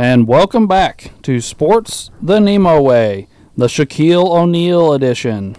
And 0.00 0.28
welcome 0.28 0.68
back 0.68 1.10
to 1.22 1.40
Sports 1.40 2.12
the 2.22 2.38
Nemo 2.38 2.80
Way, 2.80 3.26
the 3.56 3.66
Shaquille 3.66 4.28
O'Neal 4.28 4.92
edition. 4.92 5.56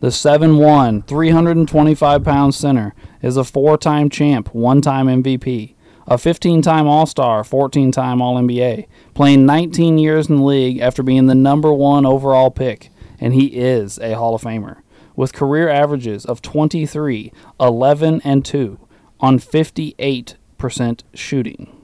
The 0.00 0.10
7 0.10 0.56
1, 0.56 1.02
325 1.02 2.24
pound 2.24 2.52
center 2.52 2.96
is 3.22 3.36
a 3.36 3.44
four 3.44 3.78
time 3.78 4.10
champ, 4.10 4.52
one 4.52 4.80
time 4.80 5.06
MVP, 5.06 5.74
a 6.08 6.18
15 6.18 6.62
time 6.62 6.88
All 6.88 7.06
Star, 7.06 7.44
14 7.44 7.92
time 7.92 8.20
All 8.20 8.34
NBA, 8.34 8.88
playing 9.14 9.46
19 9.46 9.98
years 9.98 10.28
in 10.28 10.38
the 10.38 10.42
league 10.42 10.80
after 10.80 11.04
being 11.04 11.26
the 11.26 11.36
number 11.36 11.72
one 11.72 12.04
overall 12.04 12.50
pick, 12.50 12.90
and 13.20 13.34
he 13.34 13.46
is 13.56 14.00
a 14.00 14.16
Hall 14.16 14.34
of 14.34 14.42
Famer, 14.42 14.78
with 15.14 15.32
career 15.32 15.68
averages 15.68 16.26
of 16.26 16.42
23, 16.42 17.32
11, 17.60 18.20
and 18.24 18.44
2 18.44 18.80
on 19.20 19.38
58% 19.38 21.02
shooting. 21.14 21.76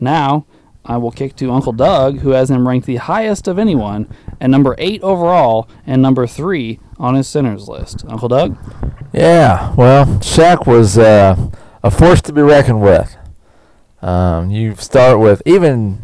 Now, 0.00 0.44
I 0.86 0.96
will 0.98 1.10
kick 1.10 1.36
to 1.36 1.50
Uncle 1.50 1.72
Doug, 1.72 2.18
who 2.20 2.30
has 2.30 2.50
him 2.50 2.68
ranked 2.68 2.86
the 2.86 2.96
highest 2.96 3.48
of 3.48 3.58
anyone 3.58 4.08
at 4.40 4.50
number 4.50 4.74
eight 4.78 5.02
overall 5.02 5.68
and 5.86 6.02
number 6.02 6.26
three 6.26 6.78
on 6.98 7.14
his 7.14 7.26
centers 7.26 7.68
list. 7.68 8.04
Uncle 8.08 8.28
Doug? 8.28 8.56
Yeah, 9.12 9.74
well, 9.76 10.04
Shaq 10.20 10.66
was 10.66 10.98
uh, 10.98 11.50
a 11.82 11.90
force 11.90 12.20
to 12.22 12.32
be 12.32 12.42
reckoned 12.42 12.82
with. 12.82 13.16
Um, 14.02 14.50
you 14.50 14.74
start 14.74 15.18
with, 15.20 15.40
even 15.46 16.02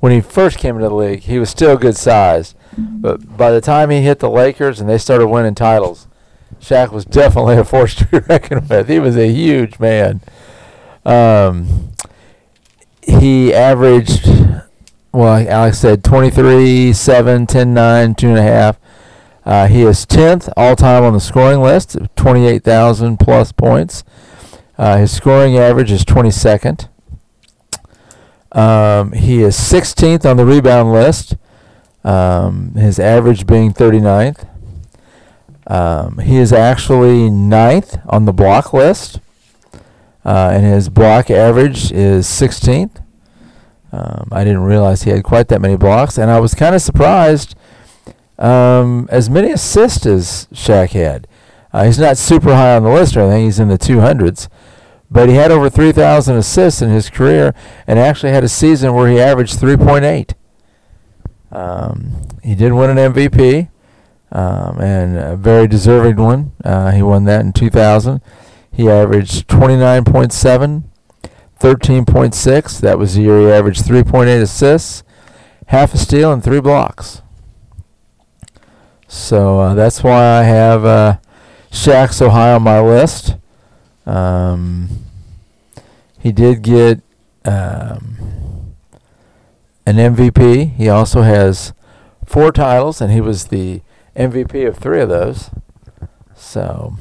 when 0.00 0.12
he 0.12 0.20
first 0.20 0.58
came 0.58 0.76
into 0.76 0.88
the 0.88 0.94
league, 0.94 1.20
he 1.20 1.38
was 1.38 1.50
still 1.50 1.76
good 1.76 1.96
size. 1.96 2.54
But 2.78 3.36
by 3.36 3.50
the 3.50 3.60
time 3.60 3.90
he 3.90 4.02
hit 4.02 4.18
the 4.18 4.30
Lakers 4.30 4.80
and 4.80 4.88
they 4.88 4.98
started 4.98 5.28
winning 5.28 5.54
titles, 5.54 6.06
Shaq 6.60 6.92
was 6.92 7.04
definitely 7.04 7.56
a 7.56 7.64
force 7.64 7.94
to 7.96 8.06
be 8.06 8.18
reckoned 8.28 8.68
with. 8.68 8.88
He 8.88 8.98
was 8.98 9.16
a 9.16 9.32
huge 9.32 9.78
man. 9.78 10.20
Um, 11.04 11.90
he 13.06 13.54
averaged, 13.54 14.28
well, 15.12 15.48
Alex 15.48 15.78
said 15.78 16.02
23, 16.02 16.92
7, 16.92 17.46
10, 17.46 17.74
9, 17.74 18.14
2.5. 18.14 18.76
Uh, 19.44 19.68
he 19.68 19.82
is 19.82 20.04
10th 20.04 20.52
all 20.56 20.74
time 20.74 21.04
on 21.04 21.12
the 21.12 21.20
scoring 21.20 21.60
list, 21.60 21.96
28,000 22.16 23.16
plus 23.18 23.52
points. 23.52 24.02
Uh, 24.76 24.98
his 24.98 25.12
scoring 25.12 25.56
average 25.56 25.92
is 25.92 26.04
22nd. 26.04 26.88
Um, 28.52 29.12
he 29.12 29.42
is 29.42 29.56
16th 29.56 30.28
on 30.28 30.36
the 30.36 30.44
rebound 30.44 30.92
list, 30.92 31.36
um, 32.02 32.74
his 32.74 32.98
average 32.98 33.46
being 33.46 33.72
39th. 33.72 34.48
Um, 35.68 36.18
he 36.18 36.36
is 36.36 36.52
actually 36.52 37.30
ninth 37.30 37.98
on 38.08 38.24
the 38.24 38.32
block 38.32 38.72
list, 38.72 39.20
uh, 40.26 40.50
and 40.52 40.64
his 40.64 40.88
block 40.88 41.30
average 41.30 41.92
is 41.92 42.26
16th. 42.26 43.00
Um, 43.92 44.28
I 44.32 44.42
didn't 44.42 44.64
realize 44.64 45.04
he 45.04 45.10
had 45.10 45.22
quite 45.22 45.46
that 45.48 45.60
many 45.60 45.76
blocks, 45.76 46.18
and 46.18 46.30
I 46.32 46.40
was 46.40 46.52
kind 46.52 46.74
of 46.74 46.82
surprised. 46.82 47.54
Um, 48.36 49.08
as 49.10 49.30
many 49.30 49.52
assists 49.52 50.04
as 50.04 50.48
Shaq 50.52 50.90
had. 50.90 51.28
Uh, 51.72 51.84
he's 51.84 51.98
not 51.98 52.18
super 52.18 52.54
high 52.54 52.74
on 52.74 52.82
the 52.82 52.90
list 52.90 53.16
or 53.16 53.20
anything. 53.20 53.44
He's 53.44 53.60
in 53.60 53.68
the 53.68 53.78
200s, 53.78 54.48
but 55.08 55.28
he 55.28 55.36
had 55.36 55.52
over 55.52 55.70
3,000 55.70 56.36
assists 56.36 56.82
in 56.82 56.90
his 56.90 57.08
career, 57.08 57.54
and 57.86 57.98
actually 57.98 58.32
had 58.32 58.44
a 58.44 58.48
season 58.48 58.94
where 58.94 59.08
he 59.08 59.20
averaged 59.20 59.60
3.8. 59.60 60.34
Um, 61.52 62.26
he 62.42 62.56
did 62.56 62.72
win 62.72 62.98
an 62.98 63.12
MVP, 63.12 63.68
um, 64.32 64.80
and 64.80 65.16
a 65.16 65.36
very 65.36 65.68
deserving 65.68 66.16
one. 66.16 66.52
Uh, 66.64 66.90
he 66.90 67.00
won 67.00 67.24
that 67.24 67.42
in 67.42 67.52
2000. 67.52 68.20
He 68.72 68.90
averaged 68.90 69.48
29.7, 69.48 70.84
13.6. 71.58 72.80
That 72.80 72.98
was 72.98 73.14
the 73.14 73.22
year 73.22 73.40
he 73.40 73.50
averaged 73.50 73.84
3.8 73.84 74.42
assists, 74.42 75.02
half 75.66 75.94
a 75.94 75.98
steal, 75.98 76.32
and 76.32 76.42
three 76.44 76.60
blocks. 76.60 77.22
So 79.08 79.60
uh, 79.60 79.74
that's 79.74 80.02
why 80.02 80.40
I 80.40 80.42
have 80.42 80.84
uh, 80.84 81.18
Shaq 81.70 82.12
so 82.12 82.30
high 82.30 82.52
on 82.52 82.62
my 82.62 82.80
list. 82.80 83.36
Um, 84.04 84.88
he 86.18 86.32
did 86.32 86.62
get 86.62 87.00
um, 87.44 88.74
an 89.86 89.96
MVP. 89.96 90.74
He 90.74 90.88
also 90.88 91.22
has 91.22 91.72
four 92.24 92.52
titles, 92.52 93.00
and 93.00 93.12
he 93.12 93.20
was 93.20 93.46
the 93.46 93.82
MVP 94.16 94.66
of 94.66 94.76
three 94.76 95.00
of 95.00 95.08
those. 95.08 95.50
So 96.34 96.96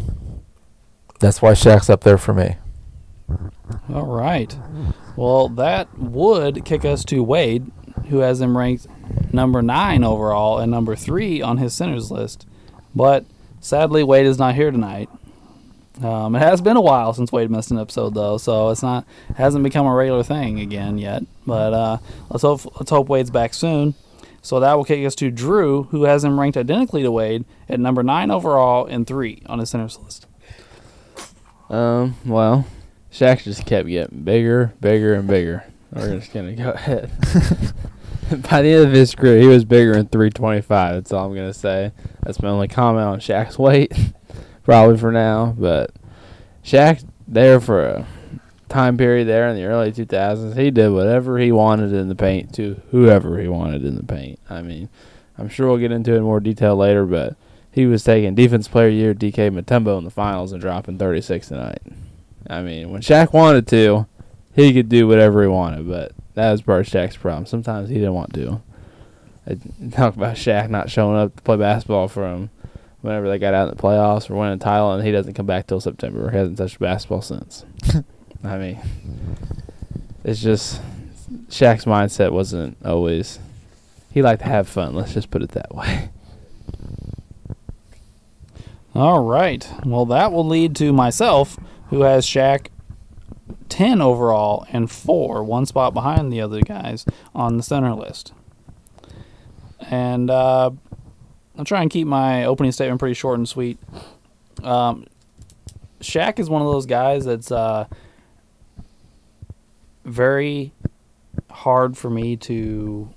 that's 1.26 1.42
why 1.42 1.54
Shaq's 1.54 1.90
up 1.90 2.04
there 2.04 2.18
for 2.18 2.34
me. 2.34 2.56
All 3.90 4.06
right. 4.06 4.56
Well, 5.16 5.50
that 5.50 5.98
would 5.98 6.66
kick 6.66 6.86
us 6.86 7.04
to 7.06 7.24
Wade, 7.24 7.72
who 8.10 8.20
has 8.20 8.40
him 8.40 8.58
ranked 8.58 8.88
number 9.34 9.62
nine 9.62 10.04
overall 10.04 10.60
and 10.60 10.72
number 10.72 10.96
three 10.96 11.42
on 11.42 11.58
his 11.58 11.74
centers 11.74 12.12
list. 12.12 12.46
But 12.94 13.26
sadly, 13.60 14.04
Wade 14.04 14.28
is 14.28 14.38
not 14.38 14.56
here 14.56 14.70
tonight. 14.70 15.10
Um, 16.04 16.36
it 16.36 16.40
has 16.40 16.62
been 16.62 16.78
a 16.78 16.82
while 16.82 17.14
since 17.14 17.32
Wade 17.32 17.50
missed 17.50 17.72
an 17.72 17.80
episode, 17.80 18.14
though, 18.14 18.38
so 18.38 18.70
it's 18.70 18.84
not 18.84 19.06
it 19.30 19.38
hasn't 19.38 19.64
become 19.64 19.88
a 19.88 19.96
regular 19.96 20.24
thing 20.24 20.60
again 20.60 20.98
yet. 20.98 21.24
But 21.48 21.74
uh, 21.74 21.98
let's 22.30 22.44
hope 22.44 22.66
let's 22.80 22.92
hope 22.92 23.08
Wade's 23.08 23.32
back 23.32 23.54
soon. 23.54 23.96
So 24.42 24.60
that 24.60 24.76
will 24.76 24.86
kick 24.86 25.04
us 25.06 25.16
to 25.16 25.32
Drew, 25.32 25.84
who 25.84 26.04
has 26.04 26.24
him 26.24 26.40
ranked 26.40 26.58
identically 26.58 27.02
to 27.02 27.12
Wade 27.12 27.46
at 27.68 27.80
number 27.80 28.04
nine 28.04 28.30
overall 28.30 28.86
and 28.86 29.08
three 29.08 29.42
on 29.48 29.58
his 29.58 29.72
centers 29.72 29.98
list. 29.98 30.28
Um, 31.70 32.16
well, 32.26 32.66
Shaq 33.12 33.44
just 33.44 33.66
kept 33.66 33.88
getting 33.88 34.24
bigger, 34.24 34.74
bigger, 34.80 35.14
and 35.14 35.28
bigger. 35.28 35.64
We're 35.92 36.20
just 36.20 36.34
gonna 36.34 36.54
go 36.54 36.72
ahead. 36.72 37.12
By 38.50 38.62
the 38.62 38.70
end 38.70 38.88
of 38.88 38.92
his 38.92 39.14
career, 39.16 39.40
he 39.40 39.48
was 39.48 39.66
bigger 39.66 39.94
than 39.94 40.08
325. 40.08 40.96
That's 40.96 41.14
all 41.14 41.28
I'm 41.28 41.36
gonna 41.36 41.54
say. 41.54 41.92
That's 42.24 42.42
my 42.42 42.50
only 42.50 42.68
comment 42.68 43.08
on 43.08 43.20
Shaq's 43.20 43.58
weight, 43.58 43.94
probably 44.64 44.98
for 44.98 45.12
now. 45.12 45.56
But 45.58 45.92
Shaq, 46.64 47.08
there 47.28 47.60
for 47.60 47.86
a 47.86 48.08
time 48.68 48.98
period 48.98 49.28
there 49.28 49.48
in 49.48 49.56
the 49.56 49.66
early 49.66 49.92
2000s, 49.92 50.58
he 50.58 50.72
did 50.72 50.90
whatever 50.90 51.38
he 51.38 51.52
wanted 51.52 51.94
in 51.94 52.10
the 52.10 52.16
paint 52.16 52.54
to 52.56 52.82
whoever 52.92 53.40
he 53.40 53.48
wanted 53.48 53.86
in 53.86 53.96
the 53.96 54.04
paint. 54.04 54.40
I 54.50 54.62
mean, 54.62 54.90
I'm 55.38 55.50
sure 55.50 55.68
we'll 55.68 55.78
get 55.78 55.92
into 55.92 56.14
it 56.14 56.18
in 56.18 56.24
more 56.24 56.40
detail 56.40 56.76
later, 56.76 57.06
but 57.06 57.36
he 57.76 57.86
was 57.86 58.06
taking 58.06 58.34
Defense 58.36 58.70
Player 58.70 58.88
Year 58.88 59.14
DK 59.14 59.52
Mutombo 59.52 59.98
in 59.98 60.06
the 60.06 60.10
finals 60.10 60.54
and 60.54 60.62
dropping 60.62 60.98
36 60.98 61.50
tonight. 61.50 61.82
I 62.50 62.62
mean, 62.62 62.90
when 62.90 63.02
Shaq 63.02 63.34
wanted 63.34 63.68
to, 63.68 64.08
he 64.56 64.74
could 64.74 64.88
do 64.88 65.10
whatever 65.10 65.42
he 65.42 65.50
wanted, 65.50 65.86
but 65.86 66.14
that 66.36 66.54
was 66.54 66.62
part 66.62 66.88
of 66.88 66.94
Shaq's 66.94 67.18
problem. 67.18 67.46
Sometimes 67.46 67.90
he 67.90 67.96
didn't 67.96 68.14
want 68.14 68.34
to. 68.36 68.62
I 69.46 69.58
talk 69.92 70.16
about 70.16 70.38
Shaq 70.38 70.70
not 70.70 70.90
showing 70.90 71.18
up 71.18 71.36
to 71.36 71.42
play 71.42 71.58
basketball 71.58 72.08
for 72.08 72.26
him 72.26 72.50
whenever 73.02 73.28
they 73.28 73.38
got 73.38 73.54
out 73.54 73.68
in 73.68 73.76
the 73.76 73.82
playoffs 73.82 74.30
or 74.30 74.36
winning 74.36 74.54
a 74.54 74.58
title, 74.58 74.94
and 74.94 75.06
he 75.06 75.12
doesn't 75.12 75.34
come 75.34 75.46
back 75.46 75.68
till 75.68 75.82
September. 75.82 76.32
He 76.32 76.38
hasn't 76.38 76.58
touched 76.58 76.80
basketball 76.80 77.24
since. 77.24 77.66
I 78.46 78.58
mean, 78.58 78.80
it's 80.24 80.42
just 80.42 80.82
Shaq's 81.50 81.84
mindset 81.84 82.32
wasn't 82.32 82.78
always. 82.86 83.38
He 84.14 84.22
liked 84.22 84.44
to 84.44 84.48
have 84.48 84.70
fun. 84.70 84.96
Let's 84.96 85.14
just 85.14 85.30
put 85.30 85.42
it 85.42 85.52
that 85.52 85.76
way. 85.76 86.10
All 88.96 89.24
right. 89.26 89.70
Well, 89.86 90.06
that 90.06 90.32
will 90.32 90.48
lead 90.48 90.74
to 90.78 90.94
myself, 90.94 91.60
who 91.90 92.02
has 92.02 92.26
Shaq 92.26 92.68
10 93.68 94.02
overall 94.02 94.66
and 94.72 94.90
4, 94.90 95.44
one 95.44 95.66
spot 95.66 95.94
behind 95.94 96.32
the 96.32 96.40
other 96.40 96.62
guys 96.62 97.06
on 97.34 97.58
the 97.58 97.64
center 97.64 97.94
list. 97.94 98.32
And 99.82 100.30
uh, 100.30 100.72
I'll 101.58 101.66
try 101.66 101.82
and 101.82 101.92
keep 101.92 102.08
my 102.08 102.46
opening 102.46 102.72
statement 102.72 103.00
pretty 103.00 103.16
short 103.16 103.38
and 103.38 103.50
sweet. 103.50 103.78
Um, 104.64 105.08
Shaq 106.00 106.40
is 106.40 106.50
one 106.50 106.62
of 106.62 106.68
those 106.70 106.86
guys 106.86 107.26
that's 107.26 107.52
uh, 107.52 107.88
very 110.06 110.72
hard 111.52 111.98
for 111.98 112.10
me 112.10 112.38
to 112.38 113.10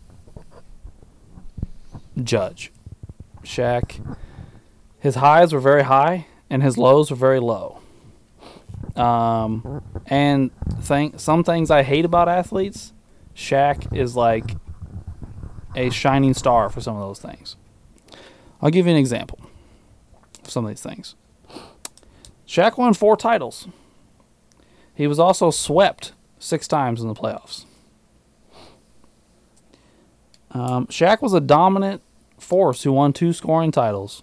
judge. 2.23 2.73
Shaq, 3.45 4.17
his 5.01 5.17
highs 5.17 5.53
were 5.53 5.61
very 5.61 5.85
high 5.85 6.27
and 6.51 6.63
his 6.63 6.77
lows 6.79 7.11
were 7.11 7.17
very 7.17 7.41
low. 7.41 7.81
Um, 8.97 9.83
and 10.07 10.51
th- 10.87 11.19
some 11.19 11.45
things 11.45 11.71
I 11.71 11.83
hate 11.83 12.05
about 12.05 12.29
athletes, 12.29 12.93
Shaq 13.35 13.97
is 13.97 14.17
like 14.17 14.57
a 15.77 15.91
shining 15.91 16.35
star 16.35 16.69
for 16.69 16.81
some 16.81 16.97
of 16.97 17.03
those 17.03 17.21
things. 17.21 17.57
I'll 18.61 18.71
give 18.71 18.87
you 18.87 18.93
an 18.93 18.99
example 18.99 19.39
of 20.43 20.51
some 20.51 20.65
of 20.65 20.71
these 20.71 20.83
things. 20.83 21.15
Shaq 22.47 22.77
won 22.77 22.95
four 22.95 23.17
titles. 23.17 23.69
He 24.95 25.07
was 25.07 25.19
also 25.19 25.51
swept 25.51 26.13
six 26.41 26.67
times 26.67 27.01
in 27.01 27.09
the 27.09 27.15
playoffs. 27.15 27.67
Um, 30.51 30.87
Shaq 30.87 31.21
was 31.21 31.35
a 31.35 31.41
dominant 31.41 32.03
force 32.39 32.83
who 32.83 32.93
won 32.93 33.13
two 33.13 33.33
scoring 33.33 33.71
titles, 33.71 34.23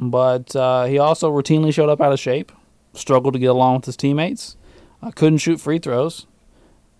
but 0.00 0.56
uh, 0.56 0.86
he 0.86 0.98
also 0.98 1.30
routinely 1.30 1.72
showed 1.72 1.90
up 1.90 2.00
out 2.00 2.12
of 2.12 2.18
shape, 2.18 2.50
struggled 2.94 3.34
to 3.34 3.38
get 3.38 3.50
along 3.50 3.76
with 3.76 3.84
his 3.84 3.96
teammates, 3.98 4.56
uh, 5.02 5.10
couldn't 5.10 5.38
shoot 5.38 5.60
free 5.60 5.78
throws, 5.78 6.26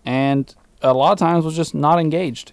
and 0.04 0.54
a 0.82 0.92
lot 0.92 1.12
of 1.12 1.18
times 1.18 1.44
was 1.44 1.56
just 1.56 1.74
not 1.74 1.98
engaged. 1.98 2.52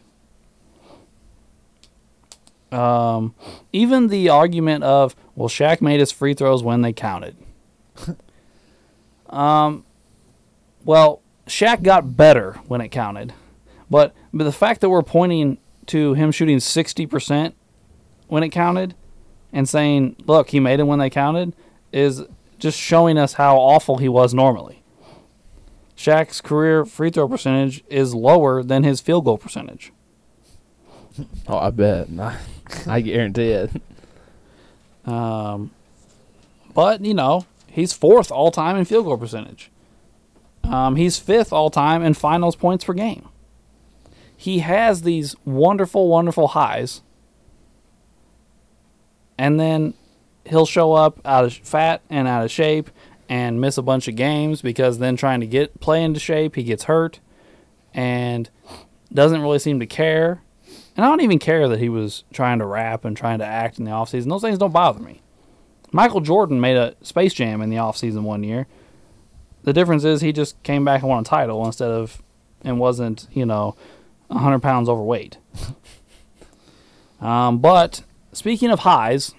Um, 2.72 3.36
even 3.74 4.08
the 4.08 4.30
argument 4.30 4.84
of 4.84 5.16
well, 5.36 5.50
Shaq 5.50 5.82
made 5.82 6.00
his 6.00 6.12
free 6.12 6.34
throws 6.34 6.64
when 6.64 6.82
they 6.82 6.94
counted. 6.94 7.36
um, 9.30 9.86
well, 10.84 11.22
Shaq 11.46 11.84
got 11.84 12.16
better 12.16 12.54
when 12.68 12.82
it 12.82 12.90
counted, 12.90 13.34
but 13.90 14.14
but 14.34 14.46
the 14.46 14.52
fact 14.54 14.80
that 14.82 14.90
we're 14.90 15.04
pointing 15.04 15.58
to 15.88 16.14
him 16.14 16.32
shooting 16.32 16.60
sixty 16.60 17.06
percent 17.06 17.56
when 18.28 18.44
it 18.44 18.50
counted, 18.50 18.96
and 19.52 19.68
saying, 19.68 20.16
"Look, 20.26 20.50
he 20.50 20.60
made 20.60 20.80
it 20.80 20.84
when 20.88 21.00
they 21.00 21.10
counted," 21.10 21.54
is 21.92 22.24
just 22.60 22.80
showing 22.80 23.18
us 23.18 23.34
how 23.34 23.58
awful 23.58 23.98
he 23.98 24.10
was 24.10 24.34
normally. 24.34 24.82
Shaq's 25.96 26.42
career 26.42 26.86
free 26.86 27.10
throw 27.10 27.28
percentage 27.28 27.84
is 27.90 28.14
lower 28.14 28.62
than 28.62 28.84
his 28.84 29.02
field 29.02 29.26
goal 29.26 29.38
percentage. 29.38 29.92
Oh, 31.48 31.58
I 31.58 31.72
bet. 31.72 32.10
I, 32.20 32.38
I 32.86 33.02
guarantee 33.02 33.50
it. 33.50 33.72
Um, 35.04 35.72
but 36.76 37.04
you 37.04 37.16
know, 37.16 37.48
he's 37.72 37.92
fourth 37.92 38.32
all 38.32 38.52
time 38.52 38.76
in 38.76 38.86
field 38.86 39.06
goal 39.06 39.18
percentage. 39.18 39.72
Um, 40.64 40.96
he's 40.96 41.18
fifth 41.18 41.52
all 41.52 41.72
time 41.72 42.04
in 42.04 42.14
finals 42.14 42.56
points 42.56 42.84
per 42.84 42.94
game. 42.94 43.28
He 44.36 44.60
has 44.60 45.02
these 45.02 45.36
wonderful, 45.46 46.08
wonderful 46.08 46.50
highs, 46.50 47.02
and 49.38 49.60
then 49.60 49.94
he'll 50.46 50.66
show 50.66 50.94
up 50.94 51.20
out 51.26 51.46
of 51.46 51.54
fat 51.54 52.02
and 52.10 52.28
out 52.28 52.44
of 52.44 52.52
shape 52.52 52.90
and 53.30 53.60
miss 53.60 53.78
a 53.78 53.82
bunch 53.82 54.08
of 54.08 54.16
games 54.16 54.62
because 54.62 55.00
then 55.00 55.18
trying 55.18 55.42
to 55.42 55.48
get 55.48 55.80
play 55.80 56.04
into 56.04 56.20
shape, 56.20 56.56
he 56.56 56.64
gets 56.64 56.86
hurt 56.86 57.20
and 57.94 58.50
doesn't 59.14 59.42
really 59.42 59.60
seem 59.60 59.80
to 59.80 59.86
care. 59.86 60.42
And 60.96 61.06
I 61.06 61.10
don't 61.10 61.22
even 61.22 61.40
care 61.40 61.68
that 61.70 61.80
he 61.80 61.90
was 61.90 62.24
trying 62.34 62.60
to 62.60 62.66
rap 62.66 63.06
and 63.06 63.16
trying 63.16 63.40
to 63.40 63.46
act 63.46 63.78
in 63.78 63.86
the 63.86 63.92
offseason. 63.92 64.30
Those 64.30 64.42
things 64.42 64.58
don't 64.58 64.74
bother 64.74 65.00
me. 65.00 65.22
Michael 65.92 66.22
Jordan 66.22 66.60
made 66.60 66.76
a 66.76 66.96
Space 67.02 67.34
Jam 67.34 67.62
in 67.62 67.70
the 67.70 67.78
offseason 67.78 68.24
one 68.24 68.44
year. 68.44 68.68
The 69.64 69.74
difference 69.74 70.04
is 70.04 70.22
he 70.22 70.32
just 70.32 70.62
came 70.64 70.86
back 70.86 71.02
and 71.02 71.10
won 71.10 71.22
a 71.22 71.24
title 71.24 71.66
instead 71.66 71.92
of 71.92 72.22
and 72.62 72.80
wasn't, 72.80 73.28
you 73.32 73.46
know, 73.46 73.76
100 74.28 74.60
pounds 74.60 74.90
overweight. 74.90 75.38
um, 77.22 77.60
but 77.60 78.04
speaking 78.38 78.70
of 78.70 78.80
highs, 78.80 79.34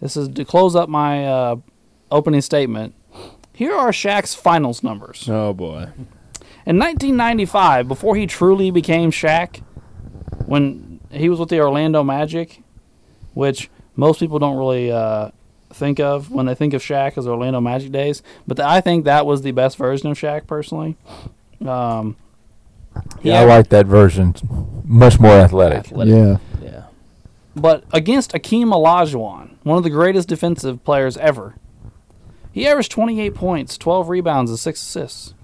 this 0.00 0.16
is 0.16 0.28
to 0.28 0.44
close 0.44 0.74
up 0.74 0.88
my 0.88 1.26
uh, 1.26 1.56
opening 2.10 2.40
statement. 2.40 2.94
Here 3.52 3.74
are 3.74 3.90
Shaq's 3.90 4.34
finals 4.34 4.82
numbers. 4.82 5.28
Oh 5.28 5.52
boy. 5.52 5.88
In 6.64 6.78
1995, 6.78 7.88
before 7.88 8.16
he 8.16 8.26
truly 8.26 8.70
became 8.70 9.10
Shaq, 9.10 9.62
when 10.46 11.00
he 11.10 11.28
was 11.28 11.38
with 11.38 11.50
the 11.50 11.60
Orlando 11.60 12.02
Magic, 12.02 12.62
which 13.34 13.68
most 13.94 14.20
people 14.20 14.38
don't 14.38 14.56
really 14.56 14.90
uh, 14.90 15.30
think 15.72 16.00
of 16.00 16.30
when 16.30 16.46
they 16.46 16.54
think 16.54 16.72
of 16.72 16.82
Shaq 16.82 17.18
as 17.18 17.26
Orlando 17.26 17.60
Magic 17.60 17.92
days, 17.92 18.22
but 18.46 18.56
th- 18.56 18.66
I 18.66 18.80
think 18.80 19.04
that 19.04 19.26
was 19.26 19.42
the 19.42 19.50
best 19.52 19.76
version 19.76 20.10
of 20.10 20.18
Shaq 20.18 20.46
personally. 20.46 20.96
Um, 21.66 22.16
he 23.20 23.28
Yeah, 23.30 23.40
I 23.40 23.44
like 23.44 23.68
that 23.68 23.86
version. 23.86 24.34
Much 24.84 25.20
more 25.20 25.32
athletic. 25.32 25.78
Athletic. 25.78 26.14
Yeah. 26.14 26.38
But 27.54 27.84
against 27.92 28.32
Akeem 28.32 28.72
Olajuwon, 28.72 29.56
one 29.62 29.76
of 29.76 29.84
the 29.84 29.90
greatest 29.90 30.28
defensive 30.28 30.82
players 30.84 31.16
ever, 31.18 31.56
he 32.50 32.66
averaged 32.66 32.92
28 32.92 33.34
points, 33.34 33.78
12 33.78 34.08
rebounds, 34.08 34.50
and 34.50 34.58
6 34.58 34.80
assists. 34.80 35.34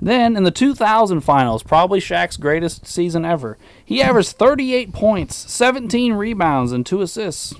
Then 0.00 0.36
in 0.36 0.42
the 0.42 0.50
2000 0.50 1.20
finals, 1.20 1.62
probably 1.62 2.00
Shaq's 2.00 2.36
greatest 2.36 2.86
season 2.86 3.24
ever, 3.24 3.56
he 3.82 4.02
averaged 4.02 4.32
38 4.32 4.92
points, 4.92 5.36
17 5.50 6.12
rebounds, 6.12 6.72
and 6.72 6.84
2 6.84 7.00
assists. 7.00 7.54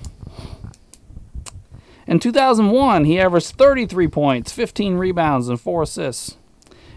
In 2.05 2.19
2001, 2.19 3.05
he 3.05 3.19
averaged 3.19 3.55
33 3.57 4.07
points, 4.07 4.51
15 4.51 4.95
rebounds, 4.95 5.49
and 5.49 5.59
4 5.59 5.81
assists. 5.81 6.37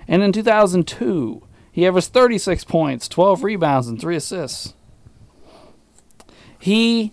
And 0.06 0.23
in 0.23 0.32
2002, 0.32 1.43
he 1.73 1.87
averaged 1.87 2.12
36 2.12 2.65
points, 2.65 3.09
12 3.09 3.43
rebounds, 3.43 3.88
and 3.88 4.00
3 4.00 4.17
assists 4.17 4.75
he 6.60 7.12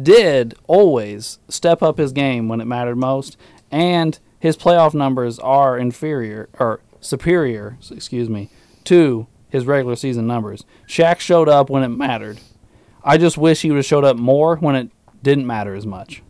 did 0.00 0.54
always 0.66 1.38
step 1.48 1.82
up 1.82 1.98
his 1.98 2.12
game 2.12 2.48
when 2.48 2.60
it 2.60 2.66
mattered 2.66 2.96
most, 2.96 3.36
and 3.70 4.18
his 4.38 4.56
playoff 4.56 4.92
numbers 4.92 5.38
are 5.38 5.78
inferior 5.78 6.48
or 6.58 6.80
superior, 7.00 7.78
excuse 7.90 8.28
me, 8.28 8.50
to 8.84 9.26
his 9.48 9.66
regular 9.66 9.96
season 9.96 10.26
numbers. 10.26 10.64
Shaq 10.88 11.20
showed 11.20 11.48
up 11.48 11.70
when 11.70 11.82
it 11.82 11.88
mattered. 11.88 12.40
I 13.04 13.18
just 13.18 13.38
wish 13.38 13.62
he 13.62 13.70
would 13.70 13.76
have 13.76 13.86
showed 13.86 14.04
up 14.04 14.16
more 14.16 14.56
when 14.56 14.74
it 14.74 14.90
didn't 15.22 15.46
matter 15.46 15.74
as 15.74 15.86
much. 15.86 16.22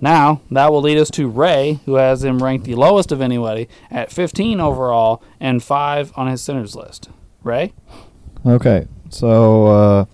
Now, 0.00 0.40
that 0.50 0.72
will 0.72 0.80
lead 0.80 0.96
us 0.98 1.10
to 1.12 1.28
Ray, 1.28 1.80
who 1.84 1.94
has 1.94 2.24
him 2.24 2.42
ranked 2.42 2.64
the 2.64 2.74
lowest 2.74 3.12
of 3.12 3.20
anybody 3.20 3.68
at 3.90 4.10
15 4.10 4.58
overall 4.58 5.22
and 5.38 5.62
5 5.62 6.12
on 6.16 6.26
his 6.26 6.42
centers 6.42 6.74
list. 6.74 7.10
Ray? 7.42 7.74
Okay. 8.46 8.86
So 9.10 9.66
uh, 9.66 10.04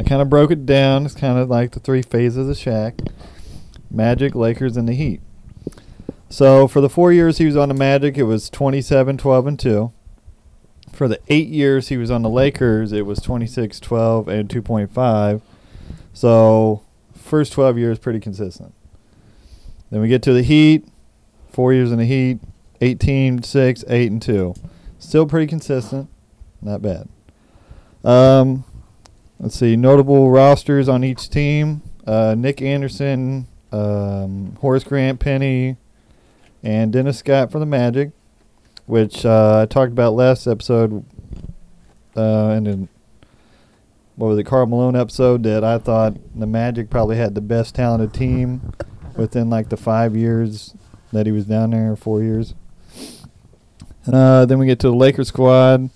I 0.00 0.02
kind 0.02 0.22
of 0.22 0.30
broke 0.30 0.50
it 0.50 0.64
down. 0.64 1.04
It's 1.04 1.14
kind 1.14 1.38
of 1.38 1.50
like 1.50 1.72
the 1.72 1.80
three 1.80 2.00
phases 2.00 2.48
of 2.48 2.56
Shaq 2.56 3.06
Magic, 3.90 4.34
Lakers, 4.34 4.78
and 4.78 4.88
the 4.88 4.94
Heat. 4.94 5.20
So 6.30 6.66
for 6.66 6.80
the 6.80 6.88
four 6.88 7.12
years 7.12 7.36
he 7.36 7.44
was 7.44 7.54
on 7.54 7.68
the 7.68 7.74
Magic, 7.74 8.16
it 8.16 8.22
was 8.22 8.48
27, 8.48 9.18
12, 9.18 9.46
and 9.46 9.60
2. 9.60 9.92
For 10.90 11.06
the 11.06 11.20
eight 11.28 11.48
years 11.48 11.88
he 11.88 11.98
was 11.98 12.10
on 12.10 12.22
the 12.22 12.30
Lakers, 12.30 12.92
it 12.92 13.04
was 13.04 13.20
26, 13.20 13.78
12, 13.78 14.26
and 14.28 14.48
2.5. 14.48 15.42
So 16.14 16.82
first 17.14 17.52
12 17.52 17.76
years, 17.76 17.98
pretty 17.98 18.20
consistent. 18.20 18.72
Then 19.90 20.00
we 20.00 20.08
get 20.08 20.22
to 20.22 20.32
the 20.32 20.42
Heat, 20.42 20.88
four 21.50 21.74
years 21.74 21.92
in 21.92 21.98
the 21.98 22.06
Heat, 22.06 22.38
18, 22.80 23.42
6, 23.42 23.84
8, 23.86 24.10
and 24.10 24.22
2. 24.22 24.54
Still 24.98 25.26
pretty 25.26 25.46
consistent. 25.46 26.08
Not 26.62 26.80
bad. 26.80 27.06
Um, 28.02 28.64
let's 29.40 29.58
see. 29.58 29.74
Notable 29.74 30.30
rosters 30.30 30.88
on 30.88 31.02
each 31.02 31.28
team: 31.28 31.82
uh, 32.06 32.34
Nick 32.38 32.62
Anderson, 32.62 33.48
um, 33.72 34.56
Horace 34.60 34.84
Grant, 34.84 35.18
Penny, 35.18 35.76
and 36.62 36.92
Dennis 36.92 37.18
Scott 37.18 37.50
for 37.50 37.58
the 37.58 37.66
Magic, 37.66 38.12
which 38.86 39.24
uh, 39.24 39.62
I 39.62 39.66
talked 39.66 39.92
about 39.92 40.14
last 40.14 40.46
episode. 40.46 41.04
Uh, 42.16 42.50
and 42.50 42.66
then 42.66 42.88
what 44.16 44.28
was 44.28 44.38
it, 44.38 44.44
Karl 44.44 44.66
Malone 44.66 44.96
episode? 44.96 45.42
That 45.44 45.64
I 45.64 45.78
thought 45.78 46.14
the 46.34 46.46
Magic 46.46 46.90
probably 46.90 47.16
had 47.16 47.34
the 47.34 47.40
best 47.40 47.74
talented 47.74 48.12
team 48.12 48.74
within 49.16 49.48
like 49.48 49.70
the 49.70 49.76
five 49.76 50.14
years 50.14 50.74
that 51.12 51.26
he 51.26 51.32
was 51.32 51.46
down 51.46 51.70
there, 51.70 51.96
four 51.96 52.22
years. 52.22 52.54
Uh, 54.10 54.44
then 54.46 54.58
we 54.58 54.66
get 54.66 54.78
to 54.80 54.88
the 54.88 54.94
Lakers 54.94 55.28
squad. 55.28 55.90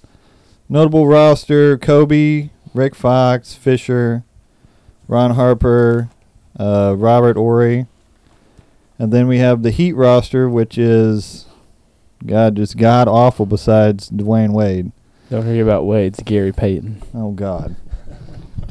Notable 0.69 1.07
roster: 1.07 1.77
Kobe, 1.77 2.51
Rick 2.75 2.95
Fox, 2.95 3.55
Fisher, 3.55 4.25
Ron 5.09 5.33
Harper, 5.33 6.11
uh, 6.59 6.95
Robert 6.99 7.37
Horry, 7.37 7.87
and 8.99 9.13
then 9.13 9.27
we 9.29 9.39
have 9.39 9.63
the 9.63 9.71
Heat 9.71 9.93
roster, 9.95 10.49
which 10.49 10.77
is 10.77 11.47
God 12.27 12.57
just 12.57 12.77
god 12.77 13.09
awful. 13.09 13.47
Besides 13.47 14.11
Dwyane 14.11 14.53
Wade. 14.53 14.93
Don't 15.31 15.47
hear 15.47 15.63
about 15.65 15.87
Wade. 15.87 16.13
It's 16.15 16.23
Gary 16.23 16.53
Payton. 16.53 17.03
Oh 17.15 17.31
God. 17.33 17.77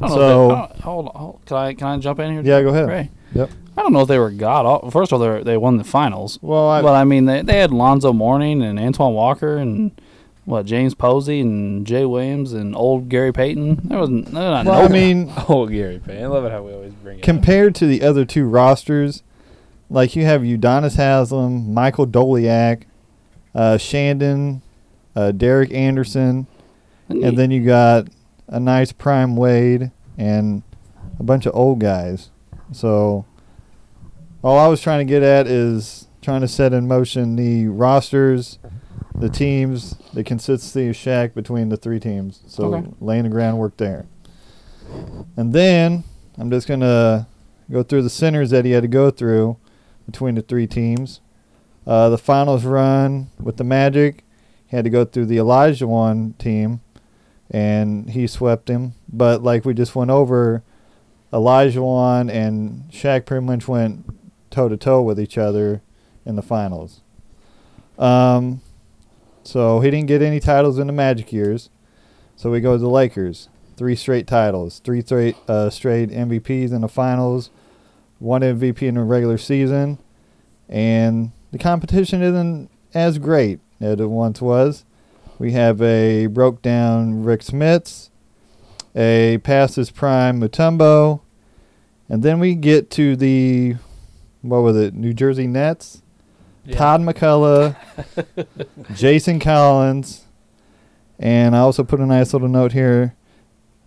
know 0.00 0.06
if 0.06 0.12
So- 0.12 0.48
they- 0.74 0.80
hold, 0.82 1.06
hold, 1.08 1.40
can 1.46 1.56
I 1.56 1.74
can 1.74 1.86
I 1.88 1.98
jump 1.98 2.18
in 2.20 2.32
here? 2.32 2.42
Yeah, 2.44 2.62
go 2.62 2.68
ahead. 2.70 2.88
Ray? 2.88 3.10
Yep. 3.34 3.50
I 3.76 3.82
don't 3.82 3.92
know 3.92 4.00
if 4.02 4.08
they 4.08 4.18
were 4.20 4.30
god. 4.30 4.66
aw- 4.66 4.88
First 4.90 5.12
of 5.12 5.20
all, 5.20 5.26
they 5.36 5.42
they 5.42 5.56
won 5.56 5.76
the 5.78 5.84
finals. 5.84 6.38
Well, 6.42 6.68
I, 6.68 6.80
but 6.82 6.94
I 6.94 7.04
mean, 7.04 7.24
they 7.26 7.42
they 7.42 7.58
had 7.58 7.72
Lonzo 7.72 8.12
Mourning 8.12 8.62
and 8.62 8.78
Antoine 8.78 9.14
Walker 9.14 9.56
and 9.56 9.90
what 10.44 10.66
James 10.66 10.94
Posey 10.94 11.40
and 11.40 11.86
Jay 11.86 12.04
Williams 12.04 12.52
and 12.52 12.74
old 12.76 13.08
Gary 13.08 13.32
Payton. 13.32 13.80
There 13.88 13.98
wasn't. 13.98 14.26
They're 14.26 14.50
not 14.50 14.66
well, 14.66 14.84
I 14.84 14.88
mean, 14.88 15.32
Oh, 15.48 15.66
Gary 15.66 16.00
Payton. 16.04 16.22
I 16.22 16.26
love 16.26 16.44
it 16.44 16.52
how 16.52 16.62
we 16.62 16.72
always 16.72 16.92
bring 16.94 17.18
it 17.18 17.20
up. 17.20 17.24
compared 17.24 17.74
to 17.76 17.86
the 17.86 18.02
other 18.02 18.24
two 18.24 18.44
rosters, 18.44 19.22
like 19.88 20.14
you 20.16 20.24
have 20.24 20.42
Udonis 20.42 20.96
Haslem, 20.96 21.72
Michael 21.72 22.06
Doleac, 22.06 22.84
uh, 23.54 23.78
Shandon, 23.78 24.62
uh, 25.16 25.32
Derek 25.32 25.72
Anderson, 25.72 26.46
and 27.08 27.38
then 27.38 27.50
you 27.50 27.64
got 27.64 28.08
a 28.48 28.58
nice 28.60 28.92
prime 28.92 29.36
Wade 29.36 29.90
and 30.18 30.62
a 31.18 31.22
bunch 31.22 31.46
of 31.46 31.54
old 31.54 31.78
guys. 31.80 32.30
So 32.72 33.24
all 34.42 34.58
I 34.58 34.66
was 34.66 34.80
trying 34.80 35.06
to 35.06 35.10
get 35.10 35.22
at 35.22 35.46
is 35.46 36.08
trying 36.22 36.40
to 36.40 36.48
set 36.48 36.72
in 36.72 36.88
motion 36.88 37.36
the 37.36 37.68
rosters, 37.68 38.58
the 39.14 39.28
teams, 39.28 39.96
the 40.12 40.24
consistency 40.24 40.88
of 40.88 40.96
Shaq 40.96 41.34
between 41.34 41.68
the 41.68 41.76
three 41.76 42.00
teams. 42.00 42.40
So 42.46 42.74
Okay. 42.74 42.88
laying 43.00 43.24
the 43.24 43.28
groundwork 43.30 43.76
there. 43.76 44.06
And 45.36 45.52
then 45.52 46.04
I'm 46.38 46.50
just 46.50 46.66
gonna 46.66 47.26
go 47.70 47.82
through 47.82 48.02
the 48.02 48.10
centers 48.10 48.50
that 48.50 48.64
he 48.64 48.72
had 48.72 48.82
to 48.82 48.88
go 48.88 49.10
through 49.10 49.56
between 50.06 50.34
the 50.34 50.42
three 50.42 50.66
teams. 50.66 51.20
Uh, 51.86 52.08
the 52.08 52.18
finals 52.18 52.64
run 52.64 53.28
with 53.40 53.56
the 53.56 53.64
Magic, 53.64 54.24
He 54.66 54.76
had 54.76 54.84
to 54.84 54.90
go 54.90 55.04
through 55.04 55.26
the 55.26 55.36
Olajuwon 55.36 56.36
team, 56.38 56.80
and 57.50 58.10
he 58.10 58.26
swept 58.26 58.68
him. 58.68 58.94
But 59.12 59.42
like 59.42 59.64
we 59.64 59.74
just 59.74 59.94
went 59.94 60.10
over, 60.10 60.62
Olajuwon 61.32 62.30
and 62.30 62.84
Shaq 62.90 63.26
pretty 63.26 63.44
much 63.44 63.68
went 63.68 64.04
toe 64.50 64.68
to 64.68 64.76
toe 64.76 65.02
with 65.02 65.20
each 65.20 65.36
other 65.38 65.82
in 66.24 66.36
the 66.36 66.42
finals. 66.42 67.00
Um, 67.98 68.60
so 69.44 69.80
he 69.80 69.90
didn't 69.90 70.08
get 70.08 70.22
any 70.22 70.40
titles 70.40 70.78
in 70.78 70.86
the 70.86 70.92
Magic 70.92 71.32
years. 71.32 71.70
So 72.36 72.50
we 72.50 72.60
go 72.60 72.72
to 72.72 72.78
the 72.78 72.88
Lakers. 72.88 73.48
Three 73.76 73.96
straight 73.96 74.26
titles, 74.26 74.80
three 74.84 75.00
straight 75.00 75.36
uh, 75.48 75.68
straight 75.68 76.10
MVPs 76.10 76.72
in 76.72 76.82
the 76.82 76.88
finals, 76.88 77.50
one 78.18 78.42
MVP 78.42 78.82
in 78.82 78.94
the 78.94 79.02
regular 79.02 79.36
season, 79.36 79.98
and 80.68 81.32
the 81.50 81.58
competition 81.58 82.22
isn't 82.22 82.70
as 82.94 83.18
great 83.18 83.58
as 83.80 83.98
it 83.98 84.06
once 84.06 84.40
was. 84.40 84.84
We 85.40 85.52
have 85.52 85.82
a 85.82 86.26
broke 86.28 86.62
down 86.62 87.24
Rick 87.24 87.40
Smits, 87.40 88.10
a 88.94 89.38
past 89.38 89.74
his 89.74 89.90
prime 89.90 90.40
Mutombo, 90.40 91.22
and 92.08 92.22
then 92.22 92.38
we 92.38 92.54
get 92.54 92.90
to 92.92 93.16
the 93.16 93.74
what 94.44 94.62
was 94.62 94.76
it, 94.76 94.94
New 94.94 95.14
Jersey 95.14 95.46
Nets? 95.46 96.02
Todd 96.72 97.00
MacCulloch, 97.02 97.76
Jason 98.94 99.38
Collins, 99.38 100.24
and 101.18 101.54
I 101.54 101.60
also 101.60 101.84
put 101.84 102.00
a 102.00 102.06
nice 102.06 102.32
little 102.32 102.48
note 102.48 102.72
here. 102.72 103.14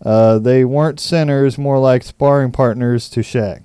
Uh, 0.03 0.37
they 0.37 0.63
weren't 0.63 0.99
centers, 0.99 1.57
more 1.57 1.79
like 1.79 2.03
sparring 2.03 2.51
partners 2.51 3.09
to 3.09 3.21
Shaq. 3.21 3.63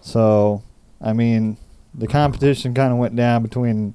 So, 0.00 0.62
I 1.00 1.12
mean, 1.12 1.58
the 1.94 2.06
competition 2.06 2.72
kind 2.72 2.92
of 2.92 2.98
went 2.98 3.14
down 3.14 3.42
between 3.42 3.94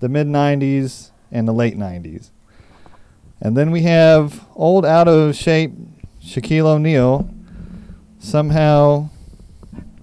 the 0.00 0.08
mid 0.08 0.26
90s 0.26 1.10
and 1.30 1.46
the 1.46 1.52
late 1.52 1.76
90s. 1.76 2.30
And 3.40 3.56
then 3.56 3.70
we 3.70 3.82
have 3.82 4.46
old 4.54 4.84
out 4.84 5.08
of 5.08 5.36
shape 5.36 5.72
Shaquille 6.22 6.66
O'Neal 6.66 7.28
somehow 8.18 9.10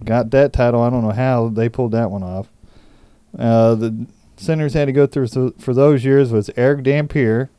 got 0.03 0.31
that 0.31 0.53
title. 0.53 0.81
I 0.81 0.89
don't 0.89 1.03
know 1.03 1.11
how 1.11 1.49
they 1.49 1.67
pulled 1.67 1.91
that 1.91 2.11
one 2.11 2.23
off. 2.23 2.47
Uh, 3.37 3.75
the 3.75 4.07
centers 4.37 4.73
had 4.73 4.85
to 4.85 4.91
go 4.91 5.07
through 5.07 5.53
for 5.57 5.73
those 5.73 6.05
years 6.05 6.31
was 6.31 6.49
Erick 6.55 6.83
Dampier, 6.83 7.49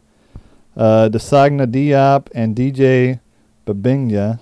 uh, 0.76 1.08
DeSagana 1.10 1.66
Diop, 1.66 2.28
and 2.34 2.54
DJ 2.54 3.20
Mbenga. 3.66 4.40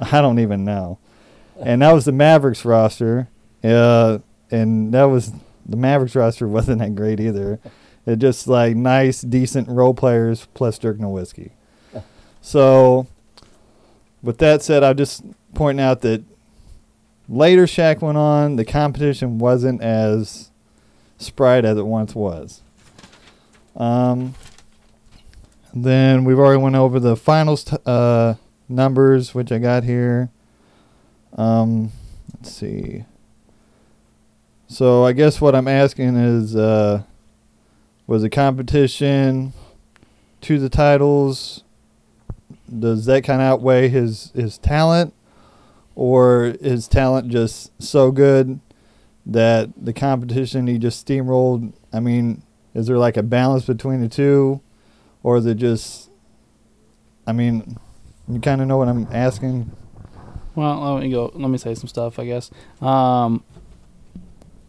I 0.12 0.20
don't 0.20 0.38
even 0.38 0.64
know. 0.64 0.98
And 1.60 1.82
that 1.82 1.92
was 1.92 2.04
the 2.04 2.12
Mavericks 2.12 2.64
roster. 2.64 3.28
Uh, 3.62 4.18
and 4.50 4.94
that 4.94 5.04
was 5.04 5.32
the 5.66 5.76
Mavericks 5.76 6.14
roster 6.14 6.46
wasn't 6.48 6.78
that 6.78 6.94
great 6.94 7.20
either. 7.20 7.58
It 8.06 8.16
just 8.16 8.46
like 8.46 8.74
nice, 8.76 9.20
decent 9.20 9.68
role 9.68 9.92
players 9.92 10.46
plus 10.54 10.78
Dirk 10.78 10.98
Nowitzki. 10.98 11.50
So, 12.40 13.06
with 14.22 14.38
that 14.38 14.62
said, 14.62 14.82
I'm 14.82 14.96
just 14.96 15.22
pointing 15.54 15.84
out 15.84 16.00
that 16.02 16.22
later 17.28 17.66
Shaq 17.66 18.00
went 18.00 18.18
on, 18.18 18.56
the 18.56 18.64
competition 18.64 19.38
wasn't 19.38 19.82
as 19.82 20.50
sprite 21.18 21.64
as 21.64 21.76
it 21.76 21.86
once 21.86 22.14
was. 22.14 22.62
Um, 23.76 24.34
then 25.74 26.24
we've 26.24 26.38
already 26.38 26.60
went 26.62 26.76
over 26.76 26.98
the 26.98 27.16
finals 27.16 27.64
t- 27.64 27.76
uh, 27.86 28.34
numbers, 28.68 29.34
which 29.34 29.52
I 29.52 29.58
got 29.58 29.84
here. 29.84 30.30
Um, 31.36 31.92
let's 32.34 32.52
see. 32.52 33.04
So 34.66 35.04
I 35.04 35.12
guess 35.12 35.40
what 35.40 35.54
I'm 35.54 35.68
asking 35.68 36.16
is, 36.16 36.56
uh, 36.56 37.02
was 38.06 38.22
the 38.22 38.30
competition 38.30 39.52
to 40.40 40.58
the 40.58 40.68
titles? 40.68 41.62
Does 42.78 43.04
that 43.04 43.22
kind 43.22 43.40
of 43.40 43.46
outweigh 43.46 43.88
his 43.88 44.32
his 44.34 44.58
talent, 44.58 45.14
or 45.98 46.44
is 46.60 46.86
talent 46.86 47.28
just 47.28 47.72
so 47.82 48.12
good 48.12 48.60
that 49.26 49.68
the 49.76 49.92
competition 49.92 50.68
he 50.68 50.78
just 50.78 51.04
steamrolled? 51.04 51.72
I 51.92 51.98
mean, 51.98 52.44
is 52.72 52.86
there 52.86 52.96
like 52.96 53.16
a 53.16 53.22
balance 53.24 53.64
between 53.64 54.00
the 54.00 54.08
two, 54.08 54.60
or 55.24 55.38
is 55.38 55.44
it 55.44 55.56
just? 55.56 56.08
I 57.26 57.32
mean, 57.32 57.78
you 58.28 58.38
kind 58.38 58.60
of 58.60 58.68
know 58.68 58.76
what 58.76 58.86
I'm 58.86 59.08
asking. 59.10 59.72
Well, 60.54 60.94
let 60.94 61.02
me 61.02 61.10
go. 61.10 61.32
Let 61.34 61.50
me 61.50 61.58
say 61.58 61.74
some 61.74 61.88
stuff. 61.88 62.20
I 62.20 62.26
guess. 62.26 62.52
Um, 62.80 63.42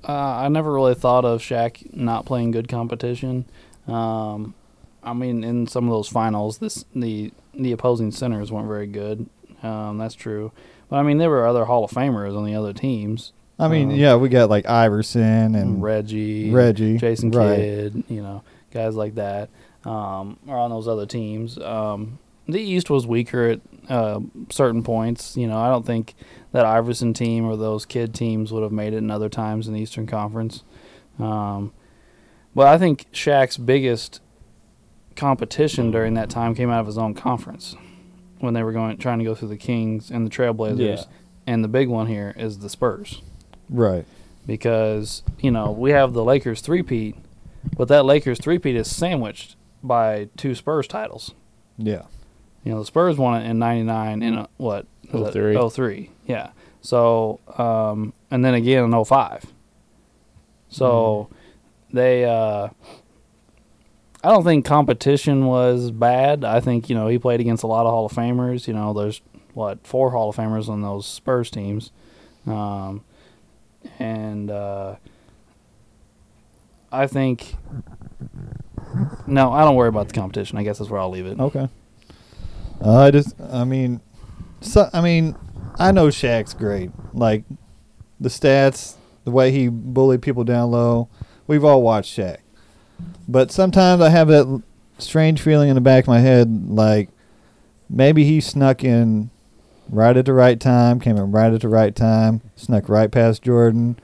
uh, 0.07 0.12
I 0.12 0.48
never 0.48 0.74
really 0.74 0.95
thought 0.95 1.25
of 1.25 1.41
Shaq 1.41 1.93
not 1.93 2.25
playing 2.25 2.50
good 2.50 2.67
competition. 2.67 3.45
Um, 3.88 4.55
I 5.03 5.13
mean, 5.13 5.43
in 5.43 5.67
some 5.67 5.83
of 5.83 5.91
those 5.91 6.07
finals, 6.07 6.57
this 6.57 6.86
the 6.95 7.31
the 7.53 7.71
opposing 7.71 8.09
centers 8.09 8.51
weren't 8.51 8.67
very 8.67 8.88
good. 8.88 9.29
Um, 9.62 10.00
that's 10.00 10.15
true. 10.15 10.51
But 10.89 10.98
I 10.98 11.03
mean, 11.03 11.17
there 11.17 11.29
were 11.29 11.46
other 11.46 11.65
Hall 11.65 11.84
of 11.84 11.91
Famers 11.91 12.36
on 12.36 12.46
the 12.46 12.55
other 12.55 12.74
teams. 12.74 13.34
I 13.58 13.67
mean, 13.67 13.91
Um, 13.91 13.96
yeah, 13.98 14.15
we 14.15 14.29
got 14.29 14.50
like 14.50 14.67
Iverson 14.67 15.53
and 15.53 15.84
Reggie, 15.84 16.50
Reggie, 16.50 16.98
Jason 16.98 17.31
right. 17.31 17.58
Kidd, 17.58 18.03
you 18.08 18.22
know, 18.22 18.41
guys 18.72 18.96
like 18.96 19.15
that 19.15 19.50
um, 19.86 20.39
are 20.48 20.58
on 20.58 20.69
those 20.69 20.88
other 20.88 21.05
teams. 21.05 21.58
Um, 21.60 22.19
the 22.48 22.60
East 22.60 22.89
was 22.89 23.05
weaker 23.05 23.50
at 23.50 23.62
uh, 23.89 24.22
certain 24.50 24.81
points. 24.81 25.36
You 25.36 25.48
know, 25.48 25.58
I 25.58 25.69
don't 25.69 25.86
think 25.86 26.15
that 26.51 26.65
Iverson 26.65 27.13
team 27.13 27.46
or 27.46 27.58
those 27.58 27.86
Kidd 27.86 28.13
teams 28.15 28.51
would 28.51 28.63
have 28.63 28.72
made 28.72 28.93
it 28.93 28.98
in 28.98 29.12
other 29.12 29.29
times 29.29 29.67
in 29.67 29.74
the 29.74 29.81
Eastern 29.81 30.08
Conference. 30.08 30.63
Um, 31.19 31.74
but 32.55 32.67
I 32.67 32.77
think 32.77 33.12
Shaq's 33.12 33.58
biggest 33.58 34.22
competition 35.15 35.91
during 35.91 36.13
that 36.13 36.29
time 36.29 36.55
came 36.55 36.69
out 36.69 36.79
of 36.79 36.86
his 36.86 36.98
own 36.98 37.13
conference 37.13 37.75
when 38.39 38.53
they 38.53 38.63
were 38.63 38.72
going 38.72 38.98
trying 38.98 39.19
to 39.19 39.25
go 39.25 39.36
through 39.36 39.50
the 39.50 39.58
Kings 39.58 40.10
and 40.12 40.25
the 40.25 40.31
Trailblazers. 40.31 40.79
Yeah. 40.79 41.03
And 41.48 41.63
the 41.63 41.67
big 41.67 41.88
one 41.88 42.08
here 42.08 42.34
is 42.38 42.60
the 42.60 42.69
Spurs 42.69 43.22
right. 43.69 44.05
because 44.46 45.24
you 45.39 45.51
know 45.51 45.72
we 45.72 45.91
have 45.91 46.13
the 46.13 46.24
Lakers 46.24 46.62
three-peat, 46.62 47.15
but 47.75 47.88
that 47.88 48.05
Lakers 48.05 48.39
three-peat 48.39 48.75
is 48.75 48.93
sandwiched 48.93 49.55
by 49.81 50.29
two 50.38 50.53
Spurs 50.53 50.88
titles. 50.88 51.34
Yeah. 51.77 52.03
You 52.63 52.74
know 52.74 52.79
the 52.79 52.86
Spurs 52.86 53.17
won 53.17 53.41
it 53.41 53.50
in 53.50 53.58
'99 53.58 54.22
in 54.22 54.34
a, 54.36 54.50
what? 54.58 54.86
was 55.12 55.34
that? 55.34 55.53
03. 55.53 55.69
03, 55.69 56.12
yeah. 56.27 56.51
So 56.81 57.39
um, 57.58 58.13
and 58.29 58.43
then 58.46 58.53
again 58.53 58.84
in 58.93 59.05
05. 59.05 59.46
So 60.69 61.29
they, 61.91 62.25
uh, 62.25 62.69
I 64.23 64.29
don't 64.29 64.43
think 64.43 64.65
competition 64.65 65.45
was 65.45 65.91
bad. 65.91 66.43
I 66.43 66.59
think 66.59 66.89
you 66.89 66.95
know 66.95 67.07
he 67.07 67.17
played 67.17 67.39
against 67.39 67.63
a 67.63 67.67
lot 67.67 67.85
of 67.85 67.91
Hall 67.91 68.05
of 68.05 68.11
Famers. 68.11 68.67
You 68.67 68.73
know, 68.73 68.93
there's 68.93 69.21
what 69.53 69.85
four 69.85 70.11
Hall 70.11 70.29
of 70.29 70.35
Famers 70.35 70.69
on 70.69 70.81
those 70.81 71.05
Spurs 71.07 71.49
teams, 71.49 71.91
um, 72.45 73.03
and 73.97 74.51
uh, 74.51 74.95
I 76.91 77.07
think 77.07 77.55
no, 79.27 79.51
I 79.51 79.63
don't 79.63 79.75
worry 79.75 79.89
about 79.89 80.07
the 80.07 80.13
competition. 80.13 80.57
I 80.57 80.63
guess 80.63 80.79
that's 80.79 80.89
where 80.89 80.99
I'll 80.99 81.09
leave 81.09 81.25
it. 81.25 81.39
Okay. 81.39 81.69
Uh, 82.83 82.97
I 82.97 83.11
just, 83.11 83.35
I 83.41 83.65
mean, 83.65 84.01
so 84.61 84.89
I 84.93 85.01
mean, 85.01 85.35
I 85.77 85.91
know 85.91 86.07
Shaq's 86.07 86.53
great. 86.53 86.91
Like 87.13 87.43
the 88.19 88.29
stats, 88.29 88.95
the 89.25 89.31
way 89.31 89.51
he 89.51 89.67
bullied 89.67 90.21
people 90.21 90.43
down 90.43 90.71
low. 90.71 91.09
We've 91.47 91.63
all 91.63 91.81
watched 91.81 92.17
Shaq, 92.17 92.38
but 93.27 93.51
sometimes 93.51 94.01
I 94.01 94.10
have 94.10 94.27
that 94.29 94.63
strange 94.98 95.41
feeling 95.41 95.70
in 95.70 95.75
the 95.75 95.82
back 95.82 96.06
of 96.06 96.08
my 96.08 96.20
head, 96.20 96.70
like 96.70 97.10
maybe 97.89 98.24
he 98.24 98.41
snuck 98.41 98.84
in 98.84 99.29
right 99.89 100.15
at 100.15 100.25
the 100.25 100.34
right 100.34 100.60
time, 100.60 101.00
came 101.00 101.18
in 101.18 101.32
right 101.32 101.53
at 101.53 101.62
the 101.62 101.70
right 101.70 101.96
time, 101.96 102.41
snuck 102.56 102.89
right 102.89 103.12
past 103.12 103.41
Jordan, 103.41 103.98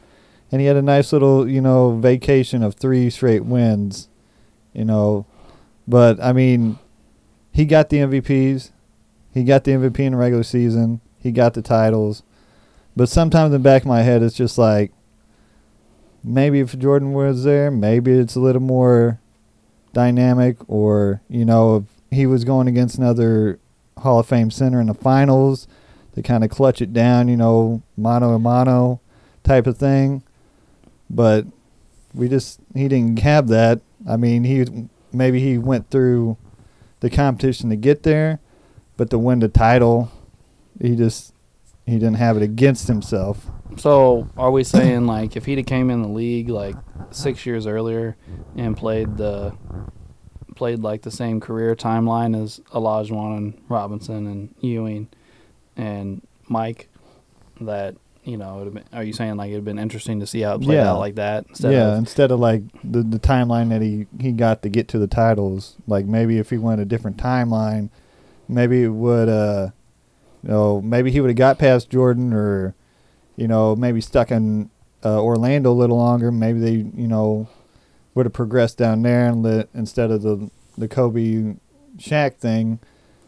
and 0.52 0.62
he 0.62 0.68
had 0.68 0.76
a 0.76 0.82
nice 0.82 1.12
little, 1.14 1.48
you 1.48 1.62
know, 1.62 1.98
vacation 1.98 2.64
of 2.64 2.76
three 2.76 3.10
straight 3.10 3.46
wins, 3.46 4.10
you 4.74 4.86
know. 4.86 5.26
But 5.88 6.22
I 6.22 6.34
mean, 6.34 6.80
he 7.52 7.66
got 7.66 7.90
the 7.90 7.98
MVPs. 7.98 8.72
He 9.34 9.44
got 9.44 9.64
the 9.64 9.72
MVP 9.72 10.00
in 10.00 10.14
the 10.14 10.18
regular 10.18 10.44
season. 10.44 11.02
He 11.20 11.32
got 11.32 11.54
the 11.54 11.62
titles. 11.62 12.24
But 12.96 13.10
sometimes 13.10 13.48
in 13.48 13.52
the 13.54 13.60
back 13.60 13.82
of 13.82 13.88
my 13.88 14.02
head, 14.02 14.24
it's 14.24 14.36
just 14.36 14.58
like, 14.58 14.94
maybe 16.26 16.60
if 16.60 16.78
Jordan 16.78 17.14
was 17.14 17.44
there, 17.44 17.70
maybe 17.70 18.12
it's 18.12 18.36
a 18.36 18.40
little 18.40 18.62
more 18.62 19.20
dynamic. 19.94 20.58
Or, 20.68 21.22
you 21.30 21.46
know, 21.46 21.78
if 21.78 21.84
he 22.18 22.26
was 22.26 22.44
going 22.44 22.68
against 22.68 22.98
another 22.98 23.60
Hall 23.98 24.20
of 24.20 24.28
Fame 24.28 24.52
center 24.52 24.82
in 24.82 24.88
the 24.88 24.94
finals 24.94 25.68
to 26.16 26.22
kind 26.22 26.44
of 26.44 26.50
clutch 26.50 26.82
it 26.82 26.94
down, 26.94 27.28
you 27.28 27.38
know, 27.38 27.82
mano 27.96 28.34
a 28.34 28.40
mano 28.40 29.00
type 29.44 29.68
of 29.68 29.78
thing. 29.78 30.24
But 31.10 31.46
we 32.14 32.28
just, 32.28 32.60
he 32.74 32.88
didn't 32.88 33.20
have 33.20 33.48
that. 33.50 33.82
I 34.08 34.18
mean, 34.18 34.44
he 34.44 34.66
maybe 35.14 35.40
he 35.40 35.58
went 35.58 35.90
through 35.90 36.38
the 37.00 37.10
competition 37.10 37.70
to 37.70 37.76
get 37.76 38.04
there, 38.04 38.40
but 38.98 39.10
to 39.12 39.20
win 39.20 39.40
the 39.40 39.48
title, 39.48 40.12
he 40.82 40.96
just 40.96 41.34
he 41.86 41.94
didn't 41.94 42.16
have 42.16 42.38
it 42.38 42.44
against 42.44 42.88
himself. 42.88 43.48
So 43.78 44.28
are 44.38 44.52
we 44.52 44.64
saying 44.64 45.06
like 45.06 45.36
if 45.36 45.46
he'd 45.46 45.58
have 45.58 45.68
came 45.68 45.90
in 45.90 46.02
the 46.02 46.08
league 46.08 46.50
like 46.50 46.76
six 47.12 47.46
years 47.46 47.68
earlier 47.68 48.16
and 48.56 48.76
played 48.76 49.18
the 49.18 49.56
played 50.56 50.80
like 50.80 51.02
the 51.02 51.12
same 51.12 51.40
career 51.42 51.76
timeline 51.76 52.42
as 52.42 52.60
Olajuwon 52.72 53.38
and 53.38 53.62
Robinson 53.68 54.26
and 54.28 54.56
Ewing 54.62 55.10
and 55.76 56.26
Mike, 56.48 56.88
that 57.62 57.96
you 58.24 58.38
know, 58.38 58.72
been, 58.74 58.84
are 58.92 59.04
you 59.04 59.14
saying 59.14 59.36
like 59.36 59.52
it'd 59.52 59.66
been 59.66 59.78
interesting 59.78 60.20
to 60.22 60.26
see 60.26 60.42
how 60.42 60.56
it 60.56 60.62
played 60.62 60.78
Yeah. 60.78 60.92
out 60.92 61.00
like 61.00 61.16
that 61.16 61.46
instead 61.50 61.74
yeah, 61.74 61.92
of 61.94 62.00
instead 62.00 62.32
of 62.32 62.40
like 62.40 62.64
the 62.84 63.04
the 63.04 63.20
timeline 63.20 63.70
that 63.70 63.82
he 63.82 64.08
he 64.20 64.32
got 64.32 64.64
to 64.64 64.70
get 64.70 64.88
to 64.90 65.00
the 65.00 65.08
titles. 65.08 65.76
Like 65.86 66.06
maybe 66.06 66.38
if 66.40 66.50
he 66.50 66.58
went 66.58 66.82
a 66.82 66.86
different 66.86 67.18
timeline, 67.18 67.90
maybe 68.48 68.84
it 68.84 68.90
would 68.90 69.30
uh, 69.30 69.70
you 70.46 70.52
know, 70.52 70.80
maybe 70.80 71.10
he 71.10 71.20
would 71.20 71.32
have 71.32 71.38
got 71.38 71.58
past 71.58 71.90
Jordan 71.90 72.32
or, 72.32 72.76
you 73.36 73.48
know, 73.48 73.76
maybe 73.76 74.00
stuck 74.00 74.30
in 74.30 74.70
uh, 75.04 75.20
Orlando 75.20 75.72
a 75.72 75.74
little 75.74 75.98
longer. 75.98 76.32
Maybe 76.32 76.60
they 76.60 76.72
you 76.72 77.08
know 77.08 77.50
would 78.14 78.28
have 78.28 78.34
progressed 78.34 78.78
down 78.78 79.02
there 79.02 79.26
and 79.28 79.42
let 79.42 79.70
instead 79.74 80.12
of 80.12 80.22
the 80.22 80.52
the 80.78 80.88
Kobe 80.88 81.56
Shaq 81.98 82.36
thing, 82.36 82.80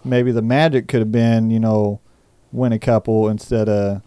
maybe 0.04 0.32
the 0.32 0.44
Magic 0.44 0.88
could 0.88 1.00
have 1.00 1.12
been 1.12 1.50
you 1.50 1.60
know 1.60 2.02
win 2.52 2.72
a 2.72 2.80
couple 2.80 3.28
instead 3.30 3.68
of 3.68 4.04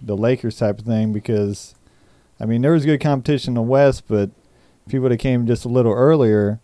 the 0.00 0.16
Lakers 0.16 0.56
type 0.58 0.78
of 0.78 0.86
thing 0.86 1.12
because. 1.12 1.74
I 2.40 2.46
mean, 2.46 2.62
there 2.62 2.70
was 2.70 2.84
good 2.84 3.00
competition 3.00 3.50
in 3.50 3.54
the 3.56 3.62
West, 3.62 4.04
but 4.06 4.30
if 4.86 4.92
you 4.92 5.02
would 5.02 5.10
have 5.10 5.18
came 5.18 5.44
just 5.44 5.64
a 5.64 5.68
little 5.68 5.92
earlier, 5.92 6.60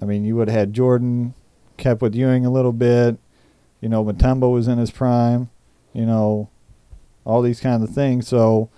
I 0.00 0.04
mean, 0.04 0.24
you 0.24 0.36
would 0.36 0.46
have 0.48 0.56
had 0.56 0.72
Jordan, 0.72 1.34
kept 1.76 2.00
with 2.00 2.14
Ewing 2.14 2.46
a 2.46 2.50
little 2.52 2.72
bit. 2.72 3.18
You 3.80 3.88
know, 3.88 4.04
Mutombo 4.04 4.52
was 4.52 4.68
in 4.68 4.78
his 4.78 4.90
prime. 4.90 5.50
You 5.92 6.06
know, 6.06 6.48
all 7.24 7.42
these 7.42 7.60
kinds 7.60 7.82
of 7.82 7.90
things. 7.94 8.28
So, 8.28 8.68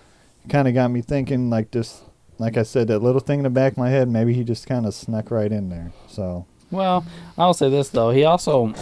it 0.44 0.50
kind 0.50 0.68
of 0.68 0.74
got 0.74 0.90
me 0.90 1.00
thinking, 1.02 1.50
like 1.50 1.70
just 1.70 2.02
like 2.38 2.56
I 2.56 2.62
said, 2.62 2.88
that 2.88 3.00
little 3.00 3.20
thing 3.20 3.40
in 3.40 3.44
the 3.44 3.50
back 3.50 3.72
of 3.72 3.78
my 3.78 3.90
head. 3.90 4.08
Maybe 4.08 4.32
he 4.32 4.44
just 4.44 4.66
kind 4.66 4.86
of 4.86 4.94
snuck 4.94 5.30
right 5.30 5.50
in 5.52 5.68
there. 5.68 5.92
So, 6.08 6.46
Well, 6.70 7.04
I'll 7.36 7.52
say 7.54 7.68
this 7.68 7.88
though. 7.90 8.10
He 8.10 8.24
also 8.24 8.72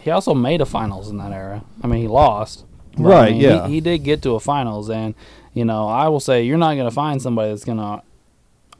he 0.00 0.10
also 0.10 0.34
made 0.34 0.60
a 0.60 0.66
finals 0.66 1.08
in 1.10 1.16
that 1.18 1.32
era. 1.32 1.64
I 1.82 1.86
mean, 1.86 2.00
he 2.02 2.08
lost. 2.08 2.64
but, 2.96 3.06
I 3.06 3.08
Right, 3.08 3.32
mean, 3.32 3.40
yeah. 3.40 3.66
He, 3.66 3.74
he 3.74 3.80
did 3.80 3.98
get 4.04 4.22
to 4.22 4.34
a 4.34 4.40
finals, 4.40 4.90
and 4.90 5.14
you 5.54 5.64
know, 5.64 5.88
I 5.88 6.08
will 6.08 6.20
say 6.20 6.42
you're 6.44 6.58
not 6.58 6.74
going 6.74 6.88
to 6.88 6.94
find 6.94 7.20
somebody 7.22 7.50
that's 7.50 7.64
going 7.64 7.78
to 7.78 8.02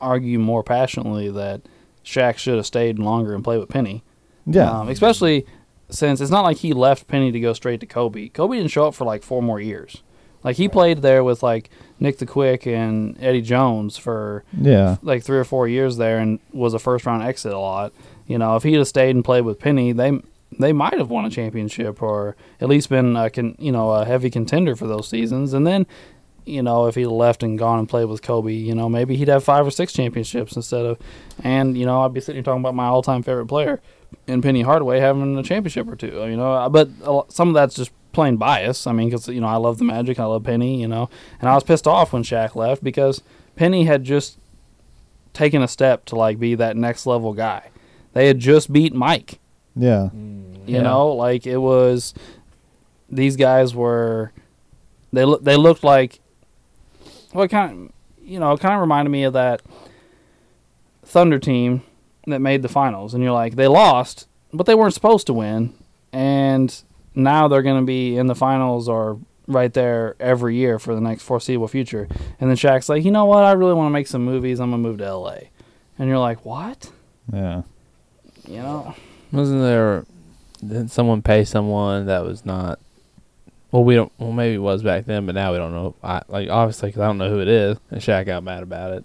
argue 0.00 0.38
more 0.38 0.62
passionately 0.62 1.30
that 1.30 1.62
Shaq 2.04 2.36
should 2.36 2.56
have 2.56 2.66
stayed 2.66 2.98
longer 2.98 3.34
and 3.34 3.42
played 3.42 3.58
with 3.60 3.68
Penny. 3.70 4.02
yeah, 4.44 4.70
Um, 4.80 4.88
especially 4.90 5.46
since 5.88 6.20
it's 6.20 6.30
not 6.30 6.42
like 6.42 6.58
he 6.58 6.72
left 6.72 7.08
Penny 7.08 7.32
to 7.32 7.40
go 7.40 7.52
straight 7.52 7.80
to 7.80 7.86
Kobe. 7.86 8.28
Kobe 8.28 8.56
didn't 8.56 8.70
show 8.70 8.88
up 8.88 8.94
for 8.94 9.04
like 9.04 9.22
four 9.22 9.42
more 9.42 9.60
years. 9.60 10.02
Like 10.46 10.56
he 10.56 10.68
played 10.68 11.02
there 11.02 11.24
with 11.24 11.42
like 11.42 11.70
Nick 11.98 12.18
the 12.18 12.26
Quick 12.26 12.66
and 12.66 13.16
Eddie 13.20 13.42
Jones 13.42 13.96
for 13.96 14.44
yeah, 14.56 14.96
like 15.02 15.24
three 15.24 15.38
or 15.38 15.44
four 15.44 15.66
years 15.66 15.96
there 15.96 16.18
and 16.18 16.38
was 16.52 16.72
a 16.72 16.78
first 16.78 17.04
round 17.04 17.24
exit 17.24 17.52
a 17.52 17.58
lot. 17.58 17.92
You 18.28 18.38
know, 18.38 18.54
if 18.56 18.62
he'd 18.62 18.74
have 18.74 18.86
stayed 18.86 19.16
and 19.16 19.24
played 19.24 19.44
with 19.44 19.58
Penny, 19.58 19.90
they 19.90 20.20
they 20.58 20.72
might 20.72 20.98
have 20.98 21.10
won 21.10 21.24
a 21.24 21.30
championship 21.30 22.02
or 22.02 22.36
at 22.60 22.68
least 22.68 22.88
been 22.88 23.16
a 23.16 23.30
con, 23.30 23.56
you 23.58 23.72
know 23.72 23.90
a 23.90 24.04
heavy 24.04 24.30
contender 24.30 24.76
for 24.76 24.86
those 24.86 25.08
seasons. 25.08 25.52
And 25.52 25.66
then, 25.66 25.86
you 26.44 26.62
know, 26.62 26.86
if 26.86 26.94
he'd 26.94 27.06
left 27.06 27.42
and 27.42 27.58
gone 27.58 27.80
and 27.80 27.88
played 27.88 28.04
with 28.04 28.22
Kobe, 28.22 28.52
you 28.52 28.74
know, 28.74 28.88
maybe 28.88 29.16
he'd 29.16 29.28
have 29.28 29.42
five 29.42 29.66
or 29.66 29.72
six 29.72 29.92
championships 29.92 30.54
instead 30.54 30.86
of. 30.86 30.98
And 31.42 31.76
you 31.76 31.86
know, 31.86 32.02
I'd 32.02 32.14
be 32.14 32.20
sitting 32.20 32.36
here 32.36 32.44
talking 32.44 32.62
about 32.62 32.74
my 32.74 32.86
all 32.86 33.02
time 33.02 33.22
favorite 33.22 33.46
player, 33.46 33.80
and 34.28 34.42
Penny 34.42 34.62
Hardaway 34.62 35.00
having 35.00 35.36
a 35.38 35.42
championship 35.42 35.88
or 35.88 35.96
two. 35.96 36.08
You 36.28 36.36
know, 36.36 36.52
uh, 36.52 36.68
but 36.68 36.88
some 37.32 37.48
of 37.48 37.54
that's 37.54 37.74
just 37.74 37.90
plain 38.12 38.36
bias. 38.36 38.86
I 38.86 38.92
mean, 38.92 39.08
because 39.10 39.28
you 39.28 39.40
know 39.40 39.46
I 39.48 39.56
love 39.56 39.78
the 39.78 39.84
Magic, 39.84 40.18
I 40.18 40.24
love 40.24 40.44
Penny. 40.44 40.80
You 40.80 40.88
know, 40.88 41.08
and 41.40 41.48
I 41.48 41.54
was 41.54 41.64
pissed 41.64 41.86
off 41.86 42.12
when 42.12 42.22
Shaq 42.22 42.54
left 42.54 42.82
because 42.84 43.22
Penny 43.56 43.84
had 43.84 44.04
just 44.04 44.38
taken 45.32 45.62
a 45.62 45.68
step 45.68 46.04
to 46.06 46.16
like 46.16 46.38
be 46.38 46.54
that 46.54 46.76
next 46.76 47.06
level 47.06 47.32
guy. 47.34 47.70
They 48.14 48.26
had 48.28 48.38
just 48.38 48.72
beat 48.72 48.94
Mike. 48.94 49.38
yeah, 49.74 50.08
mm. 50.14 50.66
You 50.66 50.76
Yeah. 50.76 50.82
know, 50.82 51.08
like 51.08 51.46
it 51.46 51.58
was 51.58 52.14
these 53.10 53.36
guys 53.36 53.74
were 53.74 54.32
they 55.12 55.24
look 55.24 55.44
they 55.44 55.56
looked 55.56 55.84
like 55.84 56.18
well 57.34 57.46
kind 57.48 57.72
of 57.88 57.92
you 58.28 58.40
know, 58.40 58.52
it 58.52 58.60
kind 58.60 58.74
of 58.74 58.80
reminded 58.80 59.10
me 59.10 59.22
of 59.24 59.34
that 59.34 59.62
Thunder 61.04 61.38
team 61.38 61.82
that 62.26 62.40
made 62.40 62.62
the 62.62 62.68
finals 62.68 63.14
and 63.14 63.22
you're 63.22 63.32
like 63.32 63.56
they 63.56 63.68
lost, 63.68 64.26
but 64.52 64.66
they 64.66 64.74
weren't 64.74 64.94
supposed 64.94 65.26
to 65.28 65.32
win 65.32 65.74
and 66.12 66.82
now 67.14 67.48
they're 67.48 67.62
going 67.62 67.80
to 67.80 67.86
be 67.86 68.16
in 68.16 68.26
the 68.26 68.34
finals 68.34 68.88
or 68.88 69.18
right 69.46 69.72
there 69.72 70.16
every 70.18 70.56
year 70.56 70.78
for 70.78 70.94
the 70.94 71.00
next 71.00 71.22
foreseeable 71.22 71.68
future. 71.68 72.08
And 72.40 72.50
then 72.50 72.56
Shaq's 72.56 72.88
like, 72.88 73.04
"You 73.04 73.10
know 73.10 73.24
what? 73.26 73.44
I 73.44 73.52
really 73.52 73.74
want 73.74 73.86
to 73.86 73.90
make 73.92 74.06
some 74.06 74.24
movies. 74.24 74.60
I'm 74.60 74.70
going 74.70 74.82
to 74.82 74.88
move 74.88 74.98
to 74.98 75.04
LA." 75.14 75.36
And 75.98 76.08
you're 76.08 76.18
like, 76.18 76.44
"What?" 76.44 76.90
yeah. 77.32 77.62
You 78.46 78.56
know? 78.58 78.94
Wasn't 79.32 79.60
there? 79.60 80.04
Did 80.66 80.90
someone 80.90 81.22
pay 81.22 81.44
someone 81.44 82.06
that 82.06 82.24
was 82.24 82.44
not? 82.44 82.78
Well, 83.72 83.84
we 83.84 83.94
don't. 83.94 84.12
Well, 84.18 84.32
maybe 84.32 84.54
it 84.54 84.58
was 84.58 84.82
back 84.82 85.04
then, 85.06 85.26
but 85.26 85.34
now 85.34 85.52
we 85.52 85.58
don't 85.58 85.72
know. 85.72 85.94
I 86.02 86.22
like 86.28 86.48
obviously 86.50 86.88
because 86.88 87.00
I 87.02 87.06
don't 87.06 87.18
know 87.18 87.30
who 87.30 87.40
it 87.40 87.48
is, 87.48 87.78
and 87.90 88.00
Shaq 88.00 88.26
got 88.26 88.42
mad 88.42 88.62
about 88.62 88.92
it. 88.92 89.04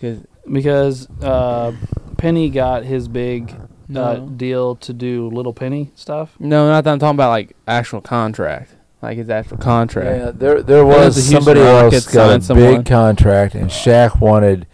'Cause- 0.00 0.26
because 0.50 1.08
uh, 1.22 1.72
Penny 2.16 2.48
got 2.50 2.84
his 2.84 3.08
big 3.08 3.54
uh, 3.94 4.16
deal 4.16 4.76
to 4.76 4.92
do 4.92 5.28
Little 5.28 5.52
Penny 5.52 5.90
stuff. 5.94 6.34
no, 6.38 6.68
not 6.68 6.84
that 6.84 6.92
I'm 6.92 6.98
talking 6.98 7.16
about 7.16 7.30
like 7.30 7.54
actual 7.66 8.00
contract, 8.00 8.74
like 9.02 9.16
his 9.18 9.30
actual 9.30 9.58
contract. 9.58 10.06
Yeah, 10.06 10.30
there 10.32 10.54
there 10.54 10.62
There 10.62 10.86
was 10.86 11.06
was 11.06 11.16
the 11.16 11.20
Houston 11.22 11.36
somebody 11.44 11.60
else 11.60 11.82
Rockets 11.84 12.12
got 12.12 12.26
a 12.26 12.30
signed 12.32 12.44
someone. 12.44 12.76
big 12.78 12.86
contract, 12.86 13.54
and 13.54 13.70
Shaq 13.70 14.20
wanted 14.20 14.66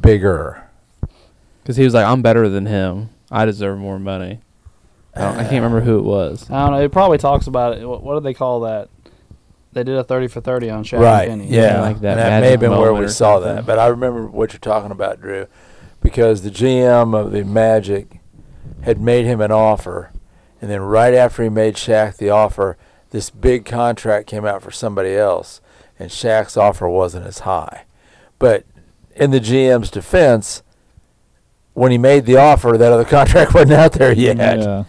bigger. 0.00 0.64
Because 1.62 1.76
he 1.76 1.84
was 1.84 1.94
like, 1.94 2.06
I'm 2.06 2.22
better 2.22 2.48
than 2.48 2.66
him. 2.66 3.10
I 3.30 3.44
deserve 3.44 3.78
more 3.78 3.98
money. 3.98 4.40
I, 5.14 5.20
don't, 5.22 5.36
I 5.38 5.42
can't 5.42 5.52
remember 5.64 5.80
who 5.80 5.98
it 5.98 6.04
was. 6.04 6.48
I 6.50 6.62
don't 6.64 6.72
know. 6.72 6.82
It 6.84 6.92
probably 6.92 7.18
talks 7.18 7.46
about 7.46 7.76
it. 7.78 7.86
What, 7.86 8.02
what 8.02 8.14
do 8.14 8.20
they 8.20 8.34
call 8.34 8.60
that? 8.60 8.88
They 9.72 9.84
did 9.84 9.94
a 9.96 10.02
thirty 10.04 10.26
for 10.26 10.40
thirty 10.40 10.68
on 10.68 10.82
Shaq 10.84 11.00
right? 11.00 11.28
and 11.28 11.42
Penny. 11.42 11.54
Yeah, 11.54 11.80
like 11.80 12.00
that 12.00 12.12
And 12.12 12.18
that 12.18 12.40
may 12.40 12.40
magic 12.40 12.50
have 12.52 12.60
been 12.60 12.70
where 12.70 12.80
moment 12.90 12.98
we 13.00 13.04
or 13.06 13.08
saw 13.08 13.36
something. 13.36 13.54
that. 13.56 13.66
But 13.66 13.78
I 13.78 13.86
remember 13.86 14.26
what 14.26 14.52
you're 14.52 14.58
talking 14.60 14.90
about, 14.90 15.20
Drew, 15.20 15.46
because 16.00 16.42
the 16.42 16.50
GM 16.50 17.14
of 17.18 17.32
the 17.32 17.44
Magic 17.44 18.20
had 18.82 19.00
made 19.00 19.24
him 19.26 19.40
an 19.40 19.52
offer, 19.52 20.10
and 20.60 20.70
then 20.70 20.80
right 20.80 21.14
after 21.14 21.42
he 21.42 21.48
made 21.48 21.74
Shaq 21.74 22.16
the 22.16 22.30
offer, 22.30 22.76
this 23.10 23.30
big 23.30 23.64
contract 23.64 24.26
came 24.28 24.44
out 24.44 24.62
for 24.62 24.70
somebody 24.70 25.14
else, 25.16 25.60
and 25.98 26.10
Shaq's 26.10 26.56
offer 26.56 26.88
wasn't 26.88 27.26
as 27.26 27.40
high. 27.40 27.84
But 28.38 28.64
in 29.16 29.30
the 29.32 29.40
GM's 29.40 29.90
defense, 29.90 30.62
when 31.74 31.90
he 31.92 31.98
made 31.98 32.24
the 32.26 32.36
offer, 32.36 32.76
that 32.78 32.92
other 32.92 33.04
contract 33.18 33.52
wasn't 33.54 33.72
out 33.72 33.92
there 33.92 34.12
yet. 34.12 34.36
yeah. 34.38 34.84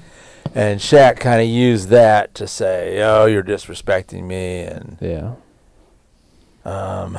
And 0.54 0.80
Shaq 0.82 1.20
kind 1.20 1.42
of 1.42 1.48
used 1.48 1.90
that 1.90 2.34
to 2.36 2.46
say, 2.48 3.02
"Oh, 3.02 3.26
you're 3.26 3.44
disrespecting 3.44 4.24
me," 4.24 4.60
and 4.62 4.98
Yeah. 5.00 5.34
um, 6.66 7.18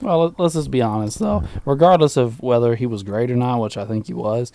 Well, 0.00 0.24
let- 0.24 0.40
let's 0.40 0.54
just 0.54 0.70
be 0.70 0.80
honest 0.82 1.18
though. 1.18 1.42
Regardless 1.64 2.16
of 2.16 2.40
whether 2.40 2.74
he 2.76 2.86
was 2.86 3.02
great 3.02 3.30
or 3.30 3.36
not, 3.36 3.60
which 3.60 3.76
I 3.76 3.84
think 3.84 4.06
he 4.06 4.14
was, 4.14 4.52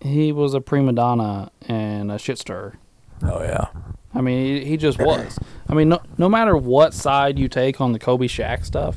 he 0.00 0.32
was 0.32 0.54
a 0.54 0.60
prima 0.60 0.92
donna 0.92 1.50
and 1.68 2.10
a 2.10 2.18
shit 2.18 2.38
stirrer. 2.38 2.74
oh 3.22 3.42
yeah, 3.42 3.66
I 4.14 4.20
mean, 4.20 4.62
he, 4.62 4.64
he 4.64 4.76
just 4.76 4.98
was. 4.98 5.38
I 5.68 5.74
mean, 5.74 5.90
no, 5.90 6.00
no 6.18 6.28
matter 6.28 6.56
what 6.56 6.94
side 6.94 7.38
you 7.38 7.48
take 7.48 7.80
on 7.80 7.92
the 7.92 7.98
Kobe 7.98 8.26
Shaq 8.26 8.64
stuff, 8.64 8.96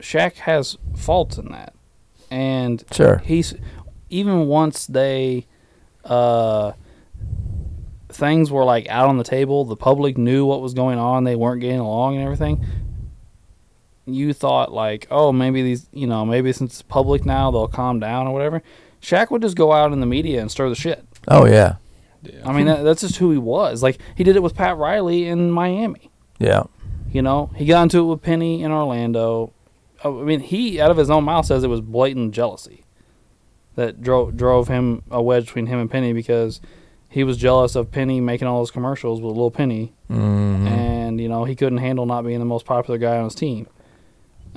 Shaq 0.00 0.34
has 0.34 0.76
faults 0.94 1.38
in 1.38 1.50
that, 1.52 1.72
and 2.30 2.84
sure. 2.92 3.18
he's 3.24 3.54
even 4.10 4.46
once 4.46 4.86
they 4.86 5.46
uh 6.04 6.72
things 8.16 8.50
were 8.50 8.64
like 8.64 8.88
out 8.88 9.08
on 9.08 9.18
the 9.18 9.24
table. 9.24 9.64
The 9.64 9.76
public 9.76 10.16
knew 10.18 10.46
what 10.46 10.60
was 10.60 10.74
going 10.74 10.98
on. 10.98 11.24
They 11.24 11.36
weren't 11.36 11.60
getting 11.60 11.80
along 11.80 12.16
and 12.16 12.24
everything. 12.24 12.64
You 14.06 14.32
thought 14.32 14.72
like 14.72 15.06
oh 15.10 15.32
maybe 15.32 15.62
these 15.62 15.88
you 15.92 16.06
know 16.06 16.24
maybe 16.24 16.52
since 16.52 16.74
it's 16.74 16.82
public 16.82 17.24
now 17.26 17.50
they'll 17.50 17.68
calm 17.68 17.98
down 18.00 18.26
or 18.26 18.32
whatever. 18.32 18.62
Shaq 19.02 19.30
would 19.30 19.42
just 19.42 19.56
go 19.56 19.72
out 19.72 19.92
in 19.92 20.00
the 20.00 20.06
media 20.06 20.40
and 20.40 20.50
stir 20.50 20.68
the 20.68 20.74
shit. 20.74 21.04
Oh 21.28 21.44
yeah, 21.44 21.76
I 22.44 22.52
mean 22.52 22.66
that, 22.66 22.82
that's 22.82 23.00
just 23.00 23.16
who 23.16 23.30
he 23.32 23.38
was. 23.38 23.82
Like 23.82 23.98
he 24.16 24.24
did 24.24 24.36
it 24.36 24.42
with 24.42 24.54
Pat 24.54 24.76
Riley 24.76 25.26
in 25.26 25.50
Miami. 25.50 26.10
Yeah. 26.38 26.64
you 27.10 27.22
know, 27.22 27.50
he 27.56 27.64
got 27.64 27.84
into 27.84 27.98
it 27.98 28.04
with 28.04 28.22
Penny 28.22 28.62
in 28.62 28.70
Orlando. 28.70 29.52
Oh, 30.04 30.20
I 30.20 30.24
mean, 30.24 30.40
he 30.40 30.80
out 30.80 30.90
of 30.90 30.96
his 30.98 31.10
own 31.10 31.24
mouth 31.24 31.46
says 31.46 31.64
it 31.64 31.68
was 31.68 31.80
blatant 31.80 32.34
jealousy 32.34 32.84
that 33.74 34.02
drove 34.02 34.36
drove 34.36 34.68
him 34.68 35.02
a 35.10 35.22
wedge 35.22 35.46
between 35.46 35.66
him 35.66 35.78
and 35.78 35.90
Penny 35.90 36.12
because 36.12 36.60
he 37.16 37.24
was 37.24 37.38
jealous 37.38 37.74
of 37.76 37.90
Penny 37.90 38.20
making 38.20 38.46
all 38.46 38.60
those 38.60 38.70
commercials 38.70 39.22
with 39.22 39.30
Little 39.32 39.50
Penny, 39.50 39.94
Mm-hmm. 40.10 40.66
and 40.66 41.18
you 41.18 41.28
know 41.30 41.44
he 41.44 41.56
couldn't 41.56 41.78
handle 41.78 42.04
not 42.04 42.26
being 42.26 42.40
the 42.40 42.44
most 42.44 42.66
popular 42.66 42.98
guy 42.98 43.16
on 43.16 43.24
his 43.24 43.34
team. 43.34 43.66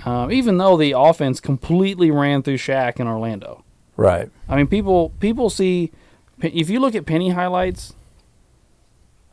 Um, 0.03 0.29
even 0.29 0.57
though 0.57 0.75
the 0.75 0.91
offense 0.91 1.39
completely 1.39 2.11
ran 2.11 2.43
through 2.43 2.57
Shaq 2.57 2.99
in 2.99 3.07
Orlando. 3.07 3.63
Right. 3.95 4.29
I 4.49 4.57
mean, 4.57 4.67
people 4.67 5.11
people 5.21 5.49
see 5.49 5.91
if 6.41 6.69
you 6.69 6.81
look 6.81 6.95
at 6.95 7.05
Penny 7.05 7.29
highlights, 7.29 7.93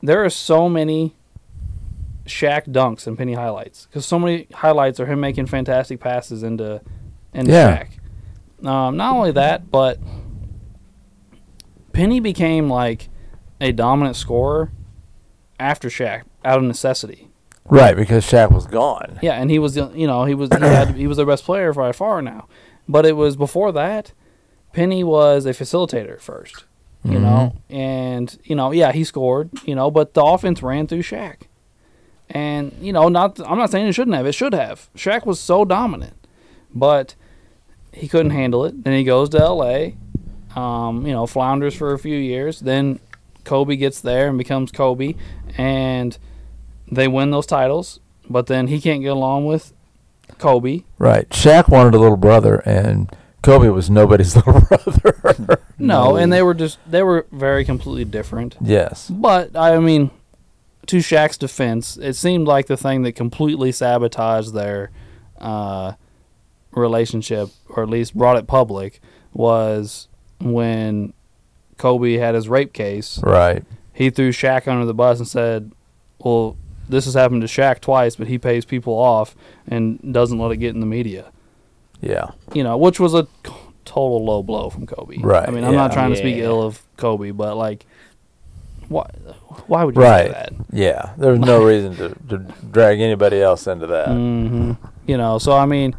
there 0.03 0.25
are 0.25 0.31
so 0.31 0.69
many 0.69 1.15
Shaq 2.27 2.69
dunks 2.69 3.07
and 3.09 3.19
Penny 3.19 3.35
highlights 3.35 3.87
because 3.87 4.07
so 4.07 4.19
many 4.21 4.47
highlights 4.55 5.01
are 5.01 5.07
him 5.07 5.19
making 5.21 5.47
fantastic 5.47 5.99
passes 5.99 6.45
into 6.45 6.81
into 7.35 7.51
Yeah. 7.51 7.85
Shaq. 8.63 8.67
Um, 8.69 8.97
not 8.97 9.15
only 9.17 9.33
that, 9.33 9.69
but 9.71 9.99
Penny 11.93 12.21
became 12.21 12.69
like 12.69 13.09
a 13.61 13.73
dominant 13.73 14.17
scorer 14.17 14.71
after 15.59 15.89
Shaq 15.89 16.23
out 16.45 16.59
of 16.59 16.65
necessity. 16.65 17.29
Right, 17.69 17.97
because 17.97 18.25
Shaq 18.25 18.53
was 18.53 18.67
gone. 18.67 19.19
Yeah, 19.23 19.33
and 19.35 19.51
he 19.51 19.59
was 19.59 19.75
the- 19.75 19.91
you 19.95 20.07
know 20.07 20.25
he 20.25 20.35
was 20.35 20.51
he 20.53 20.61
had 20.61 20.95
he 20.95 21.07
was 21.07 21.17
the 21.17 21.27
best 21.27 21.45
player 21.45 21.73
by 21.73 21.93
far 21.93 22.23
now, 22.23 22.47
but 22.89 23.05
it 23.07 23.17
was 23.17 23.37
before 23.37 23.73
that. 23.73 24.13
Penny 24.73 25.03
was 25.03 25.47
a 25.47 25.51
facilitator 25.51 26.21
first, 26.21 26.65
you 27.03 27.19
know, 27.19 27.55
and 27.71 28.39
you 28.45 28.55
know 28.55 28.71
yeah 28.73 28.93
he 28.93 29.03
scored, 29.05 29.51
you 29.65 29.75
know, 29.75 29.91
but 29.91 30.15
the 30.15 30.23
offense 30.23 30.63
ran 30.63 30.87
through 30.87 31.03
Shaq, 31.03 31.43
and 32.31 32.73
you 32.81 32.93
know 32.93 33.09
not 33.09 33.41
I'm 33.49 33.59
not 33.59 33.71
saying 33.71 33.87
it 33.89 33.95
shouldn't 33.95 34.17
have 34.17 34.27
it 34.27 34.33
should 34.33 34.53
have. 34.53 34.89
Shaq 34.95 35.25
was 35.27 35.41
so 35.41 35.65
dominant, 35.65 36.15
but 36.75 37.15
he 37.93 38.07
couldn't 38.07 38.33
handle 38.33 38.65
it. 38.65 38.85
Then 38.85 38.93
he 38.93 39.03
goes 39.05 39.29
to 39.31 39.39
L.A. 39.41 39.97
Um, 40.55 41.07
you 41.07 41.13
know, 41.13 41.27
flounders 41.27 41.75
for 41.75 41.93
a 41.93 41.99
few 41.99 42.17
years. 42.17 42.61
Then 42.61 42.99
Kobe 43.47 43.77
gets 43.77 44.01
there 44.03 44.29
and 44.29 44.37
becomes 44.37 44.71
Kobe, 44.71 45.15
and 45.57 46.19
they 46.93 47.09
win 47.09 47.31
those 47.31 47.47
titles. 47.47 48.01
But 48.29 48.49
then 48.49 48.67
he 48.67 48.81
can't 48.81 49.01
get 49.03 49.13
along 49.13 49.47
with 49.47 49.73
Kobe. 50.39 50.83
Right. 50.99 51.29
Shaq 51.31 51.69
wanted 51.69 51.95
a 51.95 51.99
little 51.99 52.17
brother, 52.17 52.57
and 52.67 53.09
Kobe 53.43 53.69
was 53.69 53.89
nobody's 53.89 54.35
little 54.47 54.61
brother. 54.61 55.63
No, 55.79 56.17
and 56.17 56.33
they 56.33 56.43
were 56.43 56.55
just 56.55 56.79
they 56.91 57.03
were 57.03 57.27
very 57.31 57.65
completely 57.65 58.05
different. 58.05 58.57
yes. 58.61 59.09
But 59.09 59.57
I 59.57 59.79
mean, 59.79 60.11
to 60.87 60.97
Shaq's 60.99 61.39
defense, 61.39 61.97
it 61.97 62.15
seemed 62.15 62.49
like 62.49 62.67
the 62.67 62.77
thing 62.77 63.03
that 63.03 63.13
completely 63.13 63.71
sabotaged 63.73 64.53
their 64.53 64.91
uh, 65.39 65.93
relationship, 66.73 67.51
or 67.69 67.85
at 67.85 67.89
least 67.89 68.17
brought 68.17 68.37
it 68.37 68.47
public, 68.49 69.01
was 69.33 70.09
when 70.41 71.13
Kobe 71.79 72.15
had 72.15 72.35
his 72.35 72.49
rape 72.49 72.73
case. 72.73 73.21
Right. 73.23 73.65
He 73.93 74.11
threw 74.11 74.31
Shaq 74.31 74.69
under 74.69 74.85
the 74.85 74.95
bus 74.95 75.19
and 75.19 75.27
said, 75.29 75.73
"Well, 76.19 76.57
this 76.89 77.05
has 77.07 77.15
happened 77.15 77.43
to 77.43 77.47
Shaq 77.49 77.81
twice, 77.81 78.17
but 78.17 78.27
he 78.29 78.39
pays 78.39 78.65
people 78.65 78.95
off 78.95 79.35
and 79.67 79.99
doesn't 80.13 80.39
let 80.39 80.53
it 80.53 80.57
get 80.59 80.75
in 80.75 80.81
the 80.81 80.87
media." 80.87 81.27
Yeah. 82.01 82.31
You 82.53 82.63
know, 82.63 82.77
which 82.77 83.01
was 83.01 83.15
a 83.15 83.27
total 83.85 84.25
low 84.25 84.43
blow 84.43 84.69
from 84.69 84.87
Kobe. 84.87 85.19
Right, 85.19 85.49
I 85.49 85.51
mean, 85.51 85.65
I'm 85.65 85.75
not 85.75 85.93
trying 85.93 86.11
to 86.11 86.17
speak 86.17 86.37
Yeah. 86.37 86.45
ill 86.45 86.63
of 86.63 86.83
Kobe, 86.99 87.31
but 87.31 87.57
like, 87.57 87.87
why? 88.89 89.07
Why 89.67 89.85
would 89.85 89.97
you 89.97 90.03
Right. 90.03 90.27
do 90.27 90.33
that? 90.33 90.53
Yeah. 90.73 91.11
There 91.17 91.31
was 91.31 91.41
no 91.41 91.65
reason 91.65 91.97
to, 91.97 92.09
to 92.29 92.39
drag 92.71 93.01
anybody 93.01 93.41
else 93.41 93.67
into 93.67 93.87
that. 93.87 94.09
hmm 94.09 94.73
You 95.07 95.17
know, 95.17 95.39
so 95.39 95.53
I 95.57 95.65
mean, 95.67 95.97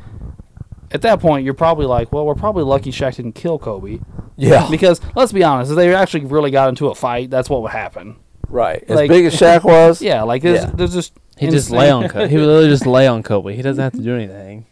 at 0.92 1.02
that 1.02 1.20
point, 1.20 1.44
you're 1.44 1.54
probably 1.56 1.86
like, 1.88 2.14
well, 2.14 2.26
we're 2.26 2.36
probably 2.36 2.64
lucky 2.64 2.92
Shaq 2.92 3.16
didn't 3.16 3.34
kill 3.36 3.58
Kobe 3.58 4.00
Yeah. 4.38 4.68
because 4.70 5.02
let's 5.16 5.32
be 5.34 5.44
honest, 5.44 5.72
if 5.72 5.78
they 5.78 5.94
actually 5.94 6.26
really 6.26 6.52
got 6.52 6.70
into 6.70 6.88
a 6.88 6.96
fight, 6.96 7.30
that's 7.30 7.50
what 7.50 7.62
would 7.64 7.72
happen. 7.72 8.16
Right. 8.50 8.84
As 8.88 8.96
Like- 8.96 9.10
big 9.10 9.26
as 9.26 9.36
Shaq 9.36 9.64
was. 9.66 10.02
Yeah, 10.02 10.24
like 10.24 10.42
there's, 10.44 10.62
Yeah. 10.64 10.72
there's 10.74 10.94
just 10.94 11.14
He 11.38 11.48
just 11.50 11.70
lay 11.72 11.90
on 11.90 12.08
Kobe. 12.08 12.28
He 12.30 12.38
would 12.38 12.46
literally 12.46 12.70
just 12.70 12.86
lay 12.88 13.08
on 13.08 13.24
Kobe. 13.24 13.56
He 13.56 13.62
doesn't 13.62 13.84
have 13.84 13.94
to 13.94 14.00
do 14.02 14.16
anything. 14.16 14.66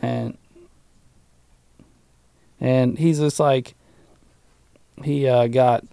and 0.00 0.36
and 2.60 2.98
he's 2.98 3.18
just 3.18 3.40
like 3.40 3.74
he 5.02 5.26
uh, 5.26 5.46
got 5.48 5.84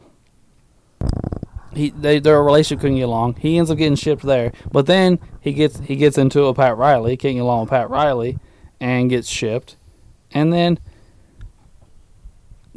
he 1.73 1.89
they 1.91 2.19
their 2.19 2.43
relationship 2.43 2.81
couldn't 2.81 2.97
get 2.97 3.03
along. 3.03 3.35
He 3.35 3.57
ends 3.57 3.71
up 3.71 3.77
getting 3.77 3.95
shipped 3.95 4.23
there, 4.23 4.51
but 4.71 4.85
then 4.85 5.19
he 5.41 5.53
gets 5.53 5.79
he 5.79 5.95
gets 5.95 6.17
into 6.17 6.45
a 6.45 6.53
Pat 6.53 6.77
Riley, 6.77 7.17
can't 7.17 7.35
get 7.35 7.41
along 7.41 7.61
with 7.61 7.69
Pat 7.71 7.89
Riley, 7.89 8.37
and 8.79 9.09
gets 9.09 9.27
shipped, 9.27 9.75
and 10.31 10.51
then 10.53 10.79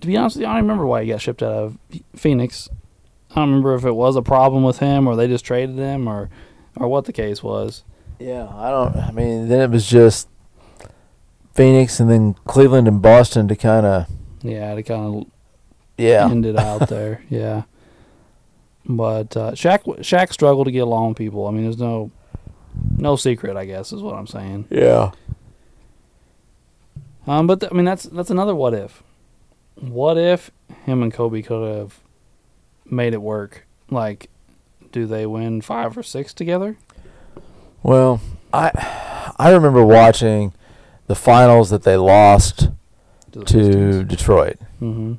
to 0.03 0.07
be 0.07 0.17
honest, 0.17 0.37
with 0.37 0.43
you, 0.43 0.49
I 0.49 0.55
don't 0.55 0.63
remember 0.65 0.85
why 0.87 1.03
he 1.03 1.09
got 1.11 1.21
shipped 1.23 1.43
out 1.43 1.53
of 1.53 1.79
Phoenix. 2.15 2.69
I 3.31 3.37
don't 3.37 3.49
remember 3.49 3.75
if 3.75 3.85
it 3.87 3.93
was 3.97 4.15
a 4.17 4.23
problem 4.23 4.63
with 4.63 4.79
him 4.79 5.07
or 5.09 5.17
they 5.17 5.27
just 5.27 5.45
traded 5.45 5.77
him 5.79 6.07
or 6.07 6.29
or 6.77 6.87
what 6.89 7.07
the 7.07 7.13
case 7.13 7.43
was. 7.43 7.83
Yeah. 8.19 8.47
I 8.55 8.71
don't. 8.71 8.95
I 8.97 9.11
mean, 9.11 9.49
then 9.49 9.61
it 9.63 9.71
was 9.71 9.87
just 9.89 10.29
Phoenix 11.55 11.99
and 12.01 12.11
then 12.11 12.35
Cleveland 12.47 12.87
and 12.89 13.01
Boston 13.01 13.49
to 13.49 13.57
kind 13.57 13.87
of. 13.87 14.07
Yeah, 14.43 14.75
to 14.75 14.83
kind 14.83 15.17
of 15.23 15.27
Yeah. 15.97 16.29
ended 16.31 16.57
out 16.57 16.89
there. 16.89 17.23
Yeah. 17.31 17.63
But 18.85 19.37
uh, 19.37 19.53
Shaq 19.53 19.85
Shaq 20.01 20.33
struggled 20.33 20.67
to 20.67 20.73
get 20.73 20.81
along 20.81 21.11
with 21.11 21.19
people. 21.19 21.47
I 21.47 21.53
mean, 21.53 21.63
there's 21.63 21.79
no 21.79 22.11
no 22.99 23.17
secret, 23.17 23.57
I 23.57 23.65
guess, 23.65 23.93
is 23.93 24.03
what 24.03 24.15
I'm 24.17 24.27
saying. 24.27 24.67
Yeah. 24.71 25.13
Um, 27.27 27.47
but 27.47 27.61
th- 27.61 27.71
I 27.73 27.75
mean, 27.77 27.85
that's 27.85 28.03
that's 28.05 28.31
another 28.31 28.55
what 28.55 28.75
if. 28.75 29.03
What 29.81 30.17
if 30.19 30.51
him 30.85 31.03
and 31.03 31.13
Kobe 31.13 31.43
could 31.43 31.77
have 31.77 32.01
made 32.85 33.15
it 33.15 33.23
work? 33.23 33.67
Like, 33.91 34.29
do 34.93 35.07
they 35.07 35.27
win 35.27 35.61
five 35.63 35.97
or 35.97 36.03
six 36.03 36.33
together? 36.35 36.77
Well, 37.83 38.21
I 38.53 38.71
I 39.39 39.51
remember 39.53 39.85
watching 39.85 40.53
the 41.07 41.15
finals 41.15 41.71
that 41.71 41.83
they 41.83 41.97
lost 41.97 42.71
to 43.47 44.05
Detroit. 44.05 44.59
hmm 44.79 45.15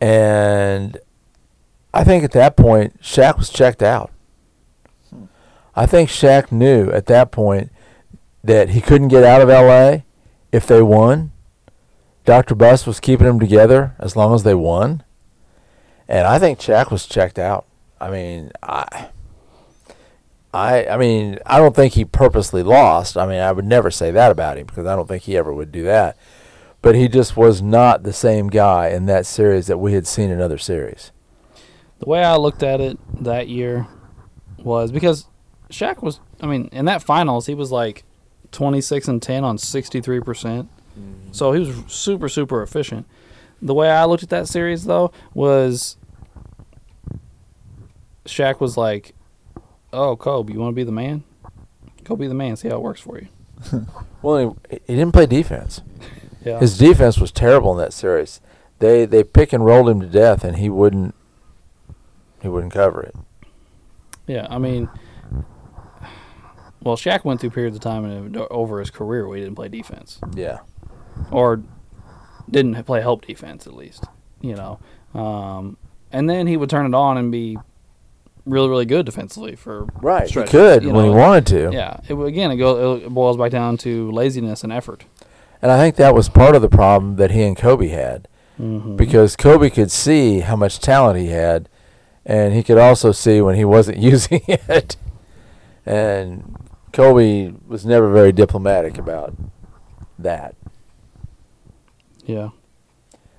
And 0.00 0.98
I 1.92 2.04
think 2.04 2.22
at 2.22 2.32
that 2.32 2.56
point, 2.56 3.00
Shaq 3.02 3.38
was 3.38 3.50
checked 3.50 3.82
out. 3.82 4.10
I 5.74 5.86
think 5.86 6.10
Shaq 6.10 6.52
knew 6.52 6.90
at 6.90 7.06
that 7.06 7.30
point 7.32 7.72
that 8.44 8.70
he 8.70 8.80
couldn't 8.80 9.08
get 9.08 9.24
out 9.24 9.40
of 9.40 9.48
LA 9.48 10.02
if 10.52 10.66
they 10.66 10.82
won. 10.82 11.32
Dr. 12.30 12.54
Buss 12.54 12.86
was 12.86 13.00
keeping 13.00 13.26
them 13.26 13.40
together 13.40 13.96
as 13.98 14.14
long 14.14 14.32
as 14.36 14.44
they 14.44 14.54
won. 14.54 15.02
And 16.06 16.28
I 16.28 16.38
think 16.38 16.60
Shaq 16.60 16.92
was 16.92 17.06
checked 17.06 17.40
out. 17.40 17.66
I 18.00 18.08
mean, 18.08 18.52
I 18.62 19.08
I 20.54 20.86
I 20.86 20.96
mean, 20.96 21.40
I 21.44 21.58
don't 21.58 21.74
think 21.74 21.94
he 21.94 22.04
purposely 22.04 22.62
lost. 22.62 23.16
I 23.16 23.26
mean, 23.26 23.40
I 23.40 23.50
would 23.50 23.64
never 23.64 23.90
say 23.90 24.12
that 24.12 24.30
about 24.30 24.58
him 24.58 24.66
because 24.66 24.86
I 24.86 24.94
don't 24.94 25.08
think 25.08 25.24
he 25.24 25.36
ever 25.36 25.52
would 25.52 25.72
do 25.72 25.82
that. 25.82 26.16
But 26.82 26.94
he 26.94 27.08
just 27.08 27.36
was 27.36 27.60
not 27.60 28.04
the 28.04 28.12
same 28.12 28.46
guy 28.46 28.90
in 28.90 29.06
that 29.06 29.26
series 29.26 29.66
that 29.66 29.78
we 29.78 29.94
had 29.94 30.06
seen 30.06 30.30
in 30.30 30.40
other 30.40 30.56
series. 30.56 31.10
The 31.98 32.08
way 32.08 32.22
I 32.22 32.36
looked 32.36 32.62
at 32.62 32.80
it 32.80 32.96
that 33.24 33.48
year 33.48 33.88
was 34.56 34.92
because 34.92 35.26
Shaq 35.68 36.00
was. 36.00 36.20
I 36.40 36.46
mean, 36.46 36.68
in 36.70 36.84
that 36.84 37.02
finals, 37.02 37.46
he 37.46 37.54
was 37.54 37.72
like 37.72 38.04
26 38.52 39.08
and 39.08 39.20
10 39.20 39.42
on 39.42 39.58
63 39.58 40.20
percent. 41.00 41.36
So 41.36 41.52
he 41.52 41.60
was 41.60 41.74
super, 41.92 42.28
super 42.28 42.62
efficient. 42.62 43.06
The 43.62 43.74
way 43.74 43.90
I 43.90 44.04
looked 44.06 44.22
at 44.22 44.30
that 44.30 44.48
series, 44.48 44.84
though, 44.84 45.12
was 45.34 45.96
Shaq 48.26 48.60
was 48.60 48.76
like, 48.76 49.14
"Oh, 49.92 50.16
Kobe, 50.16 50.52
you 50.52 50.60
want 50.60 50.72
to 50.72 50.76
be 50.76 50.84
the 50.84 50.92
man? 50.92 51.24
Go 52.04 52.16
be 52.16 52.26
the 52.26 52.34
man. 52.34 52.56
See 52.56 52.68
how 52.68 52.76
it 52.76 52.82
works 52.82 53.00
for 53.00 53.18
you." 53.18 53.28
Well, 54.22 54.58
he, 54.68 54.78
he 54.86 54.96
didn't 54.96 55.12
play 55.12 55.26
defense. 55.26 55.80
Yeah. 56.42 56.58
His 56.58 56.78
defense 56.78 57.18
was 57.18 57.30
terrible 57.30 57.72
in 57.72 57.76
that 57.78 57.92
series. 57.92 58.40
They 58.78 59.04
they 59.04 59.22
pick 59.22 59.52
and 59.52 59.62
rolled 59.62 59.90
him 59.90 60.00
to 60.00 60.06
death, 60.06 60.42
and 60.42 60.56
he 60.56 60.70
wouldn't 60.70 61.14
he 62.40 62.48
wouldn't 62.48 62.72
cover 62.72 63.02
it. 63.02 63.14
yeah. 64.26 64.46
I 64.48 64.56
mean, 64.56 64.88
well, 66.82 66.96
Shaq 66.96 67.24
went 67.26 67.42
through 67.42 67.50
periods 67.50 67.76
of 67.76 67.82
time 67.82 68.06
in, 68.06 68.36
over 68.50 68.80
his 68.80 68.90
career 68.90 69.28
where 69.28 69.36
he 69.36 69.42
didn't 69.42 69.56
play 69.56 69.68
defense. 69.68 70.18
Yeah, 70.34 70.60
or 71.30 71.62
didn't 72.50 72.82
play 72.84 73.00
help 73.00 73.26
defense 73.26 73.66
at 73.66 73.74
least, 73.74 74.04
you 74.40 74.54
know. 74.54 74.78
Um, 75.14 75.76
and 76.12 76.28
then 76.28 76.46
he 76.46 76.56
would 76.56 76.70
turn 76.70 76.86
it 76.86 76.94
on 76.94 77.16
and 77.16 77.30
be 77.30 77.58
really, 78.46 78.68
really 78.68 78.86
good 78.86 79.06
defensively 79.06 79.54
for 79.56 79.84
right. 80.02 80.28
He 80.28 80.42
could 80.42 80.82
you 80.82 80.90
when 80.90 81.04
he 81.04 81.10
wanted 81.10 81.46
to. 81.48 81.70
Yeah, 81.72 82.00
it, 82.08 82.14
again, 82.14 82.50
it, 82.50 82.56
go, 82.56 82.96
it 82.96 83.08
boils 83.10 83.36
back 83.36 83.50
down 83.50 83.76
to 83.78 84.10
laziness 84.10 84.64
and 84.64 84.72
effort. 84.72 85.04
And 85.62 85.70
I 85.70 85.78
think 85.78 85.96
that 85.96 86.14
was 86.14 86.28
part 86.28 86.56
of 86.56 86.62
the 86.62 86.68
problem 86.68 87.16
that 87.16 87.30
he 87.30 87.42
and 87.42 87.56
Kobe 87.56 87.88
had 87.88 88.26
Mm-hmm. 88.60 88.96
because 88.96 89.36
Kobe 89.36 89.70
could 89.70 89.90
see 89.90 90.40
how 90.40 90.54
much 90.54 90.80
talent 90.80 91.18
he 91.18 91.28
had, 91.28 91.66
and 92.26 92.52
he 92.52 92.62
could 92.62 92.76
also 92.76 93.10
see 93.10 93.40
when 93.40 93.56
he 93.56 93.64
wasn't 93.64 93.96
using 94.12 94.42
it. 94.46 94.96
And 95.86 96.56
Kobe 96.92 97.54
was 97.66 97.86
never 97.86 98.12
very 98.12 98.32
diplomatic 98.32 98.98
about 98.98 99.34
that. 100.18 100.56
Yeah, 102.34 102.48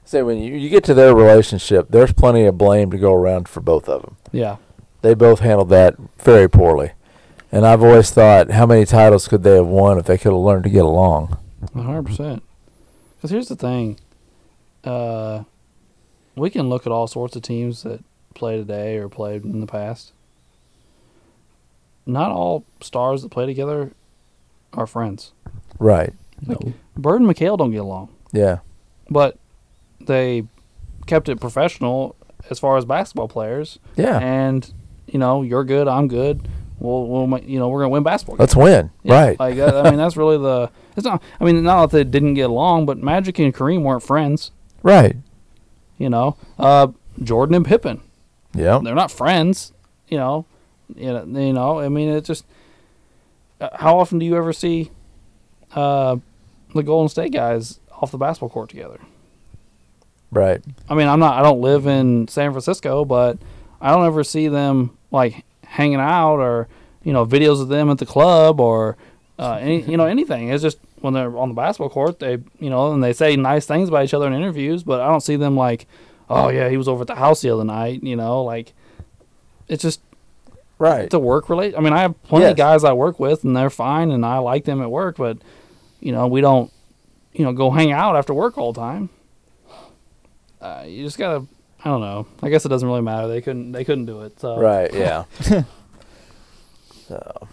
Say 0.05 0.21
when 0.23 0.39
you, 0.39 0.55
you 0.55 0.69
get 0.69 0.83
to 0.85 0.93
their 0.93 1.15
relationship, 1.15 1.87
there's 1.89 2.11
plenty 2.13 2.45
of 2.45 2.57
blame 2.57 2.91
to 2.91 2.97
go 2.97 3.13
around 3.13 3.47
for 3.47 3.61
both 3.61 3.87
of 3.87 4.01
them. 4.01 4.17
yeah, 4.31 4.57
They 5.01 5.13
both 5.13 5.39
handled 5.39 5.69
that 5.69 5.95
very 6.19 6.49
poorly. 6.49 6.91
And 7.51 7.65
I've 7.65 7.83
always 7.83 8.11
thought, 8.11 8.51
how 8.51 8.65
many 8.65 8.85
titles 8.85 9.27
could 9.27 9.43
they 9.43 9.55
have 9.55 9.67
won 9.67 9.97
if 9.99 10.05
they 10.05 10.17
could 10.17 10.31
have 10.31 10.41
learned 10.41 10.63
to 10.65 10.69
get 10.69 10.83
along? 10.85 11.37
one 11.73 11.85
hundred 11.85 12.05
percent. 12.07 12.43
Because 13.17 13.31
here's 13.31 13.47
the 13.49 13.55
thing, 13.55 13.97
uh, 14.83 15.43
we 16.35 16.49
can 16.49 16.69
look 16.69 16.85
at 16.85 16.91
all 16.91 17.07
sorts 17.07 17.35
of 17.35 17.41
teams 17.43 17.83
that 17.83 18.03
play 18.33 18.57
today 18.57 18.97
or 18.97 19.07
played 19.09 19.43
in 19.43 19.59
the 19.61 19.67
past, 19.67 20.11
not 22.05 22.31
all 22.31 22.65
stars 22.81 23.21
that 23.21 23.29
play 23.29 23.45
together 23.45 23.91
are 24.73 24.87
friends. 24.87 25.31
Right. 25.79 26.13
No. 26.45 26.57
Bird 26.97 27.21
and 27.21 27.29
McHale 27.29 27.57
don't 27.57 27.71
get 27.71 27.81
along, 27.81 28.09
Yeah. 28.31 28.59
But 29.11 29.37
they 29.99 30.45
kept 31.05 31.29
it 31.29 31.39
professional 31.39 32.15
as 32.49 32.57
far 32.57 32.77
as 32.77 32.85
basketball 32.85 33.27
players. 33.27 33.77
Yeah. 33.95 34.17
And 34.17 34.73
you 35.05 35.19
know, 35.19 35.43
you're 35.43 35.65
good, 35.65 35.87
I'm 35.87 36.07
good. 36.07 36.47
We'll, 36.79 37.05
we'll 37.05 37.39
you 37.43 37.59
know, 37.59 37.69
we're 37.69 37.81
gonna 37.81 37.89
win 37.89 38.01
basketball. 38.01 38.37
Let's 38.39 38.55
win. 38.55 38.89
Yeah, 39.03 39.13
right. 39.13 39.39
Like 39.39 39.59
I 39.59 39.83
mean, 39.83 39.97
that's 39.97 40.17
really 40.17 40.37
the. 40.39 40.71
It's 40.95 41.05
not. 41.05 41.21
I 41.39 41.43
mean, 41.43 41.61
not 41.61 41.91
that 41.91 41.97
they 41.97 42.03
didn't 42.03 42.33
get 42.33 42.49
along, 42.49 42.87
but 42.87 42.97
Magic 42.97 43.37
and 43.37 43.53
Kareem 43.53 43.83
weren't 43.83 44.01
friends. 44.01 44.51
right. 44.83 45.15
You 45.99 46.09
know, 46.09 46.37
uh, 46.57 46.87
Jordan 47.21 47.53
and 47.53 47.65
Pippen. 47.65 48.01
Yeah. 48.55 48.79
they're 48.83 48.95
not 48.95 49.11
friends. 49.11 49.73
You 50.07 50.17
know, 50.17 50.45
you 50.95 51.13
know, 51.13 51.23
you 51.39 51.53
know. 51.53 51.79
I 51.79 51.89
mean, 51.89 52.09
it 52.09 52.25
just. 52.25 52.45
Uh, 53.59 53.69
how 53.75 53.99
often 53.99 54.17
do 54.17 54.25
you 54.25 54.35
ever 54.35 54.51
see 54.51 54.89
uh, 55.75 56.15
the 56.73 56.81
Golden 56.81 57.09
State 57.09 57.31
guys 57.31 57.79
off 58.01 58.11
the 58.11 58.17
basketball 58.17 58.49
court 58.49 58.69
together? 58.69 58.99
Right. 60.31 60.61
I 60.89 60.95
mean, 60.95 61.07
I'm 61.07 61.19
not. 61.19 61.37
I 61.37 61.43
don't 61.43 61.61
live 61.61 61.87
in 61.87 62.27
San 62.27 62.51
Francisco, 62.51 63.03
but 63.05 63.37
I 63.81 63.91
don't 63.91 64.05
ever 64.05 64.23
see 64.23 64.47
them 64.47 64.97
like 65.11 65.43
hanging 65.65 65.99
out 65.99 66.37
or 66.37 66.67
you 67.03 67.11
know 67.13 67.25
videos 67.25 67.61
of 67.61 67.67
them 67.67 67.89
at 67.89 67.97
the 67.97 68.05
club 68.05 68.59
or 68.59 68.95
uh, 69.37 69.57
any 69.61 69.81
you 69.81 69.97
know 69.97 70.05
anything. 70.05 70.49
It's 70.49 70.63
just 70.63 70.77
when 71.01 71.13
they're 71.13 71.35
on 71.37 71.49
the 71.49 71.55
basketball 71.55 71.89
court, 71.89 72.19
they 72.19 72.37
you 72.59 72.69
know 72.69 72.93
and 72.93 73.03
they 73.03 73.11
say 73.11 73.35
nice 73.35 73.65
things 73.65 73.89
about 73.89 74.05
each 74.05 74.13
other 74.13 74.27
in 74.27 74.33
interviews, 74.33 74.83
but 74.83 75.01
I 75.01 75.07
don't 75.07 75.19
see 75.21 75.35
them 75.35 75.57
like, 75.57 75.85
oh 76.29 76.47
yeah, 76.47 76.69
he 76.69 76.77
was 76.77 76.87
over 76.87 77.01
at 77.01 77.07
the 77.07 77.15
house 77.15 77.41
the 77.41 77.49
other 77.49 77.65
night. 77.65 78.01
You 78.01 78.15
know, 78.15 78.43
like 78.43 78.73
it's 79.67 79.83
just 79.83 80.01
Right. 80.79 81.01
it's 81.05 81.13
a 81.13 81.19
work 81.19 81.47
relate. 81.49 81.75
I 81.77 81.81
mean, 81.81 81.93
I 81.93 81.99
have 82.01 82.23
plenty 82.23 82.45
Yes. 82.45 82.51
of 82.51 82.57
guys 82.57 82.83
I 82.83 82.93
work 82.93 83.19
with, 83.19 83.43
and 83.43 83.55
they're 83.55 83.69
fine, 83.69 84.09
and 84.11 84.25
I 84.25 84.37
like 84.39 84.63
them 84.65 84.81
at 84.81 84.89
work, 84.89 85.17
but 85.17 85.37
you 85.99 86.11
know, 86.11 86.25
we 86.25 86.41
don't, 86.41 86.71
you 87.33 87.45
know, 87.45 87.53
go 87.53 87.71
hang 87.71 87.91
out 87.91 88.15
after 88.15 88.33
work 88.33 88.57
all 88.57 88.73
the 88.73 88.81
time. 88.81 89.09
Uh, 90.59 90.83
you 90.87 91.03
just 91.03 91.17
gotta. 91.17 91.45
I 91.83 91.89
don't 91.89 92.01
know. 92.01 92.27
I 92.43 92.49
guess 92.49 92.65
it 92.65 92.69
doesn't 92.69 92.87
really 92.87 93.01
matter. 93.01 93.27
They 93.27 93.41
couldn't. 93.41 93.71
They 93.71 93.83
couldn't 93.83 94.05
do 94.05 94.21
it. 94.21 94.39
So. 94.39 94.59
Right. 94.59 94.93
Yeah. 94.93 95.23
so. 97.07 97.47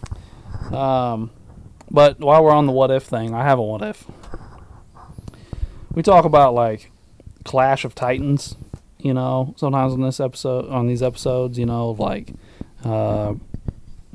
Um, 0.76 1.30
but 1.90 2.20
while 2.20 2.44
we're 2.44 2.52
on 2.52 2.66
the 2.66 2.72
what 2.72 2.90
if 2.90 3.04
thing, 3.04 3.34
I 3.34 3.44
have 3.44 3.58
a 3.58 3.62
what 3.62 3.82
if. 3.82 4.04
We 5.94 6.02
talk 6.02 6.24
about 6.24 6.54
like 6.54 6.90
Clash 7.44 7.84
of 7.84 7.94
Titans, 7.94 8.56
you 8.98 9.14
know, 9.14 9.54
sometimes 9.56 9.94
on 9.94 10.02
this 10.02 10.20
episode, 10.20 10.68
on 10.68 10.86
these 10.86 11.02
episodes, 11.02 11.58
you 11.58 11.66
know, 11.66 11.92
like, 11.92 12.32
uh, 12.84 13.34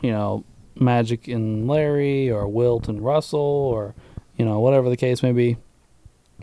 you 0.02 0.12
know, 0.12 0.44
Magic 0.76 1.28
and 1.28 1.68
Larry 1.68 2.30
or 2.30 2.48
Wilt 2.48 2.88
and 2.88 3.04
Russell 3.04 3.40
or, 3.40 3.96
you 4.44 4.50
know, 4.50 4.60
whatever 4.60 4.90
the 4.90 4.98
case 4.98 5.24
may 5.24 5.32
be. 5.32 5.56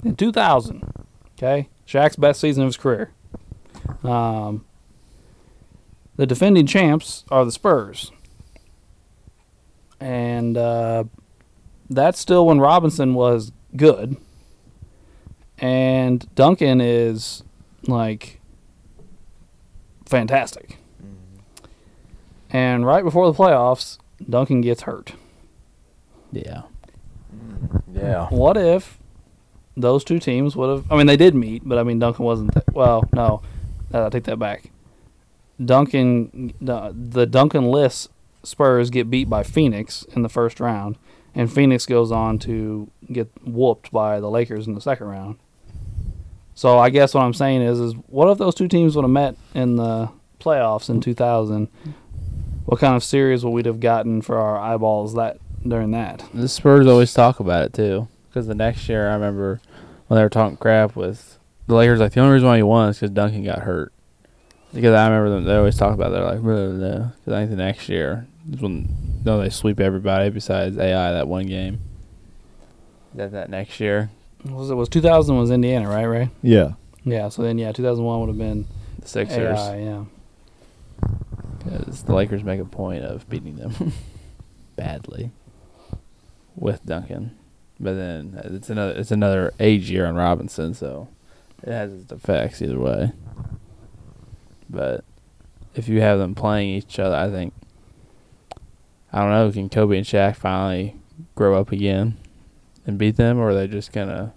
In 0.03 0.17
2000, 0.17 0.83
okay, 1.37 1.69
Shaq's 1.87 2.17
best 2.17 2.41
season 2.41 2.63
of 2.63 2.69
his 2.69 2.79
career. 2.79 3.13
Um, 4.03 4.65
the 6.17 6.27
defending 6.27 6.67
champs 6.67 7.25
are 7.31 7.45
the 7.45 7.53
Spurs 7.53 8.11
and 10.01 10.57
uh, 10.57 11.05
that's 11.91 12.19
still 12.19 12.47
when 12.47 12.59
Robinson 12.59 13.13
was 13.13 13.53
good, 13.77 14.17
and 15.59 16.35
Duncan 16.35 16.81
is 16.81 17.43
like 17.87 18.41
fantastic. 20.07 20.79
And 22.53 22.85
right 22.85 23.05
before 23.05 23.31
the 23.31 23.39
playoffs, 23.39 23.99
Duncan 24.29 24.61
gets 24.61 24.83
hurt. 24.83 25.13
Yeah. 26.33 26.63
Yeah. 28.01 28.29
What 28.31 28.57
if 28.57 28.99
those 29.77 30.05
two 30.05 30.19
teams 30.19 30.57
would 30.57 30.69
have? 30.71 30.93
I 30.93 30.97
mean, 30.97 31.07
they 31.07 31.17
did 31.17 31.35
meet, 31.35 31.63
but 31.65 31.79
I 31.79 31.83
mean, 31.83 31.99
Duncan 31.99 32.25
wasn't. 32.25 32.53
Th- 32.53 32.67
well, 32.73 33.09
no, 33.13 33.43
uh, 33.93 34.07
I 34.07 34.09
take 34.09 34.25
that 34.25 34.39
back. 34.39 34.71
Duncan, 35.63 36.55
the, 36.61 36.95
the 36.95 37.27
Duncan 37.27 37.71
list 37.71 38.11
Spurs 38.43 38.89
get 38.91 39.11
beat 39.11 39.29
by 39.29 39.43
Phoenix 39.43 40.05
in 40.15 40.23
the 40.23 40.29
first 40.29 40.61
round, 40.61 40.97
and 41.35 41.53
Phoenix 41.53 41.85
goes 41.87 42.11
on 42.11 42.39
to 42.41 42.91
get 43.13 43.31
whooped 43.45 43.91
by 43.93 44.21
the 44.21 44.31
Lakers 44.31 44.67
in 44.67 44.75
the 44.75 44.81
second 44.81 45.07
round. 45.09 45.39
So 46.55 46.79
I 46.79 46.91
guess 46.91 47.15
what 47.15 47.23
I'm 47.23 47.35
saying 47.35 47.63
is, 47.63 47.79
is 47.79 47.95
what 48.07 48.31
if 48.31 48.39
those 48.39 48.55
two 48.55 48.69
teams 48.69 48.97
would 48.97 49.03
have 49.03 49.11
met 49.11 49.37
in 49.55 49.77
the 49.77 50.11
playoffs 50.41 50.89
in 50.89 51.01
2000? 51.01 51.69
What 52.65 52.81
kind 52.81 52.95
of 52.95 53.05
series 53.05 53.45
would 53.45 53.51
we 53.51 53.63
have 53.65 53.81
gotten 53.81 54.23
for 54.23 54.39
our 54.39 54.59
eyeballs 54.59 55.15
that 55.15 55.39
during 55.67 55.91
that? 55.93 56.25
The 56.35 56.49
Spurs 56.49 56.87
always 56.87 57.13
talk 57.13 57.41
about 57.41 57.65
it 57.65 57.73
too, 57.73 58.09
because 58.29 58.47
the 58.47 58.55
next 58.55 58.89
year 58.89 59.09
I 59.11 59.15
remember 59.15 59.61
when 60.07 60.17
they 60.17 60.23
were 60.23 60.29
talking 60.31 60.57
crap 60.57 60.97
with 60.97 61.39
the 61.67 61.75
Lakers. 61.75 62.01
Like 62.01 62.13
the 62.13 62.21
only 62.21 62.35
reason 62.35 62.49
why 62.49 62.57
he 62.57 62.63
won 62.63 62.89
is 62.91 62.97
because 62.99 63.11
Duncan 63.11 63.45
got 63.45 63.61
hurt. 63.61 63.93
Because 64.73 64.95
I 64.95 65.09
remember 65.09 65.31
them, 65.31 65.45
they 65.45 65.57
always 65.57 65.77
talk 65.77 65.95
about. 65.95 66.09
It. 66.09 66.13
They're 66.13 66.25
like, 66.25 66.39
because 66.43 67.33
I 67.35 67.39
think 67.41 67.51
the 67.51 67.57
next 67.57 67.89
year 67.89 68.27
is 68.53 68.61
when 68.61 68.89
no, 69.25 69.41
they 69.41 69.51
sweep 69.51 69.81
everybody 69.81 70.31
besides 70.31 70.79
AI 70.79 71.13
that 71.13 71.27
one 71.29 71.47
game. 71.47 71.81
That 73.15 73.33
that 73.33 73.51
next 73.51 73.81
year, 73.81 74.11
What 74.45 74.55
was 74.55 74.71
it 74.71 74.75
was 74.77 74.89
2000 74.89 75.37
was 75.37 75.51
Indiana, 75.51 75.89
right? 75.89 76.07
Right. 76.07 76.29
Yeah. 76.43 76.75
Yeah. 77.05 77.29
So 77.31 77.43
then, 77.43 77.59
yeah, 77.59 77.73
2001 77.73 78.21
would 78.21 78.29
have 78.29 78.39
been 78.39 78.67
the 79.01 79.09
Sixers. 79.09 79.59
AI. 79.59 79.79
Yeah. 79.81 80.05
'Cause 81.65 82.03
the 82.05 82.15
Lakers 82.15 82.43
make 82.45 82.61
a 82.61 82.65
point 82.65 83.05
of 83.05 83.29
beating 83.29 83.57
them 83.57 83.93
badly 84.77 85.31
with 86.61 86.85
Duncan, 86.87 87.37
but 87.81 87.95
then 87.95 88.41
it's 88.45 88.71
another 88.71 88.93
it's 88.93 89.11
another 89.11 89.53
age 89.59 89.91
year 89.91 90.07
on 90.07 90.15
Robinson, 90.15 90.75
so 90.75 91.09
it 91.63 91.73
has 91.73 91.93
its 91.93 92.13
effects 92.13 92.63
either 92.63 92.79
way. 92.79 93.13
But 94.69 95.05
if 95.75 95.89
you 95.89 96.01
have 96.01 96.19
them 96.19 96.35
playing 96.35 96.69
each 96.71 96.99
other, 97.01 97.17
I 97.17 97.29
think 97.31 97.53
I 99.13 99.21
don't 99.21 99.31
know. 99.31 99.51
Can 99.51 99.69
Kobe 99.69 99.97
and 99.97 100.07
Shaq 100.07 100.37
finally 100.37 100.95
grow 101.35 101.59
up 101.59 101.73
again 101.73 102.17
and 102.87 102.99
beat 102.99 103.17
them, 103.17 103.39
or 103.39 103.49
are 103.51 103.55
they 103.55 103.67
just 103.67 103.93
gonna 103.93 104.33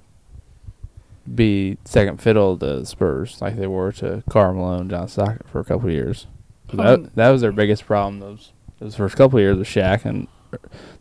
be 1.35 1.77
second 1.85 2.19
fiddle 2.21 2.57
to 2.57 2.65
the 2.79 2.85
Spurs 2.85 3.41
like 3.41 3.55
they 3.55 3.67
were 3.67 3.91
to 3.93 4.23
Karl 4.29 4.53
Malone, 4.53 4.89
John 4.89 5.07
Stockton 5.07 5.45
for 5.47 5.59
a 5.59 5.63
couple 5.65 5.87
of 5.89 5.93
years? 5.93 6.27
'Cause 6.67 6.79
Um, 6.79 6.85
That, 7.03 7.15
that 7.15 7.29
was 7.29 7.41
their 7.41 7.51
biggest 7.51 7.85
problem 7.85 8.19
those 8.19 8.51
those 8.79 8.95
first 8.95 9.15
couple 9.15 9.37
of 9.37 9.43
years 9.43 9.57
with 9.57 9.67
Shaq, 9.67 10.03
and 10.05 10.27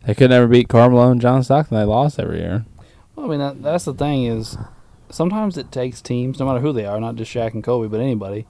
they 0.05 0.13
could 0.13 0.29
never 0.29 0.47
beat 0.47 0.69
Karl 0.69 0.89
Malone, 0.89 1.19
John 1.19 1.43
Stockton. 1.43 1.77
They 1.77 1.83
lost 1.83 2.19
every 2.19 2.39
year. 2.39 2.65
Well, 3.15 3.27
I 3.27 3.29
mean, 3.29 3.39
that, 3.39 3.61
that's 3.61 3.85
the 3.85 3.93
thing 3.93 4.25
is, 4.25 4.57
sometimes 5.09 5.57
it 5.57 5.71
takes 5.71 6.01
teams, 6.01 6.39
no 6.39 6.45
matter 6.45 6.59
who 6.59 6.73
they 6.73 6.85
are, 6.85 6.99
not 6.99 7.15
just 7.15 7.33
Shaq 7.33 7.53
and 7.53 7.63
Kobe, 7.63 7.87
but 7.87 7.99
anybody. 7.99 8.45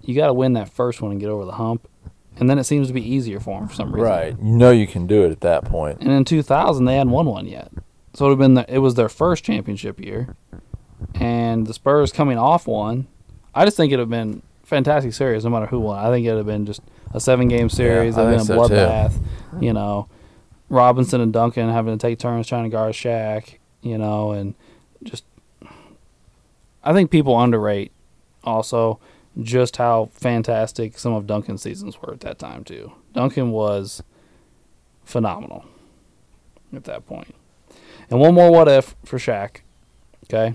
You 0.00 0.14
got 0.14 0.26
to 0.26 0.34
win 0.34 0.54
that 0.54 0.68
first 0.68 1.00
one 1.00 1.12
and 1.12 1.20
get 1.20 1.28
over 1.28 1.44
the 1.44 1.52
hump, 1.52 1.88
and 2.36 2.48
then 2.48 2.58
it 2.58 2.64
seems 2.64 2.88
to 2.88 2.94
be 2.94 3.06
easier 3.06 3.40
for 3.40 3.58
them 3.58 3.68
for 3.68 3.74
some 3.74 3.92
reason. 3.92 4.08
Right. 4.08 4.36
You 4.38 4.56
know 4.56 4.70
you 4.70 4.86
can 4.86 5.06
do 5.06 5.24
it 5.24 5.30
at 5.30 5.40
that 5.42 5.64
point. 5.64 6.00
And 6.00 6.10
in 6.10 6.24
2000, 6.24 6.84
they 6.84 6.96
hadn't 6.96 7.12
won 7.12 7.26
one 7.26 7.46
yet, 7.46 7.70
so 8.12 8.26
it 8.26 8.28
would 8.28 8.32
have 8.32 8.38
been 8.38 8.54
the, 8.54 8.74
it 8.74 8.78
was 8.78 8.94
their 8.94 9.08
first 9.08 9.44
championship 9.44 10.00
year, 10.00 10.36
and 11.14 11.66
the 11.66 11.74
Spurs 11.74 12.12
coming 12.12 12.38
off 12.38 12.66
one. 12.66 13.06
I 13.54 13.64
just 13.64 13.76
think 13.76 13.92
it'd 13.92 14.00
have 14.00 14.10
been 14.10 14.42
fantastic 14.64 15.14
series, 15.14 15.44
no 15.44 15.50
matter 15.50 15.66
who 15.66 15.80
won. 15.80 16.04
I 16.04 16.10
think 16.10 16.26
it'd 16.26 16.38
have 16.38 16.46
been 16.46 16.66
just 16.66 16.80
a 17.14 17.20
seven 17.20 17.48
game 17.48 17.70
series, 17.70 18.18
it'd 18.18 18.28
been 18.30 18.38
think 18.38 18.42
a 18.42 18.44
so, 18.44 18.58
bloodbath. 18.58 19.12
You 19.60 19.72
know, 19.72 20.08
Robinson 20.68 21.22
and 21.22 21.32
Duncan 21.32 21.70
having 21.70 21.96
to 21.96 22.06
take 22.06 22.18
turns 22.18 22.46
trying 22.46 22.64
to 22.64 22.70
guard 22.70 22.92
Shaq. 22.92 23.58
You 23.80 23.96
know, 23.96 24.32
and 24.32 24.54
just 25.02 25.24
I 26.82 26.92
think 26.92 27.10
people 27.10 27.38
underrate 27.40 27.92
also 28.42 29.00
just 29.40 29.78
how 29.78 30.10
fantastic 30.12 30.98
some 30.98 31.14
of 31.14 31.26
Duncan's 31.26 31.62
seasons 31.62 32.00
were 32.00 32.12
at 32.12 32.20
that 32.20 32.38
time 32.38 32.64
too. 32.64 32.92
Duncan 33.14 33.50
was 33.50 34.02
phenomenal 35.04 35.64
at 36.74 36.84
that 36.84 37.06
point. 37.06 37.34
And 38.10 38.20
one 38.20 38.34
more 38.34 38.50
what 38.50 38.68
if 38.68 38.94
for 39.04 39.18
Shaq. 39.18 39.58
Okay? 40.24 40.54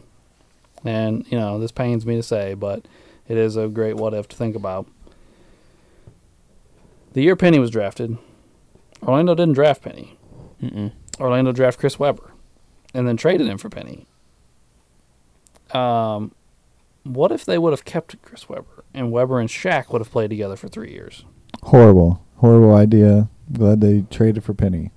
And, 0.86 1.26
you 1.30 1.38
know, 1.38 1.60
this 1.60 1.72
pains 1.72 2.06
me 2.06 2.16
to 2.16 2.24
say, 2.24 2.54
but 2.54 2.86
it 3.28 3.38
is 3.38 3.58
a 3.58 3.68
great 3.68 3.96
what 3.96 4.14
if 4.14 4.28
to 4.30 4.36
think 4.36 4.56
about. 4.56 4.88
The 7.14 7.22
year 7.22 7.36
Penny 7.36 7.60
was 7.60 7.72
drafted, 7.72 8.18
Orlando 9.04 9.36
didn't 9.36 9.54
draft 9.56 9.82
Penny. 9.82 10.18
Mm-mm. 10.62 10.92
Orlando 11.20 11.52
drafted 11.52 11.80
Chris 11.80 12.00
Webber 12.00 12.32
and 12.94 13.08
then 13.08 13.18
traded 13.18 13.48
him 13.48 13.58
for 13.58 13.70
Penny. 13.70 14.06
Um, 15.72 16.34
what 17.04 17.32
if 17.32 17.46
they 17.46 17.58
would 17.58 17.74
have 17.74 17.86
kept 17.86 18.22
Chris 18.22 18.50
Webber 18.50 18.84
and 18.94 19.12
Webber 19.12 19.40
and 19.40 19.50
Shaq 19.50 19.92
would 19.92 20.02
have 20.02 20.12
played 20.12 20.30
together 20.30 20.56
for 20.56 20.68
three 20.68 20.92
years? 20.92 21.26
Horrible. 21.64 22.24
Horrible 22.38 22.74
idea. 22.76 23.30
Glad 23.52 23.82
they 23.82 24.06
traded 24.10 24.44
for 24.44 24.54
Penny. 24.54 24.92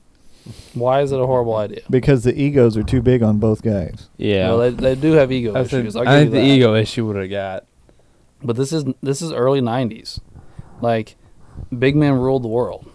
Why 0.75 1.03
is 1.03 1.13
it 1.13 1.21
a 1.21 1.27
horrible 1.27 1.57
idea? 1.57 1.83
Because 1.89 2.25
the 2.25 2.39
egos 2.41 2.77
are 2.77 2.83
too 2.83 3.01
big 3.01 3.23
on 3.23 3.39
both 3.39 3.63
guys. 3.63 4.09
Yeah, 4.17 4.49
Well, 4.49 4.59
they, 4.59 4.71
they 4.71 4.95
do 4.97 5.13
have 5.13 5.31
ego 5.31 5.53
I 5.55 5.65
think, 5.65 5.85
issues. 5.85 5.97
I'll 5.97 6.09
I 6.09 6.25
think 6.25 6.35
you 6.35 6.41
the 6.41 6.47
ego 6.47 6.75
issue 6.75 7.07
would 7.07 7.17
have 7.17 7.31
got. 7.31 7.65
But 8.43 8.57
this 8.57 8.73
is 8.73 8.85
this 9.01 9.23
is 9.23 9.31
early 9.31 9.61
'90s, 9.61 10.19
like 10.81 11.15
big 11.77 11.97
men 11.97 12.15
ruled 12.15 12.45
the 12.45 12.49
world. 12.49 12.91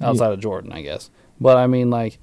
outside 0.00 0.32
of 0.32 0.40
Jordan, 0.40 0.72
I 0.72 0.82
guess. 0.82 1.10
But 1.40 1.56
I 1.56 1.66
mean, 1.66 1.90
like 1.90 2.18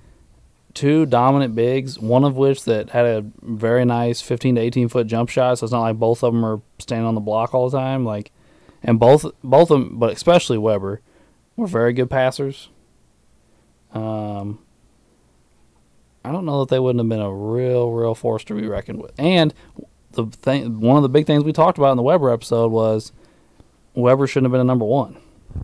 two 0.74 1.06
dominant 1.06 1.56
bigs, 1.56 2.00
one 2.00 2.24
of 2.24 2.36
which 2.38 2.64
that 2.66 2.92
had 2.92 3.06
a 3.06 3.26
very 3.42 3.84
nice 3.84 4.22
15 4.22 4.56
to 4.56 4.62
18 4.62 4.90
foot 4.90 5.08
jump 5.08 5.30
shot. 5.30 5.58
So 5.58 5.66
it's 5.66 5.74
not 5.74 5.82
like 5.82 5.98
both 5.98 6.24
of 6.24 6.34
them 6.34 6.46
are 6.46 6.62
standing 6.80 7.08
on 7.08 7.16
the 7.16 7.22
block 7.22 7.54
all 7.54 7.70
the 7.70 7.78
time. 7.78 8.06
Like, 8.06 8.32
and 8.84 9.00
both 9.00 9.26
both 9.44 9.72
of 9.72 9.80
them, 9.80 9.98
but 9.98 10.14
especially 10.14 10.58
Webber, 10.58 11.02
were 11.56 11.68
very 11.68 11.94
good 11.94 12.10
passers. 12.10 12.70
Um, 13.92 14.60
I 16.24 16.32
don't 16.32 16.46
know 16.46 16.60
that 16.60 16.70
they 16.70 16.80
wouldn't 16.80 17.00
have 17.00 17.10
been 17.10 17.26
a 17.26 17.34
real, 17.34 17.92
real 17.92 18.14
force 18.14 18.44
to 18.46 18.54
be 18.54 18.68
reckoned 18.68 19.02
with. 19.02 19.14
And 19.18 19.54
the 20.12 20.26
thing, 20.26 20.80
one 20.80 20.98
of 20.98 21.04
the 21.04 21.10
big 21.10 21.26
things 21.26 21.44
we 21.44 21.54
talked 21.54 21.78
about 21.78 21.92
in 21.92 21.98
the 21.98 22.04
Webber 22.04 22.30
episode 22.30 22.72
was 22.72 23.12
Webber 23.98 24.28
shouldn't 24.28 24.46
have 24.46 24.52
been 24.52 24.62
a 24.62 24.66
number 24.66 24.86
one, 24.86 25.18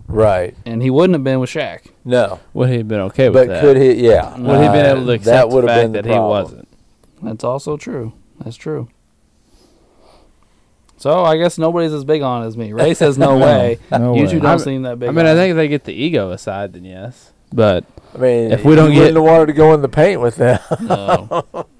Right. 0.07 0.55
and 0.65 0.81
he 0.81 0.89
wouldn't 0.89 1.13
have 1.15 1.23
been 1.23 1.39
with 1.39 1.49
Shaq. 1.49 1.87
No. 2.03 2.39
Would 2.53 2.69
he 2.69 2.77
have 2.77 2.87
been 2.87 2.99
okay 3.01 3.29
with 3.29 3.33
that? 3.35 3.47
But 3.47 3.53
that? 3.53 3.61
could 3.61 3.77
he? 3.77 4.05
Yeah. 4.07 4.37
Would 4.37 4.57
he 4.57 4.63
have 4.63 4.73
been 4.73 4.85
able 4.85 5.05
to 5.05 5.11
accept 5.13 5.25
that 5.25 5.49
the 5.49 5.55
would 5.55 5.63
have 5.65 5.69
fact 5.75 5.83
been 5.83 5.91
the 5.91 6.01
that 6.09 6.13
he 6.13 6.19
wasn't? 6.19 6.67
That's 7.21 7.43
also 7.43 7.77
true. 7.77 8.13
That's 8.43 8.55
true. 8.57 8.89
So 10.97 11.23
I 11.25 11.37
guess 11.37 11.57
nobody's 11.57 11.93
as 11.93 12.03
big 12.05 12.21
on 12.21 12.43
it 12.43 12.47
as 12.47 12.55
me. 12.57 12.71
Ray 12.73 12.93
says 12.93 13.17
no 13.17 13.37
way. 13.45 13.79
No 13.91 14.15
you 14.15 14.23
way. 14.23 14.29
two 14.31 14.39
don't 14.39 14.45
I'm- 14.51 14.59
seem 14.59 14.81
that 14.83 14.99
big. 14.99 15.09
I 15.09 15.11
mean, 15.11 15.25
on 15.25 15.27
I 15.27 15.31
it. 15.33 15.35
think 15.35 15.51
if 15.51 15.57
they 15.57 15.67
get 15.67 15.83
the 15.83 15.93
ego 15.93 16.31
aside, 16.31 16.73
then 16.73 16.85
yes. 16.85 17.31
But 17.51 17.85
I 18.15 18.17
mean, 18.17 18.51
If 18.51 18.63
we 18.65 18.75
don't 18.75 18.89
you 18.91 18.95
get- 18.95 18.99
wouldn't 19.13 19.17
have 19.17 19.23
wanted 19.25 19.45
to 19.47 19.53
go 19.53 19.73
in 19.73 19.81
the 19.81 19.89
paint 19.89 20.21
with 20.21 20.37
them. 20.37 20.59
No. 20.81 21.45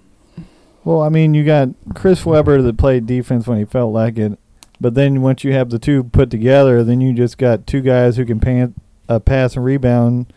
Well, 0.86 1.02
I 1.02 1.08
mean, 1.08 1.34
you 1.34 1.46
got 1.46 1.70
Chris 1.96 2.26
Webber 2.26 2.62
that 2.62 2.78
played 2.78 3.06
defense 3.06 3.48
when 3.48 3.58
he 3.58 3.64
felt 3.64 3.94
like 3.94 4.18
it, 4.18 4.38
but 4.84 4.96
then 4.96 5.22
once 5.22 5.46
you 5.46 5.54
have 5.54 5.70
the 5.70 5.80
two 5.80 6.04
put 6.04 6.30
together, 6.30 6.84
then 6.84 7.00
you 7.00 7.14
just 7.14 7.38
got 7.38 7.66
two 7.66 7.80
guys 7.80 8.18
who 8.18 8.26
can 8.26 8.76
uh, 9.08 9.18
pass 9.20 9.56
and 9.56 9.64
rebound, 9.64 10.34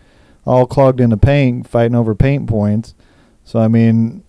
all 0.46 0.68
clogged 0.68 1.00
in 1.00 1.10
the 1.10 1.16
paint, 1.16 1.68
fighting 1.68 1.96
over 1.96 2.14
paint 2.14 2.48
points. 2.48 2.94
So 3.44 3.58
I 3.58 3.66
mean, 3.66 4.22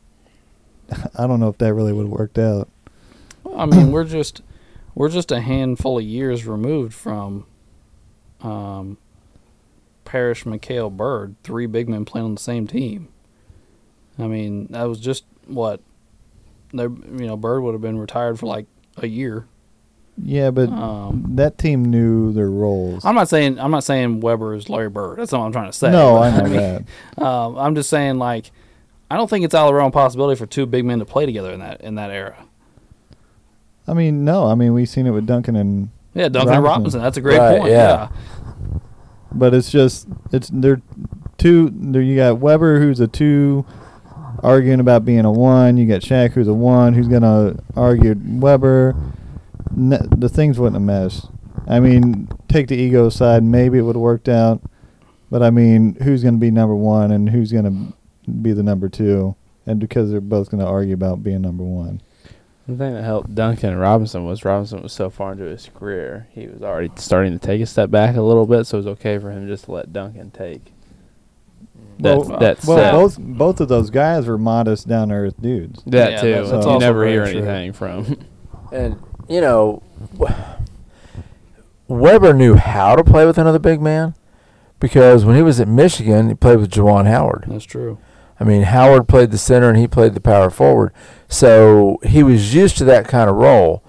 I 1.15 1.27
don't 1.27 1.39
know 1.39 1.49
if 1.49 1.59
that 1.59 1.71
really 1.71 1.93
would 1.93 2.07
have 2.07 2.11
worked 2.11 2.39
out. 2.39 2.67
I 3.55 3.67
mean, 3.67 3.91
we're 3.91 4.05
just 4.05 4.41
we're 4.95 5.09
just 5.09 5.31
a 5.31 5.39
handful 5.39 5.99
of 5.99 6.03
years 6.03 6.47
removed 6.47 6.95
from 6.95 7.45
um, 8.41 8.97
Parrish, 10.03 10.45
McHale, 10.45 10.91
Bird, 10.91 11.35
three 11.43 11.67
big 11.67 11.87
men 11.87 12.05
playing 12.05 12.25
on 12.25 12.33
the 12.33 12.41
same 12.41 12.65
team. 12.65 13.09
I 14.17 14.25
mean, 14.25 14.65
that 14.71 14.85
was 14.85 14.99
just 14.99 15.25
what 15.45 15.79
you 16.73 16.89
know 17.07 17.37
Bird 17.37 17.61
would 17.61 17.73
have 17.73 17.81
been 17.83 17.99
retired 17.99 18.39
for 18.39 18.47
like 18.47 18.65
a 18.97 19.05
year. 19.05 19.45
Yeah, 20.21 20.49
but 20.51 20.69
Um, 20.69 21.23
that 21.35 21.57
team 21.57 21.85
knew 21.85 22.31
their 22.33 22.49
roles. 22.49 23.05
I'm 23.05 23.13
not 23.15 23.29
saying 23.29 23.59
I'm 23.59 23.71
not 23.71 23.83
saying 23.83 24.19
Webber 24.21 24.55
is 24.55 24.67
Larry 24.69 24.89
Bird. 24.89 25.19
That's 25.19 25.31
not 25.31 25.39
what 25.41 25.45
I'm 25.47 25.51
trying 25.51 25.69
to 25.71 25.77
say. 25.77 25.91
no, 25.91 26.17
I 26.17 26.31
know 26.37 26.43
mean, 26.45 26.53
that. 27.17 27.23
Um, 27.23 27.57
I'm 27.57 27.75
just 27.75 27.89
saying 27.89 28.17
like 28.17 28.51
I 29.11 29.15
don't 29.17 29.29
think 29.29 29.45
it's 29.45 29.53
out 29.55 29.67
of 29.67 29.69
the 29.69 29.75
realm 29.75 29.91
possibility 29.91 30.37
for 30.37 30.45
two 30.45 30.65
big 30.65 30.85
men 30.85 30.99
to 30.99 31.05
play 31.05 31.25
together 31.25 31.51
in 31.51 31.59
that 31.59 31.81
in 31.81 31.95
that 31.95 32.09
era. 32.11 32.35
I 33.87 33.93
mean, 33.93 34.25
no, 34.25 34.47
I 34.47 34.55
mean 34.55 34.73
we've 34.73 34.89
seen 34.89 35.05
it 35.07 35.11
with 35.11 35.25
Duncan 35.27 35.55
and 35.55 35.89
Yeah, 36.13 36.29
Duncan 36.29 36.55
and 36.55 36.63
Robinson. 36.63 36.99
Robinson. 36.99 37.01
That's 37.03 37.17
a 37.17 37.21
great 37.21 37.37
Right, 37.37 37.59
point. 37.59 37.71
yeah. 37.71 38.09
yeah. 38.09 38.79
but 39.31 39.53
it's 39.53 39.69
just 39.69 40.07
it's 40.31 40.49
they're 40.51 40.81
two. 41.37 41.69
There 41.73 42.01
you 42.01 42.15
got 42.15 42.39
Webber 42.39 42.79
who's 42.79 42.99
a 42.99 43.07
two, 43.07 43.65
arguing 44.41 44.79
about 44.79 45.05
being 45.05 45.25
a 45.25 45.31
one. 45.31 45.77
You 45.77 45.85
got 45.87 46.01
Shaq 46.01 46.31
who's 46.31 46.47
a 46.47 46.53
one 46.53 46.93
who's 46.95 47.07
gonna 47.07 47.57
argue 47.75 48.15
Webber. 48.25 48.95
N- 49.75 50.07
the 50.17 50.29
things 50.29 50.59
wouldn't 50.59 50.75
have 50.75 50.81
meshed. 51.03 51.25
I 51.67 51.79
mean, 51.79 52.27
take 52.47 52.67
the 52.67 52.75
ego 52.77 53.07
aside, 53.07 53.43
maybe 53.43 53.77
it 53.77 53.81
would 53.81 53.95
have 53.95 54.01
worked 54.01 54.29
out. 54.29 54.61
But 55.29 55.43
I 55.43 55.49
mean, 55.49 55.95
who's 56.03 56.23
gonna 56.23 56.37
be 56.37 56.51
number 56.51 56.75
one 56.75 57.11
and 57.11 57.29
who's 57.29 57.51
gonna 57.51 57.93
be 58.41 58.53
the 58.53 58.63
number 58.63 58.87
two? 58.89 59.35
And 59.65 59.79
because 59.79 60.09
they're 60.11 60.21
both 60.21 60.49
gonna 60.49 60.65
argue 60.65 60.93
about 60.93 61.23
being 61.23 61.41
number 61.41 61.63
one. 61.63 62.01
the 62.67 62.75
thing 62.75 62.93
that 62.93 63.03
helped 63.03 63.33
Duncan 63.35 63.71
and 63.71 63.79
Robinson 63.79 64.25
was 64.25 64.43
Robinson 64.45 64.81
was 64.81 64.93
so 64.93 65.09
far 65.09 65.31
into 65.33 65.43
his 65.45 65.69
career, 65.75 66.27
he 66.31 66.47
was 66.47 66.61
already 66.61 66.91
starting 66.95 67.31
to 67.37 67.39
take 67.39 67.61
a 67.61 67.65
step 67.65 67.89
back 67.91 68.15
a 68.15 68.21
little 68.21 68.45
bit, 68.45 68.65
so 68.65 68.77
it 68.77 68.79
was 68.79 68.87
okay 68.87 69.17
for 69.19 69.31
him 69.31 69.47
just 69.47 69.65
to 69.65 69.71
let 69.71 69.91
Duncan 69.93 70.31
take 70.31 70.73
that 71.99 72.17
well, 72.17 72.39
that 72.39 72.63
well, 72.65 72.77
step. 72.77 72.91
both 72.93 73.17
both 73.19 73.59
of 73.61 73.67
those 73.69 73.89
guys 73.89 74.27
were 74.27 74.37
modest, 74.37 74.87
down 74.87 75.09
to 75.09 75.15
earth 75.15 75.41
dudes. 75.41 75.81
that 75.87 76.11
Yeah, 76.11 76.21
too. 76.21 76.31
that's- 76.31 76.51
that's 76.51 76.65
you 76.65 76.79
never 76.79 77.05
hear 77.07 77.25
true. 77.25 77.37
anything 77.39 77.73
from. 77.73 78.17
And 78.71 78.97
you 79.29 79.41
know, 79.41 79.83
Webber 81.87 82.33
knew 82.33 82.55
how 82.55 82.95
to 82.95 83.03
play 83.03 83.25
with 83.25 83.37
another 83.37 83.59
big 83.59 83.81
man 83.81 84.15
because 84.79 85.25
when 85.25 85.35
he 85.35 85.41
was 85.41 85.59
at 85.59 85.67
Michigan, 85.67 86.29
he 86.29 86.35
played 86.35 86.59
with 86.59 86.71
Juwan 86.71 87.07
Howard. 87.07 87.45
That's 87.47 87.65
true. 87.65 87.97
I 88.39 88.43
mean, 88.43 88.63
Howard 88.63 89.07
played 89.07 89.31
the 89.31 89.37
center 89.37 89.69
and 89.69 89.77
he 89.77 89.87
played 89.87 90.13
the 90.13 90.21
power 90.21 90.49
forward, 90.49 90.93
so 91.27 91.99
he 92.03 92.21
was 92.21 92.53
used 92.53 92.77
to 92.77 92.83
that 92.85 93.07
kind 93.07 93.29
of 93.29 93.35
role. 93.35 93.83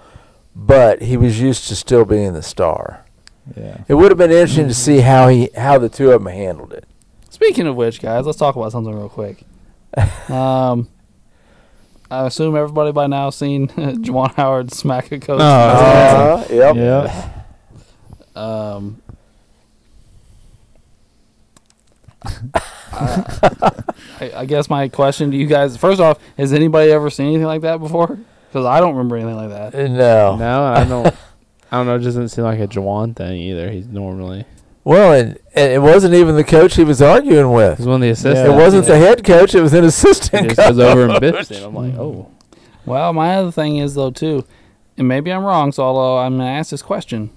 But 0.57 1.03
he 1.03 1.16
was 1.16 1.40
used 1.40 1.68
to 1.68 1.77
still 1.77 2.05
being 2.05 2.33
the 2.33 2.42
star. 2.42 3.05
Yeah. 3.57 3.85
It 3.87 3.94
would 3.94 4.11
have 4.11 4.18
been 4.18 4.33
interesting 4.33 4.66
to 4.66 4.74
see 4.74 5.01
how 5.01 5.29
he 5.29 5.51
how 5.57 5.79
the 5.79 5.88
two 5.88 6.11
of 6.11 6.24
them 6.24 6.33
handled 6.33 6.72
it. 6.72 6.85
Speaking 7.31 7.66
of 7.66 7.77
which, 7.77 8.01
guys, 8.01 8.27
let's 8.27 8.38
talk 8.38 8.57
about 8.57 8.72
something 8.72 8.94
real 8.94 9.09
quick. 9.09 9.42
Um, 10.29 10.88
I 12.11 12.27
assume 12.27 12.57
everybody 12.57 12.92
by 12.92 13.07
now 13.07 13.31
seen 13.31 13.68
Juwan 13.68 14.35
Howard 14.35 14.73
smack 14.73 15.12
a 15.12 15.18
coach. 15.21 15.40
Oh, 15.40 15.44
Uh, 15.44 16.47
yep. 16.51 16.77
Yeah. 16.77 17.33
Um, 18.35 19.03
I, 22.92 23.73
I- 24.21 24.33
I 24.38 24.44
guess 24.47 24.68
my 24.68 24.88
question 24.88 25.31
to 25.31 25.37
you 25.37 25.47
guys: 25.47 25.77
First 25.77 26.01
off, 26.01 26.18
has 26.37 26.53
anybody 26.53 26.90
ever 26.90 27.11
seen 27.11 27.27
anything 27.29 27.47
like 27.47 27.62
that 27.62 27.79
before? 27.79 28.18
Because 28.49 28.64
I 28.66 28.81
don't 28.81 28.92
remember 28.92 29.16
anything 29.16 29.37
like 29.37 29.51
that. 29.51 29.75
Uh, 29.75 29.88
No. 29.88 30.37
no, 30.37 30.64
I 30.64 30.85
don't. 30.85 31.07
I 31.71 31.77
don't 31.77 31.87
know. 31.87 31.97
It 31.97 32.01
doesn't 32.01 32.29
seem 32.31 32.44
like 32.44 32.59
a 32.61 32.66
Juwan 32.66 33.14
thing 33.14 33.40
either. 33.42 33.71
He's 33.71 33.87
normally 33.87 34.44
Well, 34.88 35.12
and, 35.12 35.38
and 35.55 35.70
it 35.70 35.83
wasn't 35.83 36.14
even 36.14 36.35
the 36.35 36.44
coach 36.44 36.77
he 36.77 36.83
was 36.83 37.03
arguing 37.03 37.53
with. 37.53 37.77
he's 37.77 37.87
one 37.87 37.96
of 37.96 38.01
the 38.01 38.09
assistants. 38.09 38.48
It 38.48 38.55
wasn't 38.57 38.87
the 38.87 38.96
head 38.96 39.22
coach; 39.22 39.55
it 39.55 39.61
was 39.61 39.74
an 39.74 39.83
He 39.83 39.88
assistant 39.88 40.46
just 40.48 40.57
goes 40.57 40.79
over 40.79 41.03
and 41.05 41.12
coach. 41.12 41.22
bips 41.22 41.48
him. 41.51 41.64
I'm 41.64 41.74
like, 41.74 42.01
oh, 42.01 42.31
Well, 42.87 43.12
my 43.12 43.35
other 43.37 43.53
thing 43.53 43.77
is 43.77 43.94
though 43.94 44.11
too, 44.11 44.46
and 44.96 45.07
maybe 45.07 45.31
I'm 45.31 45.44
wrong. 45.44 45.72
So 45.72 45.83
although 45.83 46.16
I'm 46.16 46.38
gonna 46.38 46.48
ask 46.48 46.70
this 46.70 46.81
question, 46.81 47.29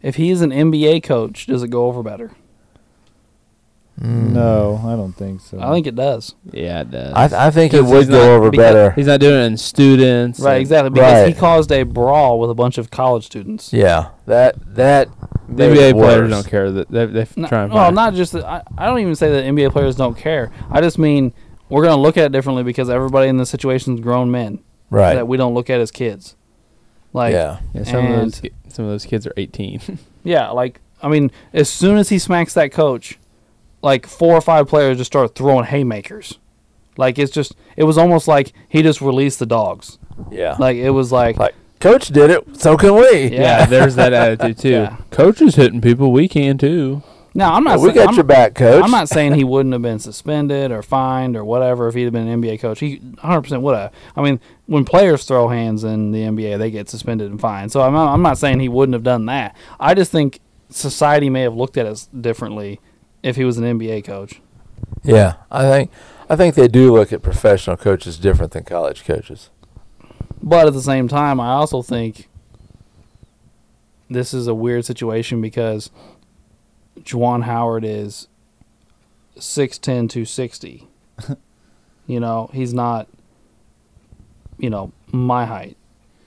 if 0.00 0.16
he's 0.16 0.40
an 0.40 0.52
NBA 0.52 1.02
coach, 1.02 1.44
does 1.46 1.62
it 1.62 1.68
go 1.68 1.84
over 1.84 2.02
better? 2.02 2.30
Mm. 4.02 4.30
No, 4.32 4.80
I 4.84 4.96
don't 4.96 5.12
think 5.12 5.40
so. 5.40 5.60
I 5.60 5.72
think 5.72 5.86
it 5.86 5.94
does. 5.94 6.34
yeah, 6.50 6.80
it 6.80 6.90
does. 6.90 7.12
I, 7.14 7.28
th- 7.28 7.38
I 7.40 7.50
think 7.52 7.72
it 7.72 7.84
would 7.84 8.08
go 8.08 8.18
not- 8.18 8.30
over 8.30 8.50
better. 8.50 8.90
He's 8.92 9.06
not 9.06 9.20
doing 9.20 9.40
it 9.42 9.46
in 9.46 9.56
students. 9.56 10.40
Right, 10.40 10.54
and 10.54 10.60
exactly. 10.60 10.90
Because 10.90 11.28
he 11.28 11.34
caused 11.34 11.70
a 11.70 11.84
brawl 11.84 12.40
with 12.40 12.50
a 12.50 12.54
bunch 12.54 12.78
of 12.78 12.90
college 12.90 13.24
students. 13.24 13.72
Yeah, 13.72 14.08
that 14.26 14.56
that 14.74 15.08
The 15.48 15.68
made 15.68 15.76
NBA 15.76 15.90
it 15.90 15.94
players 15.94 16.20
worse. 16.22 16.30
don't 16.30 16.50
care 16.50 16.70
that 16.72 16.90
they, 16.90 17.06
they 17.06 17.20
f- 17.20 17.36
No- 17.36 17.46
try 17.48 17.62
and 17.62 17.72
well, 17.72 17.84
find- 17.84 17.94
not 17.94 18.14
just 18.14 18.32
that. 18.32 18.44
I, 18.44 18.62
I 18.76 18.86
don't 18.86 18.98
even 18.98 19.14
say 19.14 19.30
that 19.30 19.44
NBA 19.44 19.70
players 19.70 19.94
don't 19.94 20.16
care. 20.18 20.50
I 20.70 20.80
just 20.80 20.98
mean 20.98 21.32
we're 21.68 21.82
going 21.84 21.94
to 21.96 22.00
look 22.02 22.16
at 22.16 22.24
it 22.24 22.32
differently 22.32 22.64
because 22.64 22.90
everybody 22.90 23.28
in 23.28 23.36
this 23.36 23.50
situation 23.50 23.94
is 23.94 24.00
grown 24.00 24.30
men 24.32 24.58
right. 24.90 25.14
that 25.14 25.28
we 25.28 25.36
don't 25.36 25.54
look 25.54 25.70
at 25.70 25.80
as 25.80 25.90
kids. 25.92 26.34
Like, 27.14 27.32
yeah, 27.34 27.60
Yeah, 27.72 27.84
some 27.84 28.06
of 28.06 28.10
those 28.16 28.22
and- 28.40 28.42
ki- 28.42 28.50
some 28.68 28.84
of 28.84 28.90
those 28.90 29.04
kids 29.06 29.26
are 29.28 29.32
18. 29.36 29.98
yeah, 30.24 30.50
like 30.50 30.80
I 31.02 31.08
mean, 31.08 31.30
as 31.52 31.68
soon 31.68 31.98
as 31.98 32.08
he 32.08 32.18
smacks 32.18 32.54
that 32.54 32.72
coach, 32.72 33.18
like 33.82 34.06
four 34.06 34.34
or 34.34 34.40
five 34.40 34.68
players 34.68 34.98
just 34.98 35.10
start 35.10 35.34
throwing 35.34 35.64
haymakers. 35.66 36.38
Like 36.96 37.18
it's 37.18 37.32
just, 37.32 37.54
it 37.76 37.84
was 37.84 37.98
almost 37.98 38.28
like 38.28 38.52
he 38.68 38.82
just 38.82 39.00
released 39.00 39.38
the 39.38 39.46
dogs. 39.46 39.98
yeah. 40.30 40.56
Like 40.58 40.76
it 40.76 40.90
was 40.90 41.10
like, 41.12 41.36
Like, 41.36 41.54
Coach 41.80 42.08
did 42.08 42.30
it, 42.30 42.56
so 42.60 42.76
can 42.76 42.94
we. 42.94 43.24
Yeah. 43.24 43.40
yeah, 43.40 43.66
there's 43.66 43.96
that 43.96 44.12
attitude 44.12 44.58
too. 44.58 44.70
Yeah. 44.70 44.96
Coach 45.10 45.42
is 45.42 45.56
hitting 45.56 45.80
people. 45.80 46.12
We 46.12 46.28
can 46.28 46.56
too. 46.56 47.02
no, 47.34 47.46
I'm 47.46 47.64
not. 47.64 47.80
we 47.80 47.86
saying, 47.86 47.96
got 47.96 48.08
I'm, 48.10 48.14
your 48.14 48.22
back, 48.24 48.54
coach. 48.54 48.84
I'm 48.84 48.90
not 48.92 49.08
saying 49.08 49.34
he 49.34 49.42
wouldn't 49.42 49.72
have 49.72 49.82
been 49.82 49.98
suspended 49.98 50.70
or 50.70 50.82
fined 50.82 51.34
or 51.34 51.44
whatever 51.44 51.88
if 51.88 51.94
he'd 51.96 52.04
have 52.04 52.12
been 52.12 52.28
an 52.28 52.40
NBA 52.40 52.60
coach. 52.60 52.78
He 52.78 52.98
100% 52.98 53.62
would 53.62 53.76
have. 53.76 53.92
I 54.14 54.22
mean, 54.22 54.38
when 54.66 54.84
players 54.84 55.24
throw 55.24 55.48
hands 55.48 55.82
in 55.82 56.12
the 56.12 56.20
NBA, 56.20 56.56
they 56.58 56.70
get 56.70 56.88
suspended 56.88 57.32
and 57.32 57.40
fined. 57.40 57.72
So 57.72 57.80
I'm 57.80 57.94
not, 57.94 58.12
I'm 58.14 58.22
not 58.22 58.38
saying 58.38 58.60
he 58.60 58.68
wouldn't 58.68 58.94
have 58.94 59.02
done 59.02 59.26
that. 59.26 59.56
I 59.80 59.94
just 59.94 60.12
think 60.12 60.38
society 60.68 61.30
may 61.30 61.40
have 61.42 61.56
looked 61.56 61.76
at 61.76 61.86
us 61.86 62.06
differently 62.06 62.80
if 63.22 63.36
he 63.36 63.44
was 63.44 63.58
an 63.58 63.64
NBA 63.64 64.04
coach. 64.04 64.40
Yeah, 65.04 65.34
I 65.50 65.62
think 65.62 65.90
I 66.28 66.36
think 66.36 66.54
they 66.54 66.68
do 66.68 66.92
look 66.92 67.12
at 67.12 67.22
professional 67.22 67.76
coaches 67.76 68.18
different 68.18 68.52
than 68.52 68.64
college 68.64 69.04
coaches. 69.04 69.50
But 70.42 70.66
at 70.66 70.72
the 70.72 70.82
same 70.82 71.08
time, 71.08 71.38
I 71.40 71.52
also 71.52 71.82
think 71.82 72.28
this 74.10 74.34
is 74.34 74.46
a 74.46 74.54
weird 74.54 74.84
situation 74.84 75.40
because 75.40 75.90
Juwan 77.00 77.44
Howard 77.44 77.84
is 77.84 78.28
6'10", 79.36 79.80
260. 80.08 80.88
you 82.06 82.20
know, 82.20 82.50
he's 82.52 82.74
not, 82.74 83.08
you 84.58 84.70
know, 84.70 84.92
my 85.10 85.46
height. 85.46 85.76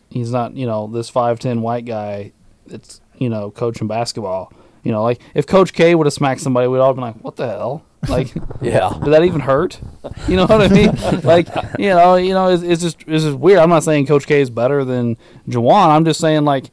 He's 0.10 0.32
not, 0.32 0.56
you 0.56 0.66
know, 0.66 0.88
this 0.88 1.12
5'10 1.12 1.60
white 1.60 1.86
guy 1.86 2.32
that's, 2.66 3.02
you 3.18 3.30
know, 3.30 3.52
coaching 3.52 3.88
basketball. 3.88 4.52
You 4.86 4.92
know, 4.94 5.04
like 5.04 5.20
if 5.34 5.46
Coach 5.48 5.74
K 5.74 5.94
would 5.96 6.06
have 6.08 6.14
smacked 6.14 6.40
somebody, 6.40 6.68
we'd 6.70 6.80
all 6.80 6.94
been 6.94 7.02
like, 7.02 7.16
"What 7.16 7.36
the 7.36 7.48
hell?" 7.48 7.84
Like, 8.08 8.34
Yeah. 8.62 8.98
did 9.04 9.12
that 9.14 9.24
even 9.26 9.42
hurt? 9.42 9.80
You 10.30 10.38
know 10.38 10.46
what 10.46 10.62
I 10.62 10.68
mean? 10.70 11.22
like, 11.24 11.48
you 11.80 11.90
know, 11.90 12.16
you 12.16 12.34
know, 12.34 12.48
it's, 12.50 12.64
it's 12.64 12.82
just 12.82 13.02
it's 13.08 13.24
just 13.26 13.38
weird. 13.38 13.60
I'm 13.60 13.70
not 13.70 13.84
saying 13.84 14.06
Coach 14.06 14.26
K 14.28 14.40
is 14.42 14.50
better 14.50 14.86
than 14.86 15.18
Juwan. 15.50 15.90
I'm 15.90 16.06
just 16.06 16.20
saying 16.22 16.46
like, 16.46 16.66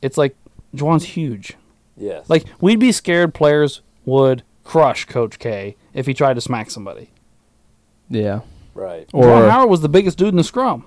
it's 0.00 0.16
like 0.16 0.34
Juwan's 0.74 1.04
huge. 1.04 1.56
Yes. 1.96 2.30
Like 2.30 2.46
we'd 2.60 2.78
be 2.78 2.92
scared 2.92 3.34
players 3.34 3.82
would 4.06 4.42
crush 4.64 5.04
Coach 5.04 5.38
K 5.40 5.76
if 5.92 6.06
he 6.06 6.14
tried 6.14 6.34
to 6.34 6.40
smack 6.40 6.70
somebody. 6.70 7.10
Yeah. 8.08 8.40
right. 8.74 9.08
Juwan 9.08 9.24
Or 9.46 9.50
Howard 9.50 9.70
was 9.70 9.80
the 9.82 9.88
biggest 9.88 10.16
dude 10.18 10.28
in 10.28 10.36
the 10.36 10.44
scrum. 10.44 10.86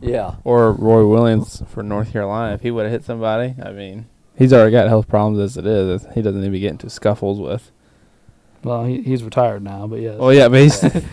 Yeah. 0.00 0.34
or 0.44 0.72
Roy 0.72 1.06
Williams 1.06 1.62
for 1.68 1.82
North 1.82 2.12
Carolina. 2.12 2.54
If 2.54 2.60
he 2.60 2.70
would 2.70 2.82
have 2.84 2.92
hit 2.92 3.04
somebody, 3.04 3.54
I 3.62 3.72
mean, 3.72 4.06
he's 4.36 4.52
already 4.52 4.72
got 4.72 4.88
health 4.88 5.08
problems 5.08 5.38
as 5.40 5.56
it 5.56 5.66
is. 5.66 6.06
He 6.14 6.22
doesn't 6.22 6.40
need 6.40 6.46
to 6.46 6.52
be 6.52 6.60
getting 6.60 6.74
into 6.74 6.90
scuffles 6.90 7.40
with. 7.40 7.70
Well, 8.62 8.84
he, 8.84 9.02
he's 9.02 9.22
retired 9.22 9.62
now, 9.62 9.86
but 9.86 10.00
yeah. 10.00 10.16
Well, 10.16 10.32
yeah, 10.32 10.48
but 10.48 10.60
he's 10.60 10.82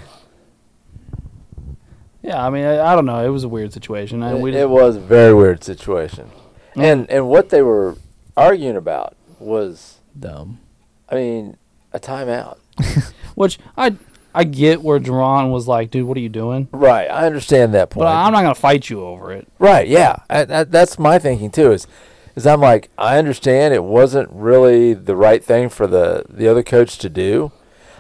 Yeah, 2.22 2.45
I 2.45 2.49
mean, 2.49 2.65
I, 2.65 2.91
I 2.91 2.95
don't 2.95 3.05
know. 3.05 3.26
It 3.26 3.30
was 3.30 3.43
a 3.43 3.49
weird 3.49 3.74
situation. 3.74 4.22
And 4.22 4.38
It, 4.38 4.41
we 4.41 4.55
it 4.55 4.69
was 4.69 4.95
a 4.95 4.99
very 4.99 5.34
weird 5.34 5.63
situation. 5.63 6.30
Mm. 6.76 6.84
And 6.84 7.09
and 7.09 7.28
what 7.28 7.49
they 7.49 7.61
were 7.61 7.97
arguing 8.38 8.78
about 8.78 9.15
was, 9.39 9.99
dumb. 10.17 10.59
I 11.09 11.15
mean, 11.15 11.57
a 11.93 11.99
timeout. 11.99 12.57
which 13.36 13.59
I 13.76 13.95
I 14.34 14.43
get 14.43 14.82
where 14.82 14.99
Jerron 14.99 15.51
was 15.51 15.67
like, 15.67 15.91
dude, 15.91 16.05
what 16.05 16.15
are 16.15 16.22
you 16.22 16.30
doing? 16.30 16.69
Right. 16.72 17.09
I 17.09 17.26
understand 17.26 17.74
that 17.74 17.89
point. 17.89 18.05
But 18.05 18.15
I'm 18.15 18.32
not 18.32 18.43
gonna 18.43 18.55
fight 18.55 18.89
you 18.89 19.03
over 19.03 19.34
it. 19.34 19.47
Right. 19.59 19.88
Yeah. 19.88 20.17
I, 20.30 20.45
that, 20.45 20.72
that's 20.72 20.99
my 20.99 21.19
thinking 21.19 21.49
too. 21.49 21.72
Is 21.72 21.88
is 22.36 22.45
I'm 22.47 22.61
like 22.61 22.89
I 22.97 23.17
understand 23.17 23.73
it 23.73 23.84
wasn't 23.84 24.29
really 24.32 24.93
the 24.93 25.15
right 25.15 25.43
thing 25.43 25.69
for 25.69 25.88
the 25.88 26.23
the 26.29 26.47
other 26.47 26.63
coach 26.63 26.97
to 26.99 27.09
do. 27.09 27.51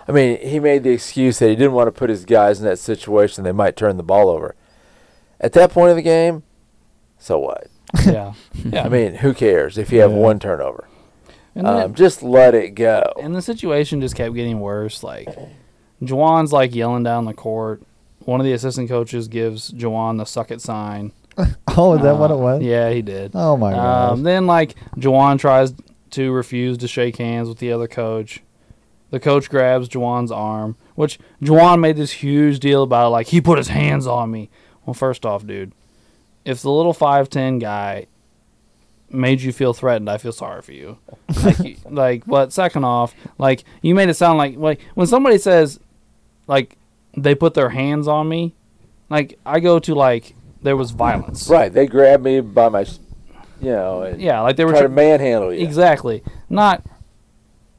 I 0.07 0.11
mean, 0.11 0.39
he 0.39 0.59
made 0.59 0.83
the 0.83 0.89
excuse 0.91 1.39
that 1.39 1.49
he 1.49 1.55
didn't 1.55 1.73
want 1.73 1.87
to 1.87 1.91
put 1.91 2.09
his 2.09 2.25
guys 2.25 2.59
in 2.59 2.65
that 2.65 2.79
situation. 2.79 3.43
They 3.43 3.51
might 3.51 3.75
turn 3.77 3.97
the 3.97 4.03
ball 4.03 4.29
over. 4.29 4.55
At 5.39 5.53
that 5.53 5.71
point 5.71 5.91
of 5.91 5.95
the 5.95 6.01
game, 6.01 6.43
so 7.17 7.39
what? 7.39 7.67
Yeah, 8.05 8.33
yeah. 8.65 8.83
I 8.85 8.89
mean, 8.89 9.15
who 9.15 9.33
cares 9.33 9.77
if 9.77 9.91
you 9.91 10.01
have 10.01 10.11
Yeah. 10.11 10.17
one 10.17 10.39
turnover? 10.39 10.87
and 11.55 11.65
then 11.67 11.75
Um, 11.83 11.93
just 11.93 12.23
let 12.23 12.55
it 12.55 12.71
go. 12.75 13.03
and 13.19 13.35
the 13.35 13.41
situation 13.41 14.01
just 14.01 14.15
kept 14.15 14.33
getting 14.35 14.59
worse. 14.59 15.03
Like, 15.03 15.27
Juwan's 16.01 16.51
like 16.53 16.73
yelling 16.73 17.03
down 17.03 17.25
the 17.25 17.33
court. 17.33 17.83
One 18.25 18.39
of 18.39 18.45
the 18.45 18.53
assistant 18.53 18.87
coaches 18.89 19.27
gives 19.27 19.71
Juwan 19.71 20.17
the 20.17 20.25
suck 20.25 20.51
it 20.51 20.61
sign. 20.61 21.11
Oh, 21.77 21.93
is 21.95 22.01
that 22.01 22.17
what 22.17 22.31
Uh, 22.31 22.35
it 22.35 22.37
was? 22.39 22.63
Yeah, 22.63 22.89
he 22.89 23.01
did. 23.01 23.31
Oh 23.33 23.55
my 23.57 23.71
god. 23.71 24.11
Um, 24.13 24.23
then 24.23 24.45
like 24.47 24.75
Juwan 24.97 25.39
tries 25.39 25.73
to 26.11 26.31
refuse 26.31 26.77
to 26.79 26.87
shake 26.87 27.17
hands 27.17 27.47
with 27.47 27.59
the 27.59 27.71
other 27.71 27.87
coach. 27.87 28.41
The 29.11 29.19
coach 29.19 29.49
grabs 29.49 29.87
Juwan's 29.89 30.31
arm, 30.31 30.75
which 30.95 31.19
Juwan 31.41 31.79
made 31.79 31.95
this 31.97 32.11
huge 32.11 32.59
deal 32.59 32.83
about. 32.83 33.11
Like 33.11 33.27
he 33.27 33.39
put 33.41 33.57
his 33.57 33.69
hands 33.69 34.05
on 34.07 34.31
me. 34.31 34.49
Well, 34.85 34.93
first 34.93 35.25
off, 35.25 35.45
dude, 35.45 35.71
if 36.45 36.61
the 36.61 36.71
little 36.71 36.93
five 36.93 37.29
ten 37.29 37.59
guy 37.59 38.07
made 39.09 39.41
you 39.41 39.51
feel 39.51 39.73
threatened, 39.73 40.09
I 40.09 40.17
feel 40.17 40.31
sorry 40.31 40.61
for 40.61 40.71
you. 40.73 40.97
Like, 41.43 41.59
you- 41.59 41.77
like, 41.89 42.25
but 42.25 42.51
second 42.53 42.83
off, 42.83 43.15
like 43.37 43.63
you 43.81 43.95
made 43.95 44.09
it 44.09 44.15
sound 44.15 44.37
like 44.37 44.57
like 44.57 44.81
when 44.95 45.07
somebody 45.07 45.37
says, 45.37 45.79
like 46.47 46.77
they 47.15 47.33
put 47.35 47.53
their 47.53 47.69
hands 47.69 48.07
on 48.07 48.27
me, 48.27 48.53
like 49.09 49.39
I 49.45 49.59
go 49.61 49.79
to 49.79 49.95
like 49.95 50.35
there 50.61 50.77
was 50.77 50.91
violence. 50.91 51.49
Right. 51.49 51.71
They 51.71 51.87
grabbed 51.87 52.23
me 52.23 52.41
by 52.41 52.69
my, 52.69 52.81
you 53.61 53.71
know, 53.71 54.15
Yeah, 54.17 54.41
like 54.41 54.55
they 54.55 54.65
were 54.65 54.71
try 54.71 54.81
to 54.81 54.87
tr- 54.87 54.93
manhandle 54.93 55.53
you. 55.53 55.61
Exactly. 55.63 56.23
Not 56.49 56.83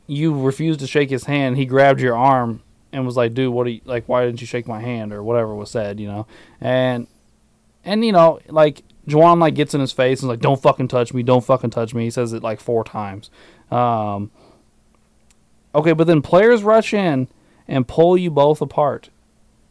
you 0.07 0.39
refused 0.39 0.81
to 0.81 0.87
shake 0.87 1.11
his 1.11 1.25
hand. 1.25 1.57
He 1.57 1.65
grabbed 1.65 2.01
your 2.01 2.17
arm 2.17 2.63
and 2.93 3.07
was 3.07 3.17
like, 3.17 3.35
"Dude, 3.35 3.53
what 3.53 3.67
are 3.67 3.71
you 3.71 3.81
like? 3.85 4.09
Why 4.09 4.27
didn't 4.27 4.41
you 4.41 4.47
shake 4.47 4.69
my 4.69 4.81
hand?" 4.81 5.13
or 5.13 5.23
whatever 5.23 5.55
was 5.55 5.71
said, 5.71 5.99
you 6.01 6.07
know. 6.07 6.27
And 6.61 7.07
and 7.85 8.05
you 8.05 8.13
know, 8.13 8.41
like 8.49 8.83
Juwan 9.09 9.39
like 9.41 9.55
gets 9.55 9.75
in 9.75 9.81
his 9.81 9.93
face 9.93 10.21
and 10.21 10.27
is 10.27 10.31
like, 10.31 10.41
"Don't 10.41 10.61
fucking 10.61 10.89
touch 10.89 11.15
me! 11.15 11.23
Don't 11.23 11.45
fucking 11.45 11.71
touch 11.71 11.95
me!" 11.95 12.05
He 12.05 12.11
says 12.11 12.33
it 12.33 12.43
like 12.43 12.61
four 12.61 12.85
times. 12.85 13.31
Um, 13.71 14.31
okay, 15.75 15.93
but 15.93 16.07
then 16.07 16.21
players 16.21 16.63
rush 16.63 16.93
in 16.93 17.29
and 17.67 17.89
pull 17.89 18.19
you 18.19 18.31
both 18.31 18.61
apart. 18.61 19.09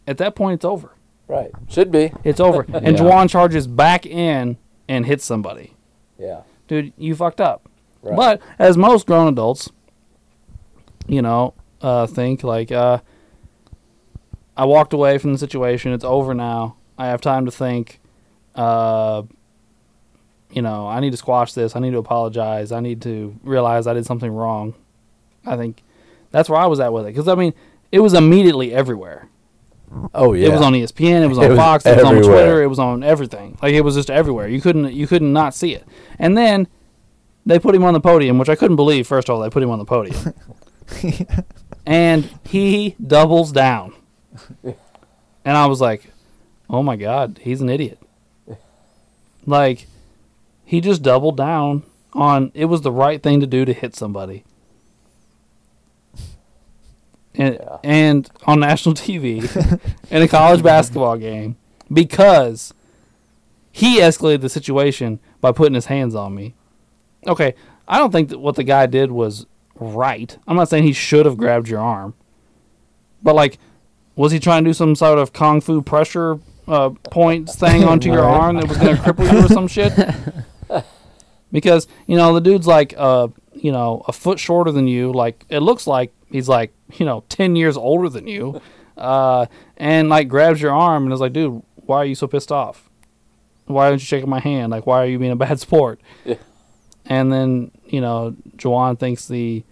At 0.08 0.18
that 0.18 0.36
point, 0.36 0.56
it's 0.56 0.66
over. 0.66 0.96
Right. 1.32 1.50
Should 1.70 1.92
be. 1.92 2.12
It's 2.26 2.42
over. 2.42 2.66
And 2.74 2.86
Yeah. 2.98 3.04
Juwan 3.04 3.30
charges 3.30 3.66
back 3.66 4.06
in 4.06 4.58
and 4.90 5.06
hits 5.06 5.24
somebody. 5.24 5.74
Yeah. 6.20 6.42
Dude, 6.68 6.92
you 6.98 7.16
fucked 7.16 7.40
up. 7.40 7.70
Right. 8.02 8.16
But 8.18 8.42
as 8.60 8.76
most 8.76 9.08
grown 9.08 9.30
adults, 9.30 9.70
you 11.08 11.22
know, 11.22 11.54
uh, 11.82 12.06
think 12.08 12.44
like, 12.44 12.72
uh, 12.72 13.00
I 14.58 14.66
walked 14.66 14.92
away 14.92 15.18
from 15.18 15.32
the 15.32 15.40
situation. 15.40 15.94
It's 15.94 16.04
over 16.04 16.34
now. 16.34 16.76
I 16.98 17.08
have 17.08 17.22
time 17.22 17.46
to 17.46 17.52
think. 17.52 18.00
Uh, 18.54 19.24
you 20.52 20.62
know, 20.62 20.86
I 20.88 21.00
need 21.00 21.12
to 21.12 21.18
squash 21.18 21.54
this. 21.54 21.78
I 21.78 21.80
need 21.80 21.92
to 21.92 21.98
apologize. 21.98 22.74
I 22.74 22.82
need 22.82 23.02
to 23.04 23.40
realize 23.44 23.88
I 23.88 23.94
did 23.94 24.06
something 24.06 24.30
wrong. 24.32 24.74
I 25.46 25.56
think 25.56 25.82
that's 26.32 26.50
where 26.50 26.60
I 26.60 26.66
was 26.66 26.82
at 26.82 26.92
with 26.92 27.06
it. 27.06 27.14
Because 27.16 27.30
I 27.30 27.36
mean, 27.36 27.54
it 27.92 28.02
was 28.02 28.14
immediately 28.14 28.74
everywhere. 28.74 29.30
Oh 30.14 30.34
yeah. 30.34 30.48
It 30.48 30.52
was 30.52 30.62
on 30.62 30.74
ESPN. 30.74 31.24
It 31.24 31.28
was 31.28 31.38
on 31.38 31.44
It 31.46 31.50
was 31.50 31.58
Fox. 31.58 31.86
It 31.86 31.98
was 31.98 32.06
on. 32.06 32.16
Twitter. 32.22 32.64
It 32.64 32.68
was 32.68 32.80
on 32.80 33.04
everything. 33.04 33.58
Like 33.62 33.74
it 33.74 33.82
was 33.82 33.96
just 33.96 34.10
everywhere. 34.10 34.48
You 34.48 34.62
couldn't 34.62 34.94
you 34.94 35.08
couldn't 35.08 35.34
not 35.34 35.54
see 35.54 35.74
it. 35.74 35.86
And 36.18 36.38
then 36.38 36.68
they 37.46 37.60
put 37.60 37.76
him 37.76 37.84
on 37.84 37.94
the 37.94 38.00
podium, 38.00 38.38
which 38.38 38.50
I 38.50 38.56
couldn't 38.56 38.76
believe. 38.76 39.08
First 39.08 39.30
of 39.30 39.36
all, 39.36 39.42
they 39.42 39.50
put 39.50 39.64
him 39.64 39.70
on 39.70 39.80
the 39.80 39.86
podium, 39.86 40.34
and 41.86 42.30
he 42.46 42.96
doubles 43.06 43.52
down. 43.52 43.94
And 44.64 45.58
I 45.58 45.66
was 45.66 45.82
like, 45.82 46.12
"Oh 46.70 46.84
my 46.84 46.96
god, 46.96 47.40
he's 47.42 47.62
an 47.62 47.70
idiot!" 47.70 48.00
Like 49.46 49.88
he 50.66 50.80
just 50.80 51.02
doubled 51.02 51.36
down 51.36 51.84
on 52.14 52.52
it 52.54 52.66
was 52.66 52.82
the 52.82 52.92
right 52.92 53.22
thing 53.22 53.40
to 53.40 53.48
do 53.48 53.66
to 53.66 53.74
hit 53.74 53.96
somebody. 53.96 54.44
And, 57.42 57.56
Yeah. 57.60 57.78
and 57.84 58.30
on 58.46 58.60
national 58.60 58.96
TV 59.06 59.42
in 60.12 60.22
a 60.22 60.28
college 60.28 60.62
basketball 60.64 61.18
game 61.18 61.56
because 61.92 62.74
he 63.72 64.00
escalated 64.00 64.42
the 64.42 64.50
situation 64.50 65.20
by 65.40 65.52
putting 65.52 65.74
his 65.76 65.86
hands 65.88 66.14
on 66.16 66.36
me. 66.36 66.54
Okay, 67.28 67.56
I 67.88 67.98
don't 67.98 68.12
think 68.12 68.30
that 68.30 68.40
what 68.40 68.56
the 68.56 68.64
guy 68.64 68.86
did 68.86 69.12
was 69.12 69.46
right. 69.76 70.38
I'm 70.48 70.56
not 70.56 70.70
saying 70.70 70.84
he 70.84 70.94
should 70.94 71.26
have 71.26 71.38
grabbed 71.38 71.68
your 71.68 71.80
arm. 71.80 72.14
But 73.24 73.36
like 73.36 73.58
was 74.16 74.32
he 74.32 74.40
trying 74.40 74.64
to 74.66 74.70
do 74.70 74.74
some 74.74 74.94
sort 74.96 75.18
of 75.20 75.32
kung 75.34 75.62
fu 75.62 75.82
pressure 75.82 76.40
uh, 76.68 76.90
points 77.10 77.56
thing 77.56 77.84
onto 77.84 78.12
your 78.12 78.24
arm 78.26 78.58
that 78.58 78.68
was 78.68 78.78
going 78.78 78.96
to 78.96 79.02
cripple 79.02 79.32
you 79.32 79.46
or 79.46 79.48
some 79.48 79.68
shit? 79.68 79.94
Because, 81.52 81.86
you 82.08 82.16
know, 82.16 82.34
the 82.34 82.40
dude's 82.40 82.66
like 82.66 82.94
uh, 82.98 83.28
you 83.62 83.72
know, 83.72 84.04
a 84.08 84.12
foot 84.12 84.40
shorter 84.40 84.72
than 84.72 84.88
you, 84.88 85.14
like 85.14 85.46
it 85.48 85.60
looks 85.60 85.86
like 85.86 86.12
he's 86.30 86.50
like, 86.50 86.74
you 86.94 87.06
know, 87.06 87.24
10 87.30 87.56
years 87.56 87.78
older 87.78 88.10
than 88.10 88.28
you. 88.28 88.60
Uh, 88.98 89.46
and 89.78 90.10
like 90.10 90.28
grabs 90.28 90.62
your 90.62 90.74
arm 90.74 91.06
and 91.06 91.14
is 91.14 91.20
like, 91.22 91.34
"Dude, 91.34 91.62
why 91.76 91.98
are 91.98 92.06
you 92.06 92.14
so 92.16 92.28
pissed 92.28 92.52
off? 92.52 92.90
Why 93.66 93.88
aren't 93.88 94.02
you 94.02 94.06
shaking 94.06 94.30
my 94.30 94.40
hand? 94.40 94.72
Like, 94.72 94.86
why 94.86 95.02
are 95.02 95.06
you 95.08 95.18
being 95.18 95.32
a 95.32 95.36
bad 95.36 95.60
sport?" 95.68 96.02
Yeah. 96.26 96.36
And 97.06 97.32
then 97.32 97.72
you 97.86 98.02
know, 98.02 98.36
Juwan 98.58 99.00
thinks 99.00 99.28
the 99.28 99.64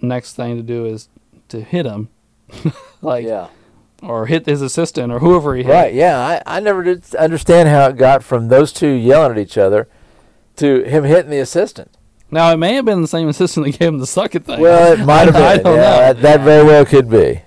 next 0.00 0.34
thing 0.34 0.56
to 0.56 0.62
do 0.62 0.86
is 0.86 1.08
to 1.48 1.60
hit 1.60 1.84
him, 1.84 2.08
like, 3.02 3.26
yeah. 3.26 3.48
or 4.02 4.26
hit 4.26 4.46
his 4.46 4.62
assistant 4.62 5.12
or 5.12 5.18
whoever 5.18 5.54
he 5.54 5.64
hit. 5.64 5.72
Right. 5.72 5.92
Yeah. 5.92 6.18
I, 6.18 6.58
I 6.58 6.60
never 6.60 6.82
did 6.82 7.14
understand 7.16 7.68
how 7.68 7.88
it 7.88 7.96
got 7.96 8.22
from 8.22 8.48
those 8.48 8.72
two 8.72 8.88
yelling 8.88 9.32
at 9.32 9.38
each 9.38 9.58
other 9.58 9.88
to 10.56 10.84
him 10.84 11.04
hitting 11.04 11.30
the 11.30 11.38
assistant. 11.40 11.97
Now 12.30 12.52
it 12.52 12.56
may 12.56 12.74
have 12.74 12.84
been 12.84 13.00
the 13.02 13.08
same 13.08 13.28
assistant 13.28 13.66
that 13.66 13.78
gave 13.78 13.88
him 13.88 13.98
the 13.98 14.06
suck 14.06 14.34
it 14.34 14.44
thing. 14.44 14.60
Well, 14.60 14.92
it 14.92 15.04
might 15.04 15.24
have 15.26 15.34
been. 15.34 15.42
I 15.42 15.56
don't 15.58 15.76
yeah, 15.76 15.82
know. 15.82 15.98
That, 15.98 16.22
that 16.22 16.40
very 16.42 16.64
well 16.64 16.84
could 16.84 17.08
be. 17.08 17.40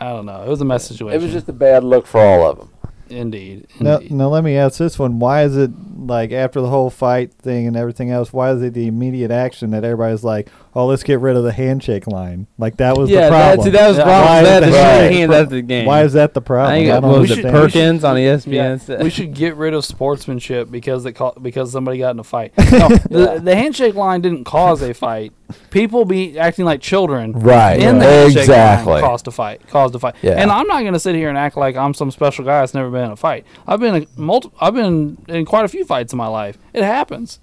I 0.00 0.08
don't 0.10 0.26
know. 0.26 0.42
It 0.42 0.48
was 0.48 0.60
a 0.60 0.64
mess 0.64 0.86
situation. 0.86 1.20
It 1.20 1.24
was 1.24 1.32
just 1.32 1.48
a 1.48 1.52
bad 1.52 1.84
look 1.84 2.06
for 2.06 2.20
all 2.20 2.50
of 2.50 2.58
them. 2.58 2.70
indeed. 3.08 3.66
Now, 3.80 4.00
now 4.10 4.28
let 4.28 4.44
me 4.44 4.56
ask 4.56 4.78
this 4.78 4.98
one: 4.98 5.18
Why 5.18 5.44
is 5.44 5.56
it 5.56 5.70
like 5.98 6.32
after 6.32 6.60
the 6.60 6.68
whole 6.68 6.90
fight 6.90 7.32
thing 7.34 7.66
and 7.66 7.76
everything 7.76 8.10
else? 8.10 8.32
Why 8.32 8.52
is 8.52 8.62
it 8.62 8.74
the 8.74 8.86
immediate 8.86 9.30
action 9.30 9.70
that 9.70 9.84
everybody's 9.84 10.24
like, 10.24 10.48
"Oh, 10.76 10.86
let's 10.86 11.02
get 11.02 11.18
rid 11.20 11.36
of 11.36 11.42
the 11.42 11.52
handshake 11.52 12.06
line"? 12.06 12.46
Like 12.58 12.76
that 12.76 12.96
was 12.96 13.08
yeah, 13.10 13.24
the 13.26 13.30
that, 13.30 13.54
problem. 13.54 13.64
see, 13.64 13.70
that 13.70 13.88
was 13.88 13.96
Yeah. 13.96 14.04
problem. 14.04 14.26
Why 14.26 14.42
They 14.42 14.48
is 14.48 14.60
that- 14.60 14.62
shake 14.64 14.74
Right. 14.74 15.12
hands 15.12 15.32
after 15.32 15.54
the 15.56 15.62
game. 15.62 15.86
Why 15.86 16.02
is 16.04 16.12
that 16.12 16.34
the 16.34 16.40
problem? 16.42 16.72
I 16.72 16.78
think 16.78 16.90
I 16.92 16.96
it 16.96 17.00
don't 17.00 17.10
was 17.10 17.20
We 17.22 17.26
should- 17.36 17.44
understand. 17.46 17.72
Perkins 17.72 18.04
on 18.04 18.16
ESPN. 18.18 18.52
Yeah, 18.52 18.76
said- 18.76 19.02
we 19.02 19.10
should 19.10 19.34
get 19.44 19.56
rid 19.56 19.74
of 19.74 19.84
sportsmanship 19.84 20.70
because 20.70 21.02
they 21.04 21.12
call, 21.12 21.34
because 21.40 21.72
somebody 21.72 21.98
got 21.98 22.10
in 22.10 22.18
a 22.20 22.24
fight. 22.24 22.52
No, 22.76 22.88
the, 22.88 23.40
the 23.42 23.56
handshake 23.56 23.94
line 23.94 24.20
didn't 24.20 24.44
cause 24.44 24.82
a 24.82 24.92
fight. 24.92 25.32
People 25.70 26.04
be 26.04 26.38
acting 26.38 26.64
like 26.64 26.80
children. 26.80 27.32
Right. 27.32 27.80
In 27.80 27.98
the 27.98 28.04
handshake 28.04 28.42
Exactly. 28.42 28.92
line 28.94 29.02
caused 29.02 29.26
a 29.28 29.30
fight. 29.30 29.66
Caused 29.68 29.94
a 29.94 29.98
fight. 29.98 30.14
Yeah. 30.20 30.32
And 30.32 30.50
I'm 30.50 30.66
not 30.66 30.80
going 30.82 30.92
to 30.92 30.98
sit 31.00 31.14
here 31.14 31.28
and 31.30 31.38
act 31.38 31.56
like 31.56 31.74
I'm 31.76 31.94
some 31.94 32.10
special 32.10 32.44
guy 32.44 32.60
that's 32.60 32.74
never 32.74 32.90
been 32.90 33.04
in 33.06 33.10
a 33.12 33.16
fight. 33.16 33.46
I've 33.66 33.80
been 33.80 33.94
a 34.02 34.20
multi- 34.20 34.50
I've 34.60 34.74
been 34.74 35.16
in 35.28 35.44
quite 35.46 35.64
a 35.64 35.68
few 35.68 35.84
fights 35.84 36.12
in 36.12 36.16
my 36.18 36.26
life. 36.26 36.58
It 36.74 36.82
happens. 36.82 37.38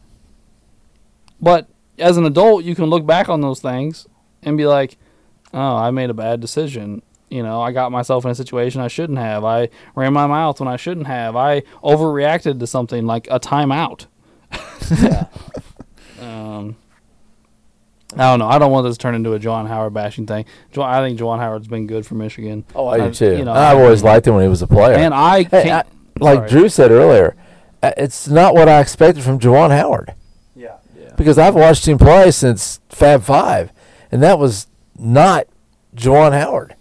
But 1.42 1.68
as 2.00 2.18
an 2.18 2.26
adult, 2.26 2.64
you 2.64 2.76
can 2.76 2.86
look 2.86 3.06
back 3.06 3.30
on 3.30 3.42
those 3.42 3.60
things 3.60 4.08
and 4.42 4.58
be 4.58 4.66
like, 4.66 4.98
"Oh, 5.54 5.76
I 5.78 5.92
made 5.92 6.10
a 6.10 6.14
bad 6.14 6.40
decision." 6.40 7.02
You 7.30 7.42
know, 7.42 7.62
I 7.62 7.72
got 7.72 7.92
myself 7.92 8.26
in 8.26 8.32
a 8.32 8.36
situation 8.36 8.80
I 8.82 8.88
shouldn't 8.88 9.18
have. 9.18 9.44
I 9.44 9.70
ran 9.96 10.14
my 10.14 10.28
mouth 10.28 10.60
when 10.60 10.68
I 10.70 10.76
shouldn't 10.76 11.08
have. 11.08 11.36
I 11.36 11.62
overreacted 11.84 12.60
to 12.60 12.68
something 12.68 13.06
like 13.08 13.28
a 13.32 13.40
timeout. 13.40 14.06
Yeah. 15.02 15.26
Um, 16.22 16.78
I 18.16 18.30
don't 18.30 18.40
know. 18.40 18.48
I 18.48 18.58
don't 18.60 18.72
want 18.72 18.86
this 18.88 18.96
to 18.98 19.02
turn 19.02 19.14
into 19.16 19.34
a 19.34 19.40
Juwan 19.40 19.68
Howard 19.68 19.94
bashing 19.94 20.26
thing. 20.26 20.46
Jo- 20.72 20.84
I 20.84 21.02
think 21.06 21.20
Juwan 21.20 21.40
Howard's 21.40 21.68
been 21.68 21.86
good 21.88 22.06
for 22.06 22.16
Michigan. 22.16 22.64
Oh, 22.76 22.88
I 22.88 22.96
I- 22.96 23.08
do 23.08 23.14
too. 23.14 23.38
you 23.38 23.44
know, 23.44 23.52
I've 23.52 23.78
I- 23.78 23.82
always 23.82 24.04
liked 24.04 24.28
him 24.28 24.36
when 24.36 24.44
he 24.44 24.50
was 24.50 24.62
a 24.62 24.68
player. 24.68 24.96
And 24.96 25.14
I 25.14 25.44
Hey, 25.44 25.64
can't. 25.64 25.88
I- 26.22 26.24
like. 26.24 26.48
Drew 26.48 26.70
said 26.70 26.92
earlier, 26.92 27.36
uh, 27.82 27.92
it's 27.98 28.28
not 28.30 28.54
what 28.54 28.70
I 28.70 28.80
expected 28.80 29.24
from 29.24 29.38
Juwan 29.40 29.72
Howard. 29.78 30.14
Because 31.16 31.38
I've 31.38 31.56
watched 31.56 31.88
him 31.88 31.98
play 31.98 32.32
since 32.32 32.80
Fab 32.90 33.24
Five, 33.24 33.72
and 34.12 34.22
that 34.24 34.40
was 34.40 34.68
not 34.98 35.48
Juwan 35.96 36.32
Howard. 36.32 36.76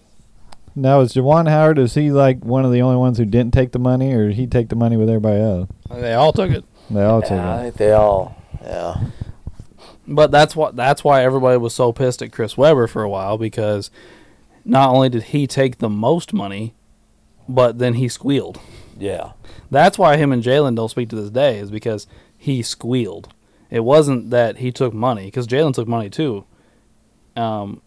Now 0.74 1.00
is 1.00 1.12
Juwan 1.14 1.48
Howard? 1.48 1.78
Is 1.78 1.94
he 1.94 2.10
like 2.10 2.42
one 2.44 2.64
of 2.64 2.72
the 2.72 2.80
only 2.80 2.96
ones 2.96 3.18
who 3.18 3.24
didn't 3.26 3.52
take 3.52 3.72
the 3.72 3.78
money, 3.78 4.12
or 4.14 4.28
did 4.28 4.36
he 4.36 4.46
take 4.46 4.68
the 4.70 4.76
money 4.76 4.96
with 4.96 5.08
everybody 5.10 5.40
else? 5.40 5.68
They 5.90 6.14
all 6.14 6.32
took 6.32 6.50
it. 6.50 6.64
They 6.90 7.04
all 7.04 7.20
took 7.20 7.32
Yeah, 7.32 7.54
I 7.54 7.58
it. 7.58 7.62
think 7.64 7.74
they 7.76 7.92
all. 7.92 8.36
Yeah. 8.62 8.96
But 10.08 10.30
that's 10.30 10.56
what 10.56 10.74
that's 10.76 11.04
why 11.04 11.22
everybody 11.22 11.58
was 11.58 11.74
so 11.74 11.92
pissed 11.92 12.22
at 12.22 12.32
Chris 12.32 12.56
Webber 12.56 12.86
for 12.86 13.02
a 13.02 13.08
while 13.08 13.36
because 13.38 13.90
not 14.64 14.90
only 14.90 15.08
did 15.08 15.24
he 15.24 15.46
take 15.46 15.78
the 15.78 15.88
most 15.90 16.32
money, 16.32 16.74
but 17.48 17.78
then 17.78 17.94
he 17.94 18.08
squealed. 18.08 18.58
Yeah. 18.98 19.32
That's 19.70 19.98
why 19.98 20.16
him 20.16 20.32
and 20.32 20.42
Jalen 20.42 20.74
don't 20.76 20.88
speak 20.88 21.08
to 21.10 21.16
this 21.16 21.30
day 21.30 21.58
is 21.58 21.70
because 21.70 22.06
he 22.36 22.62
squealed. 22.62 23.32
It 23.72 23.80
wasn't 23.80 24.28
that 24.30 24.58
he 24.58 24.70
took 24.70 24.92
money 24.92 25.24
because 25.24 25.46
Jalen 25.48 25.72
took 25.72 25.88
money 25.88 26.10
too. 26.10 26.44
Um, 27.34 27.80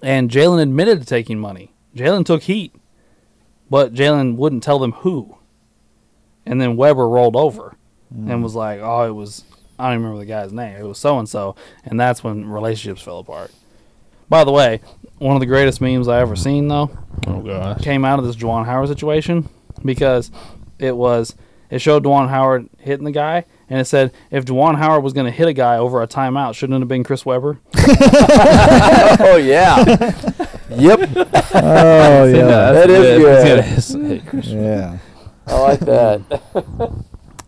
and 0.00 0.30
Jalen 0.30 0.62
admitted 0.62 1.00
to 1.00 1.04
taking 1.06 1.40
money. 1.40 1.72
Jalen 1.96 2.24
took 2.24 2.42
heat, 2.44 2.72
but 3.68 3.92
Jalen 3.92 4.36
wouldn't 4.36 4.62
tell 4.62 4.78
them 4.78 4.92
who. 4.92 5.36
And 6.46 6.60
then 6.60 6.76
Webber 6.76 7.08
rolled 7.08 7.34
over 7.34 7.74
and 8.12 8.42
was 8.44 8.54
like, 8.54 8.80
"Oh, 8.80 9.02
it 9.08 9.10
was 9.14 9.42
I 9.76 9.86
don't 9.88 9.94
even 9.94 10.04
remember 10.04 10.20
the 10.24 10.30
guy's 10.30 10.52
name. 10.52 10.76
It 10.76 10.84
was 10.86 10.98
so 10.98 11.18
and 11.18 11.28
so." 11.28 11.56
And 11.84 11.98
that's 11.98 12.22
when 12.22 12.48
relationships 12.48 13.02
fell 13.02 13.18
apart. 13.18 13.50
By 14.28 14.44
the 14.44 14.52
way, 14.52 14.80
one 15.18 15.34
of 15.34 15.40
the 15.40 15.46
greatest 15.46 15.80
memes 15.80 16.06
I 16.06 16.20
ever 16.20 16.36
seen 16.36 16.68
though 16.68 16.96
Oh 17.26 17.40
gosh. 17.40 17.80
came 17.82 18.04
out 18.04 18.20
of 18.20 18.24
this 18.24 18.36
Juwan 18.36 18.66
Howard 18.66 18.86
situation 18.88 19.48
because 19.84 20.30
it 20.78 20.96
was 20.96 21.34
it 21.70 21.80
showed 21.80 22.04
Juwan 22.04 22.28
Howard 22.28 22.68
hitting 22.78 23.04
the 23.04 23.10
guy 23.10 23.46
and 23.70 23.80
it 23.80 23.86
said 23.86 24.12
if 24.30 24.44
Juwan 24.44 24.76
Howard 24.76 25.02
was 25.02 25.12
going 25.14 25.24
to 25.26 25.32
hit 25.32 25.48
a 25.48 25.52
guy 25.54 25.78
over 25.78 26.02
a 26.02 26.06
timeout, 26.08 26.54
shouldn't 26.54 26.76
it 26.76 26.80
have 26.80 26.88
been 26.88 27.04
Chris 27.04 27.24
Webber? 27.24 27.60
oh 29.20 29.36
yeah. 29.42 29.78
yep. 30.70 31.00
Oh 31.54 32.24
yeah, 32.24 32.72
That 32.72 32.90
is 32.90 33.94
good. 33.94 34.26
good. 34.30 34.44
yeah. 34.46 34.98
I 35.46 35.58
like 35.60 35.80
that. 35.80 36.22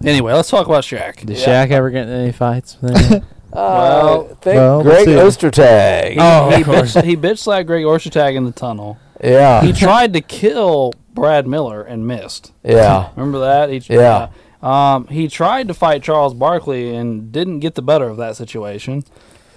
Anyway, 0.05 0.33
let's 0.33 0.51
talk 0.51 0.66
about 0.66 0.83
Shaq. 0.85 1.25
Did 1.25 1.39
Yeah. 1.39 1.66
Shaq 1.66 1.70
ever 1.70 1.91
get 1.91 2.09
in 2.09 2.12
any 2.14 2.33
fights 2.33 2.77
with 2.81 2.97
anyone? 2.97 3.27
Uh, 3.53 4.23
think 4.41 4.57
well, 4.57 4.83
Greg. 4.83 5.07
Ostertag. 5.09 6.16
Oh, 6.18 6.51
he 6.57 6.64
bitch, 6.64 7.05
he 7.05 7.16
bitch 7.16 7.39
slapped 7.39 7.66
Greg 7.66 7.85
Ostertag 7.85 8.35
in 8.35 8.45
the 8.45 8.51
tunnel. 8.51 8.99
Yeah. 9.23 9.62
He 9.62 9.73
tried 9.73 10.14
to 10.14 10.20
kill 10.20 10.95
Brad 11.12 11.47
Miller 11.47 11.83
and 11.83 12.07
missed. 12.07 12.53
yeah. 12.64 13.11
Remember 13.14 13.41
that? 13.41 13.68
He, 13.70 13.83
Yeah. 13.95 14.29
Um, 14.62 15.06
he 15.08 15.26
tried 15.28 15.68
to 15.68 15.74
fight 15.74 16.02
Charles 16.02 16.34
Barkley 16.34 16.94
and 16.94 17.32
didn't 17.32 17.60
get 17.60 17.74
the 17.74 17.82
better 17.82 18.08
of 18.08 18.16
that 18.18 18.36
situation. 18.36 19.04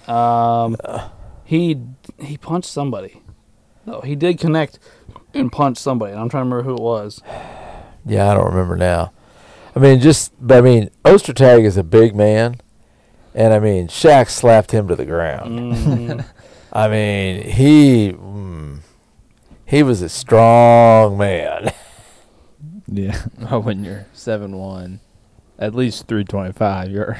Um, 0.07 0.75
he 1.43 1.79
he 2.19 2.37
punched 2.37 2.69
somebody. 2.69 3.21
No, 3.85 4.01
he 4.01 4.15
did 4.15 4.39
connect 4.39 4.79
and 5.33 5.51
punch 5.51 5.77
somebody. 5.77 6.11
And 6.13 6.21
I'm 6.21 6.29
trying 6.29 6.49
to 6.49 6.55
remember 6.55 6.63
who 6.63 6.75
it 6.75 6.81
was. 6.81 7.21
Yeah, 8.05 8.31
I 8.31 8.33
don't 8.33 8.45
remember 8.47 8.75
now. 8.75 9.11
I 9.75 9.79
mean, 9.79 9.99
just, 9.99 10.31
but 10.39 10.59
I 10.59 10.61
mean, 10.61 10.89
Ostertag 11.03 11.63
is 11.65 11.75
a 11.75 11.83
big 11.83 12.15
man, 12.15 12.61
and 13.33 13.53
I 13.53 13.59
mean, 13.59 13.87
Shaq 13.87 14.29
slapped 14.29 14.71
him 14.71 14.87
to 14.87 14.95
the 14.95 15.05
ground. 15.05 15.73
Mhm. 15.75 16.25
I 16.73 16.87
mean, 16.87 17.43
he, 17.43 18.11
mm, 18.13 18.79
he 19.65 19.83
was 19.83 20.01
a 20.01 20.09
strong 20.09 21.17
man. 21.17 21.71
Yeah. 22.87 23.19
oh, 23.51 23.59
when 23.59 23.83
you're 23.83 24.05
seven 24.13 24.57
one, 24.57 24.99
at 25.57 25.73
least 25.75 26.07
three 26.07 26.23
twenty 26.23 26.51
five. 26.51 26.89
You're 26.91 27.17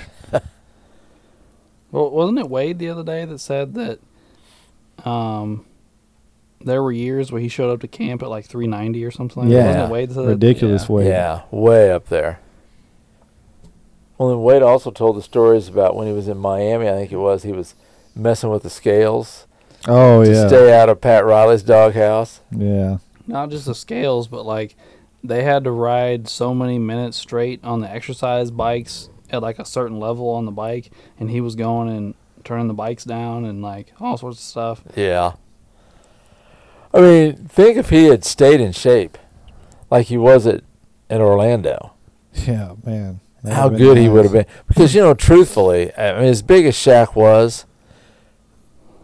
well, 1.91 2.09
wasn't 2.11 2.39
it 2.39 2.49
Wade 2.49 2.79
the 2.79 2.89
other 2.89 3.03
day 3.03 3.25
that 3.25 3.39
said 3.39 3.73
that 3.75 3.99
um, 5.09 5.65
there 6.61 6.83
were 6.83 6.91
years 6.91 7.31
where 7.31 7.41
he 7.41 7.47
showed 7.47 7.71
up 7.71 7.81
to 7.81 7.87
camp 7.87 8.21
at 8.21 8.29
like 8.29 8.45
390 8.45 9.05
or 9.05 9.11
something? 9.11 9.47
Yeah. 9.49 9.65
Wasn't 9.67 9.83
it 9.85 9.89
Wade 9.91 10.09
that 10.09 10.13
said 10.15 10.23
that? 10.25 10.29
Ridiculous 10.29 10.83
Yeah. 10.83 10.89
weight. 10.93 11.07
Yeah, 11.07 11.41
way 11.51 11.91
up 11.91 12.07
there. 12.09 12.39
Well, 14.17 14.29
then 14.29 14.41
Wade 14.43 14.61
also 14.61 14.91
told 14.91 15.17
the 15.17 15.21
stories 15.21 15.67
about 15.67 15.95
when 15.95 16.07
he 16.07 16.13
was 16.13 16.27
in 16.27 16.37
Miami. 16.37 16.89
I 16.89 16.93
think 16.93 17.11
it 17.11 17.17
was 17.17 17.43
he 17.43 17.51
was 17.51 17.75
messing 18.15 18.49
with 18.49 18.63
the 18.63 18.69
scales 18.69 19.45
Oh 19.87 20.23
to 20.23 20.31
yeah. 20.31 20.47
stay 20.47 20.73
out 20.77 20.89
of 20.89 21.01
Pat 21.01 21.25
Riley's 21.25 21.63
doghouse. 21.63 22.41
Yeah. 22.51 22.97
not 23.27 23.49
just 23.51 23.65
the 23.67 23.75
scales, 23.75 24.27
but 24.27 24.45
like 24.45 24.75
they 25.27 25.43
had 25.43 25.63
to 25.63 25.71
ride 25.71 26.27
so 26.27 26.53
many 26.53 26.79
minutes 26.79 27.17
straight 27.17 27.63
on 27.63 27.81
the 27.81 27.89
exercise 27.89 28.51
bikes 28.51 29.09
at 29.29 29.41
like 29.41 29.59
a 29.59 29.65
certain 29.65 29.99
level 29.99 30.29
on 30.29 30.45
the 30.45 30.51
bike, 30.51 30.91
and 31.19 31.29
he 31.29 31.41
was 31.41 31.55
going 31.55 31.89
and 31.89 32.15
turning 32.43 32.67
the 32.67 32.73
bikes 32.73 33.03
down 33.03 33.45
and 33.45 33.61
like 33.61 33.91
all 33.99 34.17
sorts 34.17 34.37
of 34.37 34.43
stuff. 34.43 34.83
Yeah. 34.95 35.33
I 36.93 37.01
mean, 37.01 37.47
think 37.47 37.77
if 37.77 37.89
he 37.89 38.05
had 38.05 38.23
stayed 38.23 38.61
in 38.61 38.71
shape, 38.71 39.17
like 39.89 40.07
he 40.07 40.17
was 40.17 40.47
at 40.47 40.63
in 41.09 41.21
Orlando, 41.21 41.93
Yeah, 42.33 42.75
man. 42.83 43.19
That 43.43 43.53
how 43.53 43.65
would've 43.65 43.77
been 43.77 43.87
good 43.87 43.97
he 43.97 44.09
would 44.09 44.23
have 44.23 44.33
been. 44.33 44.45
Because 44.67 44.95
you 44.95 45.01
know, 45.01 45.13
truthfully, 45.13 45.95
I 45.95 46.13
mean, 46.13 46.29
as 46.29 46.41
big 46.41 46.65
as 46.65 46.75
Shaq 46.75 47.15
was, 47.15 47.65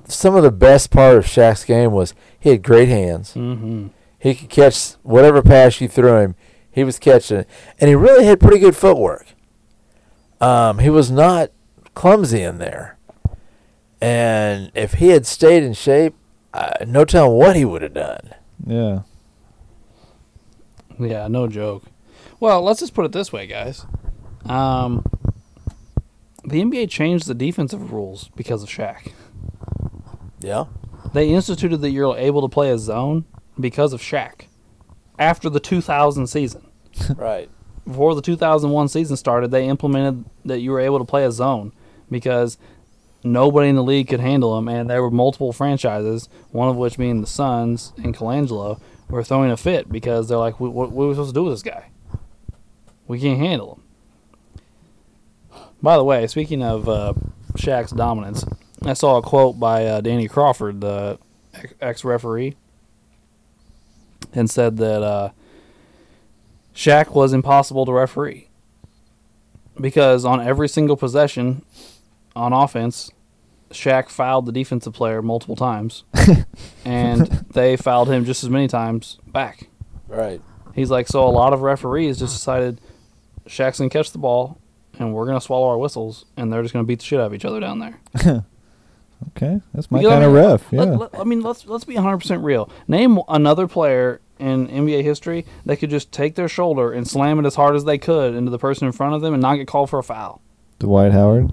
some 0.08 0.36
of 0.36 0.44
the 0.44 0.52
best 0.52 0.90
part 0.90 1.18
of 1.18 1.26
Shaq's 1.26 1.64
game 1.64 1.92
was 1.92 2.14
he 2.40 2.50
had 2.50 2.64
great 2.64 2.90
hands. 2.90 3.34
Mm-hmm. 3.34 3.88
He 4.22 4.36
could 4.36 4.50
catch 4.50 4.94
whatever 5.02 5.42
pass 5.42 5.82
you 5.82 5.88
threw 5.88 6.18
him. 6.18 6.36
He 6.72 6.84
was 6.84 7.00
catching 7.00 7.40
it, 7.40 7.50
and 7.80 7.88
he 7.90 7.96
really 7.96 8.24
had 8.26 8.40
pretty 8.40 8.60
good 8.60 8.76
footwork. 8.76 9.26
Um, 10.40 10.78
he 10.80 10.90
was 10.90 11.10
not 11.10 11.50
clumsy 11.96 12.42
in 12.42 12.60
there, 12.60 12.98
and 14.00 14.72
if 14.76 14.94
he 14.94 15.10
had 15.10 15.26
stayed 15.26 15.64
in 15.64 15.74
shape, 15.74 16.14
uh, 16.54 16.86
no 16.88 17.04
telling 17.04 17.36
what 17.38 17.56
he 17.56 17.66
would 17.66 17.82
have 17.82 17.94
done. 17.96 18.30
Yeah. 18.66 19.02
Yeah, 21.00 21.28
no 21.28 21.48
joke. 21.48 21.84
Well, 22.40 22.62
let's 22.62 22.80
just 22.80 22.94
put 22.94 23.06
it 23.06 23.12
this 23.12 23.34
way, 23.34 23.48
guys. 23.48 23.86
Um, 24.46 25.04
the 26.44 26.62
NBA 26.62 26.90
changed 26.90 27.26
the 27.28 27.34
defensive 27.34 27.92
rules 27.92 28.30
because 28.36 28.62
of 28.64 28.70
Shaq. 28.70 29.12
Yeah, 30.40 30.66
They 31.14 31.30
instituted 31.30 31.78
that 31.78 31.90
you're 31.92 32.18
able 32.18 32.42
to 32.42 32.48
play 32.50 32.70
a 32.72 32.78
zone 32.78 33.26
because 33.60 33.94
of 33.94 34.02
Shaq 34.02 34.46
after 35.20 35.50
the 35.50 35.60
2000 35.60 36.28
season. 36.28 36.68
right. 37.16 37.50
before 37.86 38.14
the 38.16 38.22
2001 38.22 38.90
season 38.90 39.16
started, 39.16 39.50
they 39.50 39.68
implemented 39.68 40.26
that 40.44 40.60
you 40.60 40.72
were 40.72 40.80
able 40.80 41.00
to 41.00 41.06
play 41.06 41.24
a 41.24 41.32
zone 41.32 41.72
because 42.10 42.58
nobody 43.24 43.70
in 43.70 43.76
the 43.76 43.84
league 43.84 44.10
could 44.10 44.20
handle 44.20 44.56
them, 44.56 44.68
and 44.68 44.90
there 44.90 45.02
were 45.02 45.12
multiple 45.12 45.54
franchises, 45.54 46.28
one 46.52 46.68
of 46.68 46.76
which 46.76 46.98
being 46.98 47.22
the 47.22 47.28
Suns 47.28 47.94
and 47.98 48.16
Colangelo, 48.16 48.82
were 49.10 49.24
throwing 49.24 49.52
a 49.52 49.58
fit 49.58 49.90
because 49.90 50.28
they're 50.28 50.38
like, 50.38 50.60
what, 50.60 50.74
what, 50.74 50.92
what 50.92 51.06
are 51.06 51.08
we 51.08 51.14
supposed 51.14 51.30
to 51.30 51.40
do 51.40 51.44
with 51.44 51.54
this 51.54 51.64
guy? 51.64 51.90
We 53.08 53.20
can't 53.20 53.40
handle 53.40 53.76
him. 53.76 53.84
By 55.82 55.98
the 55.98 56.04
way, 56.04 56.28
speaking 56.28 56.64
of 56.64 56.88
uh, 56.88 57.14
Shaq's 57.54 57.92
dominance, 57.92 58.46
I 58.84 58.94
saw 58.94 59.18
a 59.18 59.22
quote 59.22 59.60
by 59.60 59.86
uh, 59.86 60.02
Danny 60.02 60.28
Crawford, 60.28 60.82
the 60.82 61.20
ex 61.82 62.04
referee, 62.04 62.56
and 64.34 64.50
said 64.50 64.78
that. 64.78 65.02
Uh, 65.04 65.30
Shaq 66.74 67.14
was 67.14 67.34
impossible 67.34 67.86
to 67.86 67.92
referee 67.92 68.48
because 69.80 70.26
on 70.26 70.42
every 70.42 70.70
single 70.70 70.96
possession 70.96 71.64
on 72.36 72.54
offense, 72.54 73.12
Shaq 73.72 74.10
fouled 74.10 74.46
the 74.46 74.52
defensive 74.52 74.94
player 74.94 75.22
multiple 75.22 75.56
times, 75.56 76.04
and 76.86 77.28
they 77.54 77.78
fouled 77.78 78.10
him 78.10 78.26
just 78.26 78.44
as 78.44 78.50
many 78.50 78.68
times 78.68 79.18
back. 79.28 79.68
Right. 80.08 80.42
He's 80.74 80.90
like, 80.90 81.08
so 81.08 81.26
a 81.28 81.30
lot 81.30 81.54
of 81.54 81.62
referees 81.62 82.20
just 82.20 82.34
decided 82.34 82.80
Shaq's 83.48 83.78
gonna 83.78 83.90
catch 83.90 84.12
the 84.12 84.18
ball, 84.18 84.58
and 85.00 85.14
we're 85.14 85.26
gonna 85.26 85.42
swallow 85.42 85.68
our 85.68 85.78
whistles, 85.78 86.26
and 86.38 86.52
they're 86.52 86.62
just 86.62 86.74
gonna 86.74 86.86
beat 86.86 87.00
the 87.00 87.06
shit 87.06 87.20
out 87.20 87.28
of 87.28 87.34
each 87.34 87.46
other 87.46 87.60
down 87.60 87.80
there. 87.80 88.46
Okay. 89.30 89.62
That's 89.74 89.90
my 89.92 90.02
kind 90.02 90.24
of 90.24 90.34
mean, 90.34 90.44
ref. 90.44 90.66
Yeah. 90.72 90.84
Let, 90.84 91.00
let- 91.00 91.20
I 91.20 91.24
mean, 91.24 91.42
let's 91.42 91.66
let's 91.66 91.84
be 91.84 91.96
100 91.96 92.18
percent 92.18 92.44
real. 92.44 92.70
Name 92.88 93.20
another 93.28 93.68
player 93.68 94.22
in 94.40 94.68
NBA 94.68 95.04
history 95.04 95.46
that 95.66 95.78
could 95.78 95.90
just 95.90 96.12
take 96.12 96.36
their 96.36 96.48
shoulder 96.48 96.92
and 96.92 97.08
slam 97.08 97.40
it 97.40 97.46
as 97.46 97.56
hard 97.56 97.76
as 97.76 97.86
they 97.86 97.98
could 97.98 98.34
into 98.34 98.50
the 98.50 98.58
person 98.58 98.88
in 98.88 98.92
front 98.92 99.14
of 99.14 99.22
them 99.22 99.34
and 99.34 99.42
not 99.42 99.56
get 99.56 99.68
called 99.68 99.90
for 99.90 100.00
a 100.00 100.04
foul. 100.04 100.42
Dwight 100.80 101.12
Howard. 101.12 101.52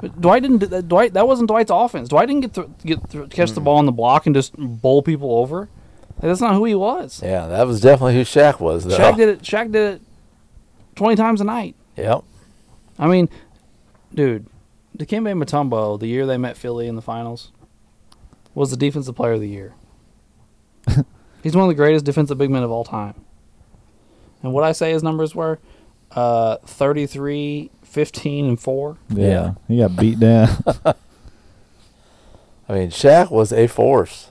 But 0.00 0.20
Dwight 0.20 0.42
didn't. 0.42 0.58
do 0.58 0.66
that. 0.66 0.88
Dwight 0.88 1.12
that 1.12 1.26
wasn't 1.26 1.48
Dwight's 1.48 1.70
offense. 1.70 2.08
Dwight 2.08 2.28
didn't 2.28 2.42
get 2.42 2.54
to 2.54 2.70
get 2.84 3.10
to 3.10 3.26
catch 3.28 3.52
the 3.52 3.60
mm. 3.60 3.64
ball 3.64 3.78
on 3.78 3.86
the 3.86 3.92
block 3.92 4.26
and 4.26 4.34
just 4.34 4.54
bowl 4.56 5.02
people 5.02 5.32
over. 5.36 5.68
Like, 6.16 6.22
that's 6.22 6.40
not 6.40 6.54
who 6.54 6.64
he 6.64 6.74
was. 6.74 7.20
Yeah, 7.22 7.46
that 7.46 7.66
was 7.66 7.80
definitely 7.80 8.14
who 8.14 8.22
Shaq 8.22 8.58
was, 8.58 8.84
though. 8.84 8.96
Shaq 8.96 9.16
did 9.16 9.28
it. 9.28 9.42
Shaq 9.42 9.70
did 9.72 9.94
it 9.94 10.02
twenty 10.94 11.16
times 11.16 11.40
a 11.40 11.44
night. 11.44 11.76
Yep. 11.96 12.24
I 12.98 13.06
mean, 13.06 13.28
dude, 14.14 14.46
Dikembe 14.96 15.32
Mutombo, 15.42 15.98
the 15.98 16.06
year 16.06 16.26
they 16.26 16.36
met 16.38 16.56
Philly 16.56 16.86
in 16.86 16.96
the 16.96 17.02
finals, 17.02 17.52
was 18.54 18.70
the 18.70 18.76
defensive 18.76 19.14
player 19.14 19.32
of 19.32 19.40
the 19.40 19.48
year. 19.48 19.74
He's 21.42 21.54
one 21.54 21.64
of 21.64 21.68
the 21.68 21.74
greatest 21.74 22.04
defensive 22.04 22.38
big 22.38 22.50
men 22.50 22.62
of 22.62 22.70
all 22.70 22.84
time. 22.84 23.14
And 24.42 24.52
what 24.52 24.64
I 24.64 24.72
say 24.72 24.92
his 24.92 25.02
numbers 25.02 25.34
were 25.34 25.58
uh, 26.12 26.56
33, 26.64 27.70
15, 27.82 28.46
and 28.46 28.60
4. 28.60 28.96
Yeah, 29.10 29.26
Yeah. 29.26 29.54
he 29.68 29.78
got 29.78 29.96
beat 29.96 30.18
down. 30.20 30.48
I 32.68 32.72
mean, 32.74 32.90
Shaq 32.90 33.30
was 33.30 33.52
a 33.52 33.66
force. 33.66 34.30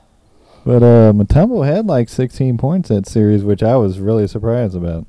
but 0.65 0.83
uh, 0.83 1.13
Mutombo 1.13 1.65
had 1.65 1.85
like 1.85 2.09
16 2.09 2.57
points 2.57 2.89
that 2.89 3.07
series, 3.07 3.43
which 3.43 3.63
I 3.63 3.77
was 3.77 3.99
really 3.99 4.27
surprised 4.27 4.75
about. 4.75 5.05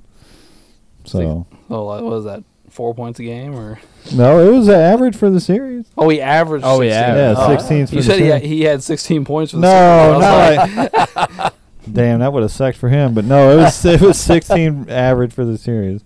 So 1.04 1.46
Oh, 1.70 1.84
what 1.86 2.04
was 2.04 2.24
that? 2.24 2.44
Four 2.70 2.94
points 2.94 3.18
a 3.20 3.22
game? 3.24 3.54
or 3.54 3.78
no, 4.14 4.38
it 4.46 4.56
was 4.56 4.66
the 4.66 4.76
average 4.76 5.16
for 5.16 5.30
the 5.30 5.40
series. 5.40 5.86
Oh, 5.96 6.08
he 6.08 6.20
averaged 6.20 6.64
Oh, 6.64 6.80
16. 6.80 6.88
yeah. 6.90 7.16
Yeah, 7.16 7.34
Oh, 7.36 7.48
16 7.56 7.86
for 7.86 7.94
You 7.94 8.00
the 8.02 8.06
said 8.06 8.18
he 8.20 8.26
had, 8.26 8.42
he 8.42 8.62
had 8.62 8.82
16 8.82 9.24
points 9.24 9.52
for 9.52 9.58
the 9.58 9.62
No, 9.62 10.20
series. 10.20 10.74
not 10.76 11.16
like, 11.16 11.36
like. 11.38 11.52
Damn, 11.92 12.18
that 12.20 12.32
would 12.32 12.42
have 12.42 12.50
sucked 12.52 12.76
for 12.76 12.88
him. 12.88 13.14
But 13.14 13.24
no, 13.24 13.50
it 13.52 13.56
was 13.62 13.84
it 13.84 14.00
was 14.00 14.18
16 14.20 14.90
average 14.90 15.32
for 15.32 15.44
the 15.44 15.56
series. 15.56 16.02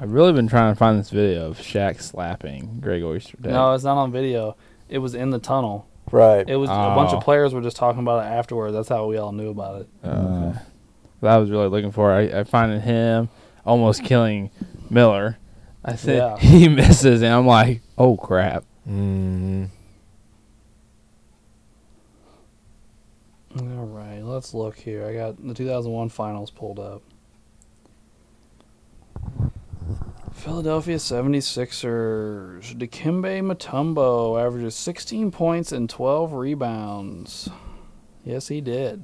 I've 0.00 0.12
really 0.12 0.32
been 0.32 0.48
trying 0.48 0.72
to 0.72 0.76
find 0.78 0.98
this 0.98 1.10
video 1.10 1.46
of 1.48 1.58
Shaq 1.58 2.00
slapping 2.02 2.78
Greg 2.80 3.02
Ostertag. 3.02 3.44
no, 3.50 3.72
it's 3.74 3.84
not 3.84 3.96
on 3.98 4.10
video. 4.10 4.56
It 4.88 4.98
was 4.98 5.14
in 5.14 5.30
the 5.30 5.38
tunnel. 5.38 5.86
Right. 6.10 6.46
It 6.48 6.56
was 6.56 6.68
a 6.68 6.72
bunch 6.72 7.12
Oh. 7.12 7.18
of 7.18 7.22
players 7.24 7.54
were 7.54 7.60
just 7.60 7.76
talking 7.76 8.00
about 8.00 8.24
it 8.24 8.28
afterwards. 8.28 8.74
That's 8.74 8.88
how 8.88 9.06
we 9.06 9.16
all 9.16 9.32
knew 9.32 9.50
about 9.50 9.82
it. 9.82 9.88
Oh, 10.04 10.10
okay. 10.50 10.58
That 11.20 11.30
I 11.34 11.36
was 11.38 11.50
really 11.50 11.68
looking 11.68 11.92
for. 11.92 12.10
I, 12.12 12.22
I 12.40 12.44
find 12.44 12.82
him 12.82 13.28
almost 13.64 14.02
killing 14.04 14.50
Miller. 14.90 15.38
I 15.84 15.96
said 15.96 16.16
Yeah. 16.16 16.36
he 16.38 16.68
misses, 16.68 17.22
and 17.22 17.32
I'm 17.32 17.46
like, 17.46 17.80
oh 17.98 18.16
crap. 18.16 18.64
mm, 18.88 19.68
All 23.58 23.86
right, 23.86 24.22
let's 24.22 24.54
look 24.54 24.76
here. 24.76 25.06
I 25.06 25.12
got 25.14 25.46
the 25.46 25.54
2001 25.54 26.08
finals 26.08 26.50
pulled 26.50 26.78
up. 26.78 27.02
Philadelphia 30.32 30.96
76ers. 30.96 32.74
Dikembe 32.76 33.42
Mutombo 33.42 34.40
averages 34.42 34.74
16 34.74 35.30
points 35.30 35.70
and 35.72 35.88
12 35.90 36.32
rebounds. 36.32 37.50
Yes, 38.24 38.48
he 38.48 38.60
did. 38.60 39.02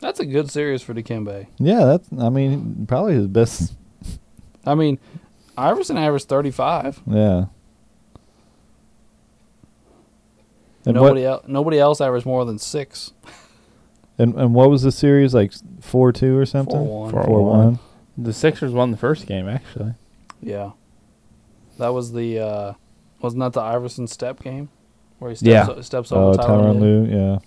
That's 0.00 0.18
a 0.20 0.26
good 0.26 0.50
series 0.50 0.82
for 0.82 0.94
Dikembe. 0.94 1.46
Yeah, 1.58 1.84
that's. 1.84 2.08
I 2.18 2.28
mean, 2.28 2.86
probably 2.88 3.14
his 3.14 3.26
best. 3.26 3.74
I 4.68 4.74
mean, 4.74 4.98
Iverson 5.56 5.96
averaged 5.96 6.28
35. 6.28 7.00
Yeah. 7.06 7.46
And 10.86 10.94
nobody 10.94 11.24
else 11.24 11.44
nobody 11.46 11.78
else 11.78 12.00
averaged 12.00 12.26
more 12.26 12.44
than 12.44 12.58
6. 12.58 13.12
And 14.18 14.34
and 14.34 14.54
what 14.54 14.70
was 14.70 14.82
the 14.82 14.92
series 14.92 15.34
like? 15.34 15.52
Four 15.80 16.12
two 16.12 16.36
or 16.36 16.46
something. 16.46 16.76
4-1. 16.76 17.10
Four- 17.10 17.24
Four 17.24 17.44
one. 17.44 17.78
The 18.16 18.32
Sixers 18.32 18.72
won 18.72 18.90
the 18.90 18.96
first 18.96 19.26
game, 19.26 19.48
actually. 19.48 19.94
Yeah. 20.42 20.72
That 21.78 21.88
was 21.94 22.12
the 22.12 22.38
uh 22.38 22.72
wasn't 23.20 23.40
that 23.40 23.52
the 23.52 23.60
Iverson 23.60 24.06
step 24.06 24.40
game? 24.42 24.68
Where 25.18 25.30
he 25.30 25.36
steps 25.36 25.48
Yeah. 25.48 25.68
o- 25.68 25.80
steps 25.82 26.12
Oh, 26.12 26.28
over 26.28 26.38
Tyronn 26.38 26.46
Tyronn 26.76 26.80
Lue? 26.80 27.04
Lue. 27.06 27.16
Yeah. 27.16 27.38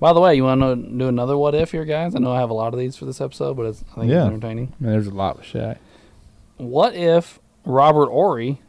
By 0.00 0.12
the 0.12 0.20
way, 0.20 0.34
you 0.34 0.44
want 0.44 0.60
to 0.60 0.76
do 0.76 1.08
another 1.08 1.36
what 1.36 1.54
if 1.54 1.70
here, 1.72 1.84
guys? 1.84 2.14
I 2.14 2.18
know 2.18 2.32
I 2.32 2.40
have 2.40 2.50
a 2.50 2.54
lot 2.54 2.72
of 2.74 2.78
these 2.80 2.96
for 2.96 3.04
this 3.04 3.20
episode, 3.20 3.56
but 3.56 3.66
it's, 3.66 3.84
I 3.92 4.00
think 4.00 4.10
Yeah. 4.10 4.24
it's 4.26 4.34
entertaining. 4.34 4.72
I 4.80 4.84
mean, 4.84 4.92
there's 4.92 5.06
a 5.06 5.10
lot 5.14 5.36
with 5.38 5.46
Shaq. 5.46 5.78
What 6.56 6.94
if 6.94 7.38
Robert 7.64 8.10
Horry 8.10 8.60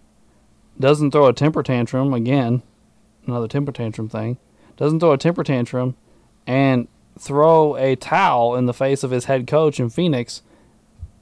doesn't 0.80 1.12
throw 1.12 1.26
a 1.28 1.34
temper 1.34 1.64
tantrum 1.64 2.14
again? 2.14 2.62
Another 3.28 3.48
temper 3.48 3.72
tantrum 3.72 4.08
thing. 4.08 4.38
Doesn't 4.78 5.00
throw 5.00 5.12
a 5.14 5.18
temper 5.18 5.44
tantrum 5.44 5.96
and 6.48 6.88
throw 7.18 7.76
a 7.78 7.96
towel 7.96 8.56
in 8.56 8.66
the 8.66 8.74
face 8.74 9.04
of 9.04 9.12
his 9.12 9.26
head 9.26 9.48
coach 9.48 9.80
in 9.80 9.90
Phoenix 9.90 10.42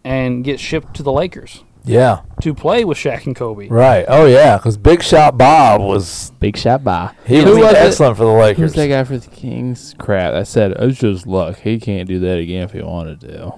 and 0.04 0.44
get 0.44 0.60
shipped 0.60 0.96
to 0.96 1.04
the 1.04 1.12
Lakers 1.12 1.64
yeah. 1.86 2.22
to 2.42 2.54
play 2.54 2.84
with 2.86 2.98
Shaq 2.98 3.26
and 3.26 3.36
Kobe. 3.36 3.68
Right. 3.68 4.06
Oh 4.08 4.26
yeah, 4.26 4.58
because 4.58 4.78
Big 4.78 5.04
Shot 5.04 5.38
Bob 5.38 5.82
was 5.82 6.32
Big 6.40 6.58
shot 6.58 6.84
by. 6.84 7.14
he 7.26 7.40
Who 7.42 7.50
was, 7.52 7.58
was 7.60 7.72
it? 7.74 7.78
excellent 7.78 8.18
for 8.18 8.26
the 8.26 8.32
Lakers. 8.32 8.58
Who's 8.60 8.74
that 8.74 8.88
guy 8.88 9.04
for 9.04 9.18
the 9.18 9.30
Kings? 9.30 9.96
Crap. 9.98 10.34
I 10.34 10.44
said, 10.44 10.72
it 10.72 10.80
was 10.80 10.98
just 10.98 11.26
luck. 11.28 11.60
He 11.60 11.80
can't 11.80 12.08
do 12.08 12.20
that 12.20 12.38
again 12.38 12.64
if 12.64 12.72
he 12.72 12.82
wanted 12.82 13.20
to. 13.22 13.54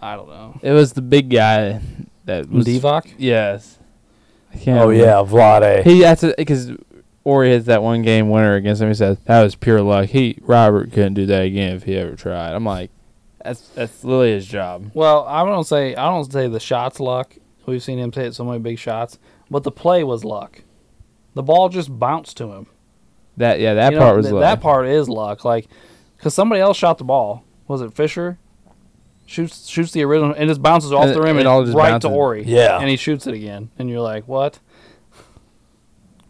I 0.00 0.16
don't 0.16 0.28
know. 0.28 0.58
It 0.62 0.72
was 0.72 0.92
the 0.92 1.02
big 1.02 1.30
guy 1.30 1.80
that 2.26 2.48
was. 2.48 2.66
Divac? 2.66 3.14
Yes. 3.18 3.78
I 4.52 4.58
can't 4.58 4.78
Oh 4.80 4.88
remember. 4.88 5.04
yeah, 5.10 5.16
Vlade. 5.22 5.84
He 5.84 6.00
that's 6.00 6.24
because 6.36 6.70
Horry 7.24 7.50
hits 7.50 7.66
that 7.66 7.82
one 7.82 8.02
game 8.02 8.30
winner 8.30 8.54
against 8.54 8.80
him. 8.80 8.88
He 8.88 8.94
said 8.94 9.18
that 9.24 9.42
was 9.42 9.54
pure 9.56 9.82
luck. 9.82 10.06
He 10.10 10.38
Robert 10.42 10.92
couldn't 10.92 11.14
do 11.14 11.26
that 11.26 11.42
again 11.42 11.74
if 11.76 11.82
he 11.82 11.96
ever 11.96 12.14
tried. 12.16 12.52
I'm 12.54 12.64
like, 12.64 12.90
that's 13.42 13.60
that's 13.70 14.04
literally 14.04 14.32
his 14.32 14.46
job. 14.46 14.90
Well, 14.94 15.24
I 15.26 15.44
don't 15.44 15.64
say 15.64 15.94
I 15.96 16.08
don't 16.08 16.30
say 16.30 16.46
the 16.48 16.60
shots 16.60 17.00
luck. 17.00 17.34
We've 17.66 17.82
seen 17.82 17.98
him 17.98 18.12
hit 18.12 18.34
so 18.34 18.44
many 18.44 18.58
big 18.60 18.78
shots, 18.78 19.18
but 19.50 19.62
the 19.64 19.72
play 19.72 20.04
was 20.04 20.24
luck. 20.24 20.62
The 21.34 21.42
ball 21.42 21.68
just 21.68 21.98
bounced 21.98 22.36
to 22.38 22.52
him. 22.52 22.66
That 23.36 23.60
yeah, 23.60 23.74
that 23.74 23.92
You 23.92 23.98
know, 23.98 24.04
part 24.04 24.16
was 24.16 24.26
th- 24.26 24.32
luck. 24.34 24.42
that 24.42 24.60
part 24.60 24.86
is 24.86 25.08
luck. 25.08 25.44
Like, 25.44 25.66
because 26.16 26.32
somebody 26.32 26.60
else 26.60 26.76
shot 26.76 26.98
the 26.98 27.04
ball. 27.04 27.44
Was 27.68 27.82
it 27.82 27.92
Fisher? 27.92 28.38
Shoots 29.26 29.66
shoots 29.66 29.90
the 29.90 30.04
original 30.04 30.32
and 30.36 30.48
just 30.48 30.62
bounces 30.62 30.92
off 30.92 31.06
And 31.06 31.14
the 31.16 31.20
rim 31.20 31.36
it 31.36 31.40
and 31.40 31.48
all 31.48 31.64
just 31.64 31.76
right 31.76 31.90
bounces. 31.90 32.08
to 32.08 32.14
Horry. 32.14 32.44
Yeah. 32.46 32.78
and 32.78 32.88
he 32.88 32.96
shoots 32.96 33.26
it 33.26 33.34
again, 33.34 33.70
and 33.78 33.90
you're 33.90 34.00
like, 34.00 34.26
what? 34.28 34.60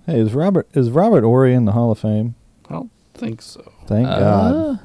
Hey, 0.06 0.18
is 0.20 0.32
Robert 0.34 0.68
is 0.72 0.90
Robert 0.90 1.22
Horry 1.24 1.52
in 1.54 1.64
the 1.64 1.72
Hall 1.72 1.90
of 1.92 1.98
Fame? 1.98 2.34
I 2.68 2.72
don't 2.74 2.90
think 3.14 3.42
so. 3.42 3.72
Thank 3.86 4.06
Uh, 4.08 4.18
God. 4.20 4.80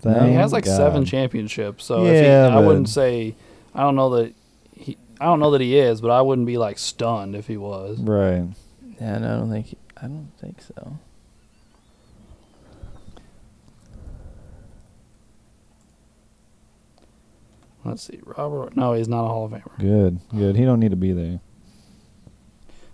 Thank 0.00 0.28
he 0.28 0.32
has 0.34 0.52
like 0.52 0.64
seven 0.64 1.04
championships, 1.04 1.84
so 1.84 2.06
if 2.06 2.24
he, 2.24 2.30
I 2.30 2.60
wouldn't 2.60 2.88
say. 2.88 3.34
I 3.74 3.82
don't 3.82 3.96
know 3.96 4.10
that 4.10 4.26
he. 4.28 4.34
I 5.20 5.26
don't 5.26 5.38
know 5.38 5.50
that 5.50 5.60
he 5.60 5.78
is, 5.78 6.00
but 6.00 6.10
I 6.10 6.22
wouldn't 6.22 6.46
be 6.46 6.56
like 6.56 6.78
stunned 6.78 7.36
if 7.36 7.46
he 7.46 7.56
was. 7.58 7.98
Right. 8.00 8.48
Yeah, 9.00 9.18
no, 9.18 9.34
I 9.34 9.38
don't 9.38 9.50
think 9.50 9.76
I 9.98 10.02
don't 10.02 10.30
think 10.40 10.60
so. 10.62 10.98
Let's 17.84 18.02
see, 18.02 18.20
Robert. 18.24 18.76
No, 18.76 18.92
he's 18.92 19.08
not 19.08 19.24
a 19.24 19.28
Hall 19.28 19.46
of 19.46 19.52
Famer. 19.52 19.78
Good. 19.78 20.20
Good. 20.36 20.56
He 20.56 20.64
don't 20.64 20.80
need 20.80 20.90
to 20.90 20.96
be 20.96 21.12
there. 21.12 21.40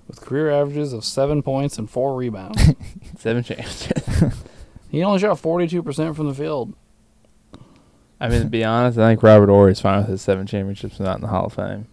with 0.07 0.21
career 0.21 0.51
averages 0.51 0.93
of 0.93 1.05
seven 1.05 1.43
points 1.43 1.77
and 1.79 1.91
four 1.91 2.15
rebounds. 2.17 2.63
Seven 3.19 3.43
championships. 3.43 4.37
he 4.91 5.03
only 5.03 5.19
shot 5.19 5.39
42% 5.39 6.15
from 6.15 6.29
the 6.29 6.35
field. 6.35 6.75
I 8.21 8.29
mean, 8.29 8.43
to 8.43 8.47
be 8.47 8.63
honest, 8.63 8.99
I 8.99 9.09
think 9.09 9.23
Robert 9.23 9.49
Horry 9.49 9.73
is 9.73 9.81
fine 9.81 9.99
with 10.01 10.09
his 10.09 10.23
seven 10.23 10.47
championships 10.47 11.01
not 11.01 11.17
in 11.17 11.23
the 11.23 11.29
Hall 11.29 11.47
of 11.47 11.55
Fame. 11.55 11.87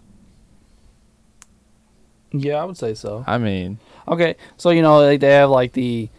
Yeah, 2.33 2.55
I 2.55 2.65
would 2.65 2.77
say 2.77 2.93
so. 2.95 3.23
I 3.27 3.37
mean, 3.37 3.77
Okay, 4.07 4.35
so 4.57 4.71
you 4.71 4.81
know 4.81 5.05
they, 5.05 5.17
they 5.17 5.31
have 5.33 5.49
like 5.49 5.73
the 5.73 6.09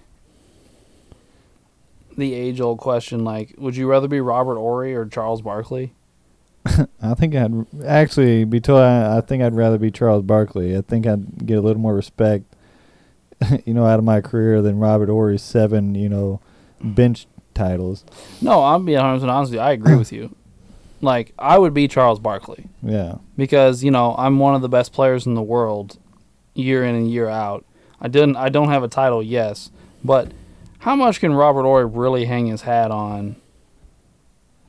the 2.16 2.32
age 2.34 2.60
old 2.60 2.78
question 2.78 3.24
like, 3.24 3.54
would 3.58 3.76
you 3.76 3.88
rather 3.88 4.06
be 4.08 4.20
Robert 4.20 4.56
Horry 4.56 4.94
or 4.94 5.04
Charles 5.06 5.42
Barkley? 5.42 5.92
I 7.02 7.14
think 7.14 7.34
I'd 7.34 7.66
actually 7.84 8.44
be 8.44 8.60
told. 8.60 8.80
I, 8.80 9.18
I 9.18 9.20
think 9.20 9.42
I'd 9.42 9.54
rather 9.54 9.78
be 9.78 9.90
Charles 9.90 10.22
Barkley. 10.22 10.76
I 10.76 10.80
think 10.80 11.06
I'd 11.06 11.44
get 11.46 11.58
a 11.58 11.60
little 11.60 11.82
more 11.82 11.94
respect, 11.94 12.44
you 13.66 13.74
know, 13.74 13.84
out 13.84 13.98
of 13.98 14.04
my 14.04 14.20
career 14.20 14.62
than 14.62 14.78
Robert 14.78 15.08
Horry's 15.08 15.42
seven, 15.42 15.94
you 15.94 16.08
know, 16.08 16.40
bench 16.80 17.26
titles. 17.52 18.04
No, 18.40 18.62
I'm 18.64 18.84
being 18.86 18.98
honest 18.98 19.22
and 19.22 19.30
honestly. 19.30 19.58
I 19.58 19.72
agree 19.72 19.96
with 19.96 20.12
you. 20.12 20.34
Like 21.02 21.34
I 21.38 21.58
would 21.58 21.74
be 21.74 21.86
Charles 21.86 22.18
Barkley 22.18 22.68
Yeah. 22.82 23.16
because 23.36 23.84
you 23.84 23.90
know 23.90 24.14
I'm 24.16 24.38
one 24.38 24.54
of 24.54 24.62
the 24.62 24.68
best 24.70 24.92
players 24.94 25.26
in 25.26 25.34
the 25.34 25.42
world, 25.42 25.98
year 26.54 26.84
in 26.84 26.94
and 26.94 27.10
year 27.10 27.28
out. 27.28 27.64
I 28.00 28.08
didn't. 28.08 28.36
I 28.36 28.48
don't 28.48 28.68
have 28.68 28.82
a 28.82 28.88
title, 28.88 29.22
yes, 29.22 29.70
but 30.02 30.32
how 30.80 30.94
much 30.96 31.20
can 31.20 31.32
Robert 31.34 31.62
Horry 31.62 31.86
really 31.86 32.24
hang 32.26 32.46
his 32.46 32.62
hat 32.62 32.90
on 32.90 33.36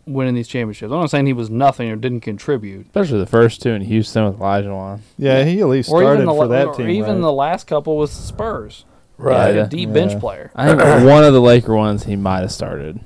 winning 0.06 0.36
these 0.36 0.48
championships? 0.48 0.92
I'm 0.92 1.00
not 1.00 1.10
saying 1.10 1.26
he 1.26 1.34
was 1.34 1.50
nothing 1.50 1.90
or 1.90 1.96
didn't 1.96 2.22
contribute, 2.22 2.86
especially 2.88 3.20
the 3.20 3.26
first 3.26 3.62
two 3.62 3.72
in 3.72 3.82
Houston 3.82 4.26
with 4.26 4.40
Olajuwon. 4.40 5.00
Yeah, 5.18 5.44
he 5.44 5.60
at 5.62 5.68
least 5.68 5.90
or 5.92 6.02
started 6.02 6.22
even 6.22 6.26
the 6.28 6.32
for 6.34 6.46
la- 6.46 6.48
that 6.48 6.68
or 6.68 6.74
team. 6.76 6.90
even 6.90 7.16
right? 7.16 7.22
the 7.22 7.32
last 7.34 7.66
couple 7.68 7.98
with 7.98 8.12
Spurs. 8.12 8.86
Right. 9.18 9.46
like 9.48 9.56
Yeah. 9.56 9.64
a 9.64 9.68
deep 9.70 9.88
Yeah. 9.90 9.94
bench 9.94 10.20
player. 10.20 10.52
I 10.56 10.68
think 10.68 10.80
one 11.10 11.24
of 11.24 11.34
the 11.34 11.40
Laker 11.42 11.74
ones 11.76 12.04
he 12.04 12.16
might 12.18 12.42
have 12.42 12.52
started. 12.52 13.00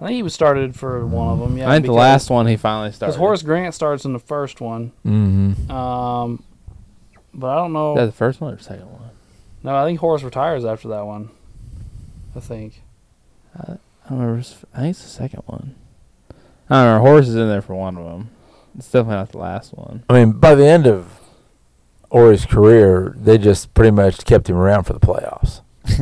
I 0.00 0.08
think 0.08 0.16
he 0.16 0.22
was 0.22 0.34
started 0.34 0.76
for 0.76 1.06
one 1.06 1.28
of 1.28 1.38
them. 1.38 1.56
Yeah, 1.56 1.70
I 1.70 1.74
think 1.74 1.86
the 1.86 1.92
last 1.92 2.28
one 2.28 2.46
he 2.46 2.56
finally 2.58 2.92
started. 2.92 3.12
Because 3.12 3.18
Horace 3.18 3.42
Grant 3.42 3.74
starts 3.74 4.04
in 4.04 4.12
the 4.12 4.18
first 4.18 4.60
one. 4.60 4.92
Mm-hmm. 5.06 5.70
Um, 5.70 6.42
but 7.34 7.48
I 7.48 7.56
don't 7.56 7.72
know. 7.72 7.92
Is 7.94 8.00
that 8.00 8.06
the 8.06 8.12
first 8.12 8.40
one 8.40 8.52
or 8.52 8.56
the 8.56 8.62
second 8.62 8.86
one? 8.90 9.10
no, 9.62 9.74
I 9.76 9.84
think 9.86 10.00
Horace 10.00 10.22
retires 10.22 10.64
after 10.64 10.88
that 10.88 11.06
one. 11.06 11.30
I 12.36 12.40
think. 12.40 12.82
I 13.56 13.76
don't 14.08 14.18
remember. 14.18 14.40
I 14.74 14.78
think 14.80 14.90
it's 14.90 15.02
the 15.02 15.08
second 15.08 15.42
one. 15.46 15.74
I 16.68 16.84
don't 16.84 16.96
know. 16.96 17.00
Horace 17.00 17.28
is 17.28 17.36
in 17.36 17.48
there 17.48 17.62
for 17.62 17.74
one 17.74 17.96
of 17.96 18.04
them. 18.04 18.30
It's 18.76 18.86
definitely 18.90 19.16
not 19.16 19.30
the 19.32 19.38
last 19.38 19.72
one. 19.72 20.02
I 20.08 20.14
mean, 20.14 20.32
by 20.32 20.54
the 20.54 20.66
end 20.66 20.86
of 20.86 21.20
Horry's 22.10 22.44
career, 22.46 23.14
they 23.16 23.38
just 23.38 23.72
pretty 23.74 23.90
much 23.92 24.24
kept 24.24 24.48
him 24.50 24.56
around 24.56 24.84
for 24.84 24.92
the 24.94 25.00
playoffs. 25.00 25.60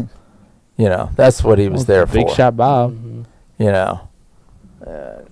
you 0.76 0.88
know, 0.88 1.10
that's 1.16 1.44
what 1.44 1.58
he 1.58 1.68
was 1.68 1.80
Well, 1.80 1.84
there 1.86 2.06
Big 2.06 2.22
for. 2.22 2.28
Big 2.28 2.36
shot 2.36 2.56
Bob. 2.56 2.92
Mhm. 2.94 3.24
You 3.58 3.66
know. 3.72 4.08
Uh, 4.86 5.22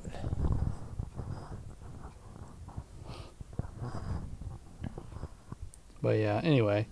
But 6.02 6.18
yeah. 6.18 6.40
Anyway. 6.42 6.86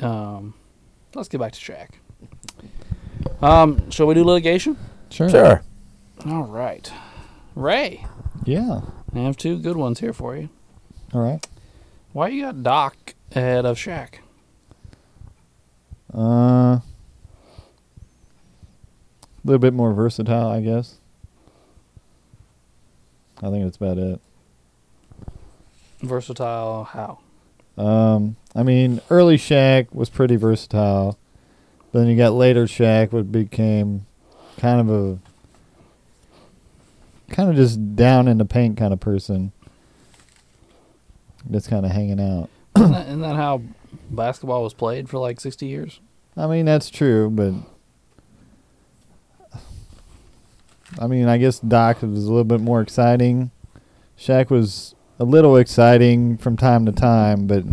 Um, 0.00 0.54
let's 1.14 1.28
get 1.28 1.38
back 1.40 1.52
to 1.52 1.60
Shaq. 1.60 1.88
Um, 3.42 3.90
shall 3.90 4.06
we 4.06 4.14
do 4.14 4.24
litigation? 4.24 4.76
Sure. 5.10 5.28
sure. 5.28 5.62
All 6.26 6.44
right. 6.44 6.90
Ray, 7.54 8.04
Yeah. 8.44 8.82
I 9.14 9.20
have 9.20 9.36
two 9.38 9.58
good 9.58 9.76
ones 9.76 10.00
here 10.00 10.12
for 10.12 10.36
you. 10.36 10.50
All 11.14 11.22
right. 11.22 11.46
Why 12.12 12.28
you 12.28 12.42
got 12.42 12.62
Doc 12.62 13.14
ahead 13.32 13.64
of 13.64 13.78
Shaq? 13.78 14.16
Uh, 16.14 16.80
a 16.80 16.82
little 19.44 19.58
bit 19.58 19.72
more 19.72 19.92
versatile, 19.94 20.48
I 20.48 20.60
guess. 20.60 20.98
I 23.42 23.50
think 23.50 23.64
that's 23.64 23.76
about 23.76 23.98
it. 23.98 24.20
Versatile. 26.00 26.84
How? 26.84 27.18
Um, 27.76 28.36
I 28.54 28.62
mean, 28.62 29.00
early 29.10 29.36
Shaq 29.36 29.92
was 29.92 30.08
pretty 30.08 30.36
versatile. 30.36 31.18
Then 31.92 32.06
you 32.08 32.16
got 32.16 32.32
later 32.32 32.64
Shaq, 32.64 33.12
what 33.12 33.30
became 33.30 34.06
kind 34.58 34.80
of 34.80 34.90
a 34.90 35.18
kind 37.32 37.50
of 37.50 37.56
just 37.56 37.96
down 37.96 38.28
in 38.28 38.38
the 38.38 38.44
paint 38.44 38.76
kind 38.76 38.92
of 38.92 39.00
person. 39.00 39.52
That's 41.48 41.68
kind 41.68 41.84
of 41.86 41.92
hanging 41.92 42.20
out. 42.20 42.48
isn't, 42.76 42.92
that, 42.92 43.06
isn't 43.06 43.20
that 43.20 43.36
how 43.36 43.62
basketball 44.10 44.62
was 44.62 44.74
played 44.74 45.08
for 45.08 45.18
like 45.18 45.40
sixty 45.40 45.66
years? 45.66 46.00
I 46.36 46.46
mean, 46.46 46.66
that's 46.66 46.90
true, 46.90 47.30
but 47.30 47.54
I 50.98 51.06
mean, 51.06 51.28
I 51.28 51.38
guess 51.38 51.58
Doc 51.60 52.02
was 52.02 52.24
a 52.24 52.28
little 52.28 52.44
bit 52.44 52.60
more 52.60 52.80
exciting. 52.80 53.50
Shaq 54.18 54.50
was 54.50 54.94
a 55.18 55.24
little 55.24 55.56
exciting 55.56 56.36
from 56.36 56.56
time 56.56 56.86
to 56.86 56.92
time, 56.92 57.46
but 57.46 57.64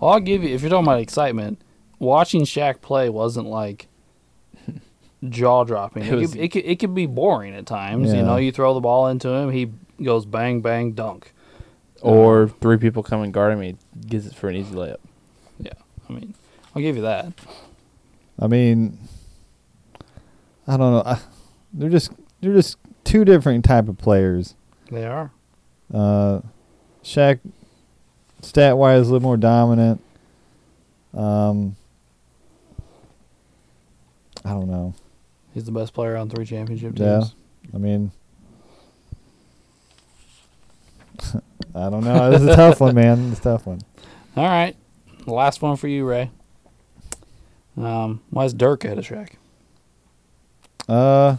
Well, 0.00 0.12
I'll 0.12 0.20
give 0.20 0.42
you 0.42 0.54
if 0.54 0.62
you're 0.62 0.70
talking 0.70 0.84
about 0.86 1.00
excitement. 1.00 1.60
Watching 1.98 2.42
Shaq 2.42 2.80
play 2.82 3.08
wasn't 3.08 3.46
like 3.46 3.88
jaw 5.28 5.64
dropping. 5.64 6.04
It, 6.04 6.12
It 6.12 6.16
was- 6.16 6.32
could, 6.32 6.40
it, 6.40 6.48
could, 6.52 6.64
it 6.66 6.78
could 6.78 6.94
be 6.94 7.06
boring 7.06 7.54
at 7.54 7.66
times. 7.66 8.10
Yeah. 8.12 8.18
You 8.18 8.22
know, 8.22 8.36
you 8.36 8.52
throw 8.52 8.74
the 8.74 8.80
ball 8.80 9.06
into 9.08 9.28
him, 9.30 9.50
he 9.50 9.70
goes 10.02 10.26
bang 10.26 10.60
bang 10.60 10.92
dunk. 10.92 11.32
Or 12.02 12.48
three 12.60 12.76
people 12.76 13.02
come 13.02 13.22
and 13.22 13.32
guard 13.32 13.54
him. 13.54 13.62
He 13.62 13.76
gets 14.06 14.26
it 14.26 14.34
for 14.34 14.48
an 14.50 14.56
easy 14.56 14.74
layup. 14.74 14.98
Yeah, 15.58 15.72
I 16.08 16.12
mean, 16.12 16.34
I'll 16.74 16.82
give 16.82 16.94
you 16.96 17.02
that. 17.02 17.32
I 18.38 18.46
mean, 18.48 18.98
I 20.68 20.76
don't 20.76 20.92
know. 20.92 21.02
I, 21.06 21.18
they're 21.72 21.88
just 21.88 22.12
they're 22.42 22.52
just 22.52 22.76
two 23.04 23.24
different 23.24 23.64
type 23.64 23.88
of 23.88 23.96
players. 23.96 24.54
They 24.90 25.06
are. 25.06 25.32
Uh, 25.92 26.40
Shaq, 27.02 27.40
stat 28.42 28.76
wise, 28.76 29.08
a 29.08 29.12
little 29.12 29.20
more 29.20 29.36
dominant. 29.36 30.00
Um, 31.14 31.76
I 34.44 34.50
don't 34.50 34.68
know. 34.68 34.94
He's 35.54 35.64
the 35.64 35.72
best 35.72 35.94
player 35.94 36.16
on 36.16 36.28
three 36.28 36.44
championship 36.44 36.96
teams. 36.96 37.00
Yeah. 37.00 37.24
I 37.74 37.78
mean, 37.78 38.12
I 41.74 41.90
don't 41.90 42.04
know. 42.04 42.30
This 42.30 42.42
is 42.42 42.48
a 42.48 42.56
tough 42.56 42.80
one, 42.80 42.94
man. 42.94 43.30
It's 43.30 43.40
a 43.40 43.42
tough 43.42 43.66
one. 43.66 43.80
All 44.36 44.44
right, 44.44 44.76
last 45.26 45.62
one 45.62 45.76
for 45.76 45.88
you, 45.88 46.04
Ray. 46.04 46.30
Um, 47.76 48.22
why 48.30 48.44
is 48.44 48.54
Dirk 48.54 48.84
ahead 48.84 48.98
of 48.98 49.06
Shaq? 49.06 49.30
Uh, 50.88 51.36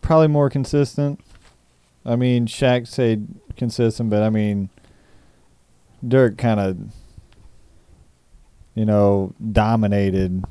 probably 0.00 0.28
more 0.28 0.50
consistent. 0.50 1.20
I 2.04 2.16
mean, 2.16 2.46
Shaq 2.46 2.86
stayed 2.86 3.28
consistent, 3.56 4.10
but 4.10 4.22
I 4.22 4.30
mean, 4.30 4.70
Dirk 6.06 6.36
kind 6.36 6.58
of, 6.58 6.78
you 8.74 8.84
know, 8.84 9.34
dominated 9.52 10.44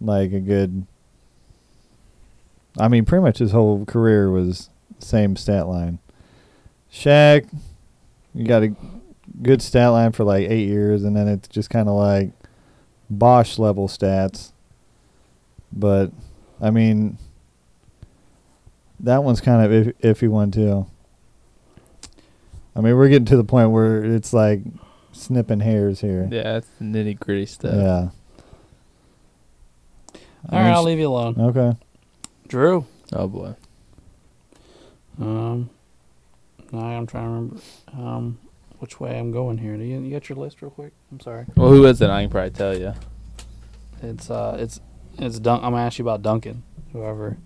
like 0.00 0.32
a 0.32 0.40
good. 0.40 0.86
I 2.78 2.88
mean, 2.88 3.04
pretty 3.04 3.22
much 3.22 3.38
his 3.38 3.52
whole 3.52 3.84
career 3.84 4.30
was 4.30 4.70
same 4.98 5.36
stat 5.36 5.68
line. 5.68 5.98
Shaq, 6.92 7.48
you 8.34 8.44
got 8.44 8.62
a 8.62 8.74
good 9.42 9.62
stat 9.62 9.90
line 9.92 10.12
for 10.12 10.24
like 10.24 10.50
eight 10.50 10.68
years, 10.68 11.04
and 11.04 11.16
then 11.16 11.28
it's 11.28 11.48
just 11.48 11.70
kind 11.70 11.88
of 11.88 11.94
like 11.94 12.32
Bosch 13.08 13.58
level 13.58 13.88
stats. 13.88 14.52
But 15.72 16.10
I 16.60 16.70
mean, 16.70 17.18
that 19.02 19.24
one's 19.24 19.40
kind 19.40 19.64
of 19.64 19.72
if, 19.72 19.98
iffy 19.98 20.28
one 20.28 20.50
too. 20.50 20.86
I 22.74 22.80
mean, 22.80 22.96
we're 22.96 23.08
getting 23.08 23.26
to 23.26 23.36
the 23.36 23.44
point 23.44 23.70
where 23.70 24.02
it's 24.02 24.32
like 24.32 24.62
snipping 25.12 25.60
hairs 25.60 26.00
here. 26.00 26.28
Yeah, 26.30 26.56
it's 26.56 26.68
nitty 26.80 27.18
gritty 27.18 27.46
stuff. 27.46 27.74
Yeah. 27.74 28.08
All 30.50 30.58
right, 30.58 30.70
I'll 30.70 30.82
leave 30.82 30.98
you 30.98 31.08
alone. 31.08 31.36
Okay. 31.38 31.76
Drew. 32.48 32.86
Oh 33.12 33.28
boy. 33.28 33.54
Um, 35.20 35.70
now 36.72 36.80
I'm 36.80 37.06
trying 37.06 37.24
to 37.24 37.30
remember 37.30 37.60
um, 37.92 38.38
which 38.78 38.98
way 38.98 39.18
I'm 39.18 39.30
going 39.30 39.58
here. 39.58 39.76
Do 39.76 39.84
you, 39.84 40.00
you 40.00 40.10
got 40.10 40.28
your 40.28 40.38
list 40.38 40.62
real 40.62 40.70
quick? 40.70 40.92
I'm 41.12 41.20
sorry. 41.20 41.46
Well, 41.56 41.68
who 41.70 41.84
is 41.86 42.00
it? 42.00 42.10
I 42.10 42.22
can 42.22 42.30
probably 42.30 42.50
tell 42.50 42.76
you. 42.76 42.94
It's 44.02 44.30
uh, 44.30 44.56
it's 44.58 44.80
it's 45.18 45.38
Dun- 45.38 45.62
I'm 45.62 45.72
gonna 45.72 45.84
ask 45.84 45.98
you 45.98 46.04
about 46.04 46.22
Duncan, 46.22 46.62
whoever, 46.92 47.36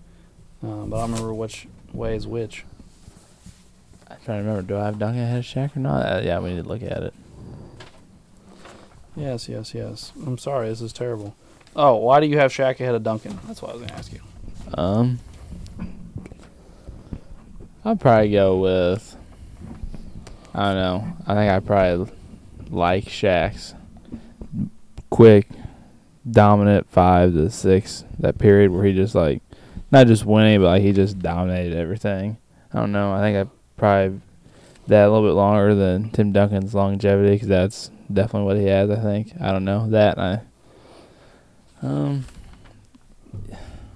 uh, 0.63 0.85
but 0.85 0.97
I 0.97 0.99
don't 1.01 1.11
remember 1.11 1.33
which 1.33 1.67
way 1.93 2.15
is 2.15 2.27
which. 2.27 2.65
I'm 4.09 4.17
trying 4.25 4.43
to 4.43 4.49
remember. 4.49 4.61
Do 4.61 4.77
I 4.77 4.85
have 4.85 4.99
Duncan 4.99 5.21
ahead 5.21 5.39
of 5.39 5.45
Shaq 5.45 5.75
or 5.75 5.79
not? 5.79 6.05
Uh, 6.05 6.21
yeah, 6.23 6.39
we 6.39 6.53
need 6.53 6.63
to 6.63 6.67
look 6.67 6.81
at 6.81 7.03
it. 7.03 7.13
Yes, 9.15 9.49
yes, 9.49 9.73
yes. 9.73 10.11
I'm 10.25 10.37
sorry, 10.37 10.69
this 10.69 10.81
is 10.81 10.93
terrible. 10.93 11.35
Oh, 11.75 11.95
why 11.95 12.19
do 12.19 12.27
you 12.27 12.37
have 12.37 12.51
Shaq 12.51 12.79
ahead 12.79 12.95
of 12.95 13.03
Duncan? 13.03 13.39
That's 13.47 13.61
what 13.61 13.71
I 13.71 13.73
was 13.73 13.81
gonna 13.81 13.93
ask 13.93 14.11
you. 14.13 14.19
Um, 14.73 15.19
I'd 17.83 17.99
probably 17.99 18.31
go 18.31 18.57
with. 18.57 19.15
I 20.53 20.73
don't 20.73 20.75
know. 20.75 21.13
I 21.25 21.35
think 21.35 21.51
I 21.51 21.59
probably 21.59 22.11
like 22.69 23.05
Shaq's 23.05 23.73
quick, 25.09 25.47
dominant 26.29 26.89
five 26.89 27.33
to 27.33 27.49
six. 27.49 28.03
That 28.19 28.37
period 28.37 28.71
where 28.71 28.83
he 28.83 28.93
just 28.93 29.15
like, 29.15 29.41
not 29.91 30.07
just 30.07 30.25
winning, 30.25 30.59
but 30.59 30.67
like 30.67 30.81
he 30.81 30.91
just 30.91 31.19
dominated 31.19 31.77
everything. 31.77 32.37
I 32.73 32.79
don't 32.79 32.91
know. 32.91 33.13
I 33.13 33.21
think 33.21 33.37
I 33.37 33.51
probably 33.77 34.21
that 34.87 35.07
a 35.07 35.11
little 35.11 35.27
bit 35.27 35.35
longer 35.35 35.75
than 35.75 36.09
Tim 36.11 36.31
Duncan's 36.31 36.73
longevity 36.73 37.35
because 37.35 37.47
that's 37.47 37.91
definitely 38.11 38.45
what 38.45 38.57
he 38.57 38.65
has. 38.65 38.89
I 38.89 39.01
think. 39.01 39.33
I 39.39 39.51
don't 39.51 39.65
know 39.65 39.89
that. 39.89 40.17
I. 40.17 40.41
Um. 41.81 42.25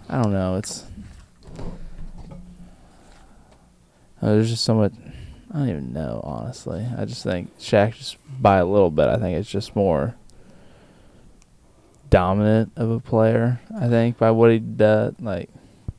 I 0.09 0.21
don't 0.21 0.33
know. 0.33 0.57
It's 0.57 0.83
uh, 4.21 4.33
there's 4.33 4.49
just 4.49 4.63
so 4.65 4.75
much. 4.75 4.93
I 5.53 5.59
don't 5.59 5.69
even 5.69 5.93
know, 5.93 6.21
honestly. 6.23 6.85
I 6.97 7.05
just 7.05 7.23
think 7.23 7.57
Shaq 7.59 7.95
just 7.95 8.17
by 8.41 8.57
a 8.57 8.65
little 8.65 8.91
bit. 8.91 9.07
I 9.07 9.17
think 9.17 9.37
it's 9.37 9.49
just 9.49 9.75
more 9.75 10.15
dominant 12.09 12.73
of 12.75 12.91
a 12.91 12.99
player. 12.99 13.61
I 13.75 13.87
think 13.87 14.17
by 14.17 14.31
what 14.31 14.51
he 14.51 14.59
does. 14.59 15.13
Like 15.19 15.49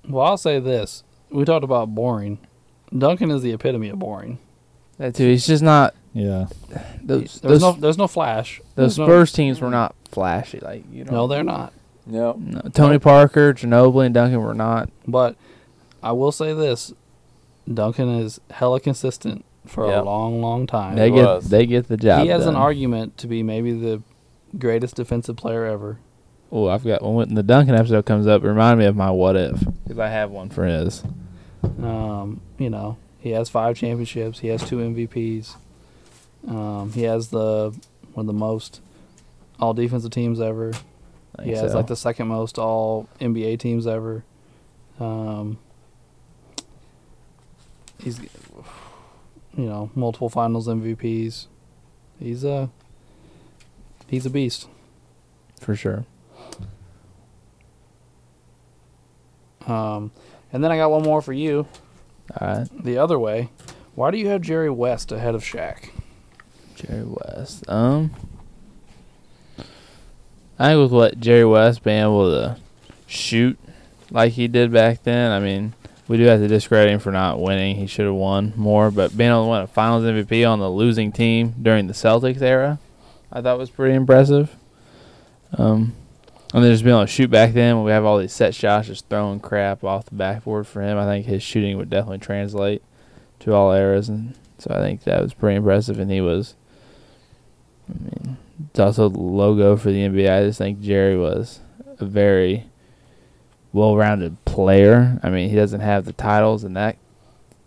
Well, 0.08 0.24
I'll 0.26 0.36
say 0.36 0.58
this: 0.58 1.02
we 1.30 1.44
talked 1.44 1.64
about 1.64 1.94
boring. 1.94 2.38
Duncan 2.96 3.30
is 3.30 3.42
the 3.42 3.52
epitome 3.52 3.88
of 3.88 3.98
boring. 3.98 4.38
that 4.98 5.14
too. 5.14 5.26
He's 5.28 5.46
just 5.46 5.62
not 5.62 5.94
Yeah. 6.12 6.46
those. 7.02 7.40
There's 7.40 7.40
Those, 7.40 7.60
no, 7.62 7.72
there's 7.72 7.98
no 7.98 8.06
flash. 8.06 8.60
those 8.74 8.96
There's 8.96 8.98
no- 8.98 9.06
Spurs 9.06 9.32
teams 9.32 9.60
were 9.60 9.70
not 9.70 9.94
flashy. 10.10 10.60
Like 10.60 10.84
you 10.92 11.04
know. 11.04 11.12
No, 11.12 11.26
they're 11.26 11.42
not. 11.44 11.72
No. 12.06 12.34
No, 12.38 12.60
Tony 12.74 12.98
Parker, 12.98 13.54
Ginobili, 13.54 14.06
and 14.06 14.14
Duncan 14.14 14.42
were 14.42 14.54
not. 14.54 14.90
But 15.06 15.36
I 16.02 16.12
will 16.12 16.32
say 16.32 16.52
this: 16.52 16.92
Duncan 17.72 18.08
is 18.08 18.40
hella 18.50 18.80
consistent 18.80 19.44
for 19.66 19.86
Yeah. 19.86 20.00
a 20.00 20.02
long, 20.02 20.40
long 20.42 20.66
time. 20.66 20.96
They 20.96 21.10
get 21.10 21.42
they 21.44 21.64
get 21.66 21.88
the 21.88 21.96
job. 21.96 22.22
he 22.22 22.28
has 22.28 22.46
an 22.46 22.56
argument 22.56 23.16
to 23.18 23.26
be 23.28 23.42
maybe 23.42 23.72
the 23.72 24.02
greatest 24.58 24.96
defensive 24.96 25.36
player 25.36 25.64
ever. 25.64 25.98
Oh, 26.54 26.68
I've 26.68 26.84
got 26.84 27.00
one 27.00 27.14
when 27.14 27.34
the 27.34 27.42
Duncan 27.42 27.74
episode 27.74 28.04
comes 28.04 28.26
up. 28.26 28.44
It 28.44 28.48
remind 28.48 28.78
me 28.78 28.84
of 28.84 28.94
my 28.94 29.10
what 29.10 29.36
if 29.36 29.58
because 29.84 29.98
I 29.98 30.08
have 30.08 30.30
one 30.30 30.50
for 30.50 30.66
his. 30.66 31.02
Um, 31.64 32.42
you 32.58 32.68
know, 32.68 32.98
he 33.20 33.30
has 33.30 33.48
five 33.48 33.74
championships. 33.76 34.40
He 34.40 34.48
has 34.48 34.62
two 34.62 34.76
MVPs. 34.76 35.56
Um, 36.46 36.92
he 36.92 37.04
has 37.04 37.28
the 37.28 37.74
one 38.12 38.24
of 38.24 38.26
the 38.26 38.38
most 38.38 38.82
all 39.58 39.72
defensive 39.72 40.10
teams 40.10 40.40
ever. 40.40 40.72
He 41.42 41.52
has 41.52 41.70
so. 41.70 41.78
like 41.78 41.86
the 41.86 41.96
second 41.96 42.28
most 42.28 42.58
all 42.58 43.08
NBA 43.18 43.58
teams 43.58 43.86
ever. 43.86 44.22
Um, 45.00 45.58
he's, 47.98 48.20
you 48.20 49.64
know, 49.64 49.90
multiple 49.94 50.28
Finals 50.28 50.68
MVPs. 50.68 51.46
He's 52.18 52.44
a 52.44 52.68
he's 54.08 54.26
a 54.26 54.30
beast. 54.30 54.68
for 55.58 55.74
sure. 55.74 56.04
Um, 59.66 60.10
and 60.52 60.62
then 60.62 60.70
I 60.70 60.76
got 60.76 60.90
one 60.90 61.02
more 61.02 61.22
for 61.22 61.32
you. 61.32 61.66
All 62.40 62.48
right, 62.48 62.68
The 62.84 62.98
other 62.98 63.18
way, 63.18 63.50
why 63.94 64.10
do 64.10 64.18
you 64.18 64.28
have 64.28 64.42
Jerry 64.42 64.70
West 64.70 65.12
ahead 65.12 65.34
of 65.34 65.42
Shaq? 65.42 65.90
Jerry 66.76 67.04
West. 67.04 67.68
Um, 67.68 68.10
I 70.58 70.70
think 70.70 70.82
with 70.82 70.92
what 70.92 71.20
Jerry 71.20 71.44
West 71.44 71.82
being 71.82 72.02
able 72.02 72.30
to 72.30 72.56
shoot 73.06 73.58
like 74.10 74.32
he 74.32 74.48
did 74.48 74.72
back 74.72 75.02
then, 75.02 75.30
I 75.32 75.40
mean, 75.40 75.74
we 76.08 76.16
do 76.16 76.24
have 76.24 76.40
to 76.40 76.48
discredit 76.48 76.92
him 76.92 77.00
for 77.00 77.10
not 77.12 77.40
winning. 77.40 77.76
He 77.76 77.86
should 77.86 78.04
have 78.06 78.14
won 78.14 78.52
more, 78.56 78.90
but 78.90 79.16
being 79.16 79.30
able 79.30 79.44
to 79.44 79.50
win 79.50 79.60
a 79.62 79.66
Finals 79.66 80.04
MVP 80.04 80.48
on 80.48 80.58
the 80.58 80.70
losing 80.70 81.12
team 81.12 81.54
during 81.60 81.86
the 81.86 81.92
Celtics 81.94 82.42
era, 82.42 82.78
I 83.32 83.40
thought 83.40 83.58
was 83.58 83.70
pretty 83.70 83.94
impressive. 83.94 84.54
Um, 85.56 85.94
and 86.52 86.62
then 86.62 86.72
just 86.72 86.84
being 86.84 86.94
able 86.94 87.06
to 87.06 87.12
shoot 87.12 87.30
back 87.30 87.52
then 87.52 87.82
we 87.82 87.90
have 87.90 88.04
all 88.04 88.18
these 88.18 88.32
set 88.32 88.54
shots, 88.54 88.88
just 88.88 89.08
throwing 89.08 89.40
crap 89.40 89.82
off 89.82 90.06
the 90.06 90.14
backboard 90.14 90.66
for 90.66 90.82
him. 90.82 90.98
I 90.98 91.04
think 91.04 91.26
his 91.26 91.42
shooting 91.42 91.76
would 91.78 91.90
definitely 91.90 92.18
translate 92.18 92.82
to 93.40 93.54
all 93.54 93.72
eras, 93.72 94.08
and 94.08 94.34
so 94.58 94.72
I 94.74 94.78
think 94.78 95.04
that 95.04 95.22
was 95.22 95.34
pretty 95.34 95.56
impressive. 95.56 95.98
And 95.98 96.10
he 96.10 96.20
was, 96.20 96.54
I 97.88 97.94
mean, 97.98 98.36
it's 98.70 98.80
also 98.80 99.08
the 99.08 99.18
logo 99.18 99.76
for 99.76 99.90
the 99.90 100.06
NBA. 100.06 100.30
I 100.30 100.44
just 100.44 100.58
think 100.58 100.80
Jerry 100.80 101.16
was 101.16 101.60
a 101.98 102.04
very 102.04 102.66
well-rounded 103.72 104.44
player. 104.44 105.18
I 105.22 105.30
mean, 105.30 105.48
he 105.48 105.56
doesn't 105.56 105.80
have 105.80 106.04
the 106.04 106.12
titles 106.12 106.62
and 106.64 106.76
that 106.76 106.96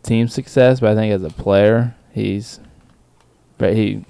team 0.04 0.28
success, 0.28 0.80
but 0.80 0.92
I 0.92 0.96
think 0.96 1.12
as 1.12 1.24
a 1.24 1.30
player, 1.30 1.96
he's, 2.14 2.60
but 3.58 3.74
he, 3.74 4.06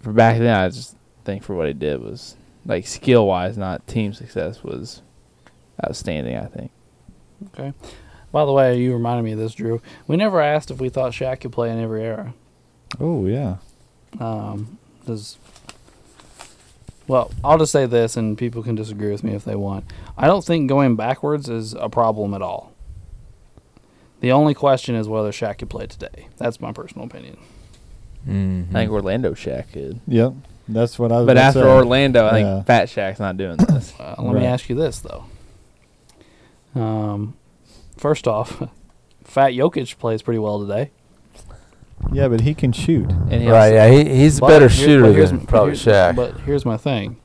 for 0.00 0.12
back 0.12 0.38
then, 0.38 0.54
I 0.54 0.68
just 0.68 0.96
think 1.24 1.44
for 1.44 1.54
what 1.54 1.68
he 1.68 1.72
did 1.72 2.02
was 2.02 2.36
like 2.66 2.86
skill-wise, 2.86 3.56
not 3.58 3.86
team 3.86 4.12
success, 4.12 4.62
was 4.62 5.02
outstanding. 5.84 6.36
I 6.36 6.46
think. 6.46 6.70
Okay. 7.54 7.72
By 8.32 8.44
the 8.44 8.52
way, 8.52 8.78
you 8.80 8.92
reminded 8.92 9.22
me 9.22 9.32
of 9.32 9.38
this, 9.38 9.54
Drew. 9.54 9.80
We 10.08 10.16
never 10.16 10.40
asked 10.40 10.70
if 10.70 10.80
we 10.80 10.88
thought 10.88 11.12
Shaq 11.12 11.40
could 11.40 11.52
play 11.52 11.70
in 11.70 11.78
every 11.80 12.02
era. 12.02 12.34
Oh 12.98 13.26
yeah. 13.26 13.56
Um, 14.18 14.78
does 15.06 15.38
well, 17.06 17.30
I'll 17.44 17.58
just 17.58 17.72
say 17.72 17.84
this, 17.86 18.16
and 18.16 18.36
people 18.38 18.62
can 18.62 18.74
disagree 18.74 19.10
with 19.10 19.22
me 19.22 19.34
if 19.34 19.44
they 19.44 19.54
want. 19.56 19.84
I 20.16 20.26
don't 20.26 20.44
think 20.44 20.68
going 20.68 20.96
backwards 20.96 21.48
is 21.48 21.74
a 21.74 21.88
problem 21.90 22.32
at 22.32 22.40
all. 22.40 22.72
The 24.20 24.32
only 24.32 24.54
question 24.54 24.94
is 24.94 25.06
whether 25.06 25.30
Shaq 25.30 25.58
could 25.58 25.68
play 25.68 25.86
today. 25.86 26.28
That's 26.38 26.60
my 26.60 26.72
personal 26.72 27.06
opinion. 27.06 27.36
Mhm. 28.26 28.70
I 28.70 28.72
think 28.72 28.90
Orlando 28.90 29.32
Shaq 29.34 29.70
could. 29.72 30.00
Yep. 30.08 30.32
That's 30.68 30.98
what 30.98 31.12
I 31.12 31.18
was. 31.18 31.26
But 31.26 31.36
after 31.36 31.60
say. 31.60 31.66
Orlando, 31.68 32.26
I 32.26 32.30
think 32.30 32.46
Yeah. 32.46 32.62
Fat 32.62 32.88
Shaq's 32.88 33.20
not 33.20 33.36
doing 33.36 33.56
this. 33.56 33.92
Uh, 33.98 34.14
let 34.18 34.34
me 34.34 34.46
ask 34.46 34.68
you 34.68 34.74
this 34.76 35.00
though. 35.00 35.24
Um, 36.74 37.36
first 37.96 38.26
off, 38.26 38.62
Fat 39.24 39.50
Jokic 39.52 39.98
plays 39.98 40.22
pretty 40.22 40.38
well 40.38 40.60
today. 40.60 40.90
Yeah, 42.12 42.28
but 42.28 42.40
he 42.42 42.54
can 42.54 42.72
shoot. 42.72 43.10
And 43.10 43.42
he 43.42 43.48
Right, 43.48 43.72
yeah, 43.74 43.88
he, 43.90 44.04
he's 44.16 44.38
a 44.38 44.42
better 44.42 44.68
shooter 44.68 45.12
here's- 45.12 45.30
than 45.30 45.40
but 45.40 45.48
probably 45.48 45.76
here's- 45.76 45.84
Shaq. 45.84 46.16
But 46.16 46.40
here's 46.40 46.64
my 46.64 46.76
thing: 46.76 47.16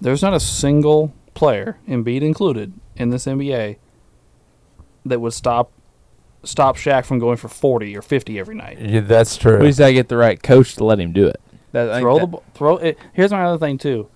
there's 0.00 0.22
not 0.22 0.34
a 0.34 0.40
single 0.40 1.12
player, 1.34 1.78
Embiid 1.88 2.22
included, 2.22 2.72
in 2.96 3.10
this 3.10 3.26
NBA 3.26 3.76
that 5.04 5.20
would 5.20 5.32
stop 5.32 5.72
stop 6.44 6.76
Shaq 6.76 7.04
from 7.04 7.18
going 7.18 7.36
for 7.36 7.48
40 7.48 7.96
or 7.96 8.02
50 8.02 8.38
every 8.38 8.54
night. 8.54 8.78
Yeah, 8.80 9.00
that's 9.00 9.36
true. 9.36 9.58
But 9.58 9.66
he's 9.66 9.78
got 9.78 9.88
to 9.88 9.92
get 9.94 10.08
the 10.08 10.16
right 10.16 10.40
coach 10.40 10.74
to 10.76 10.84
let 10.84 11.00
him 11.00 11.12
do 11.12 11.26
it. 11.26 11.40
That, 11.76 11.90
I 11.90 11.94
think 11.96 12.04
Throw 12.04 12.14
the 12.14 12.20
that- 12.20 12.26
ball. 12.28 12.44
Throw 12.54 12.76
it. 12.78 12.98
Here's 13.12 13.30
my 13.32 13.44
other 13.44 13.58
thing 13.58 13.76
too. 13.76 14.08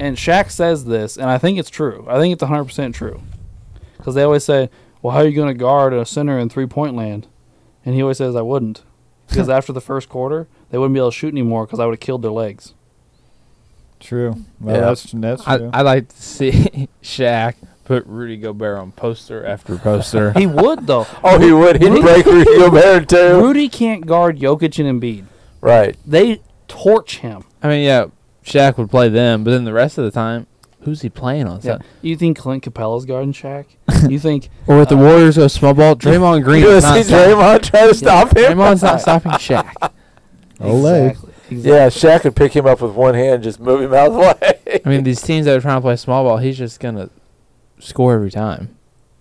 And 0.00 0.16
Shaq 0.16 0.50
says 0.50 0.84
this, 0.86 1.16
and 1.16 1.28
I 1.30 1.38
think 1.38 1.58
it's 1.58 1.70
true. 1.70 2.04
I 2.08 2.18
think 2.18 2.32
it's 2.32 2.42
100 2.42 2.64
percent 2.64 2.94
true, 2.94 3.20
because 3.98 4.14
they 4.14 4.22
always 4.22 4.44
say, 4.44 4.68
"Well, 5.02 5.12
how 5.12 5.20
are 5.20 5.26
you 5.26 5.34
going 5.36 5.48
to 5.48 5.54
guard 5.58 5.92
a 5.92 6.04
center 6.06 6.38
in 6.38 6.48
three 6.48 6.66
point 6.66 6.96
land?" 6.96 7.26
And 7.84 7.94
he 7.94 8.02
always 8.02 8.18
says, 8.18 8.34
"I 8.34 8.40
wouldn't," 8.42 8.82
because 9.28 9.48
after 9.48 9.72
the 9.72 9.80
first 9.80 10.08
quarter, 10.08 10.48
they 10.70 10.78
wouldn't 10.78 10.94
be 10.94 10.98
able 11.00 11.10
to 11.12 11.16
shoot 11.16 11.28
anymore 11.32 11.66
because 11.66 11.78
I 11.78 11.84
would 11.86 11.92
have 11.92 12.00
killed 12.00 12.22
their 12.22 12.30
legs. 12.32 12.74
True. 14.00 14.36
Well, 14.60 14.74
Yeah. 14.76 14.80
that's 14.80 15.12
that's 15.12 15.46
I, 15.46 15.58
true. 15.58 15.70
I 15.72 15.82
like 15.82 16.08
to 16.08 16.22
see 16.22 16.88
Shaq 17.02 17.54
put 17.84 18.06
Rudy 18.06 18.38
Gobert 18.38 18.78
on 18.78 18.92
poster 18.92 19.44
after 19.44 19.76
poster. 19.76 20.32
He 20.32 20.46
would 20.46 20.86
though. 20.86 21.06
oh, 21.24 21.38
he 21.38 21.52
would. 21.52 21.80
He'd 21.82 21.90
Rudy- 21.90 22.00
break 22.02 22.24
Rudy 22.26 22.56
Gobert 22.58 23.08
too. 23.08 23.40
Rudy 23.40 23.68
can't 23.68 24.06
guard 24.06 24.38
Jokic 24.38 24.82
and 24.82 25.00
Embiid. 25.02 25.26
Right. 25.60 25.96
They 26.06 26.40
torch 26.68 27.18
him. 27.18 27.44
I 27.62 27.68
mean, 27.68 27.84
yeah, 27.84 28.06
Shaq 28.44 28.78
would 28.78 28.90
play 28.90 29.08
them, 29.08 29.44
but 29.44 29.50
then 29.50 29.64
the 29.64 29.72
rest 29.72 29.98
of 29.98 30.04
the 30.04 30.10
time, 30.10 30.46
who's 30.82 31.02
he 31.02 31.08
playing 31.10 31.46
on? 31.46 31.60
Yeah. 31.62 31.78
You 32.02 32.16
think 32.16 32.38
Clint 32.38 32.64
Capela's 32.64 33.04
guarding 33.04 33.32
Shaq? 33.32 33.66
you 34.10 34.18
think 34.18 34.48
Or 34.66 34.78
with 34.78 34.88
the 34.88 34.96
Uh, 34.96 35.02
Warriors 35.02 35.36
go 35.36 35.48
small 35.48 35.74
ball, 35.74 35.96
Draymond 35.96 36.44
Green. 36.44 36.62
You 36.62 36.70
is 36.70 36.84
see 36.84 36.88
not 36.90 37.04
Draymond 37.06 37.62
trying 37.62 37.88
to 37.88 37.94
stop 37.94 38.36
him? 38.36 38.52
Draymond's 38.52 38.82
not 38.82 39.00
stopping 39.02 39.32
Shaq. 39.32 39.72
Olay. 40.58 41.10
Exactly. 41.10 41.32
exactly. 41.50 41.70
Yeah, 41.70 41.86
Shaq 41.88 42.20
could 42.22 42.36
pick 42.36 42.54
him 42.54 42.66
up 42.66 42.80
with 42.80 42.92
one 42.92 43.14
hand, 43.14 43.34
and 43.36 43.42
just 43.44 43.60
move 43.60 43.82
him 43.82 43.92
out 43.94 44.08
of 44.08 44.12
the 44.14 44.18
way. 44.20 44.80
I 44.84 44.88
mean, 44.88 45.04
these 45.04 45.20
teams 45.22 45.46
that 45.46 45.56
are 45.56 45.60
trying 45.60 45.78
to 45.78 45.82
play 45.82 45.96
small 45.96 46.24
ball, 46.24 46.38
he's 46.38 46.56
just 46.56 46.80
gonna 46.80 47.10
score 47.78 48.14
every 48.14 48.30
time, 48.30 48.76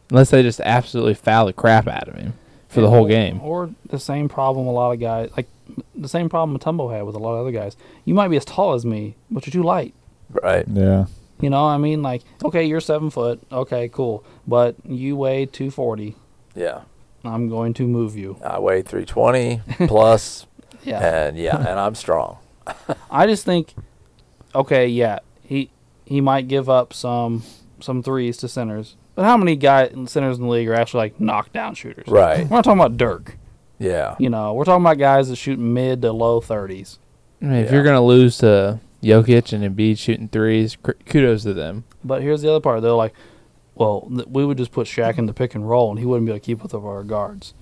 unless 0.09 0.29
they 0.29 0.41
just 0.43 0.59
absolutely 0.61 1.13
foul 1.13 1.45
the 1.47 1.53
crap 1.53 1.87
out 1.87 2.07
of 2.07 2.15
him 2.15 2.33
for 2.69 2.81
the 2.81 2.89
whole 2.89 3.05
game. 3.07 3.41
Or 3.41 3.69
the 3.89 3.99
same 3.99 4.29
problem 4.29 4.67
a 4.67 4.71
lot 4.71 4.91
of 4.91 4.99
guys 4.99 5.29
like 5.35 5.47
the 5.95 6.09
same 6.09 6.29
problem 6.29 6.57
Mutombo 6.57 6.91
had 6.93 7.03
with 7.03 7.15
a 7.15 7.19
lot 7.19 7.33
of 7.33 7.41
other 7.41 7.51
guys. 7.51 7.75
You 8.05 8.13
might 8.13 8.29
be 8.29 8.37
as 8.37 8.45
tall 8.45 8.73
as 8.73 8.85
me, 8.85 9.15
but 9.29 9.45
you're 9.45 9.51
too 9.51 9.63
light. 9.63 9.93
right. 10.29 10.65
yeah. 10.67 11.05
You 11.41 11.49
know, 11.49 11.65
I 11.65 11.77
mean, 11.77 12.01
like, 12.01 12.23
okay, 12.43 12.65
you're 12.65 12.81
seven 12.81 13.09
foot, 13.09 13.41
okay, 13.49 13.87
cool, 13.87 14.25
but 14.45 14.75
you 14.83 15.15
weigh 15.15 15.45
two 15.45 15.71
forty. 15.71 16.15
Yeah. 16.53 16.81
I'm 17.23 17.49
going 17.49 17.73
to 17.75 17.87
move 17.87 18.15
you. 18.15 18.37
I 18.43 18.59
weigh 18.59 18.81
320 18.81 19.87
plus, 19.87 20.47
Yeah, 20.83 21.27
and 21.27 21.37
yeah, 21.37 21.57
and 21.57 21.77
I'm 21.79 21.95
strong. 21.95 22.37
I 23.11 23.27
just 23.27 23.43
think, 23.43 23.73
okay, 24.55 24.87
yeah, 24.87 25.19
he 25.43 25.69
he 26.05 26.21
might 26.21 26.47
give 26.47 26.69
up 26.69 26.93
some 26.93 27.43
some 27.81 28.01
threes 28.01 28.37
to 28.37 28.47
centers, 28.47 28.95
but 29.19 29.25
how 29.25 29.35
many 29.35 29.57
guys 29.57 29.91
centers 30.05 30.37
in 30.37 30.45
the 30.45 30.49
league 30.49 30.69
are 30.69 30.73
actually 30.73 30.99
like 30.99 31.19
knockdown 31.19 31.75
shooters? 31.75 32.07
Right. 32.07 32.49
We're 32.49 32.55
not 32.55 32.63
talking 32.63 32.79
about 32.79 32.95
Dirk. 32.95 33.37
Yeah. 33.77 34.15
You 34.17 34.29
know, 34.29 34.53
we're 34.53 34.63
talking 34.63 34.81
about 34.81 34.97
guys 34.97 35.27
that 35.27 35.35
shoot 35.35 35.59
mid 35.59 36.03
to 36.03 36.13
low 36.13 36.39
thirties. 36.39 36.99
I 37.41 37.45
mean, 37.45 37.53
if 37.55 37.65
Yeah. 37.65 37.73
you're 37.73 37.83
gonna 37.83 38.01
lose 38.01 38.37
to 38.37 38.79
Jokic 39.03 39.51
and 39.51 39.61
Embiid 39.61 39.97
shooting 39.97 40.29
threes, 40.29 40.77
kudos 41.05 41.43
to 41.43 41.53
them. 41.53 41.83
But 42.01 42.21
here's 42.21 42.41
the 42.43 42.49
other 42.49 42.61
part. 42.61 42.81
They're 42.81 42.91
like, 42.93 43.13
well, 43.75 44.07
th- 44.09 44.29
we 44.29 44.45
would 44.45 44.57
just 44.57 44.71
put 44.71 44.87
Shaq 44.87 45.17
in 45.17 45.25
the 45.25 45.33
pick 45.33 45.53
and 45.53 45.69
roll, 45.69 45.89
and 45.89 45.99
he 45.99 46.05
wouldn't 46.05 46.25
be 46.25 46.31
able 46.31 46.39
to 46.39 46.45
keep 46.45 46.63
up 46.63 46.71
with 46.71 46.81
our 46.81 47.03
guards. 47.03 47.53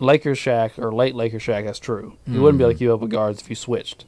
Lakers 0.00 0.40
Shaq 0.40 0.76
or 0.76 0.92
late 0.92 1.14
Lakers 1.14 1.44
Shaq, 1.44 1.66
that's 1.66 1.78
true. 1.78 2.16
He 2.26 2.36
wouldn't 2.36 2.58
be 2.58 2.64
hmm. 2.64 2.70
able 2.70 2.72
to 2.72 2.78
keep 2.80 2.90
up 2.90 2.98
with 2.98 3.12
guards 3.12 3.40
if 3.40 3.48
you 3.48 3.54
switched. 3.54 4.06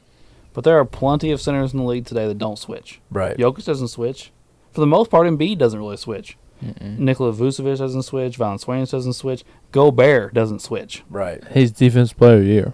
But 0.51 0.65
there 0.65 0.77
are 0.77 0.83
plenty 0.83 1.31
of 1.31 1.39
centers 1.39 1.71
in 1.71 1.79
the 1.79 1.85
league 1.85 2.05
today 2.05 2.27
that 2.27 2.37
don't 2.37 2.59
switch. 2.59 2.99
Right. 3.09 3.37
Jokic 3.37 3.63
doesn't 3.63 3.87
switch. 3.87 4.33
For 4.73 4.81
the 4.81 4.87
most 4.87 5.09
part, 5.09 5.27
Embiid 5.27 5.57
doesn't 5.57 5.79
really 5.79 5.95
switch. 5.95 6.37
Mm-mm. 6.63 6.97
Nikola 6.99 7.33
Vucevic 7.33 7.77
doesn't 7.79 8.03
switch. 8.03 8.37
Valanciunas 8.37 8.91
doesn't 8.91 9.13
switch. 9.13 9.43
Gobert 9.71 10.33
doesn't 10.33 10.59
switch 10.61 11.03
Right. 11.09 11.43
He's 11.53 11.71
defense 11.71 12.13
player 12.13 12.35
of 12.35 12.41
the 12.41 12.47
year. 12.47 12.73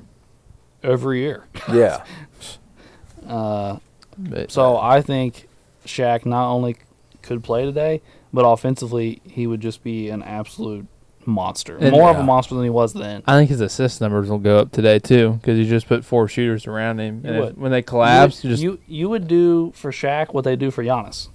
every 0.83 1.21
year. 1.21 1.45
Yeah. 1.73 2.03
Uh, 3.27 3.77
But 4.17 4.51
so 4.51 4.77
I 4.77 5.01
think 5.01 5.47
Shaq 5.85 6.25
not 6.25 6.49
only 6.51 6.77
could 7.21 7.43
play 7.43 7.65
today, 7.65 8.01
but 8.33 8.41
offensively 8.43 9.21
he 9.25 9.47
would 9.47 9.59
just 9.59 9.83
be 9.83 10.09
an 10.09 10.23
absolute 10.23 10.87
monster. 11.25 11.77
And- 11.77 11.91
More 11.91 12.09
of 12.09 12.17
a 12.17 12.23
monster 12.23 12.55
than 12.55 12.63
he 12.63 12.69
was 12.69 12.93
then. 12.93 13.21
I 13.27 13.33
think 13.37 13.49
his 13.49 13.59
assist 13.61 13.99
numbers 13.99 14.29
will 14.29 14.37
go 14.39 14.59
up 14.59 14.71
today 14.71 14.97
too, 14.99 15.33
because 15.33 15.57
you 15.59 15.65
just 15.65 15.87
put 15.87 16.05
four 16.05 16.27
shooters 16.29 16.65
around 16.67 16.99
him, 16.99 17.21
and 17.25 17.35
if- 17.35 17.57
when 17.57 17.71
they 17.71 17.81
collapse, 17.81 18.43
you, 18.43 18.49
you, 18.49 18.53
just 18.53 18.63
you 18.63 18.79
you 18.87 19.09
would 19.09 19.27
do 19.27 19.71
for 19.75 19.91
Shaq 19.91 20.33
what 20.33 20.45
they 20.45 20.55
do 20.55 20.71
for 20.71 20.83
Giannis. 20.83 21.27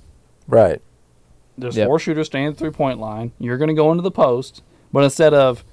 Right. 0.49 0.81
There's 1.63 1.77
Yep. 1.77 1.87
four 1.87 1.99
shooters 1.99 2.27
standing 2.27 2.49
at 2.49 2.55
the 2.55 2.59
three 2.59 2.71
point 2.71 2.99
line. 2.99 3.33
You're 3.39 3.57
going 3.59 3.69
to 3.69 3.75
go 3.75 3.91
into 3.93 4.03
the 4.03 4.11
post, 4.11 4.63
but 4.93 5.05
instead 5.05 5.33
of 5.35 5.65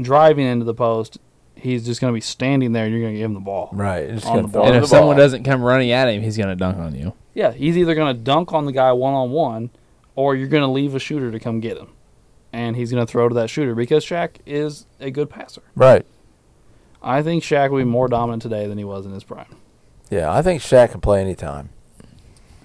driving 0.00 0.46
into 0.46 0.64
the 0.64 0.74
post, 0.74 1.18
he's 1.54 1.84
just 1.86 2.00
going 2.00 2.12
to 2.12 2.14
be 2.14 2.20
standing 2.20 2.72
there. 2.72 2.84
and 2.84 2.92
You're 2.92 3.02
going 3.02 3.14
to 3.14 3.18
give 3.18 3.26
him 3.26 3.34
the 3.34 3.40
ball. 3.40 3.70
Right. 3.72 4.08
Just 4.10 4.26
On 4.26 4.42
the 4.42 4.48
ball. 4.48 4.66
And 4.66 4.76
if 4.76 4.86
someone 4.86 5.16
ball. 5.16 5.24
doesn't 5.24 5.44
come 5.44 5.62
running 5.62 5.90
at 5.92 6.08
him, 6.08 6.22
he's 6.22 6.36
gonna 6.36 6.56
dunk 6.56 6.78
on 6.78 6.94
you. 6.94 7.12
Yeah, 7.34 7.52
he's 7.52 7.76
either 7.76 7.94
going 7.94 8.14
to 8.14 8.20
dunk 8.22 8.52
on 8.52 8.64
the 8.66 8.72
guy 8.72 8.92
one 8.92 9.14
on 9.14 9.30
one, 9.30 9.70
or 10.14 10.36
you're 10.36 10.48
going 10.48 10.62
to 10.62 10.68
leave 10.68 10.94
a 10.94 10.98
shooter 11.00 11.30
to 11.32 11.38
come 11.40 11.58
get 11.60 11.76
him, 11.76 11.88
and 12.52 12.76
he's 12.76 12.92
going 12.92 13.04
to 13.04 13.10
throw 13.10 13.28
to 13.28 13.34
that 13.34 13.50
shooter 13.50 13.74
because 13.74 14.04
Shaq 14.04 14.36
is 14.46 14.86
a 15.00 15.10
good 15.10 15.30
passer. 15.30 15.62
Right. 15.74 16.06
I 17.02 17.22
think 17.22 17.42
Shaq 17.42 17.70
will 17.70 17.78
be 17.78 17.84
more 17.84 18.08
dominant 18.08 18.42
today 18.42 18.66
than 18.66 18.78
he 18.78 18.84
was 18.84 19.04
in 19.04 19.12
his 19.12 19.24
prime. 19.24 19.56
Yeah, 20.10 20.32
I 20.32 20.42
think 20.42 20.62
Shaq 20.62 20.92
can 20.92 21.00
play 21.00 21.20
anytime. 21.20 21.70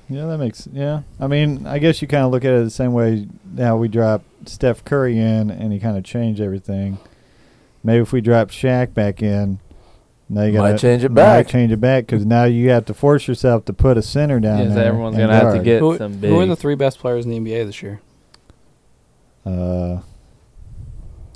Yeah, 0.10 0.26
that 0.26 0.38
makes 0.40 0.68
yeah. 0.74 1.02
I 1.20 1.28
mean, 1.28 1.68
I 1.68 1.78
guess 1.80 2.02
you 2.02 2.08
kind 2.08 2.24
of 2.26 2.32
look 2.32 2.44
at 2.44 2.52
it 2.54 2.64
the 2.64 2.70
same 2.72 2.94
way 2.94 3.28
now 3.54 3.78
we 3.78 3.88
drop 3.88 4.24
Steph 4.46 4.84
Curry 4.84 5.20
in 5.20 5.52
and 5.52 5.72
he 5.72 5.80
kind 5.80 5.98
of 5.98 6.04
changed 6.04 6.42
everything. 6.42 6.98
Maybe 7.84 8.02
if 8.02 8.12
we 8.12 8.20
drop 8.20 8.50
Shaq 8.50 8.94
back 8.94 9.22
in, 9.22 9.60
now 10.28 10.44
you 10.44 10.54
got 10.54 10.72
to 10.72 10.78
change 10.78 11.04
it 11.04 11.14
back. 11.14 11.48
change 11.48 11.72
it 11.72 11.80
back 11.80 12.06
because 12.08 12.26
now 12.26 12.44
you 12.46 12.70
have 12.72 12.86
to 12.86 12.94
force 12.94 13.28
yourself 13.28 13.66
to 13.66 13.74
put 13.74 13.98
a 13.98 14.02
center 14.02 14.40
down 14.40 14.60
Yeah, 14.60 14.70
so 14.70 14.74
there. 14.76 14.86
everyone's 14.88 15.16
gonna 15.18 15.34
have 15.36 15.54
to 15.56 15.62
get 15.64 15.80
Who, 15.80 15.98
some 15.98 16.14
big. 16.20 16.30
who 16.32 16.40
are 16.40 16.46
the 16.46 16.56
three 16.56 16.76
best 16.76 17.00
players 17.00 17.26
in 17.26 17.32
the 17.32 17.38
NBA 17.40 17.66
this 17.68 17.82
year? 17.84 18.02
Uh, 19.46 20.02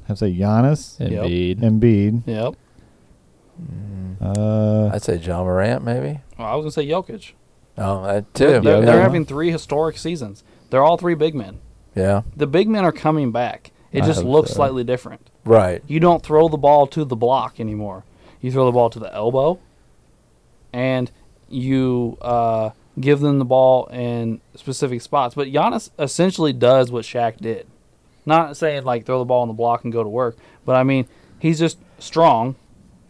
have 0.08 0.18
to 0.18 0.18
say 0.18 0.36
Giannis, 0.36 1.00
Yep. 1.00 1.12
Embiid. 1.24 1.60
Embiid. 1.62 2.24
Yep. 2.28 2.54
Mm, 3.62 4.16
Uh, 4.38 4.90
I'd 4.94 5.02
say 5.02 5.16
Ja 5.18 5.44
Morant, 5.44 5.84
maybe. 5.84 6.20
Well, 6.38 6.48
I 6.48 6.56
was 6.56 6.64
going 6.64 6.72
to 6.72 6.72
say 6.72 6.88
Jokic. 6.88 7.34
Oh, 7.78 8.04
that 8.06 8.34
They're, 8.34 8.60
too. 8.60 8.64
they're, 8.64 8.80
Yeah. 8.80 8.86
they're 8.86 9.02
having 9.02 9.26
three 9.26 9.52
historic 9.52 9.98
seasons. 9.98 10.44
They're 10.70 10.84
all 10.84 10.98
three 10.98 11.16
big 11.16 11.34
men. 11.36 11.60
yeah. 11.96 12.22
The 12.36 12.48
big 12.48 12.68
men 12.70 12.84
are 12.86 12.92
coming 12.92 13.32
back. 13.32 13.72
It 13.92 14.04
I 14.04 14.08
just 14.08 14.24
looks 14.24 14.50
so. 14.50 14.56
slightly 14.56 14.84
different. 14.84 15.30
Right. 15.46 15.84
You 15.88 16.00
don't 16.00 16.24
throw 16.24 16.48
the 16.50 16.58
ball 16.58 16.88
to 16.88 17.06
the 17.06 17.16
block 17.16 17.60
anymore. 17.60 18.06
You 18.42 18.52
throw 18.52 18.66
the 18.66 18.72
ball 18.72 18.90
to 18.90 19.00
the 19.00 19.14
elbow, 19.14 19.60
and 20.72 21.12
you 21.50 22.18
uh, 22.22 22.72
give 23.00 23.20
them 23.20 23.40
the 23.40 23.46
ball 23.46 23.86
in 23.88 24.42
specific 24.56 25.02
spots. 25.02 25.36
But 25.36 25.48
Giannis 25.50 25.90
essentially 26.00 26.54
does 26.54 26.92
what 26.92 27.06
Shaq 27.06 27.38
did. 27.38 27.68
Not 28.26 28.56
saying 28.58 28.84
like 28.84 29.06
throw 29.06 29.20
the 29.20 29.26
ball 29.26 29.42
on 29.42 29.48
the 29.48 29.54
block 29.54 29.84
and 29.84 29.92
go 29.92 30.02
to 30.04 30.10
work, 30.10 30.38
but 30.66 30.76
I 30.76 30.84
mean 30.84 31.08
he's 31.40 31.60
just 31.60 31.78
strong. 32.00 32.56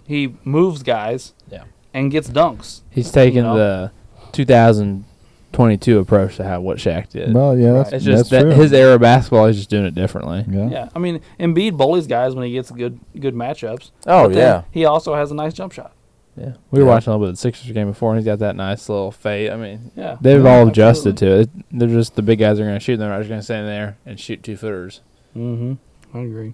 He 0.06 0.36
moves 0.44 0.84
guys. 0.84 1.34
Yeah. 1.50 1.66
And 1.94 2.12
gets 2.12 2.28
dunks. 2.30 2.82
He's 2.90 3.12
taking 3.12 3.38
You 3.38 3.44
know? 3.44 3.56
the 3.56 3.92
2022 4.34 6.00
approach 6.00 6.36
to 6.38 6.44
how 6.44 6.60
what 6.62 6.78
Shaq 6.78 7.10
did. 7.10 7.34
well, 7.34 7.58
yeah, 7.58 7.74
that's, 7.74 7.92
it's 7.94 8.06
just 8.06 8.30
that's 8.30 8.44
that 8.46 8.54
true. 8.54 8.62
his 8.62 8.74
era 8.74 8.96
of 8.96 9.02
basketball. 9.02 9.48
He's 9.48 9.58
just 9.58 9.70
doing 9.70 9.86
it 9.86 9.96
differently. 9.96 10.44
yeah. 10.50 10.70
Yeah. 10.70 10.90
I 10.96 11.00
mean 11.00 11.22
Embiid 11.40 11.78
bullies 11.78 12.08
guys 12.08 12.36
when 12.36 12.46
he 12.46 12.54
gets 12.54 12.70
good 12.72 13.00
good 13.20 13.36
matchups. 13.36 13.92
Oh 14.08 14.24
But 14.28 14.34
then 14.34 14.38
yeah. 14.38 14.64
He 14.72 14.86
also 14.86 15.16
has 15.16 15.32
a 15.32 15.36
nice 15.36 15.54
jump 15.54 15.72
shot. 15.74 15.94
Yeah, 16.36 16.54
we 16.72 16.80
were 16.80 16.86
Yeah. 16.88 16.92
watching 16.96 17.12
a 17.12 17.16
little 17.16 17.28
bit 17.28 17.30
of 17.30 17.36
the 17.36 17.42
Sixers 17.42 17.72
game 17.72 17.88
before, 17.90 18.10
and 18.12 18.20
he's 18.20 18.26
got 18.26 18.40
that 18.40 18.56
nice 18.56 18.90
little 18.90 19.12
fade. 19.12 19.52
I 19.52 19.56
mean, 19.56 19.92
Yeah. 19.96 20.18
they've 20.20 20.44
Yeah, 20.44 20.50
all 20.62 20.68
adjusted 20.68 21.16
to 21.18 21.42
it. 21.42 21.50
They're 21.72 21.88
just 21.88 22.16
the 22.16 22.24
big 22.24 22.40
guys 22.40 22.60
are 22.60 22.64
going 22.64 22.74
to 22.74 22.80
shoot. 22.80 22.98
They're 22.98 23.10
not 23.10 23.20
just 23.20 23.30
going 23.30 23.40
to 23.42 23.46
stand 23.46 23.68
there 23.68 23.98
and 24.06 24.20
shoot 24.20 24.42
two 24.42 24.58
footers. 24.58 25.02
Mm-hmm. 25.38 25.74
I 26.18 26.22
agree. 26.22 26.54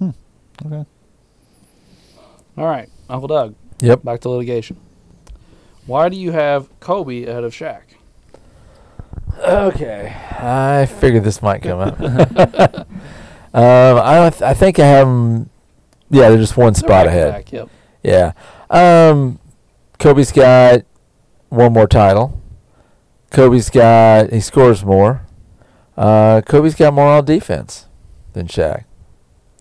Hmm. 0.00 0.10
Okay. 0.66 0.84
All 2.58 2.66
right, 2.66 2.88
Uncle 3.08 3.28
Doug. 3.28 3.54
Yep. 3.80 4.02
Back 4.02 4.20
to 4.22 4.28
litigation. 4.30 4.76
Why 5.86 6.08
do 6.08 6.16
you 6.16 6.32
have 6.32 6.68
Kobe 6.80 7.24
ahead 7.24 7.44
of 7.44 7.52
Shaq? 7.52 7.80
Okay. 9.38 10.14
I 10.38 10.86
figured 10.86 11.24
this 11.24 11.42
might 11.42 11.62
come 11.62 11.78
up. 11.80 12.00
um, 12.00 12.86
I 13.54 14.14
don't 14.16 14.30
th- 14.32 14.42
I 14.42 14.54
think 14.54 14.78
I 14.78 14.86
have 14.86 15.06
'em- 15.06 15.50
Yeah, 16.10 16.28
they're 16.28 16.38
just 16.38 16.56
one 16.56 16.72
They're 16.72 16.78
spot 16.80 17.06
ahead. 17.06 17.32
back, 17.32 17.52
Yep. 17.52 17.68
Yeah. 18.02 18.32
Um, 18.70 19.38
Kobe's 19.98 20.32
got 20.32 20.82
one 21.48 21.72
more 21.72 21.86
title. 21.86 22.40
Kobe's 23.30 23.70
got 23.70 24.30
he 24.32 24.40
scores 24.40 24.84
more. 24.84 25.22
Uh, 25.96 26.40
Kobe's 26.42 26.74
got 26.74 26.94
more 26.94 27.08
on 27.08 27.24
defense 27.24 27.86
than 28.32 28.46
Shaq. 28.46 28.84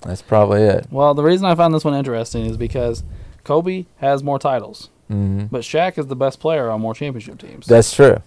That's 0.03 0.21
probably 0.21 0.61
it. 0.61 0.87
Well, 0.91 1.13
the 1.13 1.23
reason 1.23 1.45
I 1.45 1.55
found 1.55 1.73
this 1.73 1.83
one 1.83 1.95
interesting 1.95 2.45
is 2.45 2.57
because 2.57 3.03
Kobe 3.43 3.85
has 3.97 4.21
more 4.23 4.37
titles, 4.37 4.89
hmm 5.07 5.45
but 5.45 5.61
Shaq 5.61 5.97
is 5.97 6.07
the 6.07 6.15
best 6.15 6.39
player 6.39 6.69
on 6.69 6.81
more 6.81 6.93
championship 6.93 7.37
teams. 7.39 7.65
That's 7.67 7.93
true. 7.93 8.21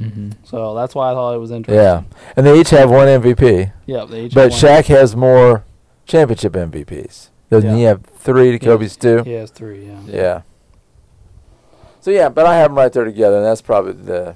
Mm-hmm. 0.00 0.32
so 0.44 0.74
that's 0.74 0.94
why 0.94 1.10
I 1.10 1.14
thought 1.14 1.34
it 1.34 1.38
was 1.38 1.50
interesting. 1.50 1.82
Yeah, 1.82 2.02
and 2.36 2.44
they 2.46 2.60
each 2.60 2.68
have 2.70 2.90
one 2.90 3.08
MVP, 3.08 3.72
Yeah. 3.86 4.04
They 4.04 4.26
each 4.26 4.34
but 4.34 4.52
have 4.52 4.62
one. 4.62 4.82
Shaq 4.82 4.86
has 4.86 5.16
more 5.16 5.64
championship 6.04 6.52
MVPs. 6.52 7.30
Doesn't 7.50 7.74
he 7.76 7.82
have 7.84 8.02
three 8.04 8.52
to 8.52 8.58
Kobe's 8.58 8.96
two? 8.96 9.22
He 9.22 9.32
has 9.32 9.50
three. 9.50 9.86
Yeah. 9.86 10.00
Yeah. 10.06 10.42
So 12.00 12.10
yeah, 12.10 12.28
but 12.28 12.46
I 12.46 12.56
have 12.56 12.70
them 12.70 12.76
right 12.78 12.92
there 12.92 13.04
together, 13.04 13.36
and 13.38 13.46
that's 13.46 13.62
probably 13.62 13.92
the 13.92 14.34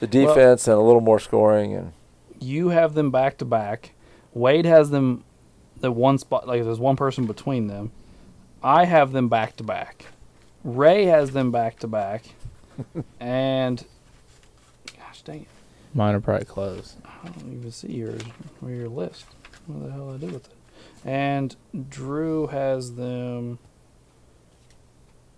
the 0.00 0.06
Well- 0.24 0.34
defense 0.34 0.66
and 0.66 0.76
a 0.76 0.80
little 0.80 1.00
more 1.00 1.18
scoring 1.20 1.74
and 1.74 1.92
You 2.40 2.68
have 2.70 2.94
them 2.94 3.10
back 3.10 3.38
to 3.38 3.44
back. 3.44 3.92
Wade 4.34 4.66
has 4.66 4.90
them 4.90 5.24
the 5.80 5.90
one 5.92 6.18
spot 6.18 6.46
like 6.48 6.62
there's 6.64 6.78
one 6.80 6.96
person 6.96 7.26
between 7.26 7.66
them. 7.66 7.92
I 8.62 8.84
have 8.86 9.12
them 9.12 9.28
back 9.28 9.56
to 9.56 9.62
back. 9.64 10.06
Ray 10.66 11.04
has 11.04 11.30
them 11.30 11.52
back 11.52 11.78
to 11.78 11.86
back. 11.86 12.24
and 13.20 13.84
gosh 14.98 15.22
dang 15.22 15.42
it. 15.42 15.48
Mine 15.94 16.14
are 16.16 16.20
probably 16.20 16.44
close. 16.44 16.96
I 17.04 17.28
don't 17.28 17.52
even 17.54 17.70
see 17.70 17.92
yours 17.92 18.20
or 18.62 18.70
your 18.70 18.88
list. 18.88 19.24
What 19.66 19.86
the 19.86 19.92
hell 19.92 20.12
I 20.12 20.16
do 20.18 20.26
with 20.26 20.46
it? 20.46 20.52
And 21.04 21.54
Drew 21.88 22.48
has 22.48 22.94
them 22.96 23.58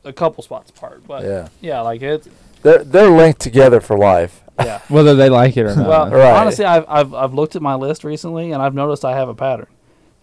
a 0.05 0.13
couple 0.13 0.43
spots 0.43 0.71
apart, 0.71 1.07
but 1.07 1.25
yeah, 1.25 1.49
yeah, 1.61 1.81
like 1.83 2.01
it's 2.03 2.29
they're 2.63 2.83
they're 2.83 3.11
linked 3.11 3.41
together 3.41 3.81
for 3.81 3.99
life. 3.99 4.43
yeah. 4.59 4.81
Whether 4.89 5.15
they 5.15 5.29
like 5.29 5.57
it 5.59 5.65
or 5.67 5.77
not. 5.77 5.87
well, 5.89 6.11
Right. 6.11 6.33
honestly, 6.41 6.65
I've, 6.65 6.87
I've 6.89 7.13
I've 7.15 7.35
looked 7.35 7.55
at 7.55 7.61
my 7.63 7.75
list 7.75 8.03
recently, 8.03 8.51
and 8.53 8.63
I've 8.63 8.75
noticed 8.75 9.05
I 9.05 9.15
have 9.17 9.29
a 9.29 9.35
pattern. 9.35 9.67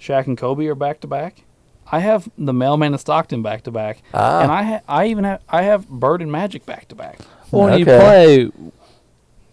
Shaq 0.01 0.26
and 0.28 0.38
Kobe 0.38 0.66
are 0.66 0.76
back 0.76 0.99
to 1.01 1.08
back. 1.08 1.43
I 1.92 2.00
have 2.00 2.28
the 2.38 2.54
Mailman 2.54 2.94
and 2.94 3.00
Stockton 3.00 3.42
back 3.44 3.64
to 3.64 3.72
back, 3.72 4.02
Ah, 4.14 4.42
and 4.42 4.52
I 4.52 4.64
ha- 4.64 4.82
I 4.88 5.06
even 5.08 5.24
have 5.24 5.42
I 5.48 5.62
have 5.64 5.88
Bird 5.88 6.22
and 6.22 6.32
Magic 6.32 6.66
back 6.66 6.88
to 6.90 6.96
back. 6.96 7.20
Well, 7.52 7.66
when 7.70 7.80
you 7.80 7.86
Okay. 7.86 8.00
play 8.00 8.72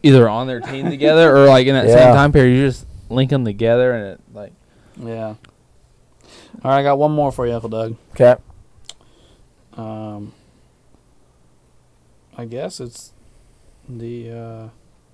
either 0.02 0.28
on 0.28 0.46
their 0.46 0.60
team 0.60 0.88
together 0.90 1.36
or 1.36 1.46
like 1.46 1.66
in 1.66 1.74
that 1.74 1.86
Yeah. 1.88 1.94
same 2.06 2.14
time 2.14 2.32
period, 2.32 2.56
you 2.56 2.66
just 2.66 2.86
link 3.10 3.30
them 3.30 3.44
together 3.44 3.92
and 3.92 4.06
it 4.14 4.20
like 4.34 4.52
Yeah. 4.96 5.34
All 6.64 6.70
right, 6.70 6.78
I 6.78 6.82
got 6.82 6.98
one 6.98 7.12
more 7.12 7.32
for 7.32 7.46
you, 7.46 7.52
Uncle 7.54 7.68
Doug. 7.70 7.96
okay. 8.12 8.36
Um, 9.76 10.32
I 12.36 12.44
guess 12.44 12.80
it's 12.80 13.12
the 13.88 14.30
uh, 14.30 14.68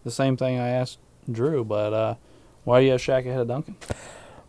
the 0.04 0.10
same 0.10 0.36
thing 0.36 0.58
I 0.58 0.68
asked 0.68 0.98
Drew, 1.30 1.64
but 1.64 1.92
uh, 1.92 2.14
why 2.64 2.80
do 2.80 2.86
you 2.86 2.92
have 2.92 3.00
Shaq 3.00 3.20
ahead 3.26 3.40
of 3.40 3.48
Duncan? 3.48 3.76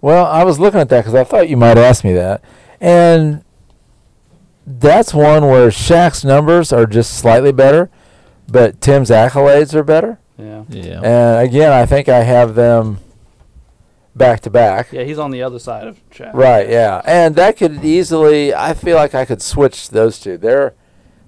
Well, 0.01 0.25
I 0.25 0.43
was 0.43 0.59
looking 0.59 0.79
at 0.79 0.89
that 0.89 1.01
because 1.01 1.15
I 1.15 1.23
thought 1.23 1.49
you 1.49 1.57
might 1.57 1.77
ask 1.77 2.03
me 2.03 2.13
that, 2.13 2.41
and 2.79 3.43
that's 4.65 5.13
one 5.13 5.47
where 5.47 5.69
Shaq's 5.69 6.23
numbers 6.23 6.71
are 6.71 6.85
just 6.85 7.13
slightly 7.17 7.51
better, 7.51 7.89
but 8.47 8.79
Tim's 8.81 9.09
accolades 9.09 9.73
are 9.73 9.83
better. 9.83 10.19
Yeah, 10.37 10.63
yeah. 10.69 11.01
And 11.01 11.47
again, 11.47 11.71
I 11.71 11.85
think 11.85 12.07
I 12.07 12.23
have 12.23 12.55
them 12.55 12.99
back 14.15 14.41
to 14.41 14.49
back. 14.49 14.91
yeah, 14.93 15.03
he's 15.03 15.19
on 15.19 15.31
the 15.31 15.41
other 15.41 15.59
side 15.59 15.87
of 15.87 15.99
Shaq. 16.09 16.33
Right, 16.33 16.69
yeah. 16.69 17.01
And 17.05 17.35
that 17.35 17.57
could 17.57 17.83
easily 17.83 18.53
I 18.53 18.73
feel 18.73 18.95
like 18.95 19.13
I 19.15 19.25
could 19.25 19.41
switch 19.41 19.89
those 19.89 20.19
two. 20.19 20.37
They're 20.37 20.73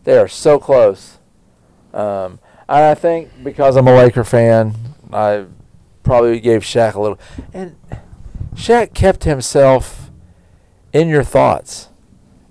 they 0.03 0.17
are 0.17 0.27
so 0.27 0.59
close. 0.59 1.19
Um 1.93 2.39
and 2.69 2.85
I 2.85 2.95
think 2.95 3.29
because 3.43 3.75
I'm 3.75 3.87
a 3.87 3.95
Laker 3.95 4.23
fan, 4.23 4.75
I 5.11 5.45
probably 6.03 6.39
gave 6.39 6.61
Shaq 6.61 6.95
a 6.95 7.01
little 7.01 7.19
and 7.53 7.75
Shaq 8.61 8.93
kept 8.93 9.23
himself 9.23 10.11
in 10.93 11.07
your 11.07 11.23
thoughts. 11.23 11.89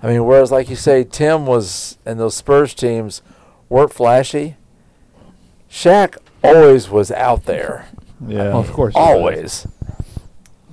I 0.03 0.09
mean, 0.09 0.25
whereas 0.25 0.51
like 0.51 0.69
you 0.69 0.75
say, 0.75 1.05
Tim 1.05 1.47
was 1.47 1.99
and 2.05 2.19
those 2.19 2.35
Spurs 2.35 2.75
teams 2.75 3.23
weren't 3.69 3.93
flashy. 3.93 4.57
Shaq 5.71 6.17
always 6.43 6.91
was 6.91 7.13
out 7.13 7.45
there. 7.45 7.87
Yeah. 8.27 8.49
Well, 8.49 8.59
of 8.59 8.73
course. 8.73 8.95
Always. 8.97 9.69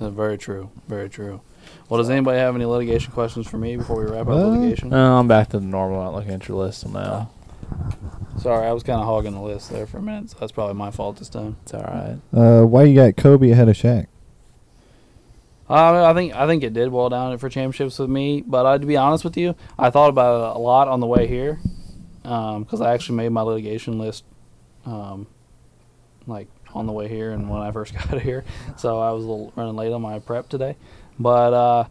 That's 0.00 0.12
very 0.12 0.38
true. 0.38 0.70
Very 0.88 1.08
true. 1.08 1.40
Well, 1.88 1.98
does 1.98 2.10
anybody 2.10 2.38
have 2.38 2.56
any 2.56 2.64
litigation 2.64 3.12
questions 3.12 3.46
for 3.46 3.58
me 3.58 3.76
before 3.76 4.04
we 4.04 4.10
wrap 4.10 4.22
up 4.26 4.28
Uh, 4.30 4.46
litigation? 4.48 4.88
No, 4.88 5.18
I'm 5.18 5.28
back 5.28 5.50
to 5.50 5.60
the 5.60 5.66
normal. 5.66 6.02
Not 6.02 6.14
looking 6.14 6.32
at 6.32 6.48
your 6.48 6.58
list 6.58 6.82
till 6.82 6.90
now. 6.90 7.30
Sorry, 8.38 8.66
I 8.66 8.72
was 8.72 8.82
kind 8.82 8.98
of 9.00 9.06
hogging 9.06 9.34
the 9.34 9.40
list 9.40 9.70
there 9.70 9.86
for 9.86 9.98
a 9.98 10.02
minute. 10.02 10.30
So 10.30 10.36
that's 10.40 10.52
probably 10.52 10.74
my 10.74 10.90
fault 10.90 11.18
this 11.18 11.28
time. 11.28 11.56
It's 11.62 11.74
all 11.74 11.82
right. 11.82 12.18
Uh, 12.34 12.66
why 12.66 12.82
you 12.84 12.96
got 12.96 13.16
Kobe 13.16 13.50
ahead 13.50 13.68
of 13.68 13.76
Shaq? 13.76 14.06
Uh, 15.68 16.04
I 16.04 16.14
think 16.14 16.34
I 16.34 16.46
think 16.46 16.62
it 16.62 16.72
did 16.72 16.90
boil 16.90 17.10
down 17.10 17.36
for 17.36 17.48
championships 17.50 17.98
with 17.98 18.08
me, 18.08 18.42
but 18.46 18.64
uh, 18.64 18.78
to 18.78 18.86
be 18.86 18.96
honest 18.96 19.22
with 19.22 19.36
you, 19.36 19.54
I 19.78 19.90
thought 19.90 20.08
about 20.08 20.52
it 20.52 20.56
a 20.56 20.58
lot 20.58 20.88
on 20.88 21.00
the 21.00 21.06
way 21.06 21.26
here, 21.26 21.60
because 22.22 22.80
I 22.80 22.94
actually 22.94 23.16
made 23.16 23.28
my 23.30 23.42
litigation 23.42 23.98
list, 23.98 24.24
um, 24.86 25.26
like 26.26 26.48
on 26.72 26.86
the 26.86 26.92
way 26.92 27.08
here 27.08 27.32
and 27.32 27.50
when 27.50 27.60
I 27.60 27.70
first 27.70 27.92
got 28.10 28.20
here, 28.22 28.44
so 28.78 28.98
I 28.98 29.10
was 29.10 29.24
a 29.24 29.28
little 29.28 29.52
running 29.56 29.76
late 29.76 29.92
on 29.92 30.00
my 30.00 30.18
prep 30.20 30.48
today, 30.48 30.76
but 31.18 31.52
uh, 31.52 31.84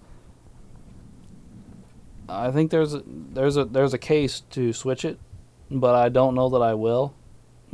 I 2.28 2.50
think 2.50 2.72
there's 2.72 2.96
a, 2.96 3.04
there's 3.06 3.58
a 3.58 3.66
there's 3.66 3.94
a 3.94 4.00
case 4.00 4.42
to 4.52 4.74
switch 4.74 5.06
it, 5.06 5.20
but 5.70 5.94
I 5.94 6.10
don't 6.10 6.34
know 6.34 6.50
that 6.50 6.64
I 6.64 6.74
will, 6.74 7.14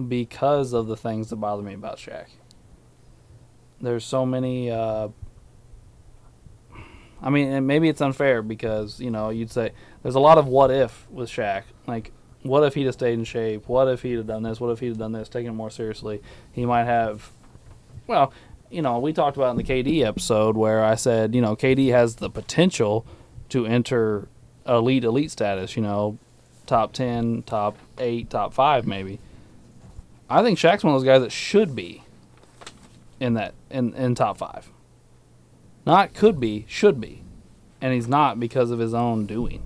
because 0.10 0.74
of 0.74 0.88
the 0.88 0.98
things 0.98 1.30
that 1.30 1.38
bother 1.38 1.64
me 1.64 1.76
about 1.76 1.98
Shaq. 1.98 2.26
There's 3.80 4.04
so 4.04 4.26
many. 4.26 4.70
Uh, 4.70 5.10
I 7.24 7.30
mean, 7.30 7.52
and 7.52 7.66
maybe 7.66 7.88
it's 7.88 8.02
unfair 8.02 8.42
because 8.42 9.00
you 9.00 9.10
know 9.10 9.30
you'd 9.30 9.50
say 9.50 9.72
there's 10.04 10.16
a 10.16 10.20
lot 10.20 10.38
of 10.38 10.46
what 10.48 10.70
if 10.70 11.08
with 11.10 11.30
Shaq. 11.30 11.64
Like, 11.88 12.12
what 12.44 12.64
if 12.64 12.74
he'd 12.74 12.86
have 12.86 12.94
stayed 12.94 13.14
in 13.14 13.24
shape? 13.24 13.68
What 13.70 13.88
if 13.88 14.02
he'd 14.02 14.18
have 14.18 14.28
done 14.28 14.44
this? 14.44 14.60
What 14.60 14.70
if 14.72 14.80
he'd 14.82 14.90
have 14.90 14.98
done 14.98 15.14
this? 15.14 15.30
Taken 15.30 15.52
it 15.52 15.56
more 15.56 15.70
seriously, 15.70 16.22
he 16.52 16.66
might 16.66 16.84
have. 16.84 17.32
Well, 18.06 18.34
you 18.70 18.82
know, 18.82 19.00
we 19.00 19.14
talked 19.14 19.38
about 19.38 19.52
in 19.52 19.58
the 19.58 19.64
KD 19.64 20.06
episode 20.06 20.58
where 20.58 20.84
I 20.84 20.96
said, 20.96 21.34
you 21.34 21.42
know, 21.42 21.56
KD 21.56 21.92
has 21.92 22.16
the 22.16 22.30
potential 22.30 23.06
to 23.50 23.66
enter 23.66 24.28
elite 24.68 25.06
elite 25.06 25.32
status. 25.32 25.78
You 25.78 25.84
know, 25.84 26.18
top 26.66 26.92
ten, 26.92 27.44
top 27.44 27.78
eight, 27.98 28.30
top 28.30 28.54
five, 28.54 28.86
maybe. 28.86 29.20
I 30.30 30.44
think 30.44 30.60
Shaq's 30.60 30.84
one 30.84 30.94
of 30.94 31.00
those 31.00 31.08
guys 31.08 31.22
that 31.22 31.32
should 31.32 31.74
be 31.74 32.04
in 33.22 33.36
that 33.36 33.54
in 33.70 33.94
in 33.94 34.16
top 34.16 34.38
five. 34.38 34.70
Not 35.86 36.14
could 36.14 36.40
be, 36.40 36.66
should 36.68 37.02
be, 37.02 37.24
and 37.82 37.94
he's 37.94 38.08
not 38.08 38.40
because 38.40 38.72
of 38.72 38.80
his 38.80 38.94
own 38.94 39.26
doing. 39.26 39.64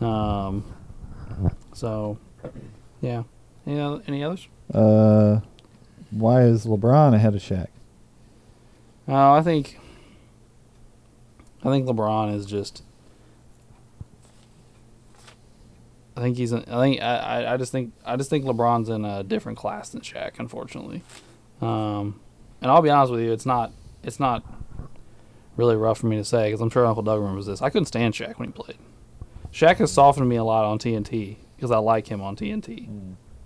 Um. 0.00 0.64
So, 1.74 2.18
yeah. 3.00 3.22
Any 3.66 3.80
oth- 3.80 4.02
any 4.08 4.24
others? 4.24 4.48
Uh, 4.72 5.40
why 6.10 6.42
is 6.42 6.66
LeBron 6.66 7.14
ahead 7.14 7.34
of 7.34 7.40
Shaq? 7.40 7.68
Oh, 9.08 9.32
I 9.32 9.42
think. 9.42 9.78
I 11.64 11.68
think 11.68 11.86
LeBron 11.86 12.34
is 12.34 12.46
just. 12.46 12.82
I 16.16 16.20
think 16.20 16.36
he's. 16.36 16.52
In, 16.52 16.64
I 16.68 16.80
think 16.80 17.00
I, 17.00 17.16
I. 17.16 17.54
I 17.54 17.56
just 17.56 17.72
think. 17.72 17.92
I 18.04 18.16
just 18.16 18.30
think 18.30 18.44
LeBron's 18.44 18.88
in 18.88 19.04
a 19.04 19.22
different 19.22 19.58
class 19.58 19.90
than 19.90 20.00
Shaq. 20.00 20.38
Unfortunately, 20.38 21.02
um, 21.60 22.20
and 22.60 22.70
I'll 22.70 22.82
be 22.82 22.90
honest 22.90 23.12
with 23.12 23.20
you, 23.20 23.32
it's 23.32 23.46
not. 23.46 23.72
It's 24.02 24.20
not 24.20 24.44
really 25.56 25.76
rough 25.76 25.98
for 25.98 26.06
me 26.06 26.16
to 26.16 26.24
say 26.24 26.46
because 26.48 26.60
I'm 26.60 26.70
sure 26.70 26.86
Uncle 26.86 27.02
Doug 27.02 27.20
remembers 27.20 27.46
this. 27.46 27.62
I 27.62 27.70
couldn't 27.70 27.86
stand 27.86 28.14
Shaq 28.14 28.38
when 28.38 28.48
he 28.48 28.52
played. 28.52 28.78
Shaq 29.52 29.76
has 29.76 29.92
softened 29.92 30.28
me 30.28 30.36
a 30.36 30.44
lot 30.44 30.64
on 30.64 30.78
TNT 30.78 31.36
because 31.56 31.70
I 31.70 31.78
like 31.78 32.06
him 32.06 32.20
on 32.22 32.36
TNT. 32.36 32.88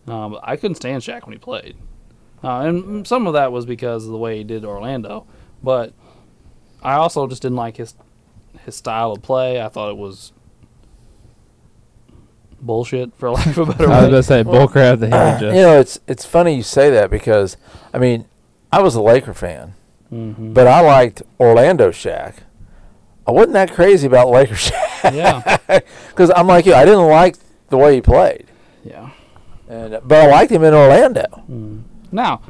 Um, 0.09 0.33
but 0.33 0.41
I 0.45 0.57
couldn't 0.57 0.77
stand 0.77 1.03
Shaq 1.03 1.25
when 1.27 1.33
he 1.33 1.39
played, 1.39 1.77
uh, 2.45 2.61
and 2.61 3.07
some 3.07 3.27
of 3.27 3.33
that 3.33 3.51
was 3.51 3.67
because 3.67 4.05
of 4.07 4.13
the 4.13 4.19
way 4.19 4.39
he 4.39 4.45
did 4.45 4.65
Orlando. 4.65 5.27
But 5.63 5.95
I 6.81 6.95
also 6.95 7.27
just 7.27 7.43
didn't 7.43 7.57
like 7.57 7.77
his 7.77 7.95
his 8.65 8.77
style 8.77 9.13
of 9.13 9.23
play. 9.23 9.61
I 9.61 9.69
thought 9.69 9.91
it 9.91 9.97
was 9.97 10.33
bullshit, 12.61 13.15
for 13.17 13.31
lack 13.33 13.47
of 13.49 13.59
a 13.59 13.67
better 13.67 13.89
word. 13.89 13.93
I 13.93 14.01
was 14.03 14.11
gonna 14.11 14.23
say 14.23 14.45
bullcrap 14.45 15.01
that 15.01 15.41
he 15.41 15.47
Uh, 15.47 15.53
you 15.53 15.63
know, 15.63 15.81
it's 15.81 15.99
it's 16.07 16.25
funny 16.25 16.55
you 16.55 16.63
say 16.63 16.89
that 16.91 17.11
because 17.11 17.57
I 17.93 17.99
mean, 17.99 18.27
I 18.73 18.83
was 18.83 18.95
a 18.95 19.03
Laker 19.03 19.35
fan, 19.35 19.75
Mhm. 20.13 20.55
but 20.55 20.67
I 20.67 20.81
liked 20.81 21.23
Orlando 21.41 21.91
Shaq. 21.91 22.35
I 23.27 23.33
wasn't 23.33 23.55
that 23.55 23.73
crazy 23.73 24.07
about 24.07 24.29
Lakers 24.29 24.71
Shaq 25.03 25.15
yeah, 25.15 25.57
because 26.09 26.31
I'm 26.37 26.47
like 26.47 26.65
you. 26.67 26.75
I 26.75 26.85
didn't 26.85 27.07
like 27.09 27.37
the 27.71 27.77
way 27.77 27.95
he 27.97 28.01
played, 28.01 28.47
yeah. 28.85 29.11
and 29.69 29.99
but 30.05 30.19
I 30.19 30.31
liked 30.31 30.53
him 30.53 30.63
in 30.63 30.73
Orlando. 30.75 31.25
Mm. 31.51 31.83
Now, 32.13 32.41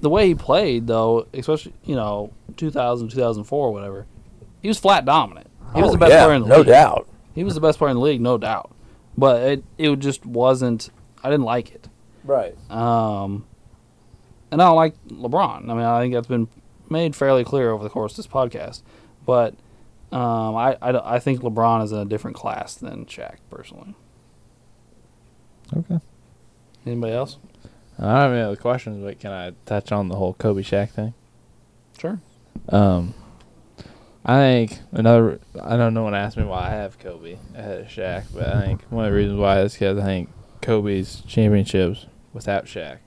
the 0.00 0.08
way 0.08 0.28
he 0.28 0.34
played, 0.36 0.86
though, 0.86 1.26
especially 1.34 1.74
you 1.84 1.96
know 1.96 2.32
2000, 2.56 3.08
2004, 3.08 3.72
whatever, 3.72 4.06
he 4.60 4.68
was 4.68 4.78
flat 4.78 5.04
dominant. 5.04 5.48
He 5.74 5.80
was 5.82 5.90
Oh, 5.90 5.92
the 5.92 5.98
best 5.98 6.12
yeah, 6.12 6.24
player 6.24 6.36
in 6.36 6.42
the 6.42 6.48
no 6.48 6.58
league. 6.58 6.66
doubt. 6.68 7.08
He 7.34 7.42
was 7.44 7.54
the 7.54 7.60
best 7.60 7.78
player 7.78 7.90
in 7.90 7.96
the 7.96 8.02
league, 8.02 8.20
no 8.20 8.38
doubt. 8.38 8.70
But 9.18 9.42
it 9.42 9.64
it 9.78 9.98
just 9.98 10.24
wasn't. 10.24 10.90
I 11.24 11.30
didn't 11.30 11.44
like 11.46 11.72
it. 11.74 11.88
Right. 12.24 12.54
Um, 12.70 13.44
and 14.52 14.62
I 14.62 14.66
don't 14.66 14.76
like 14.76 14.94
LeBron. 15.08 15.68
I 15.68 15.74
mean, 15.74 15.78
I 15.84 16.00
think 16.00 16.14
that's 16.14 16.26
been 16.28 16.46
made 16.92 17.16
fairly 17.16 17.44
clear 17.44 17.70
over 17.70 17.82
the 17.82 17.90
course 17.90 18.12
of 18.12 18.18
this 18.18 18.26
podcast. 18.26 18.82
But 19.26 19.54
um, 20.12 20.54
I, 20.54 20.76
I, 20.82 21.16
I 21.16 21.18
think 21.18 21.40
LeBron 21.40 21.82
is 21.84 21.92
in 21.92 21.98
a 21.98 22.04
different 22.04 22.36
class 22.36 22.74
than 22.74 23.06
Shaq, 23.06 23.36
personally. 23.50 23.94
Okay. 25.76 26.00
Anybody 26.86 27.12
else? 27.14 27.38
I 27.98 28.02
don't 28.02 28.14
have 28.14 28.32
any 28.32 28.40
other 28.42 28.56
questions, 28.56 29.02
but 29.02 29.20
can 29.20 29.32
I 29.32 29.52
touch 29.64 29.90
on 29.92 30.08
the 30.08 30.16
whole 30.16 30.34
Kobe 30.34 30.62
Shaq 30.62 30.90
thing? 30.90 31.14
Sure. 31.98 32.20
Um, 32.68 33.14
I 34.24 34.38
think 34.38 34.78
another. 34.92 35.40
I 35.60 35.76
don't 35.76 35.94
know 35.94 36.04
one 36.04 36.14
asked 36.14 36.36
me 36.36 36.44
why 36.44 36.66
I 36.66 36.70
have 36.70 36.98
Kobe 36.98 37.38
ahead 37.54 37.80
of 37.80 37.86
Shaq, 37.86 38.24
but 38.34 38.48
I 38.48 38.66
think 38.66 38.82
one 38.90 39.04
of 39.04 39.12
the 39.12 39.16
reasons 39.16 39.38
why 39.38 39.60
is 39.60 39.72
because 39.72 39.98
I 39.98 40.04
think 40.04 40.30
Kobe's 40.60 41.22
championships 41.26 42.06
without 42.32 42.66
Shaq, 42.66 42.98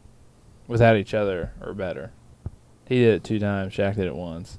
without 0.67 0.97
each 0.97 1.13
other, 1.13 1.51
are 1.61 1.73
better. 1.73 2.11
He 2.87 2.99
did 2.99 3.15
it 3.15 3.23
two 3.23 3.39
times. 3.39 3.73
Shaq 3.73 3.95
did 3.95 4.05
it 4.05 4.15
once. 4.15 4.57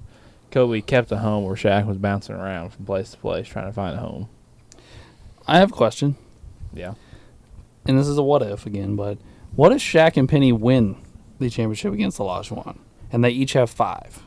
Kobe 0.51 0.81
kept 0.81 1.13
a 1.13 1.19
home 1.19 1.45
where 1.45 1.55
Shaq 1.57 1.87
was 1.87 1.99
bouncing 1.99 2.35
around 2.35 2.71
from 2.71 2.85
place 2.87 3.11
to 3.13 3.17
place 3.19 3.47
trying 3.49 3.67
to 3.67 3.73
find 3.73 3.97
a 3.97 4.01
home. 4.01 4.29
I 5.47 5.59
have 5.59 5.71
a 5.71 5.75
question, 5.75 6.17
Yeah. 6.73 6.95
and 7.87 7.99
this 7.99 8.09
is 8.09 8.19
a 8.19 8.23
what 8.23 8.43
if 8.43 8.67
again, 8.67 8.97
but 8.97 9.19
what 9.55 9.71
if 9.73 9.79
Shaq 9.81 10.17
and 10.17 10.29
Penny 10.29 10.51
win 10.53 10.97
the 11.39 11.49
championship 11.51 11.93
against 11.93 12.19
the 12.19 12.25
Olajuwon, 12.25 12.79
and 13.13 13.23
they 13.23 13.31
each 13.31 13.53
have 13.53 13.71
five? 13.71 14.23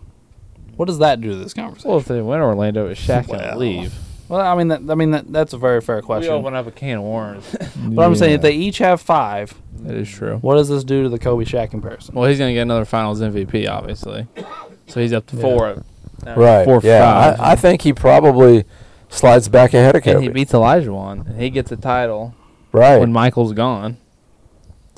What 0.77 0.85
does 0.85 0.99
that 0.99 1.19
do 1.19 1.31
to 1.31 1.35
this 1.35 1.53
conversation? 1.53 1.89
Well, 1.89 1.99
if 1.99 2.05
they 2.05 2.21
win 2.21 2.39
Orlando, 2.39 2.87
is 2.87 2.97
Shaq 2.99 3.27
gonna 3.27 3.57
leave? 3.57 3.93
Well, 4.29 4.39
I 4.41 4.55
mean, 4.55 4.67
that, 4.69 4.81
I 4.89 4.95
mean 4.95 5.11
that, 5.11 5.31
that's 5.31 5.53
a 5.53 5.57
very 5.57 5.81
fair 5.81 6.01
question. 6.01 6.31
We 6.33 6.39
question. 6.39 6.45
open 6.45 6.55
up 6.55 6.67
a 6.67 6.71
can 6.71 6.97
of 6.99 7.03
worms. 7.03 7.55
But 7.89 8.03
I'm 8.03 8.15
saying 8.15 8.35
if 8.35 8.41
they 8.41 8.53
each 8.53 8.77
have 8.77 9.01
five, 9.01 9.53
that 9.81 9.95
is 9.95 10.09
true. 10.09 10.37
what 10.37 10.55
does 10.55 10.69
this 10.69 10.83
do 10.83 11.03
to 11.03 11.09
the 11.09 11.17
Kobe 11.19 11.43
Shaq 11.45 11.71
comparison? 11.71 12.13
Well, 12.15 12.29
he's 12.29 12.37
gonna 12.37 12.53
get 12.53 12.61
another 12.61 12.85
Finals 12.85 13.19
MVP, 13.21 13.67
obviously. 13.67 14.27
So 14.87 14.99
he's 14.99 15.11
up 15.13 15.25
to 15.27 15.35
Yeah. 15.35 15.41
four. 15.41 15.67
uh, 15.67 16.33
Right. 16.35 16.65
Four, 16.65 16.81
yeah. 16.83 17.31
five. 17.35 17.39
I, 17.39 17.51
I 17.51 17.55
think 17.55 17.81
he 17.81 17.93
probably 17.93 18.65
slides 19.09 19.49
back 19.49 19.73
ahead 19.73 19.95
of 19.95 20.05
and 20.05 20.13
Kobe. 20.15 20.21
he 20.21 20.29
beats 20.29 20.51
Olajuwon. 20.51 21.27
and 21.27 21.41
he 21.41 21.49
gets 21.49 21.71
a 21.71 21.77
title 21.77 22.35
right. 22.71 22.97
when 22.99 23.11
Michael's 23.11 23.53
gone. 23.53 23.97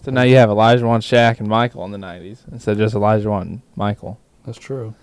So 0.04 0.10
now 0.12 0.24
you 0.24 0.36
have 0.38 0.50
Olajuwon, 0.50 1.00
Shaq, 1.00 1.40
and 1.40 1.48
Michael 1.48 1.86
in 1.86 1.92
the 1.92 1.98
'90s 2.00 2.40
instead 2.52 2.72
of 2.74 2.78
just 2.80 2.96
Olajuwon, 2.96 3.62
Michael. 3.76 4.20
That's 4.46 4.58
true. 4.58 4.96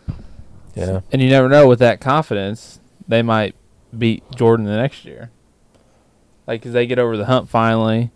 yeah. 0.74 1.00
And 1.12 1.22
you 1.22 1.30
never 1.30 1.48
know 1.48 1.68
with 1.68 1.78
that 1.78 2.00
confidence, 2.00 2.80
they 3.06 3.22
might 3.22 3.54
beat 3.96 4.22
Jordan 4.34 4.66
the 4.66 4.76
next 4.76 5.04
year. 5.04 5.30
Like, 6.46 6.62
'cause 6.62 6.72
they 6.72 6.86
get 6.86 6.98
over 6.98 7.16
the 7.16 7.26
hump 7.26 7.48
finally. 7.48 8.10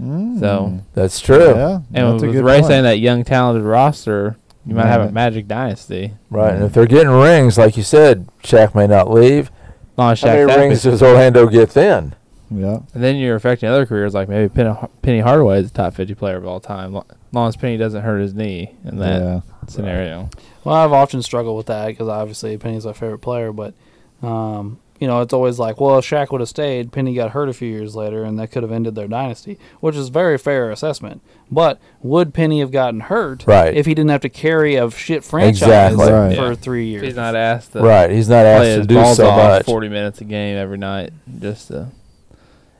Mm. 0.00 0.38
So- 0.40 0.80
That's 0.94 1.20
true. 1.20 1.54
yeah, 1.54 1.80
And 1.94 2.12
that's 2.12 2.22
a 2.22 2.26
with 2.26 2.34
good 2.36 2.44
Ray 2.44 2.54
point. 2.56 2.66
saying 2.66 2.82
that 2.84 2.98
young, 2.98 3.24
talented 3.24 3.64
roster, 3.64 4.36
you 4.66 4.74
might 4.74 4.86
have 4.86 5.00
a 5.08 5.10
Magic 5.12 5.48
dynasty. 5.48 6.12
Right. 6.30 6.54
And 6.54 6.64
if 6.64 6.72
they're 6.74 6.86
getting 6.86 7.08
rings, 7.10 7.56
like 7.56 7.76
you 7.76 7.82
said, 7.82 8.28
Shaq 8.42 8.74
may 8.74 8.86
not 8.86 9.10
leave. 9.10 9.46
As 9.48 9.98
long 9.98 10.12
as 10.12 10.20
How 10.20 10.28
Shaq's 10.28 10.46
many 10.48 10.60
rings 10.68 10.82
does 10.82 11.02
Orlando 11.02 11.46
get 11.46 11.70
then? 11.70 12.14
Yeah. 12.50 12.80
And 12.94 13.02
then 13.02 13.16
you're 13.16 13.34
affecting 13.36 13.68
other 13.68 13.86
careers, 13.86 14.14
like 14.14 14.28
maybe 14.28 14.48
Penny, 14.48 14.74
Penny 15.02 15.20
Hardaway 15.20 15.60
is 15.60 15.72
the 15.72 15.76
top 15.78 15.94
50 15.94 16.14
player 16.14 16.36
of 16.36 16.46
all 16.46 16.60
time, 16.60 16.92
lo- 16.92 17.04
long 17.32 17.48
as 17.48 17.56
Penny 17.56 17.76
doesn't 17.76 18.02
hurt 18.02 18.20
his 18.20 18.34
knee 18.34 18.72
in 18.84 18.98
that 18.98 19.20
yeah. 19.22 19.40
scenario. 19.66 20.28
Well, 20.62 20.76
I've 20.76 20.92
often 20.92 21.22
struggled 21.22 21.56
with 21.56 21.66
that 21.66 21.86
because 21.88 22.08
obviously 22.08 22.56
Penny's 22.58 22.86
my 22.86 22.92
favorite 22.92 23.18
player, 23.20 23.52
but 23.52 23.74
um, 24.22 24.78
you 25.00 25.06
know 25.06 25.20
it's 25.20 25.32
always 25.32 25.58
like, 25.58 25.80
well, 25.80 25.98
if 25.98 26.04
Shaq 26.04 26.30
would 26.32 26.40
have 26.40 26.48
stayed, 26.48 26.92
Penny 26.92 27.14
got 27.14 27.30
hurt 27.32 27.48
a 27.48 27.52
few 27.52 27.68
years 27.68 27.94
later, 27.94 28.24
and 28.24 28.38
that 28.38 28.50
could 28.50 28.62
have 28.62 28.72
ended 28.72 28.94
their 28.94 29.08
dynasty, 29.08 29.58
which 29.80 29.96
is 29.96 30.08
a 30.08 30.12
very 30.12 30.38
fair 30.38 30.70
assessment. 30.70 31.20
But 31.50 31.78
would 32.02 32.32
Penny 32.34 32.60
have 32.60 32.70
gotten 32.72 33.00
hurt 33.00 33.44
Right. 33.46 33.74
if 33.74 33.86
he 33.86 33.94
didn't 33.94 34.10
have 34.10 34.22
to 34.22 34.28
carry 34.28 34.74
a 34.76 34.90
shit 34.90 35.22
franchise 35.24 35.62
Exactly. 35.92 36.12
Right. 36.12 36.36
for 36.36 36.48
Yeah. 36.48 36.54
three 36.54 36.86
years? 36.86 37.02
He's 37.04 37.16
not 37.16 37.36
asked 37.36 37.72
to 37.72 37.80
Right. 37.82 38.10
He's 38.10 38.28
not 38.28 38.42
play 38.42 38.52
asked 38.54 38.64
his 38.66 38.76
to 38.78 38.86
do 38.86 38.94
balls 38.94 39.16
so 39.16 39.26
off 39.28 39.36
much. 39.50 39.66
40 39.66 39.88
minutes 39.88 40.20
a 40.20 40.24
game 40.24 40.56
every 40.56 40.78
night. 40.78 41.12
Just 41.40 41.68
to, 41.68 41.88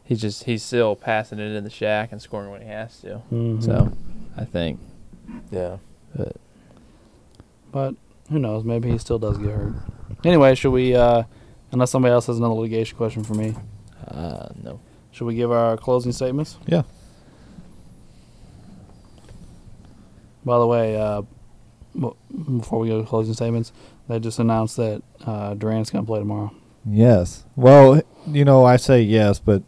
he's 0.05 0.21
just 0.21 0.45
he's 0.45 0.63
still 0.63 0.97
passing 0.97 1.39
it 1.39 1.53
in 1.55 1.63
the 1.65 1.71
Shaq 1.71 2.11
and 2.13 2.21
scoring 2.21 2.51
when 2.51 2.63
he 2.63 2.69
has 2.69 2.99
to. 3.03 3.21
Mhm. 3.33 3.63
So 3.63 3.93
I 4.37 4.45
think 4.45 4.81
Yeah. 5.53 5.77
but 7.73 7.95
who 8.31 8.39
knows? 8.39 8.65
Maybe 8.65 8.91
he 8.91 8.99
still 8.99 9.19
does 9.19 9.39
get 9.39 9.51
hurt. 9.51 9.75
Anyway, 10.25 10.55
should 10.55 10.73
we? 10.73 10.95
Uh, 10.95 11.25
unless 11.73 11.91
somebody 11.91 12.13
else 12.13 12.27
has 12.27 12.39
another 12.39 12.55
litigation 12.55 12.97
question 12.97 13.25
for 13.25 13.35
me, 13.35 13.55
uh, 14.09 14.49
no. 14.63 14.81
should 15.11 15.27
we 15.27 15.35
give 15.35 15.51
our 15.51 15.77
closing 15.77 16.13
statements? 16.13 16.59
Yeah. 16.67 16.83
By 20.45 20.59
the 20.59 20.67
way, 20.67 20.97
uh, 20.97 21.23
before 22.57 22.79
we 22.79 22.89
go 22.89 23.01
to 23.01 23.07
closing 23.07 23.35
statements, 23.35 23.73
they 24.09 24.21
just 24.21 24.39
announced 24.39 24.77
that 24.77 25.03
uh, 25.25 25.55
Durant's 25.55 25.91
going 25.91 26.05
to 26.05 26.07
play 26.07 26.21
tomorrow. 26.21 26.53
Yes. 26.89 27.45
Well, 27.57 28.03
you 28.29 28.45
know, 28.45 28.65
I 28.65 28.77
say 28.77 29.03
yes, 29.03 29.41
but 29.41 29.63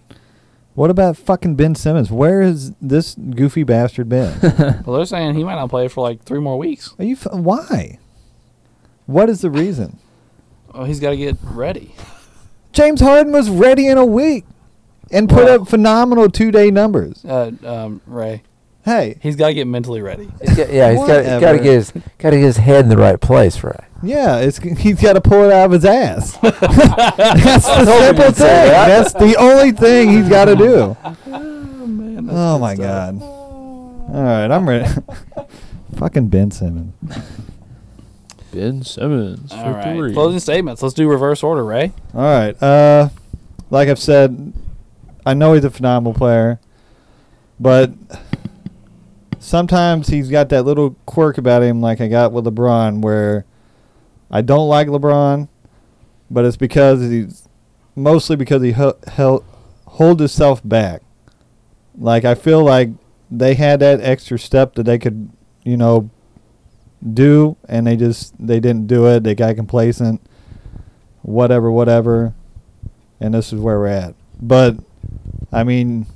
what 0.74 0.90
about 0.90 1.16
fucking 1.16 1.56
Ben 1.56 1.74
Simmons? 1.74 2.12
Where 2.12 2.42
has 2.42 2.72
this 2.80 3.16
goofy 3.16 3.64
bastard 3.64 4.08
been? 4.08 4.38
Well, 4.86 4.96
they're 4.96 5.06
saying 5.06 5.34
he 5.34 5.42
might 5.42 5.56
not 5.56 5.70
play 5.70 5.88
for 5.88 6.02
like 6.02 6.22
three 6.22 6.38
more 6.38 6.56
weeks. 6.56 6.94
Are 6.98 7.04
you? 7.04 7.14
F- 7.16 7.32
why? 7.32 7.98
What 9.06 9.28
is 9.28 9.40
the 9.40 9.50
reason? 9.50 9.98
Oh, 10.74 10.84
he's 10.84 11.00
got 11.00 11.10
to 11.10 11.16
get 11.16 11.36
ready. 11.42 11.94
James 12.72 13.00
Harden 13.00 13.32
was 13.32 13.48
ready 13.50 13.86
in 13.88 13.98
a 13.98 14.04
week 14.06 14.44
and 15.10 15.28
put 15.28 15.44
Well- 15.46 15.62
up 15.62 15.68
phenomenal 15.68 16.28
two 16.30 16.50
day 16.50 16.70
numbers. 16.70 17.24
Uh, 17.24 17.52
um, 17.64 18.00
Ray, 18.06 18.42
Hey, 18.84 19.18
he's 19.22 19.36
got 19.36 19.48
to 19.48 19.54
get 19.54 19.66
mentally 19.66 20.00
ready. 20.00 20.30
He's 20.40 20.56
got- 20.56 20.72
yeah, 20.72 20.90
he's 20.92 21.00
got 21.00 21.08
he's 21.18 21.26
got 21.26 21.40
to 21.40 21.46
Whatever. 21.46 21.58
get 21.58 21.72
his 21.74 21.90
got 22.18 22.30
to 22.30 22.36
get 22.36 22.44
his 22.44 22.56
head 22.58 22.84
in 22.84 22.88
the 22.88 22.96
right 22.96 23.20
place, 23.20 23.62
right? 23.62 23.80
yeah, 24.02 24.36
it's 24.36 24.58
he's 24.58 25.00
got 25.02 25.14
to 25.14 25.20
pull 25.20 25.42
it 25.44 25.52
out 25.52 25.66
of 25.66 25.72
his 25.72 25.84
ass. 25.84 26.36
That's 26.42 27.66
the 27.66 27.84
simple 27.84 28.24
thing. 28.32 28.34
that. 28.46 28.86
That's 28.88 29.12
the 29.14 29.36
only 29.38 29.72
thing 29.72 30.08
he's 30.10 30.28
got 30.28 30.44
to 30.46 30.56
do. 30.56 30.96
Oh 31.26 31.86
man, 31.86 32.28
Oh 32.30 32.58
my 32.58 32.74
stuff. 32.76 33.14
god. 33.18 33.22
All 33.22 34.22
right, 34.22 34.50
I'm 34.50 34.66
ready. 34.68 34.88
Fucking 35.96 36.28
Ben 36.28 36.50
Simmons. 36.50 36.94
Ben 38.58 38.82
Simmons 38.82 39.52
All 39.52 39.62
for 39.62 39.70
right, 39.72 39.96
three. 39.96 40.12
closing 40.12 40.40
statements. 40.40 40.82
Let's 40.82 40.94
do 40.94 41.08
reverse 41.08 41.44
order, 41.44 41.64
Ray. 41.64 41.92
All 42.12 42.20
right. 42.22 42.60
Uh, 42.60 43.08
like 43.70 43.88
I've 43.88 44.00
said, 44.00 44.52
I 45.24 45.34
know 45.34 45.52
he's 45.52 45.62
a 45.64 45.70
phenomenal 45.70 46.12
player, 46.12 46.58
but 47.60 47.92
sometimes 49.38 50.08
he's 50.08 50.28
got 50.28 50.48
that 50.48 50.64
little 50.64 50.96
quirk 51.06 51.38
about 51.38 51.62
him, 51.62 51.80
like 51.80 52.00
I 52.00 52.08
got 52.08 52.32
with 52.32 52.44
LeBron, 52.46 53.00
where 53.02 53.44
I 54.30 54.40
don't 54.42 54.68
like 54.68 54.88
LeBron, 54.88 55.48
but 56.30 56.44
it's 56.44 56.56
because 56.56 57.00
he's 57.00 57.48
mostly 57.94 58.36
because 58.36 58.62
he 58.62 58.72
hel- 58.72 58.98
held 59.06 59.44
hold 59.86 60.18
himself 60.20 60.60
back. 60.64 61.02
Like 61.96 62.24
I 62.24 62.34
feel 62.34 62.64
like 62.64 62.90
they 63.30 63.54
had 63.54 63.80
that 63.80 64.00
extra 64.00 64.38
step 64.38 64.74
that 64.74 64.84
they 64.84 64.98
could, 64.98 65.30
you 65.62 65.76
know, 65.76 66.10
do, 67.12 67.56
and 67.68 67.86
they 67.86 67.96
just 67.96 68.34
they 68.44 68.60
didn't 68.60 68.86
do 68.86 69.06
it. 69.06 69.24
They 69.24 69.34
got 69.34 69.56
complacent 69.56 70.20
whatever, 71.28 71.70
whatever, 71.70 72.34
and 73.20 73.34
this 73.34 73.52
is 73.52 73.60
where 73.60 73.78
we're 73.78 73.86
at. 73.86 74.14
But 74.40 74.76
I 75.52 75.64
mean, 75.64 76.06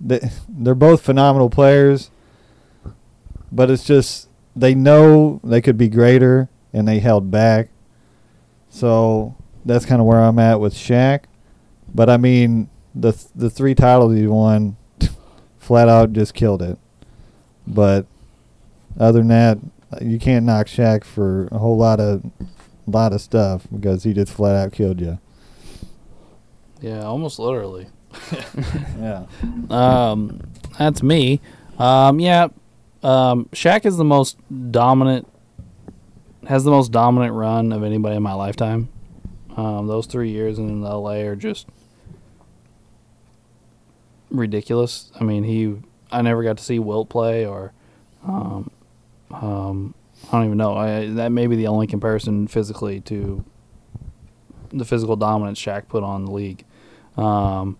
they 0.00 0.20
they're 0.48 0.74
both 0.74 1.02
phenomenal 1.02 1.50
players, 1.50 2.10
but 3.50 3.70
it's 3.70 3.84
just 3.84 4.28
they 4.54 4.74
know 4.74 5.40
they 5.42 5.60
could 5.60 5.76
be 5.76 5.88
greater, 5.88 6.48
and 6.72 6.86
they 6.86 7.00
held 7.00 7.30
back. 7.30 7.68
So 8.70 9.34
that's 9.64 9.86
kind 9.86 10.00
of 10.00 10.06
where 10.06 10.20
I'm 10.20 10.38
at 10.38 10.60
with 10.60 10.74
Shaq. 10.74 11.24
But 11.92 12.08
I 12.08 12.16
mean, 12.16 12.68
the 12.94 13.12
th- 13.12 13.28
the 13.34 13.50
three 13.50 13.74
titles 13.74 14.14
he 14.14 14.26
won, 14.26 14.76
flat 15.58 15.88
out 15.88 16.12
just 16.12 16.34
killed 16.34 16.62
it. 16.62 16.78
But 17.66 18.06
other 18.98 19.20
than 19.20 19.28
that, 19.28 19.58
you 20.00 20.18
can't 20.18 20.44
knock 20.46 20.66
Shaq 20.66 21.04
for 21.04 21.48
a 21.52 21.58
whole 21.58 21.76
lot 21.76 22.00
of 22.00 22.22
lot 22.86 23.12
of 23.12 23.20
stuff 23.20 23.66
because 23.72 24.04
he 24.04 24.12
just 24.12 24.32
flat 24.32 24.54
out 24.56 24.72
killed 24.72 25.00
you. 25.00 25.18
Yeah, 26.80 27.04
almost 27.04 27.38
literally. 27.38 27.86
Yeah. 28.98 29.26
Um, 29.70 30.40
that's 30.78 31.02
me. 31.02 31.40
Um, 31.78 32.20
yeah, 32.20 32.48
um, 33.02 33.46
Shaq 33.52 33.84
is 33.84 33.96
the 33.96 34.04
most 34.04 34.38
dominant, 34.70 35.28
has 36.48 36.64
the 36.64 36.70
most 36.70 36.92
dominant 36.92 37.34
run 37.34 37.72
of 37.72 37.82
anybody 37.82 38.16
in 38.16 38.22
my 38.22 38.32
lifetime. 38.32 38.88
Um, 39.56 39.86
those 39.86 40.06
three 40.06 40.30
years 40.30 40.58
in 40.58 40.82
LA 40.82 41.20
are 41.22 41.36
just 41.36 41.66
ridiculous. 44.30 45.12
I 45.20 45.24
mean, 45.24 45.44
he, 45.44 45.76
I 46.10 46.22
never 46.22 46.42
got 46.42 46.56
to 46.58 46.64
see 46.64 46.78
Wilt 46.78 47.08
play 47.08 47.44
or, 47.46 47.72
um, 48.26 48.70
um, 49.42 49.94
I 50.28 50.32
don't 50.32 50.46
even 50.46 50.58
know. 50.58 50.74
I, 50.74 51.08
that 51.10 51.30
may 51.30 51.46
be 51.46 51.56
the 51.56 51.66
only 51.66 51.86
comparison 51.86 52.46
physically 52.46 53.00
to 53.02 53.44
the 54.70 54.84
physical 54.84 55.16
dominance 55.16 55.60
Shaq 55.60 55.88
put 55.88 56.02
on 56.02 56.24
the 56.24 56.32
league. 56.32 56.64
Um, 57.16 57.78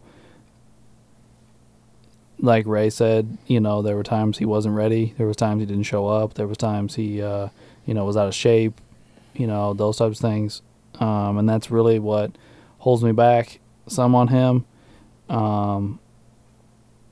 like 2.38 2.66
Ray 2.66 2.90
said, 2.90 3.38
you 3.46 3.60
know, 3.60 3.82
there 3.82 3.96
were 3.96 4.02
times 4.02 4.38
he 4.38 4.44
wasn't 4.44 4.74
ready. 4.74 5.14
There 5.16 5.26
was 5.26 5.36
times 5.36 5.60
he 5.60 5.66
didn't 5.66 5.84
show 5.84 6.06
up. 6.06 6.34
There 6.34 6.46
was 6.46 6.58
times 6.58 6.94
he, 6.96 7.22
uh, 7.22 7.48
you 7.86 7.94
know, 7.94 8.04
was 8.04 8.16
out 8.16 8.28
of 8.28 8.34
shape. 8.34 8.80
You 9.34 9.46
know, 9.46 9.74
those 9.74 9.96
types 9.96 10.18
of 10.18 10.22
things. 10.22 10.62
Um, 11.00 11.38
and 11.38 11.48
that's 11.48 11.70
really 11.70 11.98
what 11.98 12.32
holds 12.78 13.02
me 13.02 13.12
back 13.12 13.60
some 13.86 14.14
on 14.14 14.28
him. 14.28 14.64
Um, 15.28 15.98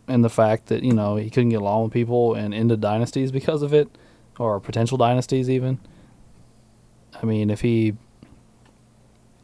and 0.09 0.25
the 0.25 0.31
fact 0.31 0.67
that 0.67 0.83
you 0.83 0.93
know 0.93 1.17
he 1.17 1.31
couldn't 1.31 1.51
get 1.51 1.61
along 1.61 1.85
with 1.85 1.93
people 1.93 2.35
and 2.35 2.53
into 2.53 2.77
dynasties 2.77 3.33
because 3.33 3.63
of 3.63 3.73
it, 3.73 3.89
or 4.43 4.59
potential 4.61 4.99
dynasties 4.99 5.49
even. 5.49 5.79
I 7.23 7.25
mean, 7.25 7.49
if 7.49 7.61
he 7.61 7.95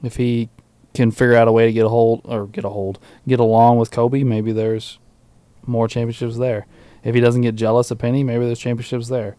if 0.02 0.16
he 0.16 0.48
can 0.94 1.10
figure 1.10 1.36
out 1.36 1.48
a 1.48 1.52
way 1.52 1.66
to 1.66 1.72
get 1.72 1.86
a 1.86 1.88
hold 1.88 2.22
or 2.24 2.46
get 2.46 2.64
a 2.64 2.68
hold, 2.68 2.98
get 3.26 3.38
along 3.38 3.78
with 3.78 3.90
Kobe, 3.90 4.24
maybe 4.24 4.52
there's 4.52 4.98
more 5.64 5.86
championships 5.86 6.38
there. 6.38 6.66
If 7.04 7.14
he 7.14 7.20
doesn't 7.20 7.42
get 7.42 7.54
jealous 7.54 7.90
of 7.90 7.98
Penny, 7.98 8.24
maybe 8.24 8.44
there's 8.44 8.58
championships 8.58 9.08
there. 9.08 9.36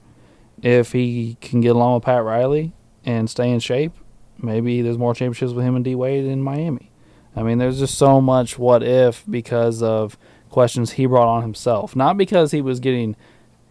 If 0.61 0.93
he 0.93 1.37
can 1.41 1.61
get 1.61 1.75
along 1.75 1.95
with 1.95 2.03
Pat 2.03 2.23
Riley 2.23 2.73
and 3.05 3.29
stay 3.29 3.51
in 3.51 3.59
shape, 3.59 3.93
maybe 4.37 4.81
there's 4.81 4.97
more 4.97 5.13
championships 5.13 5.53
with 5.53 5.65
him 5.65 5.75
and 5.75 5.83
D 5.83 5.95
Wade 5.95 6.25
in 6.25 6.41
Miami. 6.41 6.91
I 7.35 7.43
mean, 7.43 7.57
there's 7.57 7.79
just 7.79 7.97
so 7.97 8.21
much 8.21 8.57
what 8.57 8.83
if 8.83 9.23
because 9.29 9.81
of 9.83 10.17
questions 10.49 10.91
he 10.91 11.05
brought 11.05 11.27
on 11.27 11.41
himself, 11.41 11.95
not 11.95 12.17
because 12.17 12.51
he 12.51 12.61
was 12.61 12.79
getting 12.79 13.15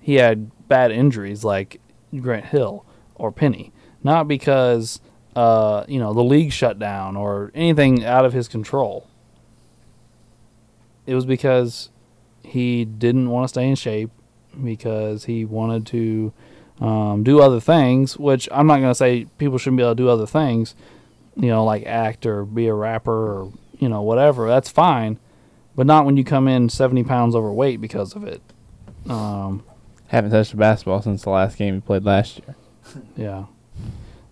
he 0.00 0.14
had 0.16 0.50
bad 0.68 0.90
injuries 0.90 1.44
like 1.44 1.80
Grant 2.20 2.46
Hill 2.46 2.84
or 3.14 3.32
Penny, 3.32 3.72
not 4.02 4.28
because 4.28 5.00
uh, 5.36 5.84
you 5.88 5.98
know 5.98 6.12
the 6.12 6.24
league 6.24 6.52
shut 6.52 6.78
down 6.78 7.16
or 7.16 7.50
anything 7.54 8.04
out 8.04 8.24
of 8.24 8.32
his 8.32 8.48
control. 8.48 9.06
It 11.06 11.14
was 11.14 11.24
because 11.24 11.90
he 12.42 12.84
didn't 12.84 13.30
want 13.30 13.44
to 13.44 13.48
stay 13.48 13.68
in 13.68 13.74
shape 13.74 14.10
because 14.62 15.24
he 15.24 15.44
wanted 15.44 15.86
to 15.86 16.32
um, 16.80 17.22
do 17.22 17.40
other 17.40 17.60
things. 17.60 18.16
Which 18.16 18.48
I'm 18.52 18.66
not 18.66 18.78
going 18.78 18.90
to 18.90 18.94
say 18.94 19.26
people 19.38 19.58
shouldn't 19.58 19.78
be 19.78 19.82
able 19.82 19.92
to 19.92 20.02
do 20.02 20.08
other 20.08 20.26
things, 20.26 20.74
you 21.36 21.48
know, 21.48 21.64
like 21.64 21.86
act 21.86 22.26
or 22.26 22.44
be 22.44 22.66
a 22.66 22.74
rapper 22.74 23.12
or 23.12 23.52
you 23.78 23.88
know 23.88 24.02
whatever. 24.02 24.48
That's 24.48 24.70
fine, 24.70 25.18
but 25.76 25.86
not 25.86 26.04
when 26.04 26.16
you 26.16 26.24
come 26.24 26.48
in 26.48 26.68
70 26.68 27.04
pounds 27.04 27.34
overweight 27.34 27.80
because 27.80 28.14
of 28.14 28.24
it. 28.24 28.42
Um, 29.08 29.64
Haven't 30.08 30.30
touched 30.30 30.54
a 30.54 30.56
basketball 30.56 31.02
since 31.02 31.22
the 31.22 31.30
last 31.30 31.56
game 31.56 31.74
he 31.74 31.80
played 31.80 32.04
last 32.04 32.40
year. 32.40 32.56
yeah. 33.16 33.44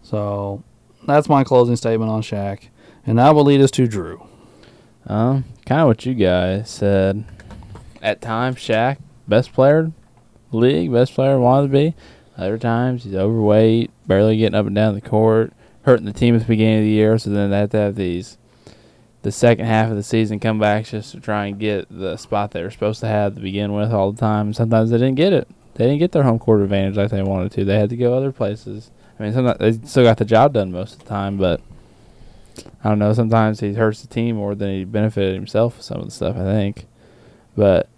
So 0.03 0.62
that's 1.07 1.28
my 1.28 1.44
closing 1.44 1.77
statement 1.77 2.11
on 2.11 2.23
Shaq, 2.23 2.69
and 3.07 3.19
that 3.19 3.35
will 3.35 3.44
lead 3.44 3.61
us 3.61 3.70
to 3.73 3.86
Drew. 3.86 4.27
Um, 5.07 5.44
kind 5.65 5.82
of 5.82 5.86
what 5.86 6.07
you 6.07 6.15
guys 6.15 6.69
said. 6.70 7.24
At 8.03 8.20
times, 8.20 8.57
Shaq, 8.57 8.98
best 9.28 9.53
player 9.53 9.81
in 9.81 9.94
the 10.51 10.57
league, 10.57 10.93
best 10.93 11.15
player 11.15 11.39
wanted 11.39 11.69
to 11.69 11.73
be. 11.73 11.94
Other 12.36 12.59
times, 12.59 13.05
he's 13.05 13.15
overweight, 13.15 13.90
barely 14.07 14.36
getting 14.36 14.55
up 14.55 14.66
and 14.66 14.74
down 14.74 14.94
the 14.94 15.01
court, 15.01 15.53
hurting 15.82 16.07
the 16.07 16.12
team 16.12 16.35
at 16.35 16.43
the 16.43 16.47
beginning 16.47 16.78
of 16.78 16.85
the 16.85 16.90
year. 16.90 17.19
So 17.19 17.31
then 17.31 17.51
they 17.51 17.59
have 17.59 17.70
to 17.70 17.78
have 17.78 17.94
these, 17.94 18.36
the 19.23 19.32
second 19.32 19.66
half 19.66 19.90
of 19.90 19.97
the 19.97 20.03
season 20.03 20.39
comebacks 20.39 20.90
just 20.90 21.12
to 21.12 21.20
try 21.20 21.47
and 21.47 21.59
get 21.59 21.86
the 21.90 22.16
spot 22.16 22.51
they 22.51 22.62
were 22.62 22.70
supposed 22.70 23.01
to 23.01 23.09
have 23.09 23.35
to 23.35 23.40
begin 23.40 23.73
with 23.73 23.93
all 23.93 24.12
the 24.12 24.20
time. 24.20 24.53
Sometimes 24.53 24.90
they 24.90 24.98
didn't 24.98 25.15
get 25.15 25.32
it. 25.32 25.48
They 25.77 25.85
didn't 25.85 25.98
get 25.98 26.12
their 26.12 26.23
home 26.23 26.39
court 26.39 26.62
advantage 26.62 26.97
like 26.97 27.11
they 27.11 27.23
wanted 27.23 27.53
to. 27.53 27.65
They 27.65 27.78
had 27.78 27.90
to 27.90 27.98
go 27.98 28.15
other 28.15 28.32
places. 28.32 28.90
I 29.19 29.23
mean, 29.23 29.35
sometimes 29.35 29.59
they 29.59 29.86
still 29.86 30.05
got 30.05 30.16
the 30.16 30.24
job 30.24 30.55
done 30.55 30.73
most 30.73 30.94
of 30.94 30.98
the 31.01 31.05
time, 31.05 31.36
but 31.36 31.61
I 32.82 32.89
don't 32.89 32.98
know. 32.98 33.12
Sometimes 33.12 33.61
he 33.61 33.74
hurts 33.74 34.01
the 34.01 34.09
team 34.09 34.36
more 34.36 34.55
than 34.55 34.70
he 34.70 34.85
benefited 34.85 35.35
himself 35.35 35.77
with 35.77 35.85
some 35.85 35.98
of 35.98 36.07
the 36.07 36.11
stuff. 36.11 36.35
I 36.35 36.44
think, 36.44 36.86
but 37.55 37.90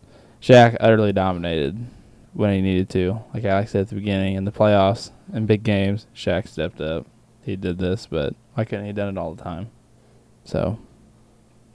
Shaq 0.42 0.76
utterly 0.80 1.12
dominated 1.12 1.86
when 2.32 2.52
he 2.52 2.60
needed 2.60 2.88
to. 2.90 3.20
Like 3.32 3.44
Alex 3.44 3.70
said 3.70 3.82
at 3.82 3.88
the 3.90 3.94
beginning, 3.94 4.34
in 4.34 4.44
the 4.44 4.50
playoffs 4.50 5.12
and 5.32 5.46
big 5.46 5.62
games, 5.62 6.08
Shaq 6.16 6.48
stepped 6.48 6.80
up. 6.80 7.06
He 7.44 7.54
did 7.54 7.78
this, 7.78 8.06
but 8.06 8.34
why 8.54 8.64
couldn't 8.64 8.86
he 8.86 8.92
done 8.92 9.16
it 9.16 9.20
all 9.20 9.34
the 9.34 9.42
time? 9.42 9.70
So 10.44 10.80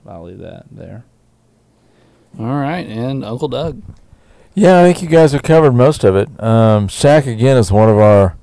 I'll 0.06 0.24
leave 0.24 0.40
that 0.40 0.66
there. 0.70 1.04
All 2.38 2.44
right, 2.44 2.86
and 2.86 3.24
Uncle 3.24 3.48
Doug. 3.48 3.82
Yeah, 4.54 4.80
I 4.80 4.84
think 4.84 5.02
you 5.02 5.08
guys 5.08 5.32
have 5.32 5.42
covered 5.42 5.72
most 5.72 6.04
of 6.04 6.14
it. 6.14 6.28
Um, 6.40 6.86
Shaq 6.86 7.26
again 7.26 7.56
is 7.56 7.72
one 7.72 7.88
of 7.88 7.98
our 7.98 8.36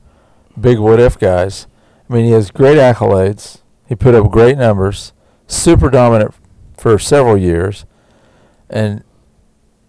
big 0.60 0.78
what 0.78 1.00
if 1.00 1.18
guys. 1.18 1.68
I 2.10 2.14
mean, 2.14 2.26
he 2.26 2.32
has 2.32 2.52
great 2.52 2.78
accolades. 2.78 3.62
He 3.88 3.96
put 3.96 4.14
up 4.14 4.30
great 4.30 4.58
numbers, 4.58 5.14
super 5.48 5.90
dominant 5.90 6.34
for 6.78 7.00
several 7.00 7.38
years, 7.38 7.86
and 8.70 9.04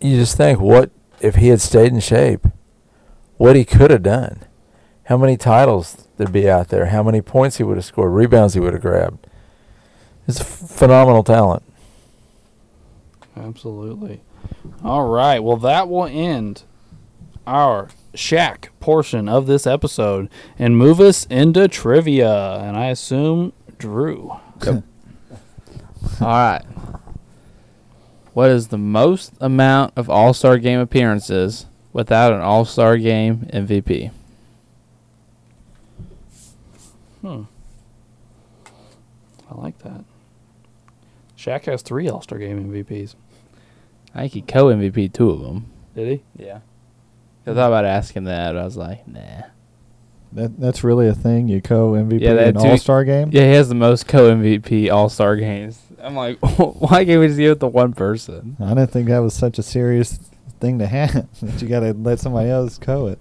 you 0.00 0.16
just 0.16 0.36
think, 0.36 0.60
what 0.60 0.90
if 1.20 1.36
he 1.36 1.48
had 1.48 1.60
stayed 1.60 1.92
in 1.92 2.00
shape? 2.00 2.46
What 3.36 3.56
he 3.56 3.64
could 3.64 3.90
have 3.90 4.02
done? 4.02 4.40
How 5.04 5.16
many 5.16 5.36
titles 5.36 6.06
there'd 6.16 6.32
be 6.32 6.48
out 6.48 6.68
there? 6.68 6.86
How 6.86 7.02
many 7.02 7.20
points 7.20 7.56
he 7.56 7.64
would 7.64 7.76
have 7.76 7.84
scored? 7.84 8.12
Rebounds 8.12 8.54
he 8.54 8.60
would 8.60 8.72
have 8.72 8.82
grabbed? 8.82 9.26
It's 10.28 10.40
phenomenal 10.40 11.24
talent. 11.24 11.64
Absolutely. 13.36 14.20
All 14.84 15.08
right. 15.08 15.38
Well, 15.40 15.56
that 15.58 15.88
will 15.88 16.06
end 16.06 16.62
our 17.46 17.88
Shaq 18.14 18.68
portion 18.80 19.28
of 19.28 19.46
this 19.46 19.66
episode 19.66 20.28
and 20.58 20.76
move 20.76 21.00
us 21.00 21.26
into 21.26 21.68
trivia. 21.68 22.56
And 22.58 22.76
I 22.76 22.86
assume 22.86 23.52
Drew. 23.78 24.30
All 24.68 24.80
right. 26.20 26.62
What 28.34 28.50
is 28.50 28.68
the 28.68 28.78
most 28.78 29.32
amount 29.40 29.92
of 29.96 30.08
All 30.08 30.32
Star 30.32 30.58
game 30.58 30.80
appearances 30.80 31.66
without 31.92 32.32
an 32.32 32.40
All 32.40 32.64
Star 32.64 32.96
game 32.96 33.48
MVP? 33.52 34.10
Hmm. 37.20 37.42
I 39.50 39.54
like 39.54 39.78
that. 39.80 40.04
Shaq 41.36 41.64
has 41.64 41.82
three 41.82 42.08
All 42.08 42.22
Star 42.22 42.38
Game 42.38 42.72
MVPs. 42.72 43.14
I 44.14 44.20
think 44.20 44.32
he 44.32 44.42
co 44.42 44.66
MVP 44.66 45.12
two 45.12 45.30
of 45.30 45.40
them. 45.40 45.66
Did 45.94 46.08
he? 46.36 46.44
Yeah. 46.44 46.60
I 47.46 47.54
thought 47.54 47.68
about 47.68 47.84
asking 47.84 48.24
that, 48.24 48.52
but 48.52 48.60
I 48.60 48.64
was 48.64 48.76
like, 48.76 49.06
nah. 49.08 49.42
That 50.32 50.58
that's 50.58 50.82
really 50.84 51.08
a 51.08 51.14
thing. 51.14 51.48
You 51.48 51.60
co 51.60 51.92
MVP 51.92 52.20
Yeah, 52.20 52.34
that 52.34 52.48
in 52.48 52.54
too- 52.62 52.68
All 52.68 52.78
Star 52.78 53.04
game. 53.04 53.30
Yeah, 53.32 53.42
he 53.42 53.52
has 53.52 53.68
the 53.68 53.74
most 53.74 54.06
co 54.08 54.30
MVP 54.34 54.90
All 54.90 55.08
Star 55.08 55.36
games. 55.36 55.80
I'm 56.00 56.14
like, 56.14 56.38
why 56.58 57.04
can't 57.04 57.20
we 57.20 57.26
just 57.28 57.38
give 57.38 57.52
it 57.52 57.60
to 57.60 57.66
one 57.68 57.92
person? 57.92 58.56
I 58.60 58.68
didn't 58.70 58.90
think 58.90 59.08
that 59.08 59.18
was 59.18 59.34
such 59.34 59.58
a 59.58 59.62
serious 59.62 60.18
thing 60.60 60.78
to 60.78 60.86
have 60.86 61.26
that 61.42 61.60
you 61.62 61.68
got 61.68 61.80
to 61.80 61.92
let 61.92 62.18
somebody 62.20 62.48
else 62.50 62.78
co 62.78 63.08
it. 63.08 63.18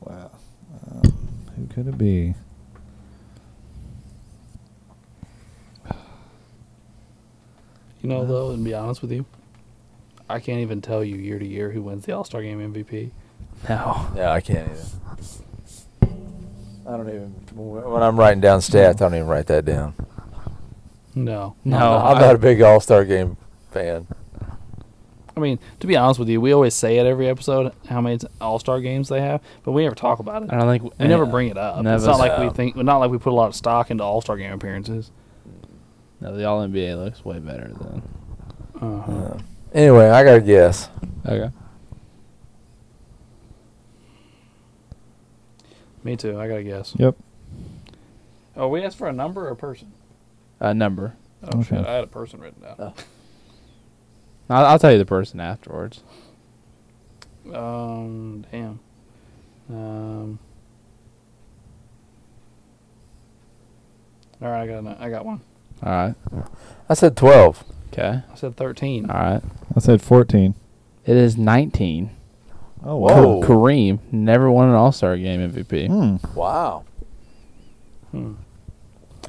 Wow. 0.00 0.30
Um, 0.90 1.02
who 1.56 1.66
could 1.66 1.88
it 1.88 1.98
be? 1.98 2.34
You 8.02 8.08
know, 8.08 8.24
though, 8.24 8.50
and 8.50 8.64
be 8.64 8.74
honest 8.74 9.02
with 9.02 9.10
you, 9.12 9.24
I 10.28 10.38
can't 10.40 10.60
even 10.60 10.80
tell 10.80 11.02
you 11.02 11.16
year 11.16 11.38
to 11.38 11.46
year 11.46 11.70
who 11.70 11.82
wins 11.82 12.04
the 12.04 12.12
All 12.12 12.24
Star 12.24 12.42
Game 12.42 12.60
MVP. 12.72 13.10
No. 13.68 14.06
Yeah, 14.14 14.30
I 14.30 14.40
can't 14.40 14.70
either. 14.70 14.84
I 16.86 16.96
don't 16.96 17.08
even. 17.08 17.30
When 17.54 18.02
I'm 18.02 18.18
writing 18.18 18.40
down 18.40 18.60
stats, 18.60 18.90
I 18.90 18.92
don't 18.94 19.14
even 19.14 19.26
write 19.26 19.46
that 19.48 19.64
down. 19.64 19.94
No. 21.14 21.56
No, 21.64 21.96
I'm 21.96 22.18
not 22.20 22.34
a 22.36 22.38
big 22.38 22.62
All 22.62 22.80
Star 22.80 23.04
game 23.04 23.36
fan. 23.72 24.06
I 25.36 25.40
mean, 25.40 25.58
to 25.80 25.86
be 25.86 25.96
honest 25.96 26.18
with 26.18 26.28
you, 26.28 26.40
we 26.40 26.52
always 26.52 26.74
say 26.74 26.98
at 26.98 27.06
every 27.06 27.28
episode 27.28 27.72
how 27.88 28.00
many 28.00 28.18
All 28.40 28.58
Star 28.58 28.80
games 28.80 29.08
they 29.08 29.20
have, 29.20 29.40
but 29.64 29.72
we 29.72 29.82
never 29.82 29.94
talk 29.94 30.18
about 30.18 30.42
it. 30.44 30.52
I 30.52 30.56
don't 30.58 30.68
think 30.80 30.98
We 30.98 31.06
never 31.08 31.26
bring 31.26 31.48
it 31.48 31.58
up. 31.58 31.76
it's 31.78 31.84
Never. 31.84 32.06
not 32.06 32.18
like 32.18 32.38
we 32.38 32.48
think, 32.50 32.76
not 32.76 32.98
like 32.98 33.10
we 33.10 33.18
put 33.18 33.30
a 33.30 33.34
lot 33.36 33.48
of 33.48 33.54
stock 33.54 33.90
into 33.90 34.02
All 34.04 34.20
Star 34.20 34.36
Game 34.36 34.52
appearances. 34.52 35.10
No, 36.20 36.36
the 36.36 36.44
All 36.44 36.66
NBA 36.66 36.96
looks 36.96 37.24
way 37.24 37.38
better 37.38 37.68
than. 37.68 38.02
Uh-huh. 38.80 39.12
Uh, 39.12 39.38
anyway, 39.72 40.08
I 40.08 40.24
got 40.24 40.34
to 40.34 40.40
guess. 40.40 40.88
Okay. 41.26 41.50
Me 46.08 46.16
too. 46.16 46.40
I 46.40 46.48
gotta 46.48 46.62
guess. 46.62 46.94
Yep. 46.96 47.16
Oh, 48.56 48.68
we 48.68 48.82
asked 48.82 48.96
for 48.96 49.08
a 49.08 49.12
number 49.12 49.46
or 49.46 49.50
a 49.50 49.56
person? 49.56 49.92
A 50.60 50.72
number. 50.72 51.14
Oh 51.44 51.62
shit! 51.62 51.74
Okay. 51.74 51.88
I 51.88 51.94
had 51.96 52.04
a 52.04 52.08
person 52.08 52.40
written 52.40 52.62
down. 52.62 52.76
Oh. 52.78 52.94
I'll, 54.48 54.64
I'll 54.64 54.78
tell 54.78 54.90
you 54.90 54.96
the 54.98 55.04
person 55.04 55.38
afterwards. 55.38 56.02
Um, 57.52 58.46
damn. 58.50 58.80
Um. 59.68 60.38
All 64.40 64.48
right, 64.48 64.62
I 64.62 64.66
got 64.66 64.78
an, 64.78 64.88
I 64.88 65.10
got 65.10 65.24
one. 65.26 65.40
All 65.82 65.92
right. 65.92 66.14
I 66.88 66.94
said 66.94 67.16
12. 67.16 67.64
Okay. 67.92 68.22
I 68.30 68.34
said 68.36 68.56
thirteen. 68.56 69.10
All 69.10 69.16
right. 69.16 69.42
I 69.74 69.80
said 69.80 70.00
14. 70.02 70.54
It 71.06 71.16
is 71.16 71.36
19. 71.36 72.10
Oh, 72.84 72.96
Whoa. 72.96 73.38
wow. 73.38 73.46
Kareem 73.46 73.98
never 74.12 74.50
won 74.50 74.68
an 74.68 74.74
All 74.74 74.92
Star 74.92 75.16
game 75.16 75.40
MVP. 75.50 75.88
Hmm. 75.88 76.38
Wow. 76.38 76.84
Hmm. 78.10 78.34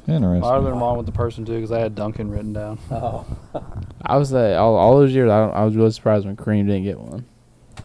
Interesting. 0.06 0.44
I'd 0.44 0.54
have 0.54 0.64
been 0.64 0.78
wrong 0.78 0.96
with 0.96 1.06
the 1.06 1.12
person 1.12 1.44
too 1.44 1.54
because 1.54 1.72
I 1.72 1.80
had 1.80 1.94
Duncan 1.94 2.30
written 2.30 2.52
down. 2.52 2.78
Oh. 2.90 3.26
I 4.02 4.16
was 4.16 4.32
all, 4.32 4.76
all 4.76 4.98
those 4.98 5.12
years. 5.12 5.30
I, 5.30 5.46
don't, 5.46 5.54
I 5.54 5.64
was 5.64 5.76
really 5.76 5.90
surprised 5.90 6.26
when 6.26 6.36
Kareem 6.36 6.66
didn't 6.66 6.84
get 6.84 6.98
one. 6.98 7.26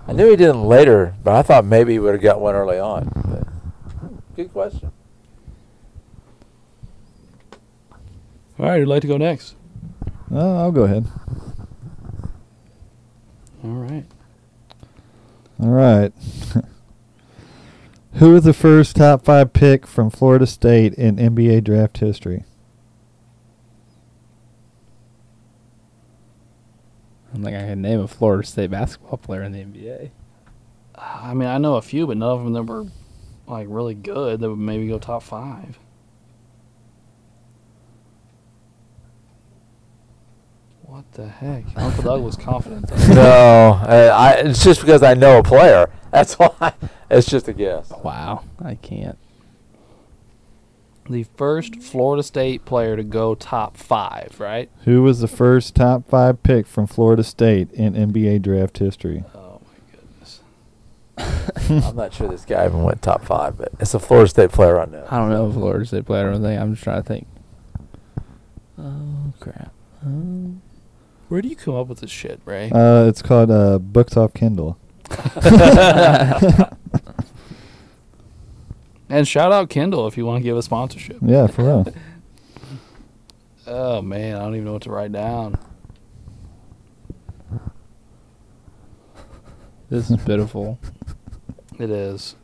I 0.07 0.13
knew 0.13 0.29
he 0.29 0.35
didn't 0.35 0.63
later, 0.63 1.15
but 1.23 1.33
I 1.33 1.41
thought 1.41 1.65
maybe 1.65 1.93
he 1.93 1.99
would 1.99 2.13
have 2.13 2.21
got 2.21 2.39
one 2.39 2.53
early 2.53 2.77
on. 2.77 3.11
But 3.25 3.47
good 4.35 4.51
question. 4.53 4.91
All 8.57 8.65
right, 8.65 8.79
who'd 8.79 8.87
like 8.87 9.01
to 9.01 9.07
go 9.07 9.17
next? 9.17 9.55
Oh, 10.31 10.57
I'll 10.57 10.71
go 10.71 10.83
ahead. 10.83 11.07
All 13.63 13.71
right. 13.71 14.05
All 15.59 15.69
right. 15.69 16.13
Who 18.13 18.31
was 18.31 18.45
the 18.45 18.53
first 18.53 18.95
top 18.95 19.25
five 19.25 19.51
pick 19.51 19.85
from 19.85 20.09
Florida 20.09 20.47
State 20.47 20.93
in 20.93 21.17
NBA 21.17 21.65
draft 21.65 21.97
history? 21.97 22.45
I 27.29 27.33
don't 27.33 27.43
think 27.43 27.57
I 27.57 27.61
can 27.61 27.81
name 27.81 27.99
a 27.99 28.07
Florida 28.07 28.47
State 28.47 28.71
basketball 28.71 29.17
player 29.17 29.43
in 29.43 29.51
the 29.51 29.59
NBA. 29.59 30.11
I 30.97 31.33
mean, 31.33 31.49
I 31.49 31.57
know 31.57 31.75
a 31.75 31.81
few, 31.81 32.07
but 32.07 32.15
none 32.15 32.29
of 32.29 32.43
them 32.43 32.53
that 32.53 32.63
were 32.63 32.85
like 33.47 33.67
really 33.69 33.95
good 33.95 34.39
that 34.39 34.49
would 34.49 34.59
maybe 34.59 34.87
go 34.87 34.97
top 34.97 35.23
five. 35.23 35.77
What 40.95 41.11
the 41.11 41.27
heck? 41.27 41.65
Uncle 41.75 42.03
Doug 42.03 42.23
was 42.23 42.37
confident. 42.37 42.89
No, 43.09 43.77
uh, 43.83 44.15
I, 44.17 44.31
it's 44.35 44.63
just 44.63 44.79
because 44.79 45.03
I 45.03 45.13
know 45.13 45.39
a 45.39 45.43
player. 45.43 45.91
That's 46.09 46.33
why. 46.39 46.71
It's 47.11 47.27
just 47.27 47.49
a 47.49 47.53
guess. 47.53 47.91
Wow, 48.01 48.45
I 48.63 48.75
can't. 48.75 49.17
The 51.09 51.23
first 51.35 51.83
Florida 51.83 52.23
State 52.23 52.63
player 52.63 52.95
to 52.95 53.03
go 53.03 53.35
top 53.35 53.75
five, 53.75 54.39
right? 54.39 54.69
Who 54.85 55.03
was 55.03 55.19
the 55.19 55.27
first 55.27 55.75
top 55.75 56.07
five 56.07 56.41
pick 56.43 56.65
from 56.65 56.87
Florida 56.87 57.25
State 57.25 57.73
in 57.73 57.93
NBA 57.93 58.41
draft 58.41 58.77
history? 58.77 59.25
Oh 59.35 59.59
my 59.65 59.91
goodness. 59.91 61.89
I'm 61.89 61.97
not 61.97 62.13
sure 62.13 62.29
this 62.29 62.45
guy 62.45 62.65
even 62.67 62.83
went 62.83 63.01
top 63.01 63.25
five, 63.25 63.57
but 63.57 63.73
it's 63.81 63.93
a 63.93 63.99
Florida 63.99 64.29
State 64.29 64.53
player 64.53 64.79
I 64.79 64.85
know. 64.85 65.05
I 65.11 65.17
don't 65.17 65.29
know 65.29 65.47
a 65.47 65.51
Florida 65.51 65.85
State 65.85 66.05
player. 66.05 66.29
I 66.29 66.31
don't 66.31 66.41
think. 66.41 66.61
I'm 66.61 66.71
just 66.73 66.85
trying 66.85 67.03
to 67.03 67.05
think. 67.05 67.27
Oh 68.79 69.33
crap. 69.41 69.73
Um, 70.01 70.61
Where 71.27 71.41
do 71.41 71.47
you 71.47 71.55
come 71.55 71.75
up 71.75 71.87
with 71.87 72.01
this 72.01 72.11
shit, 72.11 72.39
Ray? 72.45 72.69
Uh, 72.71 73.05
it's 73.05 73.21
called 73.21 73.49
uh, 73.49 73.79
Books 73.79 74.15
Off 74.15 74.33
Kindle. 74.33 74.77
and 79.09 79.27
shout 79.27 79.51
out 79.51 79.69
Kindle 79.69 80.07
if 80.07 80.17
you 80.17 80.25
want 80.25 80.41
to 80.41 80.43
give 80.43 80.57
a 80.57 80.61
sponsorship. 80.63 81.17
Yeah, 81.21 81.47
for 81.47 81.63
real. 81.63 81.93
Oh 83.67 83.99
man, 84.03 84.35
I 84.35 84.39
don't 84.41 84.53
even 84.53 84.65
know 84.65 84.73
what 84.73 84.83
to 84.83 84.91
write 84.91 85.11
down. 85.11 85.57
this 89.89 90.11
is 90.11 90.21
pitiful. 90.23 90.77
It 91.79 91.89
is. 91.89 92.35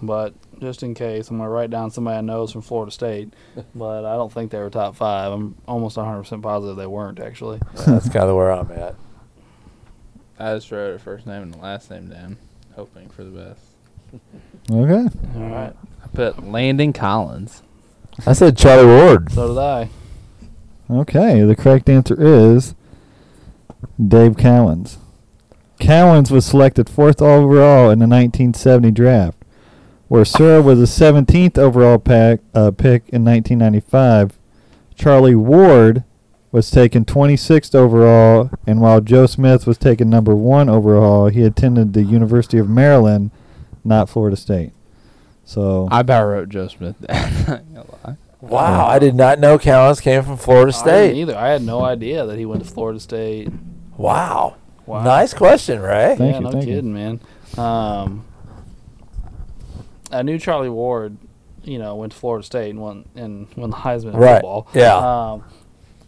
But 0.00 0.34
just 0.62 0.82
in 0.82 0.94
case, 0.94 1.28
I'm 1.28 1.36
going 1.36 1.48
to 1.48 1.52
write 1.52 1.70
down 1.70 1.90
somebody 1.90 2.16
I 2.16 2.20
know 2.20 2.44
is 2.44 2.52
from 2.52 2.62
Florida 2.62 2.92
State. 2.92 3.34
But 3.74 4.04
I 4.04 4.14
don't 4.14 4.32
think 4.32 4.50
they 4.50 4.58
were 4.58 4.70
top 4.70 4.96
five. 4.96 5.32
I'm 5.32 5.56
almost 5.66 5.96
100% 5.96 6.42
positive 6.42 6.76
they 6.76 6.86
weren't, 6.86 7.20
actually. 7.20 7.60
That's 7.86 8.08
kind 8.08 8.28
of 8.28 8.36
where 8.36 8.50
I'm 8.50 8.70
at. 8.72 8.94
I 10.38 10.54
just 10.54 10.70
wrote 10.70 10.94
a 10.94 10.98
first 10.98 11.26
name 11.26 11.42
and 11.42 11.54
the 11.54 11.58
last 11.58 11.90
name 11.90 12.08
down, 12.08 12.38
hoping 12.74 13.08
for 13.10 13.24
the 13.24 13.30
best. 13.30 13.60
Okay. 14.70 15.08
All 15.36 15.48
right. 15.48 15.74
I 16.02 16.06
put 16.12 16.44
Landon 16.44 16.92
Collins. 16.92 17.62
I 18.26 18.32
said 18.34 18.56
Charlie 18.56 18.86
Ward. 18.86 19.32
So 19.32 19.48
did 19.48 19.58
I. 19.58 19.90
Okay. 20.90 21.42
The 21.42 21.56
correct 21.56 21.88
answer 21.88 22.16
is 22.18 22.74
Dave 24.02 24.36
Cowens. 24.36 24.98
Cowens 25.80 26.30
was 26.30 26.46
selected 26.46 26.88
fourth 26.88 27.20
overall 27.20 27.90
in 27.90 27.98
the 27.98 28.06
1970 28.06 28.90
draft, 28.92 29.41
where 30.12 30.26
Sura 30.26 30.60
was 30.60 30.78
the 30.78 30.84
17th 30.84 31.56
overall 31.56 31.96
pack, 31.96 32.40
uh, 32.54 32.70
pick 32.70 33.08
in 33.08 33.24
1995. 33.24 34.38
Charlie 34.94 35.34
Ward 35.34 36.04
was 36.50 36.70
taken 36.70 37.06
26th 37.06 37.74
overall, 37.74 38.50
and 38.66 38.82
while 38.82 39.00
Joe 39.00 39.24
Smith 39.24 39.66
was 39.66 39.78
taken 39.78 40.10
number 40.10 40.34
one 40.34 40.68
overall, 40.68 41.28
he 41.28 41.42
attended 41.42 41.94
the 41.94 42.02
University 42.02 42.58
of 42.58 42.68
Maryland, 42.68 43.30
not 43.84 44.10
Florida 44.10 44.36
State. 44.36 44.72
So 45.46 45.88
I 45.90 46.00
about 46.00 46.26
wrote 46.26 46.50
Joe 46.50 46.68
Smith 46.68 47.00
down. 47.06 47.66
Not. 47.72 48.16
Wow, 48.42 48.84
I 48.84 48.98
did 48.98 49.14
not 49.14 49.38
know 49.38 49.56
Cowens 49.56 50.02
came 50.02 50.22
from 50.22 50.36
Florida 50.36 50.76
I 50.76 50.84
didn't 50.84 51.14
State. 51.14 51.20
either. 51.22 51.38
I 51.38 51.48
had 51.48 51.62
no 51.62 51.82
idea 51.82 52.26
that 52.26 52.38
he 52.38 52.44
went 52.44 52.62
to 52.62 52.70
Florida 52.70 53.00
State. 53.00 53.48
Wow. 53.96 54.56
Wow. 54.84 55.04
Nice 55.04 55.32
question, 55.32 55.80
Ray. 55.80 56.16
Thank 56.18 56.20
yeah, 56.20 56.36
you, 56.36 56.44
no 56.44 56.50
thank 56.50 56.66
you. 56.66 56.74
kidding, 56.74 56.92
man. 56.92 57.20
Um, 57.56 58.26
I 60.12 60.22
knew 60.22 60.38
Charlie 60.38 60.68
Ward, 60.68 61.16
you 61.64 61.78
know, 61.78 61.96
went 61.96 62.12
to 62.12 62.18
Florida 62.18 62.44
State 62.44 62.70
and 62.70 62.80
won 62.80 63.04
and 63.16 63.46
won 63.56 63.70
the 63.70 63.76
Heisman 63.76 64.14
Right. 64.14 64.34
football. 64.36 64.68
Yeah. 64.74 64.96
Um, 64.96 65.44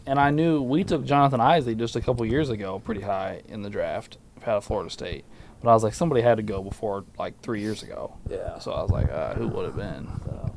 and 0.06 0.18
I 0.18 0.30
knew 0.30 0.60
we 0.62 0.84
took 0.84 1.04
Jonathan 1.04 1.40
Isaac 1.40 1.78
just 1.78 1.96
a 1.96 2.00
couple 2.00 2.24
years 2.26 2.50
ago, 2.50 2.78
pretty 2.84 3.00
high 3.00 3.40
in 3.48 3.62
the 3.62 3.70
draft 3.70 4.18
out 4.46 4.58
of 4.58 4.64
Florida 4.64 4.90
State. 4.90 5.24
But 5.62 5.70
I 5.70 5.74
was 5.74 5.82
like, 5.82 5.94
somebody 5.94 6.20
had 6.20 6.36
to 6.36 6.42
go 6.42 6.62
before 6.62 7.04
like 7.18 7.40
three 7.40 7.60
years 7.62 7.82
ago. 7.82 8.14
Yeah. 8.28 8.58
So 8.58 8.72
I 8.72 8.82
was 8.82 8.90
like, 8.90 9.10
uh, 9.10 9.34
who 9.34 9.48
would 9.48 9.64
have 9.64 9.76
been? 9.76 10.06
So, 10.26 10.50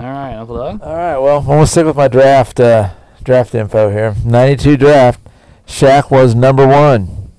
All 0.00 0.06
right, 0.06 0.34
Uncle 0.34 0.56
Doug. 0.56 0.82
All 0.82 0.96
right. 0.96 1.18
Well, 1.18 1.38
I'm 1.38 1.46
gonna 1.46 1.66
stick 1.66 1.86
with 1.86 1.96
my 1.96 2.08
draft 2.08 2.58
uh, 2.58 2.90
draft 3.22 3.54
info 3.54 3.90
here. 3.90 4.16
92 4.24 4.76
draft. 4.76 5.20
Shaq 5.66 6.10
was 6.10 6.34
number 6.34 6.66
one. 6.66 7.30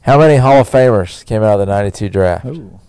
How 0.00 0.18
many 0.18 0.36
Hall 0.38 0.60
of 0.60 0.68
Famers 0.68 1.24
came 1.24 1.42
out 1.42 1.60
of 1.60 1.66
the 1.66 1.72
92 1.72 2.08
draft? 2.08 2.46
Ooh. 2.46 2.80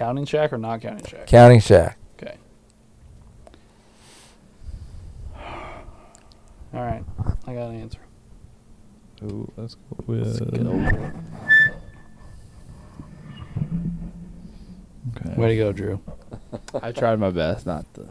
Counting 0.00 0.24
Shaq 0.24 0.50
or 0.50 0.56
not 0.56 0.80
counting 0.80 1.04
Shaq? 1.04 1.26
Counting 1.26 1.60
Shaq. 1.60 1.94
Okay. 2.18 2.38
All 5.36 6.80
right, 6.80 7.04
I 7.46 7.52
got 7.52 7.68
an 7.68 7.82
answer. 7.82 8.00
Ooh, 9.24 9.52
let's 9.58 9.74
go 9.74 10.02
with. 10.06 10.38
Get 10.52 10.66
over 10.66 10.88
it. 10.88 11.12
Okay. 15.18 15.34
Way 15.36 15.48
to 15.48 15.56
go, 15.56 15.72
Drew. 15.72 16.00
I 16.82 16.92
tried 16.92 17.20
my 17.20 17.28
best 17.28 17.66
not 17.66 17.84
to. 17.92 18.08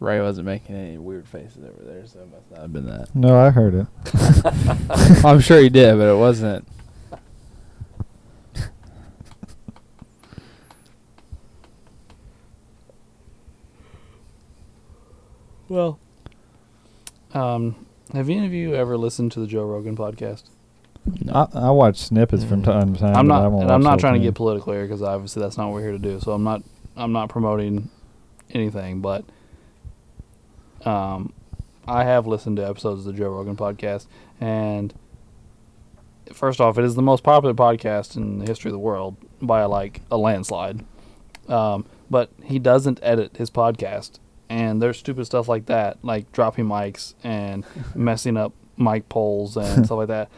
Ray 0.00 0.20
wasn't 0.20 0.46
making 0.46 0.74
any 0.74 0.98
weird 0.98 1.28
faces 1.28 1.62
over 1.62 1.84
there, 1.84 2.04
so 2.08 2.18
it 2.18 2.28
must 2.32 2.50
not 2.50 2.62
have 2.62 2.72
been 2.72 2.86
that. 2.86 3.14
No, 3.14 3.38
I 3.38 3.50
heard 3.50 3.74
it. 3.74 3.86
I'm 5.24 5.38
sure 5.38 5.60
he 5.60 5.68
did, 5.68 5.96
but 5.96 6.08
it 6.08 6.18
wasn't. 6.18 6.66
Well, 15.72 15.98
um, 17.32 17.86
have 18.12 18.28
any 18.28 18.44
of 18.44 18.52
you 18.52 18.74
ever 18.74 18.98
listened 18.98 19.32
to 19.32 19.40
the 19.40 19.46
Joe 19.46 19.64
Rogan 19.64 19.96
podcast? 19.96 20.42
No. 21.22 21.48
I, 21.54 21.68
I 21.68 21.70
watch 21.70 21.96
snippets 21.96 22.44
from 22.44 22.62
time 22.62 22.92
to 22.92 23.00
time. 23.00 23.16
I'm 23.16 23.26
not, 23.26 23.50
and 23.50 23.70
I'm 23.70 23.82
not 23.82 23.98
trying 23.98 24.12
to 24.12 24.20
get 24.20 24.34
political 24.34 24.74
here 24.74 24.82
because 24.82 25.00
obviously 25.00 25.40
that's 25.40 25.56
not 25.56 25.68
what 25.68 25.76
we're 25.76 25.80
here 25.80 25.92
to 25.92 25.98
do. 25.98 26.20
So 26.20 26.32
I'm 26.32 26.44
not, 26.44 26.62
I'm 26.94 27.12
not 27.12 27.30
promoting 27.30 27.88
anything, 28.50 29.00
but 29.00 29.24
um, 30.84 31.32
I 31.88 32.04
have 32.04 32.26
listened 32.26 32.58
to 32.58 32.68
episodes 32.68 33.06
of 33.06 33.06
the 33.06 33.18
Joe 33.18 33.30
Rogan 33.30 33.56
podcast, 33.56 34.08
and 34.42 34.92
first 36.34 36.60
off, 36.60 36.76
it 36.76 36.84
is 36.84 36.96
the 36.96 37.02
most 37.02 37.24
popular 37.24 37.54
podcast 37.54 38.14
in 38.14 38.40
the 38.40 38.44
history 38.44 38.68
of 38.68 38.72
the 38.74 38.78
world 38.78 39.16
by 39.40 39.64
like 39.64 40.02
a 40.10 40.18
landslide. 40.18 40.84
Um, 41.48 41.86
but 42.10 42.28
he 42.42 42.58
doesn't 42.58 43.00
edit 43.02 43.38
his 43.38 43.50
podcast, 43.50 44.18
and 44.52 44.82
there's 44.82 44.98
stupid 44.98 45.24
stuff 45.24 45.48
like 45.48 45.66
that, 45.66 45.98
like 46.04 46.30
dropping 46.32 46.66
mics 46.66 47.14
and 47.24 47.64
messing 47.94 48.36
up 48.36 48.52
mic 48.76 49.08
poles 49.08 49.56
and 49.56 49.86
stuff 49.86 49.96
like 49.98 50.08
that. 50.08 50.28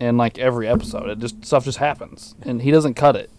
And 0.00 0.16
like 0.16 0.38
every 0.38 0.66
episode, 0.68 1.08
it 1.10 1.18
just 1.18 1.44
stuff 1.44 1.64
just 1.64 1.78
happens, 1.78 2.34
and 2.42 2.62
he 2.62 2.70
doesn't 2.70 2.94
cut 2.94 3.14
it, 3.16 3.30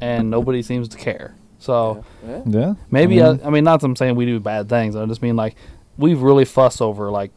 and 0.00 0.30
nobody 0.30 0.60
seems 0.62 0.88
to 0.88 0.96
care. 0.98 1.34
So 1.58 2.04
Yeah. 2.46 2.74
maybe 2.90 3.22
I 3.22 3.32
mean, 3.32 3.40
I, 3.42 3.46
I 3.46 3.50
mean 3.50 3.64
not 3.64 3.80
that 3.80 3.86
I'm 3.86 3.96
saying 3.96 4.16
we 4.16 4.26
do 4.26 4.40
bad 4.40 4.68
things. 4.68 4.94
I 4.96 5.06
just 5.06 5.22
mean 5.22 5.36
like 5.36 5.54
we've 5.96 6.20
really 6.20 6.44
fuss 6.44 6.80
over 6.80 7.10
like 7.10 7.30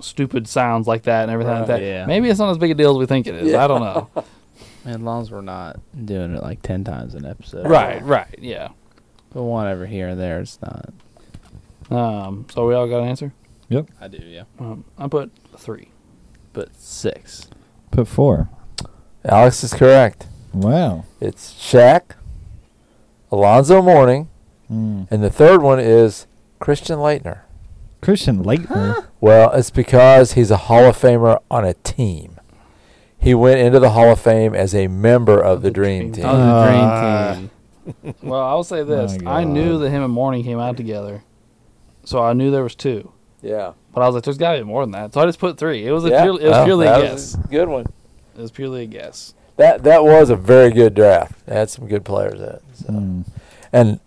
stupid 0.00 0.48
sounds 0.48 0.86
like 0.88 1.02
that 1.04 1.22
and 1.22 1.30
everything 1.30 1.54
like 1.54 1.66
that. 1.68 1.80
yeah. 1.82 2.06
Maybe 2.06 2.28
it's 2.28 2.38
not 2.40 2.50
as 2.50 2.58
big 2.58 2.70
a 2.72 2.74
deal 2.74 2.90
as 2.90 2.96
we 2.98 3.06
think 3.06 3.26
it 3.26 3.34
is. 3.34 3.54
I 3.54 3.66
don't 3.66 3.80
know. 3.82 4.10
As 4.86 4.98
long 4.98 5.20
as 5.20 5.30
we're 5.30 5.42
not 5.42 5.78
doing 6.06 6.34
it 6.34 6.42
like 6.42 6.62
ten 6.62 6.84
times 6.84 7.14
an 7.14 7.26
episode. 7.26 7.66
right, 7.68 8.02
right, 8.02 8.34
yeah. 8.40 8.68
But 9.30 9.42
one 9.42 9.66
over 9.66 9.84
here 9.84 10.08
and 10.08 10.18
there, 10.18 10.40
it's 10.40 10.58
not. 10.62 10.88
Um, 11.90 12.46
so 12.52 12.66
we 12.66 12.74
all 12.74 12.88
got 12.88 13.02
an 13.02 13.08
answer. 13.08 13.32
Yep. 13.68 13.86
I 14.00 14.08
do, 14.08 14.18
yeah. 14.18 14.44
Um, 14.58 14.84
I 14.98 15.08
put 15.08 15.30
three. 15.56 15.90
But 16.52 16.74
six. 16.76 17.48
Put 17.90 18.08
four. 18.08 18.48
Alex 19.24 19.62
is 19.64 19.72
correct. 19.74 20.26
Wow. 20.52 21.04
It's 21.20 21.52
Shaq, 21.54 22.12
Alonzo 23.30 23.82
Mourning, 23.82 24.28
Mm. 24.70 25.08
and 25.10 25.22
the 25.22 25.30
third 25.30 25.62
one 25.62 25.80
is 25.80 26.26
Christian 26.60 26.98
Laettner. 27.00 27.40
Christian 28.00 28.44
Laettner. 28.44 29.04
Well, 29.20 29.50
it's 29.52 29.70
because 29.70 30.32
he's 30.34 30.50
a 30.52 30.56
Hall 30.56 30.84
of 30.86 30.96
Famer 30.96 31.38
on 31.50 31.64
a 31.64 31.74
team. 31.74 32.38
He 33.18 33.34
went 33.34 33.58
into 33.60 33.80
the 33.80 33.90
Hall 33.90 34.12
of 34.12 34.20
Fame 34.20 34.54
as 34.54 34.74
a 34.74 34.86
member 34.86 35.38
of 35.40 35.62
the 35.62 35.70
Dream 35.72 36.12
Team. 36.12 36.24
Oh, 36.24 36.36
the 36.36 36.66
dream 36.66 36.80
Ah. 36.82 37.34
team. 37.34 38.14
Well, 38.22 38.40
I 38.40 38.54
will 38.54 38.62
say 38.64 38.82
this: 38.84 39.20
My 39.20 39.40
I 39.40 39.44
knew 39.44 39.78
that 39.78 39.90
him 39.90 40.02
and 40.04 40.12
Mourning 40.12 40.44
came 40.44 40.58
out 40.60 40.76
together, 40.76 41.22
so 42.04 42.22
I 42.22 42.32
knew 42.32 42.50
there 42.50 42.62
was 42.62 42.74
two. 42.74 43.12
Yeah. 43.42 43.72
But 43.92 44.02
I 44.02 44.06
was 44.06 44.14
like, 44.14 44.24
"There's 44.24 44.38
got 44.38 44.52
to 44.52 44.58
be 44.58 44.64
more 44.64 44.82
than 44.84 44.92
that." 44.92 45.12
So 45.14 45.20
I 45.20 45.26
just 45.26 45.38
put 45.38 45.58
three. 45.58 45.86
It 45.86 45.92
was 45.92 46.04
a 46.04 46.10
Yeah. 46.10 46.22
purely, 46.22 46.44
it 46.44 46.48
was 46.48 46.56
Oh, 46.58 46.64
purely 46.64 46.86
a 46.86 47.00
guess. 47.00 47.12
was 47.12 47.34
a 47.44 47.48
good 47.48 47.68
one. 47.68 47.86
It 48.36 48.40
was 48.40 48.50
purely 48.50 48.82
a 48.82 48.86
guess. 48.86 49.34
That 49.56 49.82
that 49.84 50.04
was 50.04 50.30
a 50.30 50.36
very 50.36 50.70
good 50.70 50.94
draft. 50.94 51.32
It 51.46 51.52
had 51.52 51.68
some 51.70 51.86
good 51.88 52.04
players 52.04 52.40
in 52.40 52.46
it. 52.48 52.62
So. 52.74 52.86
Mm. 52.92 53.24
And 53.72 54.00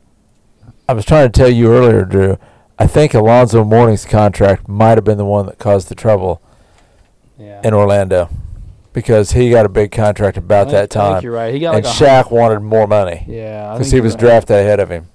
I 0.88 0.94
was 0.94 1.06
trying 1.06 1.30
to 1.32 1.38
tell 1.38 1.50
you 1.50 1.72
earlier, 1.72 2.06
Drew. 2.06 2.38
I 2.80 2.88
think 2.88 3.14
Alonzo 3.14 3.64
Mourning's 3.64 4.06
contract 4.06 4.68
might 4.68 4.98
have 4.98 5.04
been 5.04 5.18
the 5.18 5.26
one 5.26 5.46
that 5.46 5.60
caused 5.60 5.90
the 5.90 5.96
trouble 5.96 6.42
Yeah. 7.38 7.62
in 7.64 7.74
Orlando, 7.74 8.30
because 8.94 9.32
he 9.34 9.50
got 9.52 9.66
a 9.66 9.70
big 9.70 9.92
contract 9.92 10.38
about 10.38 10.68
think- 10.68 10.72
that 10.72 10.78
I 10.78 10.82
think 10.82 10.92
time, 11.16 11.24
you're 11.24 11.34
right. 11.34 11.54
He 11.54 11.60
got 11.60 11.76
and 11.76 11.86
like 11.86 11.94
a 11.94 11.98
Shaq 12.04 12.32
wanted 12.32 12.62
more 12.62 12.88
money 12.88 13.26
Yeah, 13.28 13.74
because 13.74 13.88
think 13.92 13.94
he 13.96 14.02
was 14.02 14.14
right. 14.14 14.20
drafted 14.22 14.58
ahead 14.58 14.80
of 14.80 14.90
him. 14.90 15.08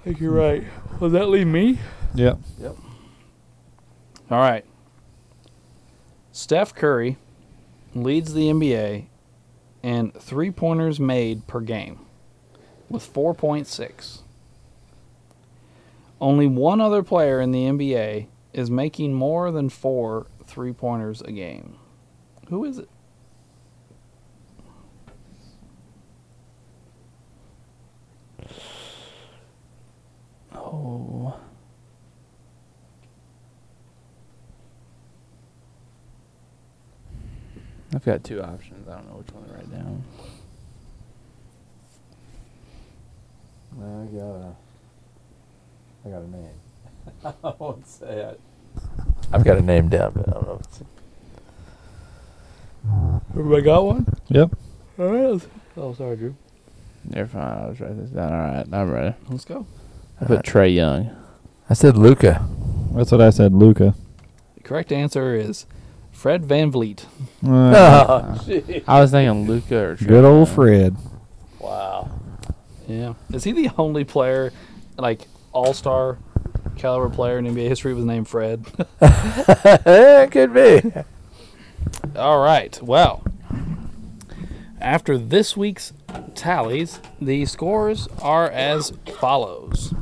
I 0.00 0.04
think 0.04 0.20
you're 0.20 0.32
right. 0.32 0.62
Does 1.00 1.12
that 1.12 1.28
leave 1.28 1.46
me? 1.46 1.78
Yep. 2.14 2.38
Yep. 2.60 2.76
All 4.30 4.38
right. 4.38 4.64
Steph 6.32 6.74
Curry 6.74 7.16
leads 7.94 8.34
the 8.34 8.48
NBA 8.48 9.06
in 9.82 10.12
three 10.12 10.50
pointers 10.50 10.98
made 10.98 11.46
per 11.46 11.60
game 11.60 12.00
with 12.88 13.12
4.6. 13.12 14.20
Only 16.20 16.46
one 16.46 16.80
other 16.80 17.02
player 17.02 17.40
in 17.40 17.50
the 17.50 17.64
NBA 17.64 18.28
is 18.52 18.70
making 18.70 19.14
more 19.14 19.50
than 19.50 19.68
four 19.68 20.26
three 20.46 20.72
pointers 20.72 21.20
a 21.22 21.32
game. 21.32 21.76
Who 22.48 22.64
is 22.64 22.78
it? 22.78 22.88
Oh. 30.66 31.34
I've 37.94 38.04
got 38.04 38.24
two 38.24 38.42
options. 38.42 38.88
I 38.88 38.96
don't 38.96 39.06
know 39.08 39.18
which 39.18 39.32
one 39.32 39.44
to 39.44 39.52
write 39.54 39.70
down. 39.70 40.02
I 43.76 44.06
got 44.16 44.24
a, 44.24 44.56
I 46.04 46.10
got 46.10 46.22
a 46.22 46.30
name. 46.30 46.60
I 47.44 47.54
won't 47.58 47.86
say 47.86 48.06
it. 48.06 48.40
I've 49.32 49.44
got 49.44 49.58
a 49.58 49.62
name 49.62 49.88
down, 49.88 50.12
but 50.14 50.28
I 50.28 50.32
don't 50.32 50.46
know. 50.46 50.54
If 50.54 50.66
it's 50.66 50.82
Everybody 53.30 53.62
got 53.62 53.84
one? 53.84 54.06
Yep. 54.28 54.56
All 54.98 55.06
right. 55.06 55.48
Oh, 55.76 55.94
sorry, 55.94 56.16
Drew. 56.16 56.36
You're 57.14 57.26
fine. 57.26 57.42
I'll 57.42 57.68
just 57.70 57.80
write 57.80 57.96
this 57.98 58.10
down. 58.10 58.32
All 58.32 58.38
right. 58.38 58.66
I'm 58.72 58.90
ready. 58.90 59.14
Let's 59.28 59.44
go. 59.44 59.66
I 60.20 60.24
put 60.26 60.44
Trae 60.44 60.74
Young. 60.74 61.10
I 61.68 61.74
said 61.74 61.96
Luka. 61.96 62.46
That's 62.92 63.10
what 63.10 63.20
I 63.20 63.30
said, 63.30 63.52
Luka. 63.52 63.94
The 64.56 64.62
correct 64.62 64.92
answer 64.92 65.34
is 65.34 65.66
Fred 66.12 66.42
VanVleet. 66.44 67.04
Uh, 67.46 68.38
I 68.86 69.00
was 69.00 69.10
thinking 69.10 69.46
Luka 69.46 69.76
or 69.76 69.96
Trae 69.96 70.06
good 70.06 70.24
old 70.24 70.46
Young. 70.48 70.56
Fred. 70.56 70.96
Wow. 71.58 72.10
Yeah. 72.86 73.14
Is 73.32 73.44
he 73.44 73.52
the 73.52 73.70
only 73.78 74.04
player, 74.04 74.52
like 74.96 75.26
all 75.52 75.74
star 75.74 76.18
caliber 76.76 77.08
player 77.14 77.38
in 77.38 77.46
NBA 77.46 77.68
history 77.68 77.94
was 77.94 78.04
named 78.04 78.28
Fred? 78.28 78.64
it 79.00 80.30
could 80.30 80.54
be. 80.54 80.92
all 82.16 82.42
right. 82.42 82.80
Well, 82.82 83.24
after 84.80 85.18
this 85.18 85.56
week's 85.56 85.92
tallies, 86.34 87.00
the 87.20 87.44
scores 87.46 88.08
are 88.22 88.48
as 88.50 88.92
follows 89.18 89.94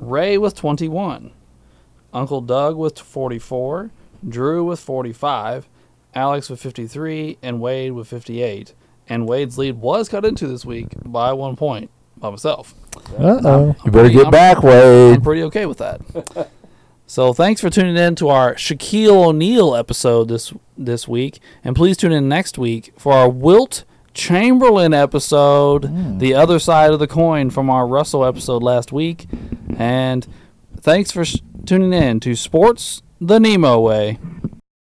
Ray 0.00 0.38
with 0.38 0.54
21, 0.54 1.30
Uncle 2.12 2.40
Doug 2.40 2.76
with 2.76 2.98
44, 2.98 3.90
Drew 4.28 4.64
with 4.64 4.80
45, 4.80 5.68
Alex 6.14 6.50
with 6.50 6.60
53, 6.60 7.38
and 7.42 7.60
Wade 7.60 7.92
with 7.92 8.08
58. 8.08 8.74
And 9.08 9.28
Wade's 9.28 9.58
lead 9.58 9.76
was 9.76 10.08
cut 10.08 10.24
into 10.24 10.46
this 10.46 10.64
week 10.64 10.88
by 11.04 11.32
one 11.32 11.56
point 11.56 11.90
by 12.16 12.30
myself. 12.30 12.74
Uh 13.18 13.40
oh. 13.44 13.76
You 13.84 13.90
better 13.90 14.04
pretty- 14.08 14.14
get 14.14 14.22
I'm- 14.24 14.30
back, 14.30 14.62
Wade. 14.62 15.14
I'm 15.16 15.22
pretty 15.22 15.42
okay 15.44 15.66
with 15.66 15.78
that. 15.78 16.48
so 17.06 17.32
thanks 17.32 17.60
for 17.60 17.70
tuning 17.70 17.96
in 17.96 18.14
to 18.16 18.28
our 18.28 18.54
Shaquille 18.54 19.26
O'Neal 19.28 19.74
episode 19.74 20.28
this 20.28 20.52
this 20.78 21.06
week, 21.08 21.40
and 21.64 21.74
please 21.76 21.96
tune 21.96 22.12
in 22.12 22.28
next 22.28 22.56
week 22.58 22.92
for 22.96 23.12
our 23.12 23.28
Wilt 23.28 23.84
Chamberlain 24.14 24.92
episode, 24.92 25.84
hmm. 25.84 26.18
the 26.18 26.34
other 26.34 26.58
side 26.58 26.92
of 26.92 26.98
the 26.98 27.06
coin 27.06 27.50
from 27.50 27.70
our 27.70 27.86
Russell 27.86 28.24
episode 28.24 28.62
last 28.62 28.92
week. 28.92 29.26
And 29.76 30.26
thanks 30.76 31.10
for 31.10 31.24
sh- 31.24 31.38
tuning 31.64 31.92
in 31.92 32.20
to 32.20 32.34
Sports 32.34 33.02
the 33.20 33.38
Nemo 33.38 33.80
Way. 33.80 34.18